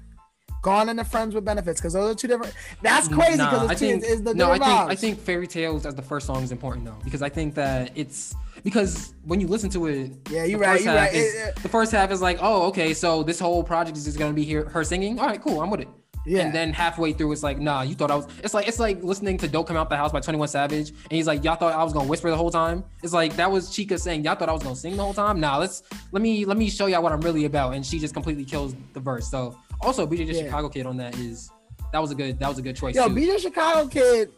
Gone 0.62 0.88
into 0.88 1.04
Friends 1.04 1.34
with 1.34 1.44
Benefits, 1.44 1.78
because 1.80 1.92
those 1.92 2.10
are 2.12 2.14
two 2.16 2.26
different. 2.26 2.52
That's 2.82 3.06
crazy 3.06 3.36
Nah, 3.36 3.50
because 3.50 3.68
I 3.68 3.72
it's, 3.72 3.80
two- 3.80 3.86
think 3.86 4.04
it's 4.06 4.20
the 4.22 4.34
no, 4.34 4.50
I 4.50 4.58
think 4.58 4.62
I 4.90 4.94
think 4.94 5.20
Fairy 5.20 5.46
Tales 5.46 5.84
as 5.84 5.94
the 5.94 6.02
first 6.02 6.26
song 6.26 6.42
is 6.42 6.50
important 6.50 6.86
though 6.86 6.96
because 7.04 7.20
I 7.22 7.28
think 7.28 7.54
that 7.54 7.92
it's 7.94 8.34
because 8.64 9.14
when 9.24 9.40
you 9.40 9.46
listen 9.46 9.70
to 9.70 9.86
it, 9.86 10.12
Yeah, 10.30 10.44
you're 10.44 10.58
right. 10.58 10.82
You're 10.82 10.94
right. 10.94 11.12
is- 11.12 11.34
It- 11.34 11.38
it- 11.56 11.62
the 11.62 11.68
first 11.68 11.92
half 11.92 12.10
is 12.10 12.20
like, 12.22 12.38
oh, 12.40 12.62
okay, 12.68 12.94
so 12.94 13.22
this 13.22 13.38
whole 13.38 13.62
project 13.62 13.96
is 13.96 14.04
just 14.04 14.18
gonna 14.18 14.32
be 14.32 14.44
here, 14.44 14.64
her 14.66 14.84
singing. 14.84 15.18
All 15.18 15.26
right, 15.26 15.40
cool, 15.42 15.60
I'm 15.60 15.70
with 15.70 15.80
it. 15.80 15.88
yeah. 16.26 16.40
And 16.42 16.54
then 16.54 16.72
halfway 16.74 17.12
through, 17.14 17.32
it's 17.32 17.42
like, 17.42 17.58
nah, 17.58 17.80
you 17.82 17.94
thought 17.94 18.10
I 18.10 18.16
was. 18.16 18.26
It's 18.44 18.52
like 18.52 18.68
it's 18.68 18.78
like 18.78 19.02
listening 19.02 19.38
to 19.38 19.48
"Don't 19.48 19.66
Come 19.66 19.76
Out 19.78 19.88
the 19.88 19.96
House" 19.96 20.12
by 20.12 20.20
Twenty 20.20 20.38
One 20.38 20.48
Savage, 20.48 20.90
and 20.90 21.12
he's 21.12 21.26
like, 21.26 21.42
y'all 21.42 21.56
thought 21.56 21.72
I 21.72 21.82
was 21.82 21.92
gonna 21.94 22.08
whisper 22.08 22.28
the 22.28 22.36
whole 22.36 22.50
time. 22.50 22.84
It's 23.02 23.14
like 23.14 23.34
that 23.36 23.50
was 23.50 23.70
Chika 23.70 23.98
saying, 23.98 24.24
y'all 24.24 24.34
thought 24.34 24.48
I 24.50 24.52
was 24.52 24.62
gonna 24.62 24.76
sing 24.76 24.96
the 24.96 25.02
whole 25.02 25.14
time. 25.14 25.40
Nah, 25.40 25.56
let's 25.56 25.84
let 26.12 26.20
me 26.20 26.44
let 26.44 26.58
me 26.58 26.68
show 26.68 26.86
y'all 26.86 27.02
what 27.02 27.12
I'm 27.12 27.22
really 27.22 27.46
about, 27.46 27.74
and 27.74 27.86
she 27.86 27.98
just 27.98 28.12
completely 28.12 28.44
kills 28.44 28.74
the 28.92 29.00
verse. 29.00 29.30
So 29.30 29.56
also, 29.80 30.06
BJ 30.06 30.26
the 30.26 30.34
Yeah. 30.34 30.42
Chicago 30.44 30.68
Kid 30.68 30.84
on 30.86 30.96
that 30.98 31.16
is 31.18 31.50
that 31.92 32.00
was 32.00 32.10
a 32.10 32.14
good 32.14 32.38
that 32.40 32.48
was 32.48 32.58
a 32.58 32.62
good 32.62 32.76
choice 32.76 32.94
Yo, 32.94 33.08
too. 33.08 33.14
BJ 33.14 33.38
Chicago 33.40 33.88
Kid, 33.88 34.30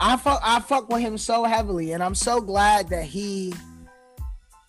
I 0.00 0.16
fuck 0.16 0.40
I 0.42 0.60
fuck 0.60 0.88
with 0.88 1.00
him 1.00 1.16
so 1.18 1.44
heavily, 1.44 1.92
and 1.92 2.02
I'm 2.02 2.14
so 2.14 2.40
glad 2.40 2.88
that 2.88 3.04
he, 3.04 3.54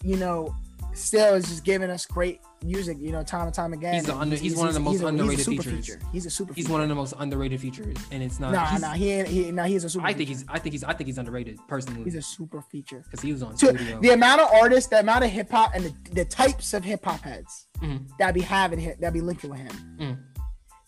you 0.03 0.17
know, 0.17 0.55
still 0.93 1.33
is 1.35 1.45
just 1.47 1.63
giving 1.65 1.89
us 1.89 2.05
great 2.05 2.39
music, 2.63 2.97
you 2.99 3.11
know, 3.11 3.21
time 3.23 3.45
and 3.45 3.53
time 3.53 3.73
again. 3.73 3.95
He's 3.95 4.09
under- 4.09 4.35
he's 4.35 4.55
one 4.55 4.67
of 4.67 4.73
the 4.73 4.79
most 4.79 5.01
underrated 5.01 5.45
features. 5.45 5.85
Feature. 5.87 5.99
He's 6.11 6.25
a 6.25 6.29
super. 6.29 6.53
He's 6.53 6.65
feature. 6.65 6.73
one 6.73 6.81
of 6.83 6.89
the 6.89 6.95
most 6.95 7.13
underrated 7.17 7.59
features, 7.59 7.95
and 8.11 8.21
it's 8.23 8.39
not. 8.39 8.53
Nah, 8.53 8.65
he's- 8.67 8.81
nah, 8.81 8.93
he 8.93 9.11
ain't. 9.11 9.27
He, 9.27 9.51
nah, 9.51 9.63
he's 9.63 9.83
a 9.83 9.89
super. 9.89 10.05
I 10.05 10.13
think 10.13 10.29
feature. 10.29 10.39
he's 10.39 10.45
I 10.47 10.59
think 10.59 10.73
he's 10.73 10.83
I 10.83 10.93
think 10.93 11.07
he's 11.07 11.17
underrated 11.17 11.59
personally 11.67 12.03
he's 12.03 12.15
a 12.15 12.21
super 12.21 12.61
feature. 12.61 13.01
because 13.03 13.21
he 13.21 13.31
was 13.33 13.41
on 13.43 13.57
So, 13.57 13.67
studio. 13.67 13.99
the 14.01 14.09
amount 14.11 14.41
of 14.41 14.49
artists, 14.53 14.89
the 14.89 14.99
amount 14.99 15.23
of 15.25 15.31
hip 15.31 15.51
hop, 15.51 15.71
and 15.75 15.85
the, 15.85 15.93
the 16.11 16.25
types 16.25 16.73
of 16.73 16.83
hip 16.83 17.03
hop 17.03 17.21
heads 17.21 17.67
Mhm. 17.81 18.07
that 18.19 18.33
be 18.33 18.41
having 18.41 18.79
him, 18.79 18.95
that 18.99 19.11
be 19.13 19.21
linking 19.21 19.49
with 19.49 19.59
him. 19.59 19.97
Mm. 19.99 20.17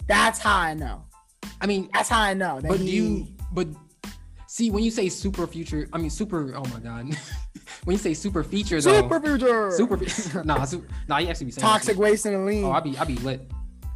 That's 0.07 0.39
how 0.39 0.57
I 0.57 0.73
know. 0.73 1.03
I 1.59 1.65
mean, 1.65 1.89
That's 1.93 2.07
how 2.09 2.21
I 2.21 2.33
know 2.33 2.61
that 2.61 2.69
but 2.69 2.79
he. 2.79 2.91
you 2.91 3.27
but 3.51 3.67
see 4.57 4.71
when 4.71 4.83
you 4.83 4.89
say 4.89 5.07
super 5.07 5.45
future, 5.45 5.87
I 5.93 5.99
mean 5.99 6.09
super. 6.09 6.55
Oh 6.55 6.65
my 6.65 6.79
god, 6.79 7.05
when 7.83 7.93
you 7.93 7.97
say 7.97 8.13
super 8.13 8.43
feature 8.43 8.81
though, 8.81 9.01
super 9.01 9.19
future. 9.19 9.71
super 9.71 10.43
nah, 10.43 10.65
super, 10.65 10.87
nah, 11.07 11.19
he 11.19 11.29
actually 11.29 11.45
be 11.45 11.51
saying 11.51 11.67
toxic 11.67 11.97
waste 11.97 12.25
and 12.25 12.45
lean. 12.45 12.65
Oh, 12.65 12.71
I 12.71 12.79
be 12.79 12.97
I 12.97 13.05
be 13.05 13.15
lit. 13.17 13.49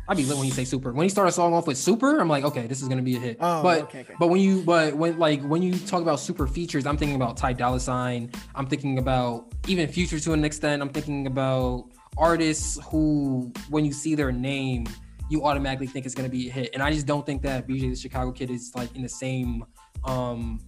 I 0.08 0.14
be 0.14 0.26
lit 0.26 0.38
when 0.38 0.46
you 0.46 0.52
say 0.52 0.66
super. 0.66 0.92
When 0.92 1.06
you 1.06 1.10
start 1.10 1.28
a 1.28 1.32
song 1.32 1.54
off 1.54 1.68
with 1.68 1.78
super, 1.78 2.20
I'm 2.20 2.28
like, 2.28 2.44
okay, 2.44 2.68
this 2.68 2.82
is 2.82 2.88
gonna 2.88 3.02
be 3.02 3.16
a 3.16 3.20
hit. 3.20 3.38
Oh, 3.40 3.64
but 3.64 3.84
okay, 3.84 4.02
okay. 4.02 4.14
but 4.20 4.28
when 4.28 4.40
you 4.40 4.62
but 4.62 4.96
when 4.96 5.18
like 5.18 5.42
when 5.42 5.64
you 5.64 5.78
talk 5.80 6.02
about 6.02 6.20
super 6.20 6.46
features, 6.46 6.86
I'm 6.86 6.98
thinking 6.98 7.16
about 7.16 7.38
Ty 7.38 7.54
Dolla 7.54 7.80
Sign. 7.80 8.30
I'm 8.54 8.68
thinking 8.68 9.00
about 9.00 9.52
even 9.68 9.88
Future 9.88 10.20
to 10.20 10.34
an 10.34 10.46
extent. 10.46 10.82
I'm 10.82 10.90
thinking 10.90 11.28
about 11.28 11.90
artists 12.18 12.80
who, 12.90 13.52
when 13.70 13.86
you 13.86 13.94
see 13.94 14.16
their 14.16 14.32
name, 14.32 14.86
you 15.30 15.44
automatically 15.44 15.88
think 15.88 16.06
it's 16.06 16.14
gonna 16.14 16.30
be 16.30 16.50
a 16.50 16.52
hit. 16.52 16.70
And 16.74 16.84
I 16.84 16.92
just 16.92 17.08
don't 17.08 17.26
think 17.26 17.42
that 17.44 17.68
BJ 17.68 17.90
the 17.90 17.96
Chicago 17.96 18.32
Kid 18.32 18.52
is 18.52 18.74
like 18.76 18.96
in 18.96 19.02
the 19.02 19.10
same 19.10 19.66
um 20.04 20.60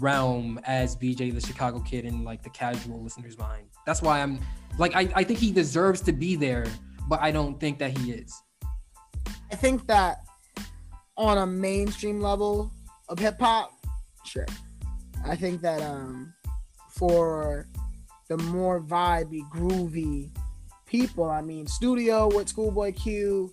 realm 0.00 0.58
as 0.64 0.96
BJ 0.96 1.32
the 1.32 1.40
Chicago 1.40 1.80
Kid 1.80 2.04
in 2.04 2.24
like 2.24 2.42
the 2.42 2.50
casual 2.50 3.02
listener's 3.02 3.38
mind. 3.38 3.66
That's 3.84 4.02
why 4.02 4.20
I'm 4.20 4.40
like 4.78 4.94
I, 4.94 5.08
I 5.14 5.24
think 5.24 5.38
he 5.38 5.52
deserves 5.52 6.00
to 6.02 6.12
be 6.12 6.36
there, 6.36 6.66
but 7.08 7.20
I 7.22 7.30
don't 7.30 7.58
think 7.60 7.78
that 7.78 7.96
he 7.96 8.12
is. 8.12 8.42
I 9.50 9.56
think 9.56 9.86
that 9.86 10.18
on 11.16 11.38
a 11.38 11.46
mainstream 11.46 12.20
level 12.20 12.70
of 13.08 13.18
hip 13.18 13.38
hop, 13.40 13.72
sure. 14.24 14.46
I 15.24 15.36
think 15.36 15.62
that 15.62 15.82
um 15.82 16.34
for 16.90 17.66
the 18.28 18.36
more 18.38 18.80
vibey, 18.80 19.48
groovy 19.50 20.30
people, 20.86 21.24
I 21.24 21.42
mean, 21.42 21.66
Studio 21.66 22.28
with 22.34 22.48
Schoolboy 22.48 22.92
Q, 22.92 23.52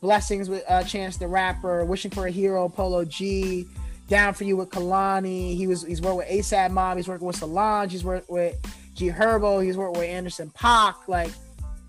Blessings 0.00 0.48
with 0.48 0.64
uh, 0.68 0.82
Chance 0.84 1.18
the 1.18 1.26
Rapper, 1.26 1.84
Wishing 1.84 2.10
for 2.10 2.26
a 2.26 2.30
Hero, 2.30 2.68
Polo 2.68 3.04
G, 3.04 3.66
Down 4.08 4.34
for 4.34 4.44
You 4.44 4.56
with 4.56 4.70
Kehlani. 4.70 5.56
He 5.56 5.66
was 5.66 5.82
he's 5.82 6.00
worked 6.00 6.18
with 6.18 6.28
ASAP 6.28 6.70
Mob. 6.70 6.96
He's 6.96 7.08
working 7.08 7.26
with 7.26 7.36
Solange. 7.36 7.90
He's 7.90 8.04
worked 8.04 8.30
with 8.30 8.56
G 8.94 9.08
Herbo. 9.10 9.64
He's 9.64 9.76
worked 9.76 9.96
with 9.96 10.06
Anderson 10.08 10.50
.Paak. 10.56 10.94
Like 11.08 11.30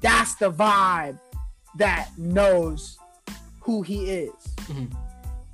that's 0.01 0.35
the 0.35 0.51
vibe 0.51 1.19
that 1.77 2.09
knows 2.17 2.97
who 3.61 3.81
he 3.83 4.09
is. 4.09 4.33
Mhm. 4.63 4.91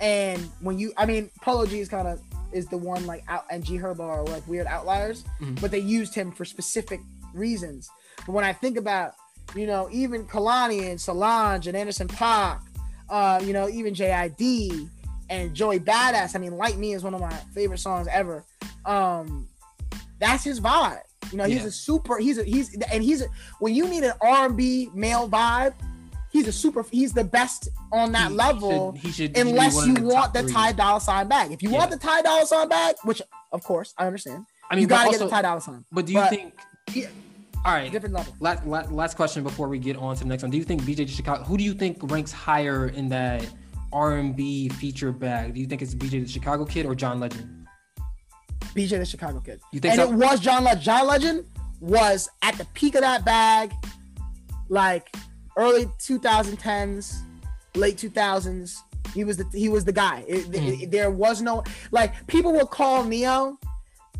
And 0.00 0.40
when 0.60 0.78
you, 0.78 0.92
I 0.96 1.06
mean, 1.06 1.30
Polo 1.42 1.66
G 1.66 1.80
is 1.80 1.88
kind 1.88 2.08
of 2.08 2.20
is 2.52 2.66
the 2.68 2.76
one 2.78 3.04
like 3.06 3.24
out 3.28 3.44
and 3.50 3.64
G 3.64 3.76
Herbo 3.78 4.00
are 4.00 4.22
like 4.24 4.46
weird 4.46 4.66
outliers, 4.66 5.24
Mhm. 5.40 5.60
but 5.60 5.70
they 5.70 5.78
used 5.80 6.14
him 6.14 6.30
for 6.32 6.44
specific 6.44 7.00
reasons. 7.34 7.90
But 8.24 8.32
when 8.32 8.44
I 8.44 8.52
think 8.52 8.76
about, 8.78 9.12
you 9.54 9.66
know, 9.66 9.88
even 9.90 10.24
Kehlani 10.26 10.88
and 10.90 11.00
Solange 11.00 11.66
and 11.66 11.76
Anderson 11.76 12.08
.Paak, 12.08 12.60
uh, 13.10 13.40
you 13.44 13.52
know, 13.52 13.68
even 13.68 13.92
JID 13.94 14.88
and 15.30 15.54
Joey 15.54 15.80
Badass. 15.80 16.34
I 16.34 16.38
mean, 16.38 16.56
Like 16.56 16.76
Me 16.76 16.92
is 16.94 17.02
one 17.02 17.14
of 17.14 17.20
my 17.20 17.32
favorite 17.54 17.78
songs 17.78 18.06
ever. 18.10 18.44
Um, 18.84 19.48
that's 20.20 20.44
his 20.44 20.60
vibe. 20.60 21.00
You 21.32 21.38
know, 21.38 21.44
he's 21.44 21.62
Yeah. 21.62 21.68
a 21.68 21.70
super. 21.70 22.18
He's 22.18 22.38
a 22.38 22.44
he's 22.44 22.74
and 22.92 23.02
he's 23.02 23.22
a, 23.22 23.26
when 23.58 23.74
you 23.74 23.88
need 23.88 24.04
an 24.04 24.12
R 24.20 24.46
and 24.46 24.56
B 24.56 24.90
male 24.94 25.28
vibe, 25.28 25.74
he's 26.30 26.46
a 26.46 26.52
super. 26.52 26.84
He's 26.90 27.12
the 27.12 27.24
best 27.24 27.68
on 27.92 28.12
that 28.12 28.30
He- 28.30 28.36
level. 28.36 28.92
He 28.92 28.98
should, 28.98 29.06
he 29.06 29.12
should 29.12 29.36
he 29.36 29.40
should 29.42 29.46
unless 29.48 29.86
you 29.86 29.96
of 29.96 30.02
want 30.02 30.34
the 30.34 30.42
three. 30.42 30.52
Ty 30.52 30.72
Dolla 30.72 31.00
Sign 31.00 31.28
back. 31.28 31.50
If 31.50 31.62
you 31.62 31.70
want 31.70 31.90
the 31.90 31.96
Ty 31.96 32.22
Dolla 32.22 32.46
Sign 32.46 32.68
back, 32.68 33.02
which 33.04 33.22
of 33.52 33.64
course 33.64 33.94
I 33.98 34.06
understand, 34.06 34.44
I 34.70 34.74
mean, 34.74 34.82
you 34.82 34.88
gotta 34.88 35.06
also, 35.06 35.18
get 35.20 35.24
the 35.24 35.30
Ty 35.30 35.42
Dolla 35.42 35.60
Sign. 35.60 35.84
but 35.90 36.06
do 36.06 36.12
you 36.12 36.18
but- 36.18 36.30
think? 36.30 36.54
All 37.66 37.72
right. 37.72 37.90
different 37.90 38.14
level. 38.14 38.34
Last, 38.40 38.66
last, 38.66 38.92
last 38.92 39.16
question 39.16 39.42
before 39.42 39.68
we 39.68 39.78
get 39.78 39.96
on 39.96 40.14
to 40.16 40.22
the 40.22 40.28
next 40.28 40.42
one. 40.42 40.50
Do 40.50 40.58
you 40.58 40.64
think 40.64 40.82
BJ 40.82 40.96
the 40.96 41.06
Chicago? 41.06 41.42
Who 41.44 41.56
do 41.56 41.64
you 41.64 41.72
think 41.72 41.98
ranks 42.12 42.30
higher 42.30 42.88
in 42.88 43.08
that 43.08 43.46
R&B 43.94 44.68
feature 44.70 45.12
bag? 45.12 45.54
Do 45.54 45.60
you 45.60 45.66
think 45.66 45.80
it's 45.82 45.94
BJ 45.94 46.22
the 46.22 46.28
Chicago 46.28 46.64
Kid 46.64 46.84
or 46.86 46.94
John 46.94 47.20
Legend? 47.20 47.66
BJ 48.74 48.98
the 48.98 49.04
Chicago 49.06 49.40
Kid. 49.40 49.60
You 49.72 49.80
think 49.80 49.94
and 49.94 50.02
so? 50.02 50.12
it 50.12 50.14
was 50.16 50.40
John 50.40 50.64
Legend. 50.64 50.82
John 50.82 51.06
Legend 51.06 51.44
was 51.80 52.28
at 52.42 52.56
the 52.58 52.64
peak 52.74 52.94
of 52.96 53.02
that 53.02 53.24
bag, 53.24 53.72
like 54.68 55.14
early 55.56 55.86
2010s, 56.00 57.20
late 57.76 57.96
2000s. 57.96 58.76
He 59.14 59.22
was 59.22 59.36
the 59.36 59.44
he 59.52 59.68
was 59.68 59.84
the 59.84 59.92
guy. 59.92 60.24
It- 60.26 60.50
Mhm. 60.50 60.82
it- 60.82 60.90
there 60.90 61.10
was 61.10 61.40
no 61.40 61.62
like 61.92 62.26
people 62.26 62.52
would 62.52 62.70
call 62.70 63.04
Ne-Yo, 63.04 63.56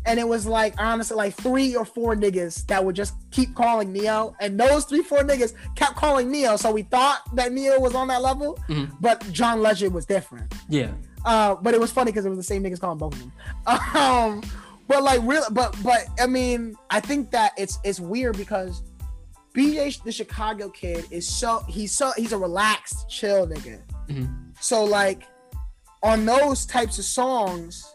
and 0.05 0.19
it 0.19 0.27
was 0.27 0.45
like 0.45 0.73
honestly 0.79 1.15
like 1.17 1.33
three 1.35 1.75
or 1.75 1.85
four 1.85 2.15
niggas 2.15 2.65
that 2.67 2.83
would 2.83 2.95
just 2.95 3.13
keep 3.31 3.55
calling 3.55 3.91
Ne-Yo, 3.93 4.35
and 4.39 4.59
those 4.59 4.85
three 4.85 5.01
four 5.03 5.19
niggas 5.19 5.53
kept 5.75 5.95
calling 5.95 6.29
Ne-Yo. 6.31 6.55
So 6.57 6.71
we 6.71 6.83
thought 6.83 7.21
that 7.35 7.51
Ne-Yo 7.51 7.79
was 7.79 7.95
on 7.95 8.07
that 8.09 8.21
level, 8.21 8.59
Mhm. 8.69 8.91
but 9.01 9.21
John 9.31 9.61
Legend 9.61 9.93
was 9.93 10.05
different. 10.05 10.53
Yeah. 10.69 10.91
Uh, 11.25 11.55
but 11.55 11.73
it 11.73 11.79
was 11.79 11.91
funny 11.91 12.11
because 12.11 12.25
it 12.25 12.29
was 12.29 12.37
the 12.37 12.43
same 12.43 12.63
niggas 12.63 12.79
calling 12.79 12.97
both 12.99 13.13
of 13.13 13.19
them. 13.19 13.31
Um, 13.95 14.43
but 14.87 15.01
like 15.01 15.19
real, 15.23 15.43
but 15.51 15.75
but 15.83 16.05
I 16.19 16.27
mean, 16.27 16.75
I 16.91 16.99
think 16.99 17.31
that 17.31 17.53
it's 17.57 17.79
it's 17.83 17.99
weird 17.99 18.37
because 18.37 18.83
BJ 19.55 20.03
the 20.03 20.11
Chicago 20.11 20.69
kid 20.69 21.05
is 21.09 21.27
so 21.27 21.63
he's 21.67 21.91
so 21.91 22.11
he's 22.17 22.33
a 22.33 22.37
relaxed, 22.37 23.09
chill 23.09 23.47
nigga. 23.47 23.79
Mhm. 24.07 24.53
So 24.59 24.83
like 24.83 25.23
on 26.03 26.25
those 26.25 26.67
types 26.67 26.99
of 26.99 27.05
songs, 27.05 27.94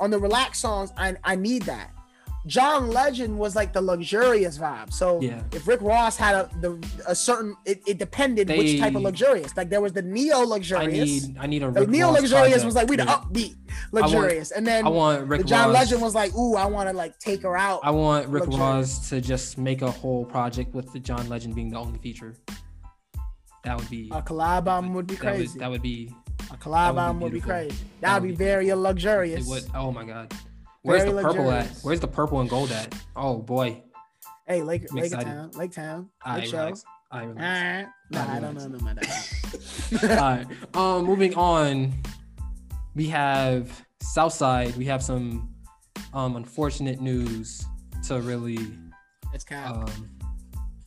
on 0.00 0.10
the 0.10 0.18
relaxed 0.18 0.60
songs, 0.60 0.92
I 0.96 1.16
I 1.24 1.36
need 1.36 1.62
that. 1.62 1.90
John 2.46 2.88
Legend 2.88 3.36
was 3.38 3.54
like 3.54 3.74
the 3.74 3.82
luxurious 3.82 4.56
vibe. 4.56 4.90
So 4.92 5.20
Yeah. 5.20 5.42
if 5.52 5.66
Rick 5.68 5.82
Ross 5.82 6.16
had 6.16 6.34
a 6.34 6.48
the 6.62 6.78
a 7.06 7.14
certain 7.14 7.54
it, 7.66 7.82
it 7.86 7.98
depended 7.98 8.48
which 8.48 8.78
type 8.78 8.94
of 8.94 9.02
luxurious. 9.02 9.54
Like 9.54 9.68
there 9.68 9.82
was 9.82 9.92
the 9.92 10.00
Ne-Yo 10.00 10.42
luxurious. 10.44 11.24
I 11.26 11.26
need 11.28 11.36
I 11.40 11.46
need 11.46 11.62
a 11.62 11.68
Rick 11.68 11.88
Ne-Yo 11.90 12.10
luxurious 12.10 12.64
was 12.64 12.74
like 12.74 12.88
we 12.88 12.96
the 12.96 13.04
Yeah. 13.04 13.16
upbeat 13.16 13.56
luxurious, 13.92 14.50
and 14.52 14.66
then 14.66 14.86
I 14.86 14.88
want 14.88 15.26
Rick 15.28 15.42
the 15.42 15.46
John 15.48 15.66
Ross. 15.68 15.74
Legend 15.78 16.00
was 16.02 16.14
like, 16.14 16.34
ooh, 16.36 16.54
I 16.54 16.64
want 16.66 16.88
to 16.88 16.96
like 16.96 17.18
take 17.18 17.42
her 17.42 17.56
out. 17.56 17.80
I 17.82 17.90
want 17.90 18.28
Rick 18.28 18.44
luxurious. 18.46 18.60
Ross 18.96 19.08
to 19.10 19.20
just 19.20 19.58
make 19.58 19.82
a 19.82 19.90
whole 19.90 20.24
project 20.24 20.74
with 20.74 20.90
the 20.92 21.00
John 21.00 21.28
Legend 21.28 21.54
being 21.54 21.70
the 21.70 21.78
only 21.78 21.98
feature. 21.98 22.34
That 23.64 23.76
would 23.78 23.90
be 23.90 24.08
a 24.14 24.22
collab 24.22 24.66
album 24.68 24.94
would 24.94 25.06
be 25.06 25.16
that 25.16 25.24
would, 25.24 25.34
crazy. 25.36 25.58
that 25.58 25.70
would 25.70 25.82
be 25.82 26.14
a 26.50 26.56
collab 26.56 26.88
would 26.88 26.94
be 26.94 27.00
album 27.00 27.20
would 27.20 27.32
be 27.32 27.40
crazy. 27.40 27.68
That 28.00 28.00
That 28.00 28.22
would 28.22 28.28
be 28.28 28.34
very 28.34 28.68
it 28.68 28.76
luxurious. 28.76 29.46
would 29.46 29.64
oh 29.74 29.90
my 29.92 30.04
god. 30.04 30.32
Where's 30.82 31.02
Very 31.02 31.14
the 31.16 31.22
purple 31.22 31.50
at? 31.50 31.66
Where's 31.82 32.00
the 32.00 32.08
purple 32.08 32.40
and 32.40 32.48
gold 32.48 32.70
at? 32.70 32.94
Oh 33.16 33.38
boy. 33.38 33.82
Hey, 34.46 34.62
Lake 34.62 34.86
I'm 34.90 34.96
Lake 34.96 35.04
excited. 35.06 35.26
Town, 35.26 35.50
Lake 35.52 35.72
Town, 35.72 36.08
I 36.24 36.38
Lake 36.38 36.46
Show. 36.46 36.58
relax. 36.58 36.84
I 37.10 37.22
relax. 37.24 37.88
Nah, 38.10 38.24
nah, 38.24 38.32
I 38.32 38.36
I 38.36 38.40
don't 38.40 38.54
know 38.54 38.68
no 38.68 38.76
about. 38.78 38.98
All 40.02 40.16
right. 40.16 40.46
Um, 40.74 41.04
moving 41.04 41.34
on, 41.34 41.92
we 42.94 43.08
have 43.08 43.84
Southside. 44.00 44.74
We 44.76 44.84
have 44.86 45.02
some 45.02 45.52
um 46.14 46.36
unfortunate 46.36 47.00
news 47.00 47.66
to 48.06 48.20
really. 48.20 48.58
it's 49.34 49.44
cap. 49.44 49.76
Um, 49.76 50.08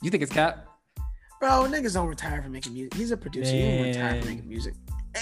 you 0.01 0.09
think 0.09 0.23
it's 0.23 0.31
Cap? 0.31 0.67
Bro, 1.39 1.65
niggas 1.69 1.93
don't 1.93 2.07
retire 2.07 2.41
from 2.41 2.51
making 2.53 2.73
music. 2.73 2.93
He's 2.95 3.11
a 3.11 3.17
producer. 3.17 3.51
He 3.51 3.61
don't 3.61 3.83
retire 3.87 4.11
Man. 4.13 4.21
from 4.21 4.29
making 4.29 4.49
music. 4.49 4.73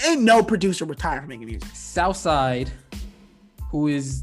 Ain't 0.06 0.22
no 0.22 0.42
producer 0.42 0.84
retire 0.84 1.20
from 1.20 1.28
making 1.28 1.46
music. 1.46 1.68
Southside, 1.74 2.70
who 3.70 3.88
is, 3.88 4.20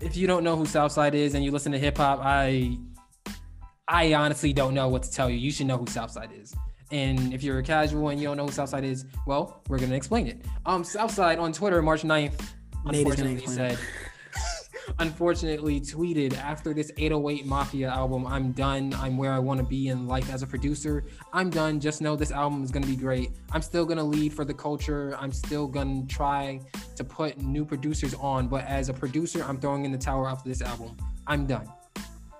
if 0.00 0.16
you 0.16 0.26
don't 0.26 0.44
know 0.44 0.56
who 0.56 0.66
Southside 0.66 1.14
is 1.14 1.34
and 1.34 1.44
you 1.44 1.50
listen 1.50 1.72
to 1.72 1.78
hip 1.78 1.96
hop, 1.96 2.20
I, 2.22 2.78
I 3.88 4.14
honestly 4.14 4.52
don't 4.52 4.74
know 4.74 4.88
what 4.88 5.02
to 5.02 5.10
tell 5.10 5.28
you. 5.28 5.36
You 5.36 5.50
should 5.50 5.66
know 5.66 5.76
who 5.76 5.86
Southside 5.86 6.30
is. 6.32 6.54
And 6.92 7.32
if 7.32 7.42
you're 7.42 7.58
a 7.58 7.62
casual 7.62 8.10
and 8.10 8.20
you 8.20 8.28
don't 8.28 8.36
know 8.36 8.46
who 8.46 8.52
Southside 8.52 8.84
is, 8.84 9.06
well, 9.26 9.62
we're 9.68 9.78
gonna 9.78 9.94
explain 9.94 10.26
it. 10.26 10.44
Um, 10.66 10.84
Southside 10.84 11.38
on 11.38 11.52
Twitter, 11.52 11.80
March 11.82 12.02
9th, 12.02 12.08
Nate 12.08 13.06
is 13.06 13.16
gonna 13.16 13.30
unfortunately 13.30 13.46
said, 13.46 13.78
unfortunately 14.98 15.80
tweeted 15.80 16.36
after 16.38 16.74
this 16.74 16.90
808 16.96 17.46
Mafia 17.46 17.88
album, 17.88 18.26
I'm 18.26 18.52
done. 18.52 18.94
I'm 18.94 19.16
where 19.16 19.32
I 19.32 19.38
want 19.38 19.58
to 19.60 19.66
be 19.66 19.88
in 19.88 20.06
life 20.06 20.32
as 20.32 20.42
a 20.42 20.46
producer. 20.46 21.04
I'm 21.32 21.50
done. 21.50 21.80
Just 21.80 22.00
know 22.00 22.16
this 22.16 22.32
album 22.32 22.62
is 22.62 22.70
going 22.70 22.82
to 22.82 22.88
be 22.88 22.96
great. 22.96 23.30
I'm 23.52 23.62
still 23.62 23.84
going 23.84 23.98
to 23.98 24.04
lead 24.04 24.32
for 24.32 24.44
the 24.44 24.54
culture. 24.54 25.16
I'm 25.18 25.32
still 25.32 25.66
going 25.66 26.06
to 26.06 26.14
try 26.14 26.60
to 26.96 27.04
put 27.04 27.38
new 27.38 27.64
producers 27.64 28.14
on. 28.14 28.48
But 28.48 28.64
as 28.66 28.88
a 28.88 28.94
producer, 28.94 29.44
I'm 29.44 29.58
throwing 29.60 29.84
in 29.84 29.92
the 29.92 29.98
tower 29.98 30.28
after 30.28 30.48
this 30.48 30.62
album. 30.62 30.96
I'm 31.26 31.46
done. 31.46 31.68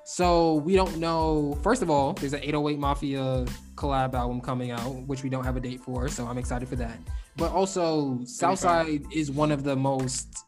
So 0.05 0.57
we 0.57 0.75
don't 0.75 0.99
know. 0.99 1.59
First 1.63 1.81
of 1.81 1.89
all, 1.89 2.13
there's 2.13 2.33
an 2.33 2.41
808 2.43 2.79
Mafia 2.79 3.47
collab 3.77 4.15
album 4.15 4.41
coming 4.41 4.71
out, 4.71 4.91
which 5.07 5.23
we 5.23 5.31
don't 5.31 5.45
have 5.45 5.57
a 5.57 5.61
date 5.61 5.81
for. 5.81 6.09
So 6.09 6.27
I'm 6.27 6.39
excited 6.39 6.69
for 6.69 6.77
that. 6.77 6.99
But 7.37 7.53
also, 7.53 8.21
Southside 8.25 9.05
is 9.13 9.31
one 9.31 9.51
of 9.51 9.65
the 9.65 9.75
most 9.75 10.45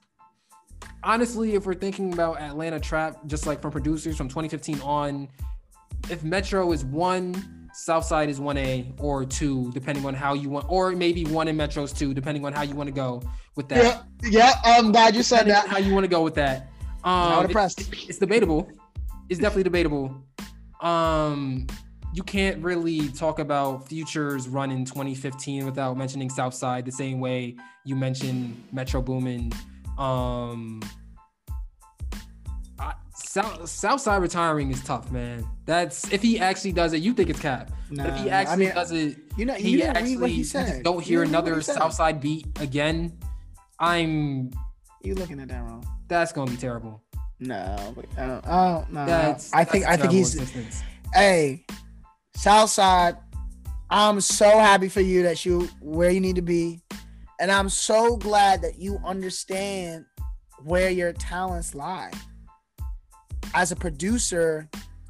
honestly, 1.05 1.55
if 1.55 1.66
we're 1.66 1.74
thinking 1.74 2.12
about 2.12 2.40
Atlanta 2.40 2.80
trap, 2.80 3.18
just 3.26 3.46
like 3.46 3.61
from 3.62 3.70
producers 3.70 4.16
from 4.16 4.28
2015 4.28 4.80
on, 4.80 5.28
if 6.11 6.22
Metro 6.24 6.72
is 6.72 6.84
one, 6.84 7.68
Southside 7.72 8.28
is 8.28 8.40
one 8.40 8.57
A 8.57 8.92
or 8.98 9.24
two, 9.24 9.70
depending 9.72 10.05
on 10.07 10.14
how 10.14 10.34
you 10.34 10.48
want, 10.50 10.66
or 10.68 10.92
maybe 10.92 11.24
one 11.24 11.48
in 11.48 11.57
Metro's 11.57 11.92
two, 11.92 12.14
depending 12.14 12.44
on 12.44 12.52
how 12.52 12.62
you 12.62 12.74
want 12.74 12.88
to 12.88 12.94
go 12.94 13.22
with 13.57 13.68
that. 13.68 14.05
yeah. 14.22 14.30
yeah 14.30 14.52
I'm 14.64 14.92
glad 14.92 15.14
you 15.14 15.22
said 15.22 15.44
Depending 15.46 15.62
on 15.62 15.68
how 15.68 15.78
you 15.78 15.92
want 15.94 16.05
to 16.05 16.09
go 16.09 16.22
with 16.22 16.34
that. 16.34 16.70
Not 17.05 17.38
Um, 17.38 17.44
impressed. 17.46 17.80
it's, 17.80 18.09
it's 18.09 18.18
debatable. 18.18 18.68
It's 19.28 19.40
definitely 19.40 19.64
debatable. 19.64 20.14
Um, 20.80 21.66
you 22.12 22.22
can't 22.22 22.62
really 22.62 23.09
talk 23.09 23.40
about 23.40 23.88
Future's 23.88 24.48
run 24.48 24.70
in 24.70 24.84
2015 24.84 25.64
without 25.66 25.96
mentioning 25.96 26.30
Southside 26.30 26.84
the 26.84 26.92
same 26.92 27.18
way 27.18 27.57
you 27.84 27.96
mentioned 27.96 28.62
Metro 28.72 29.02
Boomin. 29.02 29.52
Um, 29.99 30.82
I, 32.78 32.95
South 33.14 33.68
Southside 33.68 34.22
retiring 34.22 34.70
is 34.70 34.82
tough, 34.82 35.11
man. 35.12 35.47
That's 35.66 36.11
if 36.12 36.22
he 36.22 36.38
actually 36.40 36.72
does 36.72 36.92
it. 36.92 37.03
You 37.03 37.14
think 37.14 37.30
it's 37.30 37.40
cap? 37.40 37.70
but 37.90 38.07
if 38.07 38.16
he 38.16 38.24
Nah, 38.24 38.30
I 38.30 38.40
actually 38.40 38.66
mean, 38.66 38.74
does 38.74 38.92
it, 38.92 39.16
You 39.36 39.47
know, 39.47 39.55
he 39.55 39.70
you 39.70 39.82
actually 39.82 40.32
he 40.32 40.42
you 40.42 40.82
don't 40.82 41.03
hear 41.03 41.20
read 41.20 41.28
another 41.28 41.57
he. 41.57 41.62
Southside 41.62 42.20
beat 42.20 42.47
again. 42.61 43.18
I'm. 43.78 44.51
You 45.03 45.14
looking 45.14 45.40
at 45.40 45.49
that 45.49 45.61
wrong? 45.62 45.84
That's 46.09 46.32
gonna 46.32 46.51
be 46.51 46.57
terrible. 46.57 47.03
No, 47.40 47.95
but, 47.95 48.07
uh, 48.18 48.40
oh 48.47 48.86
no. 48.90 49.07
That's. 49.07 49.53
I 49.53 49.64
think 49.64 49.86
I 49.86 49.97
think 49.97 50.12
he's 50.12 50.34
existence. 50.34 50.82
hey, 51.12 51.64
Southside. 52.36 53.16
I'm 53.90 54.20
so 54.20 54.49
happy 54.49 54.88
for 54.88 55.03
you 55.03 55.22
that 55.24 55.45
you 55.45 55.68
where 55.80 56.11
you 56.11 56.20
need 56.20 56.36
to 56.36 56.42
be, 56.42 56.80
and 57.41 57.51
I'm 57.51 57.68
so 57.68 58.16
glad 58.16 58.62
that 58.62 58.78
you 58.78 59.01
understand 59.05 60.05
where 60.62 60.91
your 60.91 61.12
talents 61.12 61.74
lie. 61.74 62.12
As 63.55 63.72
a 63.72 63.76
producer, 63.76 64.68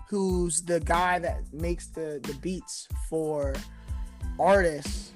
who's 0.08 0.62
the 0.62 0.80
guy 0.80 1.18
that 1.18 1.42
makes 1.52 1.86
the 1.88 2.20
the 2.22 2.34
beats 2.34 2.88
for 3.08 3.54
artists, 4.38 5.12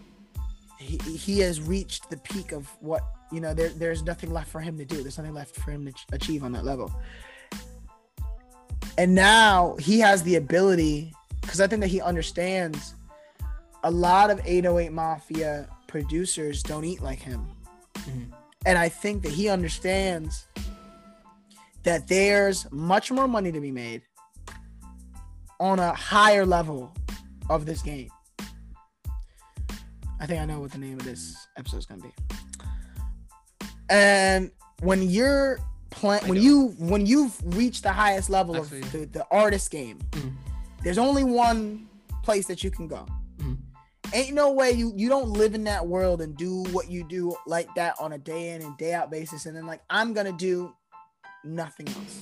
he, 0.79 0.97
he 0.99 1.41
has 1.41 1.61
reached 1.61 2.09
the 2.11 2.17
peak 2.19 2.53
of 2.53 2.69
what 2.81 3.03
you 3.33 3.41
know. 3.41 3.55
There, 3.55 3.69
there's 3.71 4.03
nothing 4.03 4.33
left 4.33 4.51
for 4.51 4.61
him 4.61 4.79
to 4.79 4.85
do. 4.85 5.03
There's 5.03 5.19
nothing 5.19 5.35
left 5.35 5.57
for 5.57 5.71
him 5.71 5.87
to 5.87 5.93
ch- 5.93 6.07
achieve 6.13 6.45
on 6.45 6.53
that 6.53 6.65
level. 6.65 6.93
And 8.97 9.15
now 9.15 9.77
he 9.79 10.01
has 10.01 10.23
the 10.25 10.37
ability, 10.37 11.13
because 11.41 11.61
I 11.61 11.67
think 11.69 11.81
that 11.83 11.89
he 11.89 12.01
understands 12.01 12.95
a 13.85 13.91
lot 13.91 14.31
of 14.31 14.41
808 14.45 14.93
Mafia 14.93 15.69
producers 15.89 16.63
don't 16.63 16.85
eat 16.85 17.01
like 17.03 17.19
him. 17.19 17.47
Mhm. 17.95 18.33
And 18.67 18.79
I 18.79 18.89
think 18.89 19.23
that 19.25 19.33
he 19.33 19.49
understands 19.49 20.47
that 21.83 22.07
there's 22.07 22.71
much 22.71 23.11
more 23.11 23.27
money 23.27 23.51
to 23.51 23.61
be 23.61 23.73
made 23.73 24.03
on 25.59 25.79
a 25.81 25.93
higher 25.95 26.47
level 26.47 26.93
of 27.51 27.67
this 27.67 27.83
game. 27.83 28.11
I 30.21 30.27
think 30.27 30.41
I 30.41 30.45
know 30.45 30.61
what 30.61 30.73
the 30.73 30.79
name 30.79 30.95
of 30.99 31.05
this 31.05 31.37
episode 31.57 31.79
is 31.79 31.87
going 31.87 32.03
to 32.03 32.09
be. 32.09 32.15
And 33.89 34.51
when 34.81 35.03
you're 35.09 35.59
playing, 35.91 36.29
when 36.29 36.43
you 36.43 36.69
when 36.79 37.07
you've 37.07 37.35
reached 37.57 37.83
the 37.85 37.93
highest 37.93 38.29
level 38.29 38.55
of 38.57 38.69
the, 38.71 39.09
the 39.11 39.27
artist 39.31 39.71
game, 39.71 39.99
Mhm. 40.11 40.33
there's 40.83 40.99
only 40.99 41.25
one 41.25 41.89
place 42.23 42.47
that 42.49 42.63
you 42.63 42.71
can 42.71 42.87
go. 42.89 43.07
Ain't 44.15 44.35
no 44.35 44.53
way 44.53 44.71
you 44.73 44.93
you 44.97 45.09
don't 45.09 45.31
live 45.31 45.55
in 45.55 45.65
that 45.65 45.87
world 45.87 46.21
and 46.23 46.37
do 46.37 46.63
what 46.73 46.91
you 46.91 47.05
do 47.07 47.35
like 47.47 47.73
that 47.75 47.95
on 48.01 48.13
a 48.13 48.19
day 48.19 48.51
in 48.51 48.63
and 48.63 48.77
day 48.79 48.95
out 48.95 49.11
basis, 49.11 49.47
and 49.47 49.57
then 49.57 49.67
like 49.67 49.81
I'm 49.91 50.13
gonna 50.15 50.33
do 50.33 50.73
nothing 51.45 51.89
else. 51.89 52.21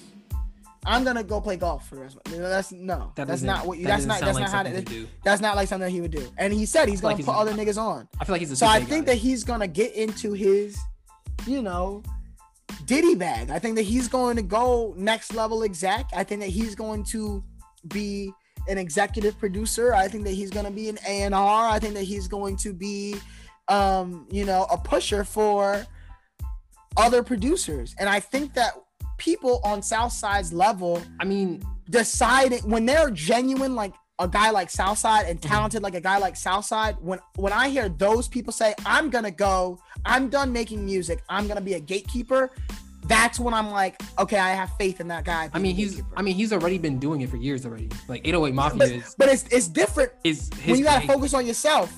I'm 0.85 1.05
gonna 1.05 1.25
go 1.25 1.41
play 1.41 1.57
golf 1.57 1.89
for 1.89 1.97
the 1.97 2.01
rest. 2.03 2.17
Of 2.27 2.33
my, 2.33 2.39
that's 2.39 2.73
no. 2.73 3.13
That 3.17 3.27
that's 3.29 3.43
doesn't- 3.43 3.67
what 3.67 3.79
you. 3.79 3.85
that 3.85 3.91
That's 4.01 4.07
doesn't 4.07 4.25
That's 4.25 4.35
like 4.35 4.41
not 4.43 4.51
how. 4.51 4.57
something 4.65 4.75
That, 4.75 4.85
do. 4.85 5.09
that's 5.25 5.41
not 5.43 5.57
like 5.57 5.69
something 5.69 5.91
he 5.91 6.01
would 6.01 6.11
do. 6.13 6.29
And 6.39 6.53
he 6.53 6.67
said 6.67 6.89
he's 6.89 7.01
gonna 7.01 7.15
like 7.17 7.25
put 7.25 7.33
he's- 7.35 7.41
other 7.49 7.53
niggas 7.53 7.81
on. 7.81 8.09
I 8.21 8.25
feel 8.25 8.35
like 8.35 8.41
he's 8.41 8.51
a 8.53 8.57
So 8.57 8.67
I 8.67 8.81
think 8.81 9.07
guy. 9.07 9.13
that 9.15 9.19
he's 9.19 9.43
gonna 9.45 9.67
get 9.69 9.95
into 9.95 10.33
his, 10.33 10.77
you 11.47 11.63
know, 11.63 12.03
Diddy 12.85 13.15
bag. 13.15 13.51
I 13.51 13.59
think 13.59 13.77
that 13.77 13.83
he's 13.83 14.07
going 14.09 14.37
to 14.37 14.43
go 14.43 14.93
next 14.97 15.35
level 15.35 15.63
exact. 15.63 16.13
I 16.15 16.23
think 16.25 16.41
that 16.41 16.51
he's 16.51 16.75
going 16.75 17.05
to 17.05 17.43
be 17.89 18.33
an 18.69 18.79
executive 18.79 19.39
producer. 19.39 19.95
I 19.95 20.09
think 20.09 20.25
that 20.25 20.33
he's 20.33 20.51
going 20.51 20.67
to 20.67 20.73
be 20.73 20.89
an 20.89 20.99
A 21.07 21.23
and 21.23 21.35
R. 21.35 21.69
I 21.69 21.79
think 21.79 21.95
that 21.95 22.05
he's 22.05 22.29
going 22.29 22.57
to 22.59 22.73
be, 22.73 23.17
um, 23.69 24.27
you 24.31 24.45
know, 24.45 24.67
a 24.71 24.79
pusher 24.79 25.25
for 25.25 25.87
other 26.97 27.23
producers. 27.23 27.95
And 27.99 28.09
I 28.09 28.21
think 28.21 28.55
that 28.55 28.73
people 29.19 29.61
on 29.65 29.83
Southside's 29.83 30.53
level, 30.53 31.03
I 31.21 31.25
mean, 31.25 31.63
deciding 31.91 32.69
when 32.69 32.87
they're 32.87 33.11
genuine, 33.11 33.75
like 33.75 33.95
a 34.19 34.27
guy 34.27 34.51
like 34.51 34.71
Southside 34.71 35.27
and 35.27 35.41
talented 35.41 35.83
like 35.83 35.95
a 35.95 36.01
guy 36.01 36.19
like 36.19 36.37
Southside, 36.37 36.97
when 37.01 37.19
when 37.37 37.53
I 37.53 37.69
hear 37.69 37.89
those 37.89 38.29
people 38.29 38.53
say, 38.53 38.75
"I'm 38.85 39.11
gonna 39.11 39.31
go, 39.31 39.79
I'm 40.05 40.29
done 40.29 40.53
making 40.53 40.85
music, 40.85 41.23
I'm 41.29 41.47
gonna 41.47 41.61
be 41.61 41.75
a 41.75 41.81
gatekeeper," 41.81 42.51
that's 43.09 43.39
when 43.39 43.55
I'm 43.55 43.71
like, 43.71 44.01
okay, 44.19 44.39
I 44.39 44.51
have 44.51 44.71
faith 44.77 45.01
in 45.01 45.09
that 45.09 45.25
guy. 45.25 45.51
I 45.53 45.59
mean, 45.59 45.77
he's 45.77 46.03
I 46.17 46.23
mean, 46.23 46.35
he's 46.35 46.53
already 46.53 46.79
been 46.79 46.99
doing 46.99 47.21
it 47.21 47.31
for 47.31 47.37
years 47.37 47.65
already. 47.65 47.91
Like 48.09 48.27
808 48.27 48.55
Mafia 48.55 48.79
but, 48.79 48.89
is 48.91 49.15
but 49.19 49.29
it's 49.29 49.45
it's 49.49 49.69
different 49.69 50.13
is 50.25 50.51
when 50.65 50.79
you 50.79 50.85
gotta 50.85 51.07
focus 51.07 51.35
on 51.35 51.47
yourself 51.47 51.95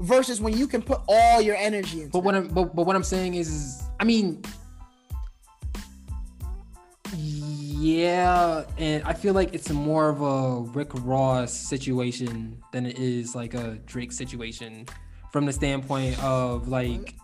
versus 0.00 0.40
when 0.40 0.56
you 0.56 0.66
can 0.66 0.82
put 0.82 1.00
all 1.08 1.40
your 1.40 1.56
energy 1.56 2.02
into 2.02 2.12
But 2.12 2.20
what. 2.20 2.34
I'm 2.34 2.48
but, 2.48 2.74
but 2.74 2.86
what 2.86 2.96
I'm 2.96 3.04
saying 3.04 3.34
is, 3.34 3.48
is 3.48 3.82
I 3.98 4.04
mean 4.04 4.42
yeah, 7.78 8.64
and 8.78 9.04
I 9.04 9.12
feel 9.12 9.34
like 9.34 9.54
it's 9.54 9.70
more 9.70 10.08
of 10.08 10.20
a 10.20 10.60
Rick 10.72 10.90
Ross 10.94 11.52
situation 11.52 12.60
than 12.72 12.86
it 12.86 12.98
is 12.98 13.34
like 13.34 13.54
a 13.54 13.78
Drake 13.86 14.12
situation 14.12 14.86
from 15.30 15.46
the 15.46 15.52
standpoint 15.52 16.22
of 16.22 16.68
like 16.68 17.14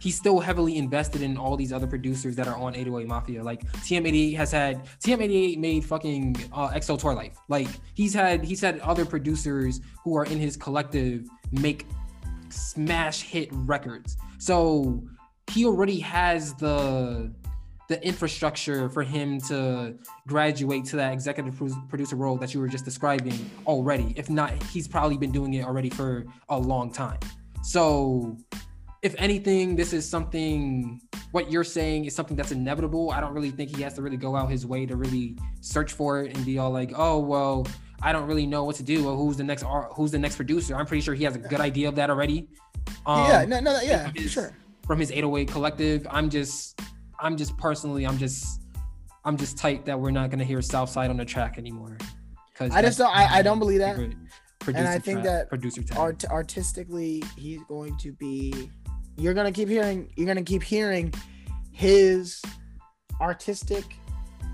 he's 0.00 0.16
still 0.16 0.40
heavily 0.40 0.76
invested 0.76 1.22
in 1.22 1.36
all 1.36 1.56
these 1.56 1.72
other 1.72 1.86
producers 1.86 2.36
that 2.36 2.48
are 2.48 2.56
on 2.56 2.74
808 2.74 3.06
Mafia. 3.06 3.42
Like 3.42 3.64
TM88 3.72 4.36
has 4.36 4.52
had 4.52 4.84
TM88 5.04 5.58
made 5.58 5.84
fucking 5.84 6.36
uh, 6.52 6.70
XO 6.70 6.98
Tour 6.98 7.14
Life. 7.14 7.36
Like 7.48 7.68
he's 7.94 8.14
had 8.14 8.44
he's 8.44 8.60
had 8.60 8.80
other 8.80 9.04
producers 9.04 9.80
who 10.02 10.16
are 10.16 10.24
in 10.24 10.38
his 10.38 10.56
collective 10.56 11.26
make 11.52 11.86
smash 12.48 13.22
hit 13.22 13.48
records. 13.52 14.16
So 14.38 15.02
he 15.50 15.66
already 15.66 16.00
has 16.00 16.54
the 16.54 17.32
the 17.88 18.02
infrastructure 18.06 18.88
for 18.88 19.02
him 19.02 19.40
to 19.40 19.96
graduate 20.28 20.84
to 20.84 20.94
that 20.94 21.12
executive 21.12 21.60
producer 21.88 22.14
role 22.14 22.36
that 22.36 22.54
you 22.54 22.60
were 22.60 22.68
just 22.68 22.84
describing 22.84 23.50
already. 23.66 24.14
If 24.16 24.30
not, 24.30 24.62
he's 24.64 24.86
probably 24.86 25.18
been 25.18 25.32
doing 25.32 25.54
it 25.54 25.64
already 25.66 25.90
for 25.90 26.24
a 26.50 26.56
long 26.56 26.92
time. 26.92 27.18
So 27.64 28.36
if 29.02 29.14
anything, 29.18 29.76
this 29.76 29.92
is 29.92 30.08
something 30.08 31.00
what 31.32 31.50
you're 31.50 31.64
saying 31.64 32.04
is 32.06 32.14
something 32.14 32.36
that's 32.36 32.50
inevitable. 32.52 33.10
I 33.12 33.20
don't 33.20 33.32
really 33.32 33.50
think 33.50 33.74
he 33.74 33.82
has 33.82 33.94
to 33.94 34.02
really 34.02 34.16
go 34.16 34.34
out 34.36 34.50
his 34.50 34.66
way 34.66 34.84
to 34.86 34.96
really 34.96 35.36
search 35.60 35.92
for 35.92 36.22
it 36.22 36.36
and 36.36 36.44
be 36.44 36.58
all 36.58 36.70
like, 36.70 36.92
oh 36.96 37.18
well, 37.18 37.66
I 38.02 38.12
don't 38.12 38.26
really 38.26 38.46
know 38.46 38.64
what 38.64 38.76
to 38.76 38.82
do. 38.82 39.04
Well, 39.04 39.16
who's 39.16 39.36
the 39.36 39.44
next 39.44 39.64
who's 39.94 40.10
the 40.10 40.18
next 40.18 40.36
producer? 40.36 40.74
I'm 40.76 40.86
pretty 40.86 41.02
sure 41.02 41.14
he 41.14 41.24
has 41.24 41.36
a 41.36 41.38
good 41.38 41.60
idea 41.60 41.88
of 41.88 41.94
that 41.96 42.10
already. 42.10 42.48
Um, 43.06 43.28
yeah, 43.28 43.44
no, 43.46 43.60
no, 43.60 43.80
yeah, 43.80 44.04
from 44.04 44.14
for 44.14 44.20
his- 44.22 44.30
sure. 44.32 44.56
From 44.86 44.98
his 44.98 45.12
808 45.12 45.48
collective, 45.52 46.04
I'm 46.10 46.28
just, 46.28 46.80
I'm 47.20 47.36
just 47.36 47.56
personally, 47.56 48.04
I'm 48.04 48.18
just, 48.18 48.62
I'm 49.24 49.36
just 49.36 49.56
tight 49.56 49.84
that 49.86 49.98
we're 50.00 50.10
not 50.10 50.30
gonna 50.30 50.42
hear 50.44 50.60
Southside 50.60 51.10
on 51.10 51.16
the 51.16 51.24
track 51.24 51.58
anymore. 51.58 51.96
Because 52.52 52.74
I 52.74 52.82
just 52.82 52.98
don't- 52.98 53.14
I- 53.14 53.38
I 53.38 53.42
don't 53.42 53.60
believe 53.60 53.78
that. 53.78 53.96
Producer 54.58 54.86
I 54.88 54.98
think 54.98 55.20
track- 55.20 55.24
that 55.24 55.48
producer. 55.48 55.82
Art- 55.96 56.24
artistically, 56.24 57.22
he's 57.38 57.60
going 57.68 57.96
to 57.98 58.12
be. 58.12 58.70
You're 59.20 59.34
gonna 59.34 59.52
keep 59.52 59.68
hearing. 59.68 60.10
You're 60.16 60.26
gonna 60.26 60.42
keep 60.42 60.62
hearing 60.62 61.12
his 61.72 62.40
artistic 63.20 63.84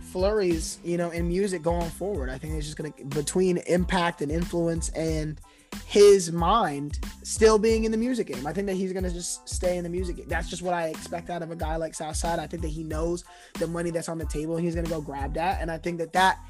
flurries, 0.00 0.78
you 0.82 0.96
know, 0.96 1.10
in 1.10 1.28
music 1.28 1.62
going 1.62 1.88
forward. 1.90 2.30
I 2.30 2.38
think 2.38 2.54
it's 2.54 2.66
just 2.66 2.76
gonna 2.76 2.92
between 3.10 3.58
impact 3.68 4.22
and 4.22 4.32
influence 4.32 4.88
and 4.90 5.40
his 5.86 6.32
mind 6.32 6.98
still 7.22 7.58
being 7.58 7.84
in 7.84 7.92
the 7.92 7.96
music 7.96 8.26
game. 8.26 8.44
I 8.44 8.52
think 8.52 8.66
that 8.66 8.74
he's 8.74 8.92
gonna 8.92 9.10
just 9.10 9.48
stay 9.48 9.76
in 9.76 9.84
the 9.84 9.90
music 9.90 10.16
game. 10.16 10.26
That's 10.28 10.48
just 10.48 10.62
what 10.62 10.74
I 10.74 10.88
expect 10.88 11.30
out 11.30 11.42
of 11.42 11.52
a 11.52 11.56
guy 11.56 11.76
like 11.76 11.94
Southside. 11.94 12.40
I 12.40 12.48
think 12.48 12.62
that 12.62 12.68
he 12.68 12.82
knows 12.82 13.24
the 13.60 13.68
money 13.68 13.90
that's 13.90 14.08
on 14.08 14.18
the 14.18 14.26
table. 14.26 14.56
He's 14.56 14.74
gonna 14.74 14.88
go 14.88 15.00
grab 15.00 15.34
that, 15.34 15.60
and 15.60 15.70
I 15.70 15.78
think 15.78 15.98
that 15.98 16.12
that, 16.14 16.40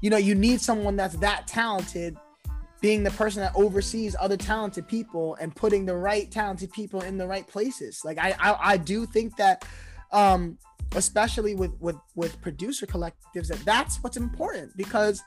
you 0.00 0.08
know, 0.08 0.16
you 0.16 0.34
need 0.34 0.62
someone 0.62 0.96
that's 0.96 1.16
that 1.16 1.46
talented 1.46 2.16
being 2.80 3.02
the 3.02 3.10
person 3.12 3.42
that 3.42 3.52
oversees 3.54 4.14
other 4.20 4.36
talented 4.36 4.86
people 4.86 5.36
and 5.40 5.54
putting 5.54 5.84
the 5.84 5.96
right 5.96 6.30
talented 6.30 6.72
people 6.72 7.00
in 7.00 7.18
the 7.18 7.26
right 7.26 7.46
places. 7.46 8.02
Like 8.04 8.18
I 8.18 8.34
I, 8.38 8.72
I 8.72 8.76
do 8.76 9.06
think 9.06 9.36
that 9.36 9.64
um 10.12 10.58
especially 10.94 11.54
with 11.54 11.72
with 11.80 11.96
with 12.14 12.40
producer 12.40 12.86
collectives 12.86 13.48
that 13.48 13.62
that's 13.64 14.02
what's 14.02 14.16
important 14.16 14.74
because 14.76 15.22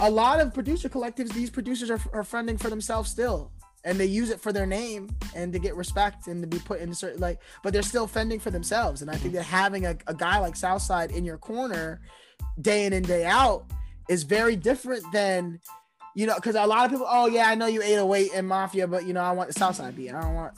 a 0.00 0.10
lot 0.10 0.40
of 0.40 0.52
producer 0.52 0.88
collectives 0.88 1.32
these 1.32 1.50
producers 1.50 1.90
are, 1.90 2.00
are 2.12 2.24
funding 2.24 2.58
for 2.58 2.70
themselves 2.70 3.10
still 3.10 3.52
and 3.84 4.00
they 4.00 4.06
use 4.06 4.30
it 4.30 4.40
for 4.40 4.52
their 4.52 4.66
name 4.66 5.08
and 5.36 5.52
to 5.52 5.58
get 5.58 5.76
respect 5.76 6.26
and 6.26 6.42
to 6.42 6.48
be 6.48 6.58
put 6.58 6.80
in 6.80 6.92
certain 6.92 7.20
like 7.20 7.38
but 7.62 7.72
they're 7.72 7.82
still 7.82 8.06
fending 8.06 8.40
for 8.40 8.50
themselves 8.50 9.02
and 9.02 9.10
i 9.10 9.14
think 9.14 9.32
that 9.32 9.44
having 9.44 9.86
a, 9.86 9.96
a 10.08 10.14
guy 10.14 10.38
like 10.38 10.56
southside 10.56 11.12
in 11.12 11.24
your 11.24 11.38
corner 11.38 12.00
day 12.60 12.86
in 12.86 12.92
and 12.92 13.06
day 13.06 13.24
out 13.24 13.64
is 14.08 14.24
very 14.24 14.56
different 14.56 15.04
than 15.12 15.60
you 16.14 16.26
know 16.26 16.34
because 16.36 16.54
a 16.54 16.66
lot 16.66 16.84
of 16.84 16.90
people 16.90 17.06
oh 17.08 17.26
yeah 17.26 17.48
i 17.48 17.54
know 17.54 17.66
you 17.66 17.82
808 17.82 18.30
and 18.34 18.46
mafia 18.46 18.86
but 18.86 19.06
you 19.06 19.12
know 19.12 19.20
i 19.20 19.32
want 19.32 19.48
the 19.48 19.58
southside 19.58 19.96
beat. 19.96 20.12
I 20.12 20.20
don't 20.20 20.34
want 20.34 20.54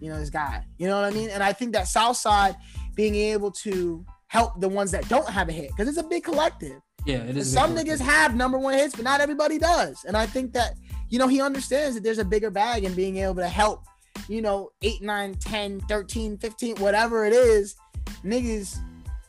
you 0.00 0.10
know 0.10 0.18
this 0.18 0.30
guy. 0.30 0.64
You 0.78 0.86
know 0.86 1.00
what 1.00 1.10
i 1.10 1.14
mean? 1.14 1.30
And 1.30 1.42
i 1.42 1.52
think 1.52 1.72
that 1.72 1.88
southside 1.88 2.56
being 2.94 3.14
able 3.14 3.50
to 3.52 4.04
help 4.28 4.60
the 4.60 4.68
ones 4.68 4.90
that 4.90 5.08
don't 5.08 5.28
have 5.28 5.48
a 5.48 5.52
hit 5.52 5.70
because 5.70 5.88
it's 5.88 5.98
a 5.98 6.08
big 6.08 6.24
collective. 6.24 6.80
Yeah, 7.04 7.18
it 7.18 7.36
is. 7.36 7.50
some 7.50 7.74
niggas 7.74 8.00
have 8.00 8.36
number 8.36 8.58
one 8.58 8.74
hits, 8.74 8.94
but 8.94 9.04
not 9.04 9.20
everybody 9.20 9.58
does. 9.58 10.04
And 10.04 10.16
I 10.16 10.26
think 10.26 10.52
that, 10.52 10.74
you 11.08 11.18
know, 11.18 11.26
he 11.26 11.40
understands 11.40 11.94
that 11.94 12.04
there's 12.04 12.18
a 12.18 12.24
bigger 12.24 12.50
bag 12.50 12.84
in 12.84 12.92
being 12.94 13.16
able 13.18 13.36
to 13.36 13.48
help, 13.48 13.84
you 14.28 14.42
know, 14.42 14.70
8, 14.82 15.02
9, 15.02 15.34
10, 15.36 15.80
13, 15.80 16.36
15, 16.36 16.76
whatever 16.76 17.24
it 17.24 17.32
is, 17.32 17.76
niggas 18.24 18.78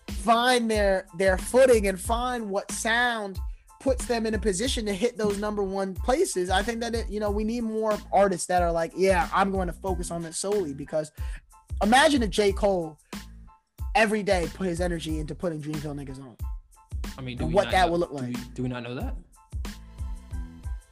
find 0.07 0.69
their 0.69 1.05
their 1.17 1.37
footing 1.37 1.87
and 1.87 1.99
find 1.99 2.49
what 2.49 2.69
sound 2.71 3.39
puts 3.79 4.05
them 4.05 4.25
in 4.25 4.33
a 4.33 4.39
position 4.39 4.85
to 4.85 4.93
hit 4.93 5.17
those 5.17 5.37
number 5.37 5.63
one 5.63 5.93
places. 5.93 6.49
I 6.49 6.61
think 6.61 6.81
that 6.81 6.93
it, 6.95 7.09
you 7.09 7.19
know, 7.19 7.31
we 7.31 7.43
need 7.43 7.61
more 7.63 7.97
artists 8.11 8.47
that 8.47 8.61
are 8.61 8.71
like, 8.71 8.91
yeah, 8.95 9.29
I'm 9.33 9.51
going 9.51 9.67
to 9.67 9.73
focus 9.73 10.11
on 10.11 10.21
this 10.21 10.37
solely 10.37 10.73
because 10.73 11.11
imagine 11.81 12.21
if 12.23 12.29
J. 12.29 12.51
Cole 12.51 12.97
every 13.95 14.21
day 14.21 14.47
put 14.53 14.67
his 14.67 14.81
energy 14.81 15.19
into 15.19 15.33
putting 15.33 15.61
Dreamville 15.61 15.95
niggas 15.95 16.19
on. 16.21 16.35
I 17.17 17.21
mean, 17.21 17.37
do 17.37 17.45
and 17.45 17.53
what 17.53 17.71
that 17.71 17.85
know- 17.85 17.91
will 17.93 17.99
look 17.99 18.09
do 18.11 18.17
like. 18.17 18.27
we- 18.27 18.43
Do 18.53 18.63
we 18.63 18.69
not 18.69 18.83
know 18.83 18.95
that? 18.95 19.15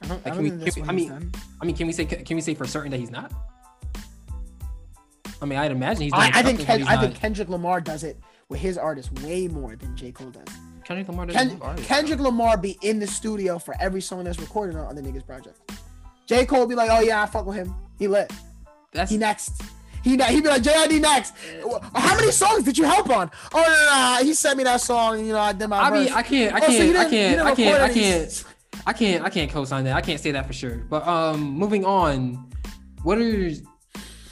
I 0.03 0.07
Like, 0.07 0.27
I 0.27 0.38
we- 0.39 0.49
think 0.49 0.61
that's 0.61 0.75
can 0.75 0.83
we- 0.83 0.89
I 0.89 0.91
mean, 0.93 1.09
done. 1.09 1.31
I 1.61 1.65
mean, 1.65 1.75
can 1.75 1.88
we 1.88 1.93
say 1.93 2.05
can 2.05 2.35
we 2.35 2.41
say 2.41 2.53
for 2.55 2.65
certain 2.65 2.91
that 2.91 2.99
he's 2.99 3.11
not? 3.11 3.31
I 5.41 5.45
mean, 5.45 5.59
I'd 5.59 5.71
imagine 5.71 6.03
he's. 6.03 6.13
doing 6.13 6.23
I, 6.23 6.39
I 6.39 6.43
think 6.43 6.59
Ken, 6.61 6.79
he's 6.79 6.88
I 6.88 6.97
think 6.97 7.15
Kendrick 7.15 7.49
Lamar 7.49 7.81
does 7.81 8.03
it 8.03 8.17
with 8.49 8.59
his 8.59 8.77
artists 8.77 9.11
way 9.23 9.47
more 9.47 9.75
than 9.75 9.95
J 9.95 10.11
Cole 10.11 10.29
does. 10.31 10.47
Kendrick 10.88 11.07
Lamar 11.09 11.26
doesn't 11.26 11.59
Ken, 11.59 11.76
do. 11.76 11.84
Kendrick 11.84 12.19
Lamar 12.22 12.57
be 12.57 12.77
in 12.81 12.97
the 12.99 13.07
studio 13.07 13.59
for 13.59 13.76
every 13.80 13.99
song 14.01 14.23
that's 14.23 14.39
recorded 14.39 14.77
on 14.77 14.85
other 14.88 15.01
niggas' 15.01 15.26
project. 15.26 15.59
J 16.26 16.45
Cole 16.45 16.65
be 16.65 16.76
like, 16.76 16.89
oh 16.89 17.01
yeah, 17.01 17.22
I 17.22 17.26
fuck 17.26 17.45
with 17.45 17.57
him. 17.57 17.76
He 17.99 18.07
lit. 18.07 18.31
That's 18.93 19.11
He 19.11 19.18
next. 19.18 19.61
He 20.03 20.15
ne- 20.15 20.31
he 20.31 20.39
be 20.39 20.47
like 20.47 20.61
JID 20.64 21.01
next. 21.01 21.34
How 21.93 22.15
many 22.15 22.31
songs 22.31 22.64
did 22.64 22.77
you 22.77 22.85
help 22.85 23.09
on? 23.09 23.30
Oh 23.53 23.57
no, 23.57 23.64
no, 23.64 24.19
no, 24.22 24.26
he 24.26 24.34
sent 24.34 24.57
me 24.57 24.64
that 24.64 24.80
song. 24.80 25.19
You 25.26 25.34
know, 25.34 25.39
I 25.39 25.51
did 25.51 25.68
my. 25.68 25.77
I 25.80 25.91
mean, 25.91 26.03
verse. 26.05 26.15
I 26.15 26.22
can't, 26.23 26.53
I 26.55 26.57
Oh, 26.59 26.61
can't, 26.61 26.72
I 26.72 26.77
didn't- 26.80 27.09
can't, 27.11 27.41
I 27.41 27.55
can't, 27.55 27.81
I 27.81 27.93
can't, 27.93 28.45
I 28.85 28.93
can't, 28.93 29.26
I 29.26 29.30
can't 29.30 29.51
co-sign 29.51 29.84
that. 29.84 29.95
I 29.97 30.01
can't 30.01 30.22
say 30.22 30.31
that 30.31 30.47
for 30.47 30.53
sure. 30.53 30.77
But 30.89 31.05
um, 31.05 31.41
moving 31.41 31.84
on, 31.84 32.49
what 33.03 33.18
are 33.18 33.49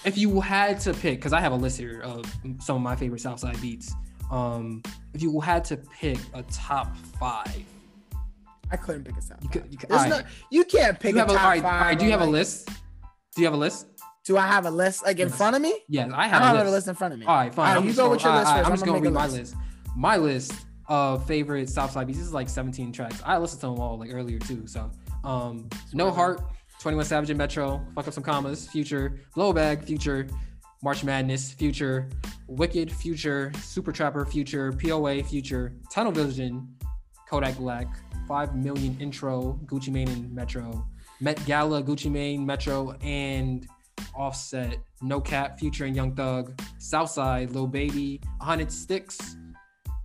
if 0.05 0.17
you 0.17 0.39
had 0.39 0.79
to 0.81 0.93
pick? 0.93 1.17
Because 1.19 1.33
I 1.33 1.41
have 1.41 1.51
a 1.51 1.55
list 1.55 1.77
here 1.77 1.99
of 2.01 2.23
some 2.61 2.77
of 2.77 2.81
my 2.81 2.95
favorite 2.95 3.19
Southside 3.19 3.59
beats. 3.61 3.93
Um, 4.31 4.81
if 5.13 5.21
you 5.21 5.39
had 5.39 5.63
to 5.65 5.77
pick 5.77 6.17
a 6.33 6.43
top 6.43 6.95
five, 7.19 7.63
I 8.71 8.77
couldn't 8.77 9.03
pick 9.03 9.15
a 9.17 9.21
top. 9.21 9.37
you 9.41 9.49
five. 9.49 9.51
could, 9.51 9.71
you, 9.71 9.77
could, 9.77 9.91
all 9.91 10.09
no, 10.09 10.21
you 10.49 10.63
can't 10.65 10.99
pick 10.99 11.13
you 11.13 11.17
a 11.17 11.21
have 11.21 11.29
a, 11.29 11.33
top 11.33 11.43
all 11.43 11.49
right, 11.49 11.61
five. 11.61 11.73
all 11.73 11.87
right. 11.87 11.99
Do 11.99 12.05
you 12.05 12.11
have 12.11 12.21
a 12.21 12.25
list? 12.25 12.67
Do 13.35 13.41
you 13.41 13.45
have 13.45 13.53
a 13.53 13.57
list? 13.57 13.87
Do 14.25 14.37
I 14.37 14.47
have 14.47 14.65
a 14.65 14.71
list 14.71 15.05
like 15.05 15.19
in 15.19 15.27
Yes. 15.27 15.37
front 15.37 15.55
of 15.55 15.61
me? 15.61 15.77
Yes, 15.87 16.09
I 16.11 16.23
I 16.23 16.27
have 16.27 16.41
don't 16.41 16.41
a 16.41 16.45
have 16.47 16.55
a 16.57 16.59
list. 16.71 16.73
list 16.73 16.87
in 16.87 16.95
front 16.95 17.13
of 17.13 17.19
me. 17.19 17.25
All 17.27 17.35
right, 17.35 17.53
fine. 17.53 17.67
All 17.67 17.71
right, 17.73 17.77
I'm 17.77 17.83
you 17.83 17.89
just 17.89 17.97
go 17.97 18.03
gonna- 18.05 18.15
with 18.15 18.23
your 18.23 18.33
list 18.33 18.45
right, 18.47 18.57
first. 18.57 18.65
I'm 18.65 18.71
I'm 18.71 18.73
just 18.77 18.85
gonna 18.85 18.97
gonna 18.99 19.09
read 19.09 19.13
my 19.13 19.25
list. 19.27 19.37
list. 19.37 19.55
My 19.95 20.17
list 20.17 20.53
of 20.87 21.27
favorite 21.27 21.69
Southside 21.69 22.07
beats. 22.07 22.17
This 22.19 22.27
is 22.27 22.33
like 22.33 22.49
17 22.49 22.91
tracks. 22.91 23.21
I 23.23 23.37
listened 23.37 23.61
to 23.61 23.67
them 23.67 23.79
all 23.79 23.99
like 23.99 24.11
earlier 24.13 24.39
too. 24.39 24.65
So, 24.67 24.89
um, 25.23 25.69
No 25.93 26.09
Heart, 26.11 26.41
21 26.79 27.05
Savage 27.05 27.29
and 27.29 27.37
Metro, 27.37 27.85
Fuck 27.93 28.07
Up 28.07 28.13
Some 28.13 28.23
Commas, 28.23 28.67
Future, 28.67 29.19
Low 29.35 29.53
Bag, 29.53 29.83
Future, 29.83 30.27
March 30.85 31.03
Madness, 31.03 31.51
Future, 31.51 32.07
Wicked, 32.47 32.91
Future, 32.91 33.51
Super 33.59 33.91
Trapper, 33.91 34.23
Future, 34.23 34.71
POA, 34.71 35.23
Future, 35.23 35.73
Tunnel 35.91 36.11
Vision, 36.11 36.75
Kodak 37.27 37.57
Black, 37.57 37.87
5 38.27 38.55
Million 38.55 38.95
Intro, 38.99 39.59
Gucci 39.65 39.89
Mane 39.89 40.09
and 40.09 40.31
Metro, 40.31 40.85
Met 41.19 41.43
Gala, 41.47 41.81
Gucci 41.81 42.11
Mane, 42.11 42.45
Metro, 42.45 42.91
and 43.01 43.67
Offset, 44.15 44.77
No 45.01 45.19
Cap, 45.19 45.57
Future 45.57 45.85
and 45.85 45.95
Young 45.95 46.13
Thug, 46.13 46.61
Southside, 46.77 47.49
Lil 47.49 47.65
Baby, 47.65 48.21
100 48.37 48.71
Sticks, 48.71 49.37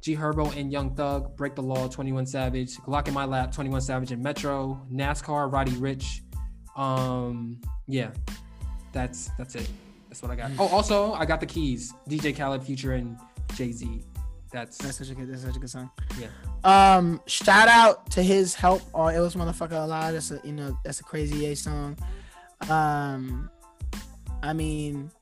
G 0.00 0.16
Herbo 0.16 0.56
and 0.56 0.72
Young 0.72 0.94
Thug, 0.94 1.36
Break 1.36 1.56
the 1.56 1.62
Law, 1.62 1.88
21 1.88 2.24
Savage, 2.24 2.76
Glock 2.78 3.06
in 3.06 3.12
My 3.12 3.26
Lap, 3.26 3.52
21 3.52 3.82
Savage 3.82 4.12
and 4.12 4.22
Metro, 4.22 4.80
NASCAR, 4.90 5.52
Roddy 5.52 5.72
Ricch. 5.72 6.22
Um, 6.74 7.60
yeah, 7.86 8.12
that's 8.94 9.28
that's 9.36 9.56
it. 9.56 9.68
That's 10.10 10.22
what 10.22 10.32
I 10.32 10.36
got. 10.36 10.50
Oh, 10.58 10.66
also 10.66 11.12
I 11.14 11.24
got 11.24 11.38
the 11.38 11.46
keys. 11.46 11.94
DJ 12.08 12.36
Khaled, 12.36 12.64
Future, 12.64 12.94
and 12.94 13.16
Jay 13.54 13.70
Z. 13.70 14.02
That's 14.52 14.76
That's 14.78 14.98
such 14.98 15.10
a 15.10 15.14
good. 15.14 15.32
That's 15.32 15.42
such 15.42 15.54
a 15.54 15.60
good 15.60 15.70
song. 15.70 15.88
Yeah. 16.18 16.26
Um, 16.64 17.20
shout 17.26 17.68
out 17.68 18.10
to 18.10 18.22
his 18.22 18.56
help 18.56 18.82
on 18.92 19.14
"It 19.14 19.20
Was 19.20 19.36
Motherfucker 19.36 19.80
Alive." 19.84 20.14
That's 20.14 20.32
a 20.32 20.40
you 20.42 20.52
know 20.52 20.76
that's 20.84 20.98
a 20.98 21.04
crazy 21.04 21.46
A 21.46 21.54
song. 21.54 21.96
Um, 22.68 23.48
I 24.42 24.52
mean, 24.52 25.12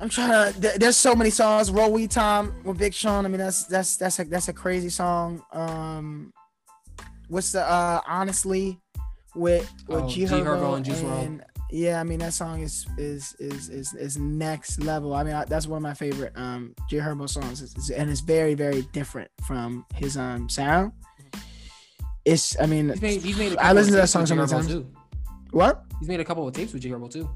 I'm 0.00 0.08
trying 0.08 0.52
to. 0.52 0.58
There, 0.58 0.78
there's 0.78 0.96
so 0.96 1.14
many 1.14 1.28
songs. 1.28 1.70
Roll 1.70 1.92
We 1.92 2.06
Time" 2.06 2.54
with 2.64 2.78
Big 2.78 2.94
Sean. 2.94 3.26
I 3.26 3.28
mean, 3.28 3.38
that's 3.38 3.64
that's 3.66 3.98
that's 3.98 4.18
a 4.18 4.24
that's 4.24 4.48
a 4.48 4.54
crazy 4.54 4.88
song. 4.88 5.42
Um, 5.52 6.32
what's 7.28 7.52
the 7.52 7.62
uh 7.62 8.00
honestly 8.06 8.80
with 9.34 9.70
with 9.86 10.04
Oh, 10.04 10.08
G 10.08 10.24
Herbo 10.24 10.76
and 10.76 10.84
Juice. 10.84 11.02
Yeah, 11.74 12.00
I 12.00 12.04
mean 12.04 12.18
that 12.18 12.34
song 12.34 12.60
is 12.60 12.86
is 12.98 13.34
is 13.38 13.70
is, 13.70 13.94
is 13.94 14.18
next 14.18 14.82
level. 14.82 15.14
I 15.14 15.22
mean 15.24 15.32
I, 15.34 15.46
that's 15.46 15.66
one 15.66 15.78
of 15.78 15.82
my 15.82 15.94
favorite 15.94 16.32
um 16.36 16.74
G 16.90 16.96
Herbo 16.96 17.26
songs, 17.28 17.62
It's- 17.62 17.72
it's- 17.72 17.98
and 17.98 18.10
it's 18.10 18.20
very 18.20 18.52
very 18.54 18.82
different 18.92 19.30
from 19.46 19.86
his 19.94 20.18
um 20.18 20.50
sound. 20.50 20.92
It's 22.26 22.60
I 22.60 22.66
mean 22.66 22.90
he's 22.90 23.00
made. 23.00 23.22
He's 23.22 23.38
made. 23.38 23.52
a 23.54 23.64
I 23.64 23.72
listened 23.72 23.94
to 23.94 23.96
that 24.02 24.08
song 24.08 24.26
so 24.26 24.34
many 24.34 24.46
times. 24.48 24.66
Too. 24.68 24.86
what? 25.50 25.84
He's 25.98 26.08
made 26.08 26.20
a 26.20 26.24
couple 26.26 26.46
of 26.46 26.52
tapes 26.54 26.74
with 26.74 26.82
G 26.82 26.90
Herbo 26.90 27.10
too. 27.10 27.28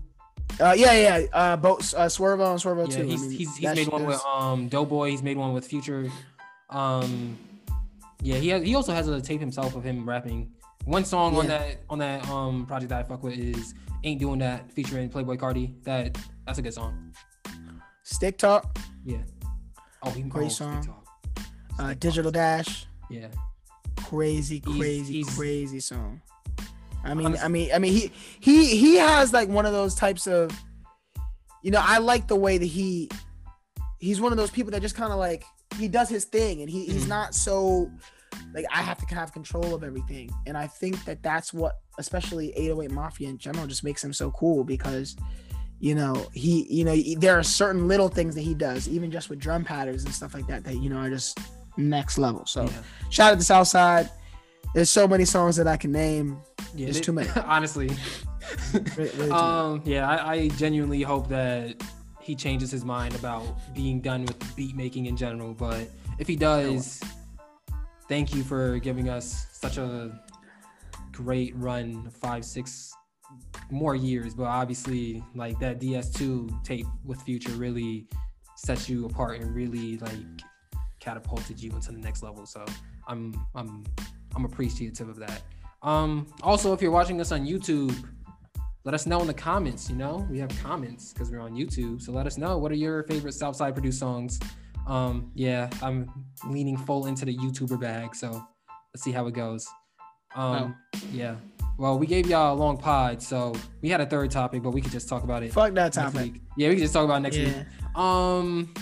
Uh, 0.60 0.74
yeah 0.76 0.92
yeah 0.92 1.26
uh 1.32 1.56
both 1.56 1.92
uh, 1.94 2.06
Swervo 2.06 2.50
and 2.52 2.60
Swervo 2.60 2.88
Yeah, 2.90 2.98
too. 2.98 3.04
he's 3.04 3.20
I 3.22 3.26
mean, 3.28 3.38
he's, 3.38 3.56
he's 3.56 3.74
made 3.74 3.88
one 3.88 4.04
with 4.06 4.20
um 4.26 4.68
Doughboy. 4.68 5.10
He's 5.10 5.22
made 5.22 5.38
one 5.38 5.54
with 5.54 5.66
Future. 5.66 6.10
Um, 6.70 7.38
yeah, 8.22 8.36
he 8.36 8.48
has, 8.50 8.62
he 8.62 8.74
also 8.74 8.92
has 8.92 9.08
a 9.08 9.20
tape 9.20 9.40
himself 9.40 9.74
of 9.76 9.82
him 9.84 10.06
rapping. 10.08 10.52
One 10.84 11.04
song 11.04 11.36
on 11.36 11.46
that 11.48 11.80
on 11.90 11.98
that 12.00 12.28
um 12.28 12.66
project 12.66 12.90
that 12.90 13.00
I 13.00 13.02
fuck 13.02 13.22
with 13.22 13.36
is 13.38 13.74
"Ain't 14.06 14.20
Doing 14.20 14.38
That" 14.38 14.72
featuring 14.72 15.10
Playboi 15.10 15.36
Carti. 15.36 15.82
That 15.84 16.16
that's 16.46 16.58
a 16.58 16.62
good 16.62 16.72
song. 16.74 17.12
Stick 18.04 18.38
Talk, 18.38 18.78
Yeah. 19.04 19.18
Oh, 20.02 20.10
he 20.10 20.22
Great 20.22 20.46
oh, 20.46 20.48
Stick 20.48 20.58
song. 20.58 20.82
Talk. 20.84 21.06
uh, 21.80 21.94
Digital 21.98 22.30
Dash, 22.30 22.86
Yeah. 23.10 23.28
crazy 23.96 24.60
crazy 24.60 25.14
he's- 25.14 25.36
crazy 25.36 25.80
song. 25.80 26.22
I 27.04 27.14
mean 27.14 27.26
Honestly- 27.26 27.44
I 27.44 27.48
mean 27.48 27.70
I 27.74 27.78
mean 27.78 27.92
he 27.92 28.12
he 28.40 28.76
he 28.76 28.96
has 28.96 29.32
like 29.32 29.48
one 29.48 29.66
of 29.66 29.72
those 29.72 29.94
types 29.94 30.26
of 30.26 30.50
you 31.62 31.70
know 31.72 31.80
I 31.82 31.98
like 31.98 32.26
the 32.28 32.36
way 32.36 32.58
that 32.58 32.66
he 32.66 33.08
he's 33.98 34.20
one 34.20 34.32
of 34.32 34.38
those 34.38 34.50
people 34.50 34.70
that 34.72 34.82
just 34.82 34.94
kind 34.96 35.12
of 35.12 35.18
like 35.18 35.44
he 35.78 35.88
does 35.88 36.08
his 36.08 36.24
thing 36.24 36.60
and 36.62 36.70
he, 36.70 36.84
he's 36.86 37.04
Mhm. 37.04 37.08
not 37.08 37.34
so 37.34 37.90
like 38.54 38.64
I 38.72 38.82
have 38.82 38.98
to 39.06 39.14
have 39.14 39.32
control 39.32 39.74
of 39.74 39.84
everything 39.84 40.30
and 40.46 40.56
I 40.56 40.66
think 40.66 41.04
that 41.04 41.22
that's 41.22 41.52
what 41.52 41.76
especially 41.98 42.52
808 42.56 42.90
Mafia 42.90 43.28
in 43.28 43.38
general 43.38 43.66
just 43.66 43.84
makes 43.84 44.02
him 44.02 44.12
so 44.12 44.30
cool 44.32 44.64
because 44.64 45.16
you 45.78 45.94
know 45.94 46.26
he 46.32 46.66
you 46.70 46.84
know 46.84 46.96
there 47.18 47.38
are 47.38 47.42
certain 47.42 47.86
little 47.88 48.08
things 48.08 48.34
that 48.34 48.42
he 48.42 48.54
does 48.54 48.88
even 48.88 49.10
just 49.10 49.28
with 49.30 49.38
drum 49.38 49.64
patterns 49.64 50.04
and 50.04 50.14
stuff 50.14 50.32
like 50.34 50.46
that 50.46 50.64
that 50.64 50.76
you 50.76 50.88
know 50.88 50.96
are 50.98 51.10
just 51.10 51.38
next 51.76 52.16
level 52.18 52.46
so 52.46 52.64
yeah. 52.64 52.70
shout 53.10 53.32
out 53.32 53.38
to 53.38 53.44
Southside 53.44 54.08
there's 54.74 54.90
so 54.90 55.06
many 55.08 55.24
songs 55.24 55.56
that 55.56 55.66
I 55.66 55.76
can 55.76 55.92
name 55.92 56.38
Yeah, 56.74 56.86
There's 56.86 56.96
they- 56.96 57.02
too 57.02 57.12
many. 57.12 57.28
honestly. 57.46 57.88
Really- 58.72 58.84
really 58.96 59.10
too 59.10 59.18
many. 59.18 59.30
um, 59.32 59.82
yeah, 59.86 60.08
I, 60.08 60.32
I 60.34 60.48
genuinely 60.48 61.00
hope 61.02 61.28
that 61.28 61.82
he 62.20 62.34
changes 62.34 62.70
his 62.72 62.84
mind 62.84 63.14
about 63.14 63.44
being 63.74 64.00
done 64.00 64.24
with 64.26 64.56
beat 64.56 64.76
making 64.76 65.06
in 65.06 65.16
general. 65.16 65.54
But 65.54 65.88
if 66.18 66.26
he 66.26 66.36
does, 66.36 67.00
thank 68.08 68.34
you 68.34 68.42
for 68.42 68.78
giving 68.78 69.08
us 69.08 69.46
such 69.52 69.78
a 69.78 70.20
great 71.12 71.54
run, 71.56 72.10
five, 72.10 72.44
six 72.44 72.92
more 73.70 73.94
years. 73.94 74.34
But 74.34 74.44
obviously, 74.44 75.22
like 75.34 75.58
that 75.60 75.80
DS2 75.80 76.64
tape 76.64 76.86
with 77.04 77.20
Future 77.22 77.52
really 77.52 78.06
sets 78.56 78.88
you 78.88 79.06
apart 79.06 79.40
and 79.40 79.54
really 79.54 79.98
like 79.98 80.16
catapulted 81.00 81.62
you 81.62 81.70
into 81.72 81.92
the 81.92 81.98
next 81.98 82.22
level. 82.22 82.46
So 82.46 82.64
I'm 83.06 83.34
I'm 83.54 83.84
I'm 84.34 84.44
appreciative 84.44 85.08
of 85.08 85.16
that. 85.16 85.42
Um, 85.82 86.26
also, 86.42 86.72
if 86.72 86.82
you're 86.82 86.90
watching 86.90 87.20
us 87.20 87.32
on 87.32 87.46
YouTube, 87.46 87.94
let 88.84 88.94
us 88.94 89.06
know 89.06 89.20
in 89.20 89.26
the 89.26 89.34
comments. 89.34 89.88
You 89.88 89.96
know, 89.96 90.26
we 90.30 90.38
have 90.38 90.50
comments 90.62 91.12
because 91.12 91.30
we're 91.30 91.40
on 91.40 91.54
YouTube. 91.54 92.00
So 92.00 92.12
let 92.12 92.26
us 92.26 92.38
know 92.38 92.58
what 92.58 92.72
are 92.72 92.76
your 92.76 93.02
favorite 93.04 93.32
Southside 93.32 93.74
produced 93.74 93.98
songs. 93.98 94.40
Um, 94.86 95.30
yeah, 95.34 95.68
I'm 95.82 96.08
leaning 96.48 96.76
full 96.76 97.06
into 97.06 97.24
the 97.24 97.36
YouTuber 97.36 97.80
bag. 97.80 98.14
So 98.14 98.30
let's 98.94 99.02
see 99.02 99.12
how 99.12 99.26
it 99.26 99.34
goes. 99.34 99.66
Um, 100.34 100.76
yeah. 101.12 101.36
Well, 101.78 101.98
we 101.98 102.06
gave 102.06 102.26
y'all 102.26 102.54
a 102.54 102.58
long 102.58 102.78
pod, 102.78 103.22
so 103.22 103.54
we 103.82 103.88
had 103.88 104.00
a 104.00 104.06
third 104.06 104.30
topic, 104.30 104.62
but 104.62 104.70
we 104.70 104.80
could 104.80 104.92
just 104.92 105.08
talk 105.08 105.24
about 105.24 105.42
it 105.42 105.52
fuck 105.52 105.74
that 105.74 105.92
topic 105.92 106.34
week. 106.34 106.42
Yeah, 106.56 106.68
we 106.68 106.76
can 106.76 106.82
just 106.82 106.94
talk 106.94 107.04
about 107.04 107.20
next 107.20 107.36
yeah. 107.36 107.46
week. 107.46 107.96
Um, 107.96 108.72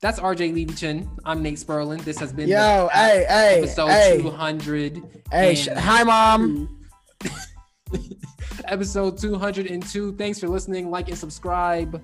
that's 0.00 0.20
RJ 0.20 0.54
Levy-Chin. 0.54 1.10
I'm 1.24 1.42
Nate 1.42 1.58
Sperlin. 1.58 2.00
This 2.04 2.18
has 2.18 2.32
been 2.32 2.48
yo 2.48 2.88
hey 2.92 3.26
hey 3.28 3.58
episode 3.58 3.88
hey 3.88 4.22
200. 4.22 5.02
hey 5.32 5.54
sh- 5.56 5.68
hi 5.68 6.04
mom 6.04 6.86
episode 8.66 9.18
202. 9.18 10.14
Thanks 10.16 10.38
for 10.38 10.48
listening. 10.48 10.90
Like 10.90 11.08
and 11.08 11.18
subscribe. 11.18 12.00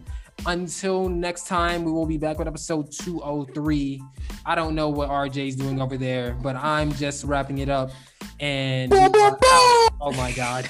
Until 0.47 1.09
next 1.09 1.47
time, 1.47 1.85
we 1.85 1.93
will 1.93 2.07
be 2.07 2.19
back 2.19 2.39
with 2.39 2.47
episode 2.47 2.93
203. 2.93 4.03
I 4.45 4.55
don't 4.55 4.75
know 4.75 4.89
what 4.91 5.09
RJ's 5.09 5.57
doing 5.57 5.81
over 5.81 5.97
there, 5.97 6.37
but 6.43 6.57
I'm 6.57 6.93
just 6.93 7.25
wrapping 7.25 7.59
it 7.59 7.69
up. 7.69 7.91
And 8.41 8.93
oh 8.95 10.13
my 10.17 10.33
god. 10.33 10.69